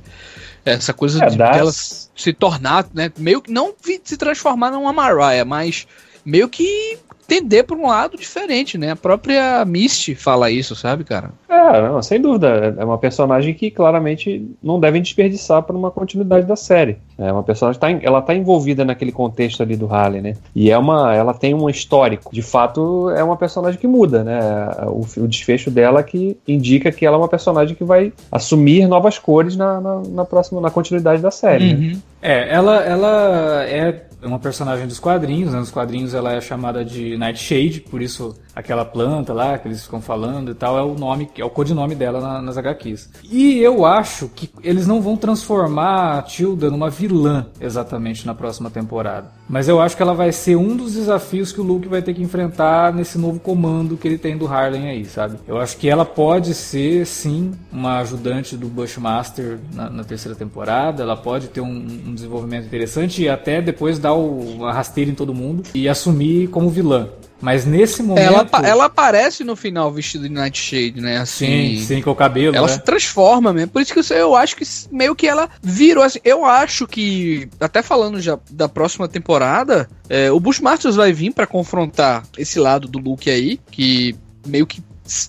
essa 0.66 0.92
coisa 0.92 1.24
é, 1.24 1.30
de 1.30 1.38
das... 1.38 1.56
ela 1.56 1.72
se 1.72 2.34
tornar, 2.34 2.88
né? 2.94 3.12
Meio 3.16 3.42
que 3.42 3.52
não 3.52 3.74
se 4.04 4.18
transformar 4.18 4.72
numa 4.72 4.92
Mariah, 4.92 5.46
mas 5.46 5.88
meio 6.26 6.50
que 6.50 6.98
tender 7.28 7.66
para 7.66 7.76
um 7.76 7.88
lado 7.88 8.18
diferente, 8.18 8.78
né? 8.78 8.92
A 8.92 8.96
própria 8.96 9.64
Misty 9.66 10.16
fala 10.16 10.50
isso, 10.50 10.76
sabe, 10.76 11.04
cara? 11.04 11.32
É, 11.50 11.82
não, 11.82 12.02
sem 12.02 12.22
dúvida. 12.22 12.76
É 12.78 12.86
uma 12.86 12.98
personagem 12.98 13.54
que 13.54 13.70
claramente 13.70 14.50
não 14.64 14.80
devem 14.80 15.02
desperdiçar 15.02 15.62
para 15.64 15.76
uma 15.76 15.92
continuidade 15.92 16.48
da 16.48 16.56
série. 16.56 16.98
É 17.18 17.32
uma 17.32 17.44
personagem 17.44 17.80
tá, 17.80 17.92
ela 17.92 18.22
tá 18.22 18.34
envolvida 18.34 18.86
naquele 18.86 19.12
contexto 19.12 19.62
ali 19.62 19.76
do 19.76 19.94
Harley, 19.94 20.22
né? 20.22 20.36
E 20.56 20.72
é 20.72 20.78
uma, 20.78 21.14
ela 21.14 21.34
tem 21.34 21.54
um 21.54 21.70
histórico. 21.70 22.34
De 22.34 22.42
fato, 22.42 23.10
é 23.10 23.24
uma 23.24 23.36
personagem 23.36 23.80
que 23.80 23.88
muda, 23.88 24.24
né? 24.24 24.40
O, 24.86 25.06
o 25.24 25.28
desfecho 25.28 25.70
dela 25.70 26.02
que 26.04 26.38
indica 26.48 26.92
que 26.92 27.06
ela 27.06 27.18
é 27.18 27.20
uma 27.20 27.28
personagem 27.28 27.76
que 27.76 27.84
vai 27.84 28.14
assumir 28.32 28.88
novas 28.88 29.20
cores 29.20 29.58
na, 29.58 29.82
na, 29.82 30.02
na 30.10 30.26
próxima, 30.26 30.62
na 30.62 30.70
continuidade 30.70 31.22
da 31.22 31.32
série. 31.32 31.74
Né? 31.74 31.74
Uhum. 31.74 31.92
Né? 31.92 31.98
É, 32.22 32.54
ela, 32.54 32.84
ela 32.84 33.64
é 33.66 34.07
uma 34.22 34.40
personagem 34.40 34.88
dos 34.88 35.00
quadrinhos, 35.00 35.54
né? 35.54 35.60
Nos 35.60 35.72
quadrinhos 35.72 36.14
ela 36.14 36.34
é 36.34 36.42
chamada 36.42 36.84
de 36.84 37.18
Nightshade, 37.18 37.82
por 37.82 38.02
isso 38.02 38.36
aquela 38.56 38.84
planta 38.84 39.34
lá 39.34 39.58
que 39.58 39.68
eles 39.68 39.84
ficam 39.84 40.02
falando 40.02 40.52
e 40.52 40.56
tal 40.56 40.78
é 40.78 40.82
o 40.82 40.96
nome, 40.96 41.30
é 41.38 41.46
o 41.46 41.50
codinome 41.50 41.94
dela 41.94 42.20
na, 42.20 42.42
nas 42.42 42.58
HQs. 42.58 43.10
E 43.30 43.60
eu 43.60 43.86
acho 43.86 44.28
que 44.30 44.50
eles 44.64 44.88
não 44.88 45.02
vão 45.02 45.16
transformar 45.16 46.18
a 46.18 46.22
Tilda 46.22 46.70
numa 46.72 46.90
vilã 46.90 47.48
exatamente 47.60 48.26
na 48.26 48.34
próxima 48.34 48.70
temporada. 48.70 49.37
Mas 49.50 49.68
eu 49.68 49.80
acho 49.80 49.96
que 49.96 50.02
ela 50.02 50.14
vai 50.14 50.32
ser 50.32 50.56
um 50.58 50.76
dos 50.76 50.94
desafios 50.94 51.52
que 51.52 51.62
o 51.62 51.64
Luke 51.64 51.88
vai 51.88 52.02
ter 52.02 52.14
que 52.14 52.22
enfrentar 52.22 52.94
nesse 52.94 53.18
novo 53.18 53.40
comando 53.40 53.96
que 53.96 54.08
ele 54.08 54.18
tem 54.18 54.38
do 54.38 54.46
Harlem 54.46 54.90
aí, 54.90 55.06
sabe? 55.06 55.38
Eu 55.48 55.58
acho 55.58 55.78
que 55.78 55.90
ela 55.90 56.06
pode 56.06 56.54
ser, 56.54 57.06
sim, 57.06 57.54
uma 57.72 58.00
ajudante 58.00 58.58
do 58.58 58.68
Bushmaster 58.68 59.60
na, 59.74 59.90
na 59.90 60.04
terceira 60.04 60.36
temporada. 60.36 61.04
Ela 61.04 61.16
pode 61.16 61.48
ter 61.48 61.62
um, 61.62 61.68
um, 61.68 62.14
desenvolvimento 62.14 62.66
interessante 62.66 63.24
e 63.24 63.30
até 63.30 63.62
depois 63.62 64.00
dar 64.00 64.14
o, 64.14 64.66
a 64.66 64.74
rasteira 64.74 65.10
em 65.10 65.16
todo 65.16 65.34
mundo 65.34 65.64
e 65.74 65.88
assumir 65.88 66.48
como 66.50 66.70
vilã. 66.70 67.10
Mas 67.42 67.66
nesse 67.66 68.02
momento. 68.02 68.56
Ela, 68.56 68.68
ela 68.68 68.86
aparece 68.86 69.44
no 69.44 69.56
final 69.56 69.92
vestida 69.92 70.28
de 70.28 70.34
Nightshade, 70.34 71.00
né? 71.00 71.18
Assim, 71.18 71.78
sim, 71.78 71.86
sim, 71.86 72.02
com 72.02 72.12
o 72.12 72.16
cabelo. 72.16 72.56
Ela 72.56 72.68
né? 72.68 72.74
se 72.74 72.84
transforma 72.84 73.54
mesmo. 73.54 73.72
Por 73.72 73.82
isso 73.82 73.94
que 73.94 74.00
eu, 74.00 74.18
eu 74.18 74.36
acho 74.36 74.56
que 74.56 74.66
meio 74.92 75.16
que 75.16 75.28
ela 75.28 75.50
virou 75.62 76.04
assim. 76.04 76.20
Eu 76.24 76.46
acho 76.46 76.88
que, 76.88 77.48
até 77.60 77.82
falando 77.82 78.20
já 78.20 78.40
da 78.50 78.68
próxima 78.68 79.08
temporada, 79.08 79.88
é, 80.10 80.32
o 80.32 80.40
Bushmasters 80.40 80.96
vai 80.96 81.14
vir 81.14 81.34
para 81.34 81.46
confrontar 81.46 82.24
esse 82.38 82.60
lado 82.60 82.88
do 82.88 83.00
Luke 83.00 83.30
aí, 83.30 83.60
que 83.70 84.16
meio 84.46 84.66
que 84.66 84.82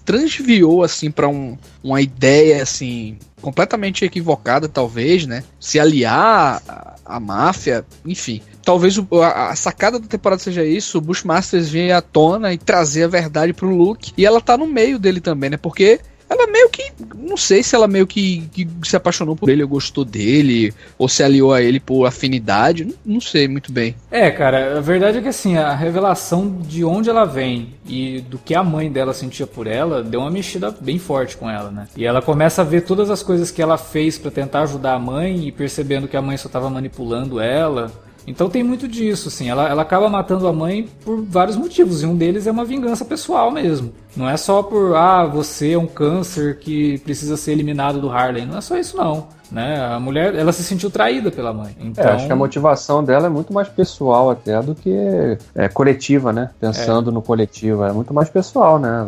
transviou 0.04 0.82
assim 0.82 1.10
para 1.10 1.28
um, 1.28 1.56
uma 1.82 2.00
ideia 2.00 2.62
assim 2.62 3.18
completamente 3.40 4.04
equivocada 4.04 4.68
talvez, 4.68 5.26
né? 5.26 5.44
Se 5.60 5.78
aliar 5.78 6.62
à 7.04 7.20
máfia, 7.20 7.84
enfim 8.04 8.42
talvez 8.68 8.98
o, 8.98 9.06
a, 9.22 9.48
a, 9.48 9.56
sacada 9.56 9.98
da 9.98 10.06
temporada 10.06 10.42
seja 10.42 10.62
isso, 10.62 10.98
o 10.98 11.00
Bushmasters 11.00 11.70
vir 11.70 11.90
à 11.90 12.02
tona 12.02 12.52
e 12.52 12.58
trazer 12.58 13.04
a 13.04 13.08
verdade 13.08 13.54
pro 13.54 13.74
Luke. 13.74 14.12
E 14.14 14.26
ela 14.26 14.42
tá 14.42 14.58
no 14.58 14.66
meio 14.66 14.98
dele 14.98 15.22
também, 15.22 15.48
né? 15.48 15.56
Porque 15.56 16.00
ela 16.28 16.46
meio 16.46 16.68
que. 16.68 16.92
Não 17.16 17.36
sei 17.36 17.62
se 17.62 17.74
ela 17.74 17.88
meio 17.88 18.06
que, 18.06 18.48
que, 18.52 18.68
se 18.84 18.96
apaixonou 18.96 19.34
por 19.34 19.48
ele, 19.48 19.62
ou 19.62 19.68
gostou 19.68 20.04
dele, 20.04 20.72
ou 20.98 21.08
se 21.08 21.22
aliou 21.22 21.52
a 21.52 21.62
ele 21.62 21.80
por 21.80 22.04
afinidade. 22.04 22.84
Não, 22.84 22.94
não, 23.04 23.20
sei 23.20 23.48
muito 23.48 23.72
bem. 23.72 23.94
É, 24.10 24.30
cara, 24.30 24.78
a 24.78 24.80
verdade 24.80 25.18
é 25.18 25.20
que 25.20 25.28
assim, 25.28 25.56
a 25.56 25.74
revelação 25.74 26.60
de 26.60 26.84
onde 26.84 27.08
ela 27.08 27.24
vem 27.24 27.74
e 27.86 28.20
do 28.20 28.38
que 28.38 28.54
a 28.54 28.62
mãe 28.62 28.90
dela 28.90 29.14
sentia 29.14 29.46
por 29.46 29.66
ela 29.66 30.02
deu 30.02 30.20
uma 30.20 30.30
mexida 30.30 30.74
bem 30.80 30.98
forte 30.98 31.36
com 31.36 31.48
ela, 31.48 31.70
né? 31.70 31.88
E 31.96 32.04
ela 32.04 32.20
começa 32.20 32.62
a 32.62 32.64
ver 32.64 32.82
todas 32.82 33.10
as 33.10 33.22
coisas 33.22 33.50
que 33.50 33.62
ela 33.62 33.78
fez 33.78 34.18
para 34.18 34.30
tentar 34.30 34.62
ajudar 34.62 34.94
a 34.94 34.98
mãe 34.98 35.48
e 35.48 35.52
percebendo 35.52 36.08
que 36.08 36.16
a 36.16 36.22
mãe 36.22 36.36
só 36.36 36.48
tava 36.48 36.68
manipulando 36.68 37.40
ela 37.40 37.90
então 38.28 38.48
tem 38.48 38.62
muito 38.62 38.86
disso, 38.86 39.28
assim. 39.28 39.48
Ela, 39.48 39.68
ela 39.68 39.82
acaba 39.82 40.08
matando 40.08 40.46
a 40.46 40.52
mãe 40.52 40.88
por 41.04 41.22
vários 41.22 41.56
motivos, 41.56 42.02
e 42.02 42.06
um 42.06 42.16
deles 42.16 42.46
é 42.46 42.50
uma 42.50 42.64
vingança 42.64 43.04
pessoal 43.04 43.50
mesmo. 43.50 43.92
Não 44.16 44.28
é 44.28 44.36
só 44.36 44.62
por, 44.62 44.94
ah, 44.94 45.24
você 45.26 45.72
é 45.72 45.78
um 45.78 45.86
câncer 45.86 46.58
que 46.58 46.98
precisa 46.98 47.36
ser 47.36 47.52
eliminado 47.52 48.00
do 48.00 48.10
Harley. 48.10 48.44
Não 48.44 48.58
é 48.58 48.60
só 48.60 48.76
isso, 48.76 48.96
não. 48.96 49.28
Né? 49.50 49.80
A 49.80 49.98
mulher, 49.98 50.34
ela 50.34 50.52
se 50.52 50.62
sentiu 50.62 50.90
traída 50.90 51.30
pela 51.30 51.52
mãe. 51.52 51.74
Então... 51.80 52.04
É, 52.04 52.12
acho 52.12 52.26
que 52.26 52.32
a 52.32 52.36
motivação 52.36 53.02
dela 53.02 53.26
é 53.26 53.30
muito 53.30 53.52
mais 53.52 53.68
pessoal 53.68 54.30
até 54.30 54.60
do 54.62 54.74
que 54.74 55.38
é, 55.54 55.68
coletiva, 55.68 56.32
né? 56.32 56.50
Pensando 56.60 57.10
é. 57.10 57.12
no 57.12 57.22
coletivo. 57.22 57.84
É 57.84 57.92
muito 57.92 58.12
mais 58.12 58.28
pessoal, 58.28 58.78
né? 58.78 59.06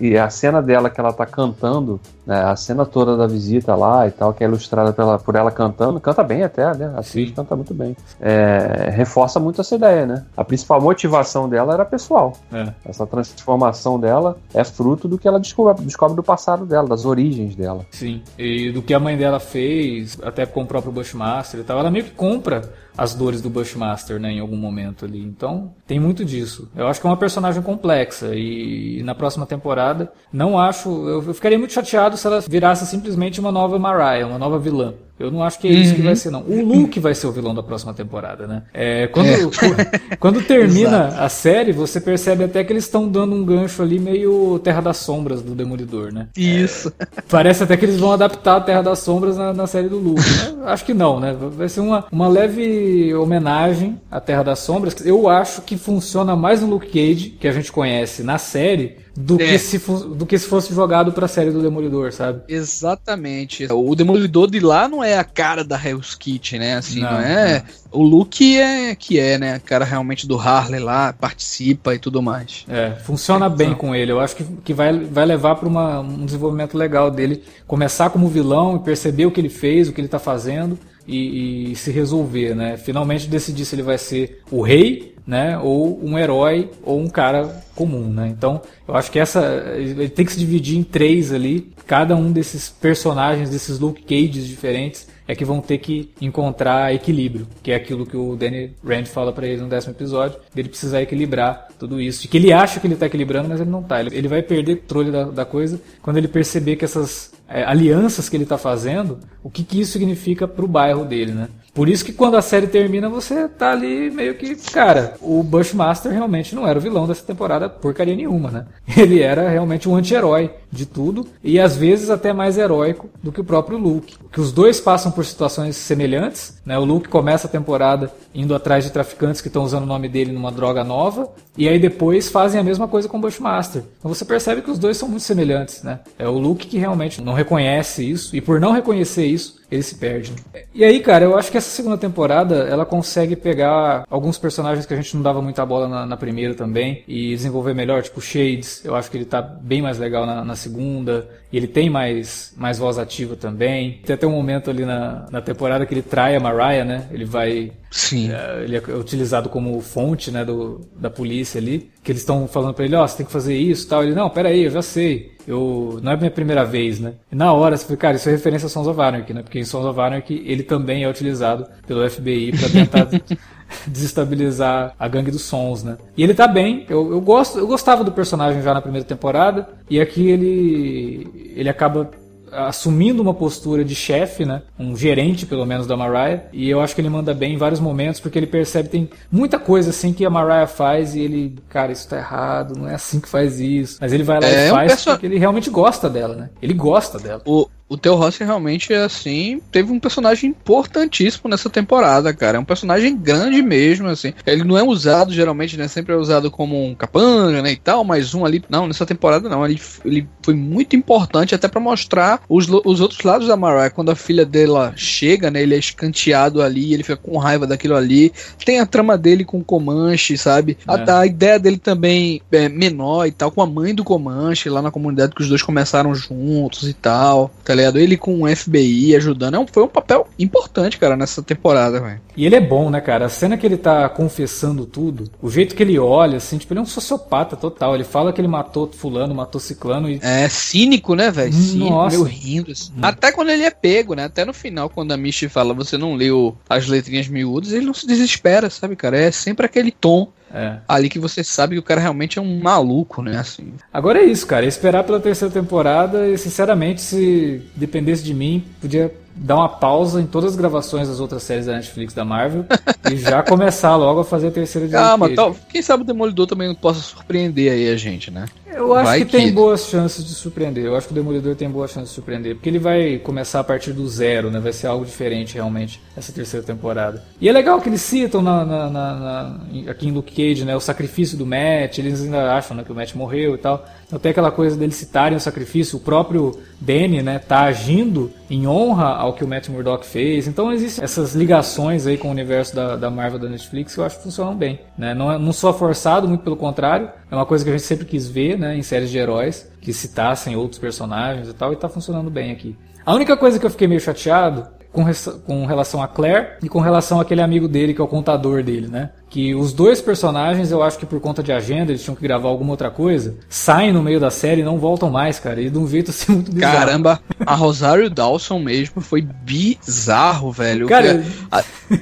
E 0.00 0.16
a 0.16 0.28
cena 0.28 0.60
dela 0.60 0.90
que 0.90 1.00
ela 1.00 1.12
tá 1.12 1.24
cantando, 1.24 2.00
né? 2.26 2.42
a 2.42 2.56
cena 2.56 2.84
toda 2.84 3.16
da 3.16 3.26
visita 3.26 3.74
lá 3.74 4.06
e 4.06 4.10
tal, 4.10 4.32
que 4.32 4.44
é 4.44 4.46
ilustrada 4.46 4.92
pela, 4.92 5.18
por 5.18 5.34
ela 5.34 5.50
cantando, 5.50 6.00
canta 6.00 6.22
bem 6.22 6.42
até, 6.42 6.74
né? 6.74 6.92
A 6.94 7.00
atriz 7.00 7.30
canta 7.32 7.56
muito 7.56 7.74
bem. 7.74 7.96
É, 8.20 8.90
reforça 8.90 9.40
muito 9.40 9.60
essa 9.60 9.74
ideia, 9.74 10.06
né? 10.06 10.24
A 10.36 10.44
principal 10.44 10.80
motivação 10.80 11.48
dela 11.48 11.74
era 11.74 11.84
pessoal. 11.84 12.34
É. 12.52 12.72
Essa 12.84 13.06
transformação 13.06 13.98
dela 13.98 14.36
é 14.52 14.64
fruto 14.64 15.08
do 15.08 15.18
que 15.18 15.26
ela 15.26 15.40
descobre, 15.40 15.84
descobre 15.84 16.16
do 16.16 16.22
passado 16.22 16.66
dela, 16.66 16.88
das 16.88 17.04
origens 17.04 17.54
dela. 17.54 17.86
Sim, 17.90 18.22
e 18.38 18.70
do 18.70 18.82
que 18.82 18.92
a 18.92 19.00
mãe 19.00 19.16
dela 19.16 19.40
fez 19.40 19.77
fez, 19.78 20.18
até 20.22 20.44
com 20.44 20.62
o 20.62 20.66
próprio 20.66 20.92
Bushmaster 20.92 21.60
e 21.60 21.62
tal, 21.62 21.78
ela 21.78 21.90
meio 21.90 22.04
que 22.04 22.10
compra 22.10 22.72
as 22.96 23.14
dores 23.14 23.40
do 23.40 23.48
Bushmaster, 23.48 24.18
né, 24.18 24.32
em 24.32 24.40
algum 24.40 24.56
momento 24.56 25.04
ali. 25.04 25.22
Então, 25.22 25.72
tem 25.86 26.00
muito 26.00 26.24
disso. 26.24 26.68
Eu 26.74 26.88
acho 26.88 27.00
que 27.00 27.06
é 27.06 27.10
uma 27.10 27.16
personagem 27.16 27.62
complexa 27.62 28.34
e, 28.34 28.98
e 28.98 29.02
na 29.04 29.14
próxima 29.14 29.46
temporada, 29.46 30.10
não 30.32 30.58
acho, 30.58 30.88
eu, 31.08 31.22
eu, 31.22 31.34
ficaria 31.34 31.58
muito 31.58 31.72
chateado 31.72 32.16
se 32.16 32.26
ela 32.26 32.40
virasse 32.40 32.84
simplesmente 32.86 33.38
uma 33.38 33.52
nova 33.52 33.78
Mariah, 33.78 34.26
uma 34.26 34.38
nova 34.38 34.58
vilã. 34.58 34.94
Eu 35.18 35.30
não 35.30 35.42
acho 35.42 35.58
que 35.58 35.66
é 35.66 35.72
isso 35.72 35.90
uhum. 35.90 35.96
que 35.96 36.02
vai 36.02 36.16
ser, 36.16 36.30
não. 36.30 36.42
O 36.42 36.64
Luke 36.64 37.00
vai 37.00 37.14
ser 37.14 37.26
o 37.26 37.32
vilão 37.32 37.54
da 37.54 37.62
próxima 37.62 37.92
temporada, 37.92 38.46
né? 38.46 38.62
É, 38.72 39.06
quando, 39.08 39.28
é. 39.28 40.16
quando 40.18 40.42
termina 40.42 41.08
a 41.18 41.28
série, 41.28 41.72
você 41.72 42.00
percebe 42.00 42.44
até 42.44 42.62
que 42.62 42.72
eles 42.72 42.84
estão 42.84 43.08
dando 43.08 43.34
um 43.34 43.44
gancho 43.44 43.82
ali 43.82 43.98
meio 43.98 44.58
Terra 44.60 44.80
das 44.80 44.98
Sombras 44.98 45.42
do 45.42 45.54
Demolidor, 45.54 46.12
né? 46.12 46.28
Isso. 46.36 46.92
É, 46.98 47.20
parece 47.28 47.64
até 47.64 47.76
que 47.76 47.84
eles 47.84 47.98
vão 47.98 48.12
adaptar 48.12 48.56
a 48.56 48.60
Terra 48.60 48.82
das 48.82 49.00
Sombras 49.00 49.36
na, 49.36 49.52
na 49.52 49.66
série 49.66 49.88
do 49.88 49.98
Luke. 49.98 50.20
Né? 50.20 50.62
Acho 50.66 50.84
que 50.84 50.94
não, 50.94 51.18
né? 51.18 51.36
Vai 51.38 51.68
ser 51.68 51.80
uma, 51.80 52.04
uma 52.12 52.28
leve 52.28 53.12
homenagem 53.14 54.00
à 54.10 54.20
Terra 54.20 54.44
das 54.44 54.60
Sombras. 54.60 55.04
Eu 55.04 55.28
acho 55.28 55.62
que 55.62 55.76
funciona 55.76 56.36
mais 56.36 56.60
no 56.60 56.68
Luke 56.68 56.86
Cage, 56.86 57.30
que 57.30 57.48
a 57.48 57.52
gente 57.52 57.72
conhece 57.72 58.22
na 58.22 58.38
série, 58.38 58.96
do, 59.20 59.34
é. 59.42 59.46
que 59.48 59.58
se, 59.58 59.78
do 59.78 60.24
que 60.24 60.38
se 60.38 60.46
fosse 60.46 60.72
jogado 60.72 61.12
pra 61.12 61.26
série 61.26 61.50
do 61.50 61.60
Demolidor, 61.60 62.12
sabe? 62.12 62.42
Exatamente. 62.46 63.66
O 63.68 63.92
Demolidor 63.96 64.48
de 64.48 64.60
lá 64.60 64.86
não 64.86 65.02
é 65.02 65.18
a 65.18 65.24
cara 65.24 65.64
da 65.64 65.76
Hell's 65.76 66.14
Kitchen, 66.14 66.60
né? 66.60 66.76
Assim, 66.76 67.00
não, 67.00 67.10
não 67.10 67.20
é. 67.20 67.58
Não. 67.58 68.00
O 68.00 68.02
Luke 68.04 68.56
é 68.56 68.94
que 68.94 69.18
é, 69.18 69.36
né? 69.36 69.54
A 69.54 69.58
cara 69.58 69.84
realmente 69.84 70.24
do 70.24 70.38
Harley 70.38 70.78
lá, 70.78 71.12
participa 71.12 71.96
e 71.96 71.98
tudo 71.98 72.22
mais. 72.22 72.64
É, 72.68 72.92
funciona 72.92 73.46
é, 73.46 73.48
bem 73.48 73.68
então. 73.68 73.78
com 73.78 73.94
ele. 73.94 74.12
Eu 74.12 74.20
acho 74.20 74.36
que, 74.36 74.44
que 74.64 74.72
vai, 74.72 74.96
vai 74.96 75.26
levar 75.26 75.56
para 75.56 75.68
um 75.68 76.24
desenvolvimento 76.24 76.78
legal 76.78 77.10
dele. 77.10 77.42
Começar 77.66 78.10
como 78.10 78.28
vilão 78.28 78.76
e 78.76 78.80
perceber 78.80 79.26
o 79.26 79.32
que 79.32 79.40
ele 79.40 79.48
fez, 79.48 79.88
o 79.88 79.92
que 79.92 80.00
ele 80.00 80.08
tá 80.08 80.20
fazendo. 80.20 80.78
E, 81.06 81.72
e, 81.72 81.76
se 81.76 81.90
resolver, 81.90 82.54
né? 82.54 82.76
Finalmente 82.76 83.28
decidir 83.28 83.64
se 83.64 83.74
ele 83.74 83.82
vai 83.82 83.96
ser 83.96 84.42
o 84.50 84.60
rei 84.60 85.14
né? 85.28 85.58
Ou 85.58 86.02
um 86.02 86.18
herói 86.18 86.70
ou 86.82 86.98
um 86.98 87.06
cara 87.06 87.62
comum, 87.76 88.08
né? 88.08 88.28
Então, 88.28 88.62
eu 88.88 88.96
acho 88.96 89.10
que 89.10 89.18
essa 89.18 89.44
ele 89.76 90.08
tem 90.08 90.24
que 90.24 90.32
se 90.32 90.38
dividir 90.38 90.78
em 90.78 90.82
três 90.82 91.34
ali. 91.34 91.70
Cada 91.86 92.16
um 92.16 92.32
desses 92.32 92.70
personagens, 92.70 93.50
desses 93.50 93.78
Luke 93.78 94.02
Cages 94.02 94.46
diferentes, 94.46 95.06
é 95.26 95.34
que 95.34 95.44
vão 95.44 95.60
ter 95.60 95.78
que 95.78 96.10
encontrar 96.20 96.94
equilíbrio, 96.94 97.46
que 97.62 97.70
é 97.70 97.74
aquilo 97.74 98.06
que 98.06 98.16
o 98.16 98.34
Danny 98.36 98.74
Rand 98.82 99.04
fala 99.04 99.30
para 99.30 99.46
ele 99.46 99.60
no 99.60 99.68
décimo 99.68 99.92
episódio, 99.92 100.38
dele 100.54 100.70
precisar 100.70 101.02
equilibrar 101.02 101.68
tudo 101.78 102.00
isso. 102.00 102.22
De 102.22 102.28
que 102.28 102.38
ele 102.38 102.50
acha 102.50 102.80
que 102.80 102.86
ele 102.86 102.96
tá 102.96 103.06
equilibrando, 103.06 103.50
mas 103.50 103.60
ele 103.60 103.70
não 103.70 103.82
tá. 103.82 104.00
Ele, 104.00 104.16
ele 104.16 104.28
vai 104.28 104.42
perder 104.42 104.76
controle 104.76 105.10
da, 105.10 105.24
da 105.24 105.44
coisa 105.44 105.78
quando 106.00 106.16
ele 106.16 106.28
perceber 106.28 106.76
que 106.76 106.84
essas 106.86 107.32
é, 107.46 107.62
alianças 107.64 108.28
que 108.28 108.36
ele 108.36 108.44
está 108.44 108.56
fazendo, 108.56 109.18
o 109.42 109.50
que, 109.50 109.62
que 109.62 109.80
isso 109.80 109.92
significa 109.92 110.48
para 110.48 110.64
o 110.64 110.68
bairro 110.68 111.04
dele, 111.04 111.32
né? 111.32 111.48
Por 111.74 111.88
isso 111.88 112.04
que 112.04 112.12
quando 112.12 112.36
a 112.36 112.42
série 112.42 112.66
termina, 112.66 113.08
você 113.08 113.48
tá 113.48 113.70
ali 113.72 114.10
meio 114.10 114.34
que, 114.34 114.56
cara, 114.72 115.14
o 115.20 115.42
Bushmaster 115.42 116.10
realmente 116.10 116.54
não 116.54 116.66
era 116.66 116.78
o 116.78 116.82
vilão 116.82 117.06
dessa 117.06 117.24
temporada 117.24 117.68
porcaria 117.68 118.16
nenhuma, 118.16 118.50
né? 118.50 118.66
Ele 118.96 119.20
era 119.22 119.48
realmente 119.48 119.88
um 119.88 119.94
anti-herói 119.94 120.50
de 120.70 120.84
tudo 120.84 121.26
e 121.42 121.58
às 121.58 121.76
vezes 121.76 122.10
até 122.10 122.32
mais 122.32 122.58
heróico 122.58 123.08
do 123.22 123.32
que 123.32 123.40
o 123.40 123.44
próprio 123.44 123.78
Luke. 123.78 124.16
Que 124.30 124.40
os 124.40 124.52
dois 124.52 124.80
passam 124.80 125.10
por 125.10 125.24
situações 125.24 125.76
semelhantes, 125.76 126.60
né? 126.64 126.78
O 126.78 126.84
Luke 126.84 127.08
começa 127.08 127.46
a 127.46 127.50
temporada 127.50 128.12
indo 128.34 128.54
atrás 128.54 128.84
de 128.84 128.90
traficantes 128.90 129.40
que 129.40 129.48
estão 129.48 129.62
usando 129.62 129.84
o 129.84 129.86
nome 129.86 130.08
dele 130.08 130.32
numa 130.32 130.52
droga 130.52 130.84
nova 130.84 131.30
e 131.56 131.68
aí 131.68 131.78
depois 131.78 132.28
fazem 132.28 132.60
a 132.60 132.64
mesma 132.64 132.86
coisa 132.86 133.08
com 133.08 133.18
o 133.18 133.20
Bushmaster. 133.20 133.82
Então 133.98 134.12
você 134.12 134.24
percebe 134.24 134.62
que 134.62 134.70
os 134.70 134.78
dois 134.78 134.96
são 134.96 135.08
muito 135.08 135.22
semelhantes, 135.22 135.82
né? 135.82 136.00
É 136.18 136.28
o 136.28 136.38
Luke 136.38 136.66
que 136.66 136.78
realmente 136.78 137.20
não 137.20 137.32
reconhece 137.32 138.08
isso 138.08 138.36
e 138.36 138.40
por 138.40 138.60
não 138.60 138.72
reconhecer 138.72 139.26
isso, 139.26 139.58
ele 139.70 139.82
se 139.82 139.94
perde. 139.96 140.32
E 140.74 140.84
aí, 140.84 141.00
cara, 141.00 141.24
eu 141.24 141.36
acho 141.36 141.50
que 141.50 141.58
essa 141.58 141.68
segunda 141.68 141.98
temporada 141.98 142.56
ela 142.68 142.86
consegue 142.86 143.36
pegar 143.36 144.04
alguns 144.08 144.38
personagens 144.38 144.86
que 144.86 144.94
a 144.94 144.96
gente 144.96 145.14
não 145.14 145.22
dava 145.22 145.42
muita 145.42 145.64
bola 145.64 145.86
na, 145.86 146.06
na 146.06 146.16
primeira 146.16 146.54
também 146.54 147.04
e 147.06 147.34
desenvolver 147.34 147.74
melhor, 147.74 148.02
tipo 148.02 148.20
Shades. 148.20 148.84
Eu 148.84 148.96
acho 148.96 149.10
que 149.10 149.16
ele 149.16 149.24
tá 149.26 149.42
bem 149.42 149.82
mais 149.82 149.98
legal 149.98 150.24
na, 150.24 150.44
na 150.44 150.56
segunda 150.56 151.28
e 151.52 151.56
ele 151.56 151.66
tem 151.66 151.90
mais, 151.90 152.54
mais 152.56 152.78
voz 152.78 152.98
ativa 152.98 153.36
também. 153.36 154.00
Tem 154.04 154.14
até 154.14 154.26
um 154.26 154.32
momento 154.32 154.70
ali 154.70 154.84
na, 154.84 155.26
na 155.30 155.40
temporada 155.42 155.84
que 155.84 155.92
ele 155.92 156.02
trai 156.02 156.34
a 156.34 156.40
Mariah, 156.40 156.84
né? 156.84 157.06
Ele 157.10 157.24
vai. 157.24 157.72
Sim. 157.90 158.30
É, 158.32 158.64
ele 158.64 158.76
é 158.76 158.80
utilizado 158.94 159.48
como 159.48 159.78
fonte, 159.80 160.30
né, 160.30 160.44
do, 160.44 160.80
da 160.96 161.10
polícia 161.10 161.58
ali. 161.58 161.90
Que 162.02 162.12
eles 162.12 162.22
estão 162.22 162.48
falando 162.48 162.74
pra 162.74 162.84
ele: 162.84 162.96
Ó, 162.96 163.04
oh, 163.04 163.08
você 163.08 163.18
tem 163.18 163.26
que 163.26 163.32
fazer 163.32 163.56
isso 163.56 163.88
tal. 163.88 164.02
Ele: 164.02 164.14
Não, 164.14 164.30
peraí, 164.30 164.64
eu 164.64 164.70
já 164.70 164.82
sei 164.82 165.37
eu 165.48 165.98
não 166.02 166.12
é 166.12 166.14
a 166.14 166.18
minha 166.18 166.30
primeira 166.30 166.62
vez, 166.62 167.00
né? 167.00 167.14
E 167.32 167.34
na 167.34 167.50
hora 167.54 167.74
você 167.74 167.84
fica, 167.84 167.96
cara, 167.96 168.16
isso 168.16 168.28
é 168.28 168.32
referência 168.32 168.66
a 168.66 168.68
Sons 168.68 168.86
of 168.86 169.00
Anarchy, 169.00 169.32
né? 169.32 169.42
Porque 169.42 169.58
em 169.58 169.64
Sons 169.64 169.86
of 169.86 169.98
Anarchy 169.98 170.42
ele 170.44 170.62
também 170.62 171.04
é 171.04 171.08
utilizado 171.08 171.66
pelo 171.86 172.08
FBI 172.08 172.52
para 172.52 172.68
tentar 172.68 173.08
desestabilizar 173.88 174.94
a 174.98 175.08
gangue 175.08 175.30
dos 175.30 175.40
sons, 175.42 175.82
né? 175.82 175.96
E 176.14 176.22
ele 176.22 176.34
tá 176.34 176.46
bem, 176.46 176.84
eu, 176.86 177.10
eu, 177.12 177.20
gosto, 177.22 177.58
eu 177.58 177.66
gostava 177.66 178.04
do 178.04 178.12
personagem 178.12 178.60
já 178.60 178.74
na 178.74 178.82
primeira 178.82 179.06
temporada, 179.06 179.66
e 179.88 179.98
aqui 179.98 180.28
ele 180.28 181.52
ele 181.56 181.68
acaba 181.70 182.10
assumindo 182.52 183.22
uma 183.22 183.34
postura 183.34 183.84
de 183.84 183.94
chefe, 183.94 184.44
né? 184.44 184.62
Um 184.78 184.96
gerente, 184.96 185.46
pelo 185.46 185.66
menos, 185.66 185.86
da 185.86 185.96
Mariah. 185.96 186.44
E 186.52 186.68
eu 186.68 186.80
acho 186.80 186.94
que 186.94 187.00
ele 187.00 187.08
manda 187.08 187.34
bem 187.34 187.54
em 187.54 187.58
vários 187.58 187.80
momentos, 187.80 188.20
porque 188.20 188.38
ele 188.38 188.46
percebe 188.46 188.88
que 188.88 188.92
tem 188.92 189.10
muita 189.30 189.58
coisa 189.58 189.90
assim 189.90 190.12
que 190.12 190.24
a 190.24 190.30
Mariah 190.30 190.66
faz 190.66 191.14
e 191.14 191.20
ele, 191.20 191.56
cara, 191.68 191.92
isso 191.92 192.08
tá 192.08 192.16
errado, 192.16 192.76
não 192.76 192.88
é 192.88 192.94
assim 192.94 193.20
que 193.20 193.28
faz 193.28 193.60
isso. 193.60 193.98
Mas 194.00 194.12
ele 194.12 194.22
vai 194.22 194.40
lá 194.40 194.46
é, 194.46 194.66
e 194.66 194.70
faz 194.70 194.84
um 194.84 194.94
perso... 194.94 195.10
porque 195.10 195.26
ele 195.26 195.38
realmente 195.38 195.70
gosta 195.70 196.08
dela, 196.08 196.34
né? 196.34 196.50
Ele 196.60 196.74
gosta 196.74 197.18
dela. 197.18 197.42
O, 197.44 197.68
o 197.88 197.96
Theo 197.96 198.14
Rossi 198.14 198.44
realmente, 198.44 198.92
assim, 198.92 199.60
teve 199.72 199.90
um 199.90 199.98
personagem 199.98 200.50
importantíssimo 200.50 201.48
nessa 201.48 201.70
temporada, 201.70 202.34
cara. 202.34 202.58
É 202.58 202.60
um 202.60 202.64
personagem 202.64 203.16
grande 203.16 203.62
mesmo, 203.62 204.08
assim. 204.08 204.34
Ele 204.46 204.62
não 204.62 204.76
é 204.76 204.82
usado, 204.82 205.32
geralmente, 205.32 205.76
né? 205.76 205.88
Sempre 205.88 206.12
é 206.12 206.16
usado 206.16 206.50
como 206.50 206.84
um 206.84 206.94
capanga, 206.94 207.62
né? 207.62 207.72
E 207.72 207.76
tal, 207.76 208.04
mas 208.04 208.34
um 208.34 208.44
ali. 208.44 208.62
Não, 208.68 208.86
nessa 208.86 209.06
temporada 209.06 209.48
não. 209.48 209.64
Ele, 209.64 209.80
ele 210.04 210.28
foi 210.42 210.54
muito 210.54 210.94
importante 210.94 211.54
até 211.54 211.66
para 211.66 211.80
mostrar 211.80 212.42
os, 212.48 212.68
os 212.68 213.00
outros 213.00 213.22
lados 213.22 213.48
da 213.48 213.56
Mariah. 213.56 213.90
Quando 213.90 214.10
a 214.10 214.16
filha 214.16 214.44
dela 214.44 214.92
chega, 214.94 215.50
né? 215.50 215.62
Ele 215.62 215.74
é 215.74 215.78
escanteado 215.78 216.60
ali, 216.60 216.92
ele 216.92 217.02
fica 217.02 217.16
com 217.16 217.38
raiva 217.38 217.66
daquilo 217.66 217.96
ali. 217.96 218.32
Tem 218.64 218.80
a 218.80 218.86
trama 218.86 219.16
dele 219.16 219.46
com 219.46 219.60
o 219.60 219.64
Comanche, 219.64 220.36
sabe? 220.36 220.76
É. 220.86 221.10
A, 221.10 221.20
a, 221.20 221.26
ideia 221.26 221.58
dele 221.58 221.78
também 221.78 222.42
é 222.52 222.68
menor 222.68 223.26
e 223.26 223.32
tal, 223.32 223.50
com 223.50 223.62
a 223.62 223.66
mãe 223.66 223.94
do 223.94 224.04
Comanche 224.04 224.68
lá 224.68 224.82
na 224.82 224.90
comunidade 224.90 225.34
que 225.34 225.40
os 225.40 225.48
dois 225.48 225.62
começaram 225.62 226.14
juntos 226.14 226.86
e 226.86 226.92
tal. 226.92 227.50
Tá 227.64 227.77
ligado? 227.78 227.98
Ele 227.98 228.16
com 228.16 228.42
o 228.42 228.56
FBI 228.56 229.16
ajudando. 229.16 229.54
É 229.54 229.58
um, 229.58 229.66
foi 229.66 229.82
um 229.82 229.88
papel 229.88 230.26
importante, 230.38 230.98
cara, 230.98 231.16
nessa 231.16 231.42
temporada, 231.42 232.00
velho. 232.00 232.20
E 232.36 232.46
ele 232.46 232.56
é 232.56 232.60
bom, 232.60 232.90
né, 232.90 233.00
cara? 233.00 233.26
A 233.26 233.28
cena 233.28 233.56
que 233.56 233.66
ele 233.66 233.76
tá 233.76 234.08
confessando 234.08 234.86
tudo, 234.86 235.30
o 235.42 235.50
jeito 235.50 235.74
que 235.74 235.82
ele 235.82 235.98
olha, 235.98 236.36
assim, 236.36 236.58
tipo, 236.58 236.72
ele 236.72 236.80
é 236.80 236.82
um 236.82 236.86
sociopata 236.86 237.56
total. 237.56 237.94
Ele 237.94 238.04
fala 238.04 238.32
que 238.32 238.40
ele 238.40 238.48
matou 238.48 238.90
fulano, 238.92 239.34
matou 239.34 239.60
ciclano 239.60 240.08
e... 240.08 240.20
É 240.22 240.48
cínico, 240.48 241.14
né, 241.14 241.30
velho? 241.30 241.52
Cínico, 241.52 242.06
meio 242.08 242.22
rindo. 242.22 242.72
Assim. 242.72 242.92
Hum. 242.96 243.00
Até 243.02 243.32
quando 243.32 243.50
ele 243.50 243.64
é 243.64 243.70
pego, 243.70 244.14
né? 244.14 244.24
Até 244.24 244.44
no 244.44 244.52
final, 244.52 244.88
quando 244.88 245.12
a 245.12 245.16
Michi 245.16 245.48
fala, 245.48 245.74
você 245.74 245.96
não 245.96 246.14
leu 246.14 246.56
as 246.68 246.86
letrinhas 246.86 247.28
miúdas, 247.28 247.72
ele 247.72 247.86
não 247.86 247.94
se 247.94 248.06
desespera, 248.06 248.70
sabe, 248.70 248.96
cara? 248.96 249.18
É 249.18 249.30
sempre 249.30 249.66
aquele 249.66 249.90
tom 249.90 250.28
é. 250.52 250.78
Ali 250.88 251.08
que 251.08 251.18
você 251.18 251.44
sabe 251.44 251.74
que 251.74 251.80
o 251.80 251.82
cara 251.82 252.00
realmente 252.00 252.38
é 252.38 252.42
um 252.42 252.60
maluco, 252.60 253.22
né? 253.22 253.38
Assim. 253.38 253.74
Agora 253.92 254.20
é 254.20 254.24
isso, 254.24 254.46
cara. 254.46 254.64
Esperar 254.64 255.04
pela 255.04 255.20
terceira 255.20 255.52
temporada 255.52 256.26
e, 256.26 256.38
sinceramente, 256.38 257.00
se 257.00 257.62
dependesse 257.76 258.22
de 258.22 258.32
mim, 258.34 258.64
podia 258.80 259.12
dar 259.34 259.56
uma 259.56 259.68
pausa 259.68 260.20
em 260.20 260.26
todas 260.26 260.52
as 260.52 260.56
gravações 260.56 261.08
das 261.08 261.20
outras 261.20 261.42
séries 261.42 261.66
da 261.66 261.74
Netflix 261.74 262.12
da 262.12 262.24
Marvel 262.24 262.64
e 263.10 263.16
já 263.16 263.42
começar 263.44 263.94
logo 263.94 264.20
a 264.20 264.24
fazer 264.24 264.48
a 264.48 264.50
terceira 264.50 264.88
de 264.88 264.94
Calma, 264.94 265.32
tal, 265.32 265.54
quem 265.68 265.80
sabe 265.80 266.02
o 266.02 266.06
Demolidor 266.06 266.46
também 266.46 266.74
possa 266.74 267.00
surpreender 267.00 267.72
aí 267.72 267.88
a 267.88 267.96
gente, 267.96 268.30
né? 268.30 268.46
Eu 268.72 268.94
acho 268.94 269.04
vai 269.04 269.18
que, 269.20 269.26
que, 269.26 269.32
tem 269.32 269.52
boas 269.52 269.86
chances 269.86 270.24
de 270.24 270.34
surpreender. 270.34 270.84
Eu 270.84 270.96
acho 270.96 271.06
que 271.06 271.12
o 271.12 271.14
Demolidor 271.14 271.54
tem 271.54 271.68
boas 271.68 271.90
chances 271.90 272.10
de 272.10 272.14
surpreender. 272.14 272.54
Porque 272.54 272.68
ele 272.68 272.78
vai 272.78 273.18
começar 273.18 273.60
a 273.60 273.64
partir 273.64 273.92
do 273.92 274.06
zero, 274.08 274.50
né? 274.50 274.60
Vai 274.60 274.72
ser 274.72 274.86
algo 274.86 275.04
diferente 275.04 275.54
realmente 275.54 276.00
essa 276.16 276.32
terceira 276.32 276.64
temporada. 276.64 277.22
E 277.40 277.48
é 277.48 277.52
legal 277.52 277.80
que 277.80 277.88
eles 277.88 278.02
citam 278.02 278.42
na, 278.42 278.64
na, 278.64 278.90
na, 278.90 279.60
aqui 279.88 280.08
em 280.08 280.12
Luke 280.12 280.32
Cage, 280.34 280.64
né? 280.64 280.76
O 280.76 280.80
sacrifício 280.80 281.36
do 281.36 281.46
Matt. 281.46 281.98
Eles 281.98 282.22
ainda 282.22 282.52
acham 282.54 282.76
né, 282.76 282.84
que 282.84 282.92
o 282.92 282.94
Matt 282.94 283.14
morreu 283.14 283.54
e 283.54 283.58
tal. 283.58 283.84
Então 284.06 284.18
tem 284.18 284.30
aquela 284.30 284.50
coisa 284.50 284.76
deles 284.76 284.96
citarem 284.96 285.36
o 285.36 285.40
sacrifício. 285.40 285.98
O 285.98 286.00
próprio 286.00 286.58
Danny, 286.80 287.22
né? 287.22 287.38
Tá 287.38 287.62
agindo 287.62 288.30
em 288.50 288.66
honra 288.66 289.08
ao 289.14 289.32
que 289.32 289.44
o 289.44 289.48
Matt 289.48 289.68
Murdock 289.68 290.06
fez. 290.06 290.46
Então 290.46 290.72
existem 290.72 291.04
essas 291.04 291.34
ligações 291.34 292.06
aí 292.06 292.16
com 292.16 292.28
o 292.28 292.30
universo 292.30 292.74
da, 292.74 292.96
da 292.96 293.10
Marvel 293.10 293.38
da 293.38 293.48
Netflix 293.48 293.94
que 293.94 294.00
eu 294.00 294.04
acho 294.04 294.16
que 294.18 294.22
funcionam 294.24 294.54
bem. 294.54 294.80
Né? 294.96 295.14
Não, 295.14 295.32
é, 295.32 295.38
não 295.38 295.52
sou 295.52 295.72
forçado, 295.72 296.28
muito 296.28 296.42
pelo 296.42 296.56
contrário. 296.56 297.10
É 297.30 297.34
uma 297.34 297.46
coisa 297.46 297.64
que 297.64 297.70
a 297.70 297.72
gente 297.72 297.84
sempre 297.84 298.06
quis 298.06 298.28
ver, 298.28 298.58
né? 298.58 298.76
Em 298.76 298.82
séries 298.82 299.10
de 299.10 299.18
heróis. 299.18 299.70
Que 299.80 299.92
citassem 299.92 300.56
outros 300.56 300.78
personagens 300.78 301.48
e 301.48 301.52
tal. 301.52 301.72
E 301.72 301.76
tá 301.76 301.88
funcionando 301.88 302.30
bem 302.30 302.50
aqui. 302.50 302.76
A 303.04 303.14
única 303.14 303.36
coisa 303.36 303.58
que 303.58 303.66
eu 303.66 303.70
fiquei 303.70 303.86
meio 303.86 304.00
chateado 304.00 304.66
com, 304.92 305.04
com 305.46 305.66
relação 305.66 306.02
a 306.02 306.08
Claire 306.08 306.56
e 306.62 306.68
com 306.68 306.80
relação 306.80 307.20
àquele 307.20 307.40
amigo 307.40 307.68
dele 307.68 307.94
que 307.94 308.00
é 308.00 308.04
o 308.04 308.08
contador 308.08 308.62
dele, 308.62 308.88
né? 308.88 309.10
Que 309.28 309.54
os 309.54 309.72
dois 309.72 310.00
personagens, 310.00 310.70
eu 310.70 310.82
acho 310.82 310.98
que 310.98 311.06
por 311.06 311.20
conta 311.20 311.42
de 311.42 311.52
agenda, 311.52 311.92
eles 311.92 312.02
tinham 312.02 312.14
que 312.14 312.22
gravar 312.22 312.48
alguma 312.48 312.70
outra 312.70 312.90
coisa, 312.90 313.36
saem 313.48 313.92
no 313.92 314.02
meio 314.02 314.18
da 314.18 314.30
série 314.30 314.62
e 314.62 314.64
não 314.64 314.78
voltam 314.78 315.10
mais, 315.10 315.38
cara. 315.38 315.60
E 315.60 315.68
de 315.68 315.78
um 315.78 315.86
jeito 315.86 316.10
assim 316.10 316.32
muito 316.32 316.52
bizarro. 316.52 316.78
Caramba, 316.78 317.20
a 317.44 317.54
Rosário 317.54 318.08
Dawson 318.08 318.58
mesmo 318.58 319.02
foi 319.02 319.22
bizarro, 319.22 320.50
velho. 320.50 320.88
Cara, 320.88 321.22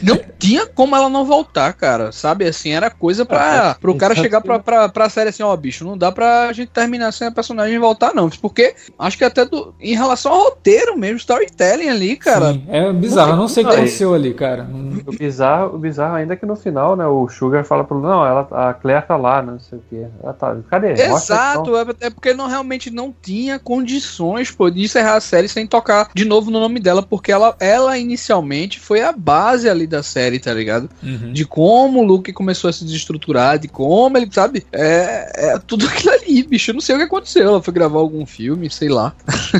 não 0.03 0.21
tinha 0.39 0.67
como 0.67 0.95
ela 0.95 1.09
não 1.09 1.25
voltar, 1.25 1.73
cara. 1.73 2.13
Sabe, 2.13 2.47
assim, 2.47 2.71
era 2.71 2.91
coisa 2.91 3.25
pra, 3.25 3.71
ah, 3.71 3.75
pro 3.75 3.97
cara 3.97 4.15
chegar 4.15 4.41
pra, 4.41 4.59
pra, 4.59 4.89
pra 4.89 5.09
série 5.09 5.31
assim, 5.31 5.43
ó, 5.43 5.53
oh, 5.53 5.57
bicho, 5.57 5.85
não 5.85 5.99
dá 5.99 6.13
pra 6.13 6.53
gente 6.53 6.69
terminar 6.69 7.13
sem 7.13 7.27
a 7.27 7.33
personagem 7.33 7.79
voltar, 7.79 8.15
não. 8.15 8.29
Porque 8.31 8.75
acho 8.99 9.19
que 9.19 9.25
até 9.25 9.45
do, 9.45 9.75
em 9.81 9.95
relação 9.95 10.33
ao 10.33 10.45
roteiro 10.45 10.97
mesmo, 10.97 11.17
storytelling 11.17 11.89
ali, 11.89 12.17
cara. 12.17 12.53
Sim, 12.53 12.65
é 12.69 12.93
bizarro, 12.93 13.33
eu 13.33 13.37
não 13.37 13.49
sei 13.49 13.65
o 13.65 13.69
que 13.69 13.75
aconteceu 13.75 14.15
ali, 14.15 14.33
cara. 14.33 14.69
O 15.07 15.13
bizarro, 15.13 15.75
o 15.75 15.79
bizarro 15.79 16.15
ainda 16.15 16.35
é 16.35 16.37
que 16.37 16.47
no 16.47 16.57
final, 16.57 16.97
né, 16.97 17.07
o 17.23 17.29
Sugar 17.29 17.65
fala 17.65 17.85
pro 17.85 18.01
não, 18.01 18.25
ela, 18.25 18.49
a 18.51 18.75
Claire 18.75 19.07
tá 19.07 19.17
lá, 19.17 19.43
não 19.43 19.59
sei 19.59 19.79
o 19.79 19.83
que. 19.89 20.07
Ela 20.23 20.33
tá, 20.33 20.57
cadê? 20.69 20.93
Exato, 20.93 21.77
é, 21.77 22.07
é 22.07 22.11
porque 22.11 22.35
não 22.35 22.47
realmente 22.47 22.91
não 22.91 23.15
tinha 23.23 23.59
condições 23.59 24.51
pô, 24.51 24.71
de 24.71 24.83
encerrar 24.83 25.17
a 25.17 25.21
série 25.21 25.49
sem 25.49 25.67
tocar 25.67 26.11
de 26.15 26.25
novo 26.25 26.51
no 26.51 26.61
nome 26.61 26.81
dela, 26.81 27.03
porque 27.03 27.33
ela, 27.33 27.57
ela 27.61 27.99
inicialmente 27.99 28.81
foi 28.81 29.03
a 29.03 29.13
base 29.13 29.69
ali 29.69 29.87
da 29.87 30.03
série, 30.03 30.39
tá 30.39 30.53
ligado? 30.53 30.89
Uhum. 31.03 31.33
De 31.33 31.45
como 31.45 32.01
o 32.01 32.05
Luke 32.05 32.33
começou 32.33 32.71
a 32.71 32.73
se 32.73 32.85
desestruturar, 32.85 33.59
de 33.59 33.69
como 33.69 34.17
ele, 34.17 34.29
sabe? 34.31 34.67
É, 34.73 35.53
é 35.55 35.59
tudo 35.59 35.87
aquilo 35.87 36.13
ali, 36.15 36.43
bicho. 36.43 36.71
Eu 36.71 36.75
não 36.75 36.81
sei 36.81 36.95
o 36.95 36.99
que 36.99 37.05
aconteceu. 37.05 37.47
Ela 37.49 37.63
foi 37.63 37.73
gravar 37.73 37.99
algum 37.99 38.25
filme, 38.27 38.71
sei 38.71 38.89
lá. 38.89 39.13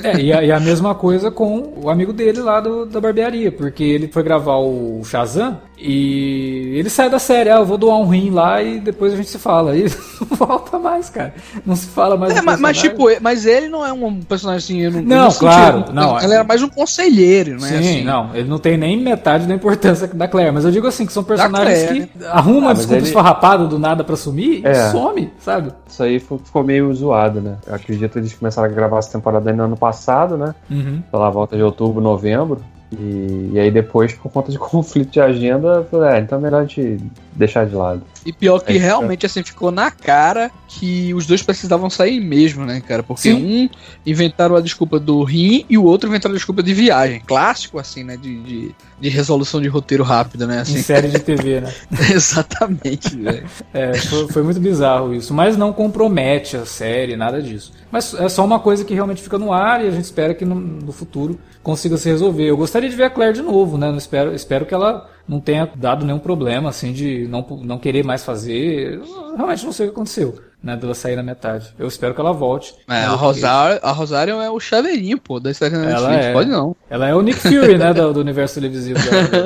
É, 0.03 0.21
e 0.21 0.33
a, 0.33 0.43
e 0.45 0.53
a 0.53 0.61
mesma 0.61 0.95
coisa 0.95 1.31
com 1.31 1.75
o 1.83 1.91
amigo 1.91 2.13
dele 2.13 2.41
lá 2.41 2.61
do, 2.61 2.87
da 2.87 3.01
barbearia, 3.01 3.51
porque 3.51 3.83
ele 3.83 4.09
foi 4.09 4.23
gravar 4.23 4.57
o 4.57 5.03
Shazam 5.05 5.61
e 5.79 6.73
ele 6.79 6.89
sai 6.89 7.11
da 7.11 7.19
série, 7.19 7.51
ah, 7.51 7.57
eu 7.57 7.67
vou 7.67 7.77
doar 7.77 7.99
um 7.99 8.09
rim 8.09 8.31
lá 8.31 8.63
e 8.63 8.81
depois 8.81 9.13
a 9.13 9.17
gente 9.17 9.29
se 9.29 9.39
fala. 9.39 9.77
E 9.77 9.85
não 10.31 10.37
volta 10.37 10.79
mais, 10.79 11.11
cara. 11.11 11.35
Não 11.65 11.77
se 11.77 11.87
fala 11.87 12.17
mais. 12.17 12.35
É, 12.35 12.41
mas, 12.41 12.59
mas, 12.59 12.79
tipo, 12.79 13.05
mas 13.21 13.45
ele 13.45 13.69
não 13.69 13.85
é 13.85 13.93
um 13.93 14.21
personagem 14.23 14.59
assim. 14.59 14.81
Eu 14.81 14.91
não, 14.91 15.03
não, 15.03 15.25
não 15.25 15.33
claro. 15.33 15.79
Sentido, 15.79 15.95
não, 15.95 16.19
ele 16.19 16.33
era 16.33 16.45
mais 16.45 16.63
um 16.63 16.69
conselheiro, 16.69 17.61
né? 17.61 17.69
Sim, 17.69 17.77
assim. 17.77 18.05
não. 18.05 18.35
Ele 18.35 18.49
não 18.49 18.59
tem 18.59 18.79
nem 18.79 18.99
metade 18.99 19.47
da 19.47 19.55
importância 19.55 20.07
da 20.07 20.27
Claire. 20.27 20.53
Mas 20.53 20.65
eu 20.65 20.71
digo 20.71 20.87
assim, 20.87 21.05
que 21.05 21.13
são 21.13 21.23
personagens 21.23 21.91
que 21.91 22.25
arrumam 22.25 22.71
ah, 22.71 22.73
desculpa 22.73 22.97
ele... 22.97 23.07
esfarrapada 23.07 23.67
do 23.67 23.79
nada 23.79 24.03
pra 24.03 24.17
sumir 24.17 24.65
é. 24.65 24.71
e 24.71 24.91
some, 24.91 25.31
sabe? 25.39 25.73
Isso 25.87 26.03
aí 26.03 26.19
ficou 26.19 26.65
meio 26.65 26.93
zoado, 26.95 27.41
né? 27.41 27.57
Eu 27.67 27.75
acredito 27.75 28.13
que 28.13 28.19
eles 28.19 28.33
começaram 28.33 28.69
a 28.69 28.73
gravar 28.73 28.99
essa 28.99 29.13
temporada 29.13 29.53
no 29.53 29.65
ano 29.65 29.77
passado, 29.77 30.39
né? 30.39 30.55
Uhum. 30.71 31.03
Pela 31.11 31.29
volta 31.29 31.57
de 31.57 31.63
outubro, 31.63 32.01
novembro. 32.01 32.63
E, 32.93 33.51
e, 33.53 33.59
aí 33.59 33.71
depois, 33.71 34.13
por 34.13 34.31
conta 34.31 34.51
de 34.51 34.59
conflito 34.61 35.11
de 35.11 35.21
agenda, 35.21 35.69
eu 35.69 35.85
falei, 35.85 36.19
é, 36.19 36.21
então 36.21 36.39
é 36.39 36.41
melhor 36.41 36.63
a 36.63 36.65
gente 36.65 36.99
deixar 37.37 37.67
de 37.67 37.75
lado. 37.75 38.03
E 38.25 38.33
pior 38.33 38.61
que 38.61 38.73
é, 38.73 38.79
realmente 38.79 39.27
assim 39.27 39.43
ficou 39.43 39.71
na 39.71 39.91
cara 39.91 40.51
que 40.67 41.15
os 41.15 41.27
dois 41.27 41.43
precisavam 41.43 41.89
sair 41.89 42.21
mesmo, 42.21 42.65
né, 42.65 42.81
cara? 42.81 43.03
Porque 43.03 43.31
Sim. 43.31 43.35
um 43.35 43.69
inventaram 44.05 44.57
a 44.57 44.61
desculpa 44.61 44.99
do 44.99 45.23
rim 45.23 45.65
e 45.69 45.79
o 45.79 45.85
outro 45.85 46.09
inventaram 46.09 46.35
a 46.35 46.37
desculpa 46.37 46.63
de 46.63 46.75
viagem. 46.75 47.21
Clássico, 47.27 47.79
assim, 47.79 48.03
né? 48.03 48.17
De, 48.17 48.43
de, 48.43 48.75
de 49.01 49.09
resolução 49.09 49.61
de 49.61 49.69
roteiro 49.69 50.03
rápida, 50.03 50.47
né? 50.47 50.61
Assim. 50.61 50.79
Em 50.79 50.83
série 50.83 51.09
de 51.09 51.19
TV, 51.19 51.61
né? 51.61 51.73
Exatamente, 52.13 53.15
velho. 53.17 53.47
É, 53.73 53.95
foi, 53.95 54.29
foi, 54.29 54.43
muito 54.43 54.61
bizarro 54.61 55.15
isso. 55.15 55.33
Mas 55.33 55.57
não 55.57 55.73
compromete 55.73 56.57
a 56.57 56.67
série, 56.67 57.17
nada 57.17 57.41
disso. 57.41 57.73
Mas 57.91 58.15
é 58.15 58.29
só 58.29 58.45
uma 58.45 58.59
coisa 58.59 58.85
que 58.85 58.95
realmente 58.95 59.23
fica 59.23 59.39
no 59.39 59.53
ar 59.53 59.85
e 59.85 59.89
a 59.89 59.91
gente 59.91 60.05
espera 60.05 60.35
que 60.35 60.45
no, 60.45 60.55
no 60.55 60.93
futuro 60.93 61.39
consiga 61.63 61.97
se 61.97 62.09
resolver. 62.09 62.45
Eu 62.45 62.57
gostaria 62.57 62.89
de 62.89 62.97
ver 62.97 63.05
a 63.05 63.11
Claire 63.11 63.35
de 63.35 63.43
novo, 63.43 63.79
né? 63.79 63.89
Eu 63.89 63.97
espero, 63.97 64.35
espero 64.35 64.67
que 64.67 64.75
ela 64.75 65.09
não 65.29 65.41
tenha 65.41 65.69
dado 65.75 66.05
nenhum 66.05 66.19
problema, 66.19 66.69
assim, 66.69 66.93
de 66.93 67.27
não, 67.29 67.45
não 67.63 67.79
querer 67.79 68.05
mais 68.05 68.25
fazer. 68.25 69.01
Realmente 69.37 69.65
não 69.65 69.73
sei 69.73 69.87
o 69.87 69.89
que 69.91 69.95
aconteceu, 69.95 70.41
né? 70.63 70.77
Dela 70.77 70.95
sair 70.95 71.17
na 71.17 71.23
metade. 71.23 71.75
Eu 71.79 71.89
espero 71.89 72.15
que 72.15 72.21
ela 72.21 72.33
volte. 72.33 72.75
É, 72.89 73.05
a, 73.05 73.11
Rosário, 73.11 73.81
a 73.83 73.91
Rosário 73.93 74.41
é 74.41 74.51
o 74.51 74.61
chaveirinho, 74.61 75.19
pô, 75.19 75.41
da 75.41 75.51
história 75.51 75.77
da 75.79 75.85
Netflix, 75.85 76.25
é, 76.27 76.33
pode 76.33 76.51
não. 76.51 76.77
Ela 76.89 77.09
é 77.09 77.15
o 77.15 77.23
Nick 77.23 77.41
Fury, 77.41 77.77
né, 77.77 77.93
do, 77.93 78.13
do 78.13 78.21
universo 78.21 78.55
televisivo. 78.55 79.01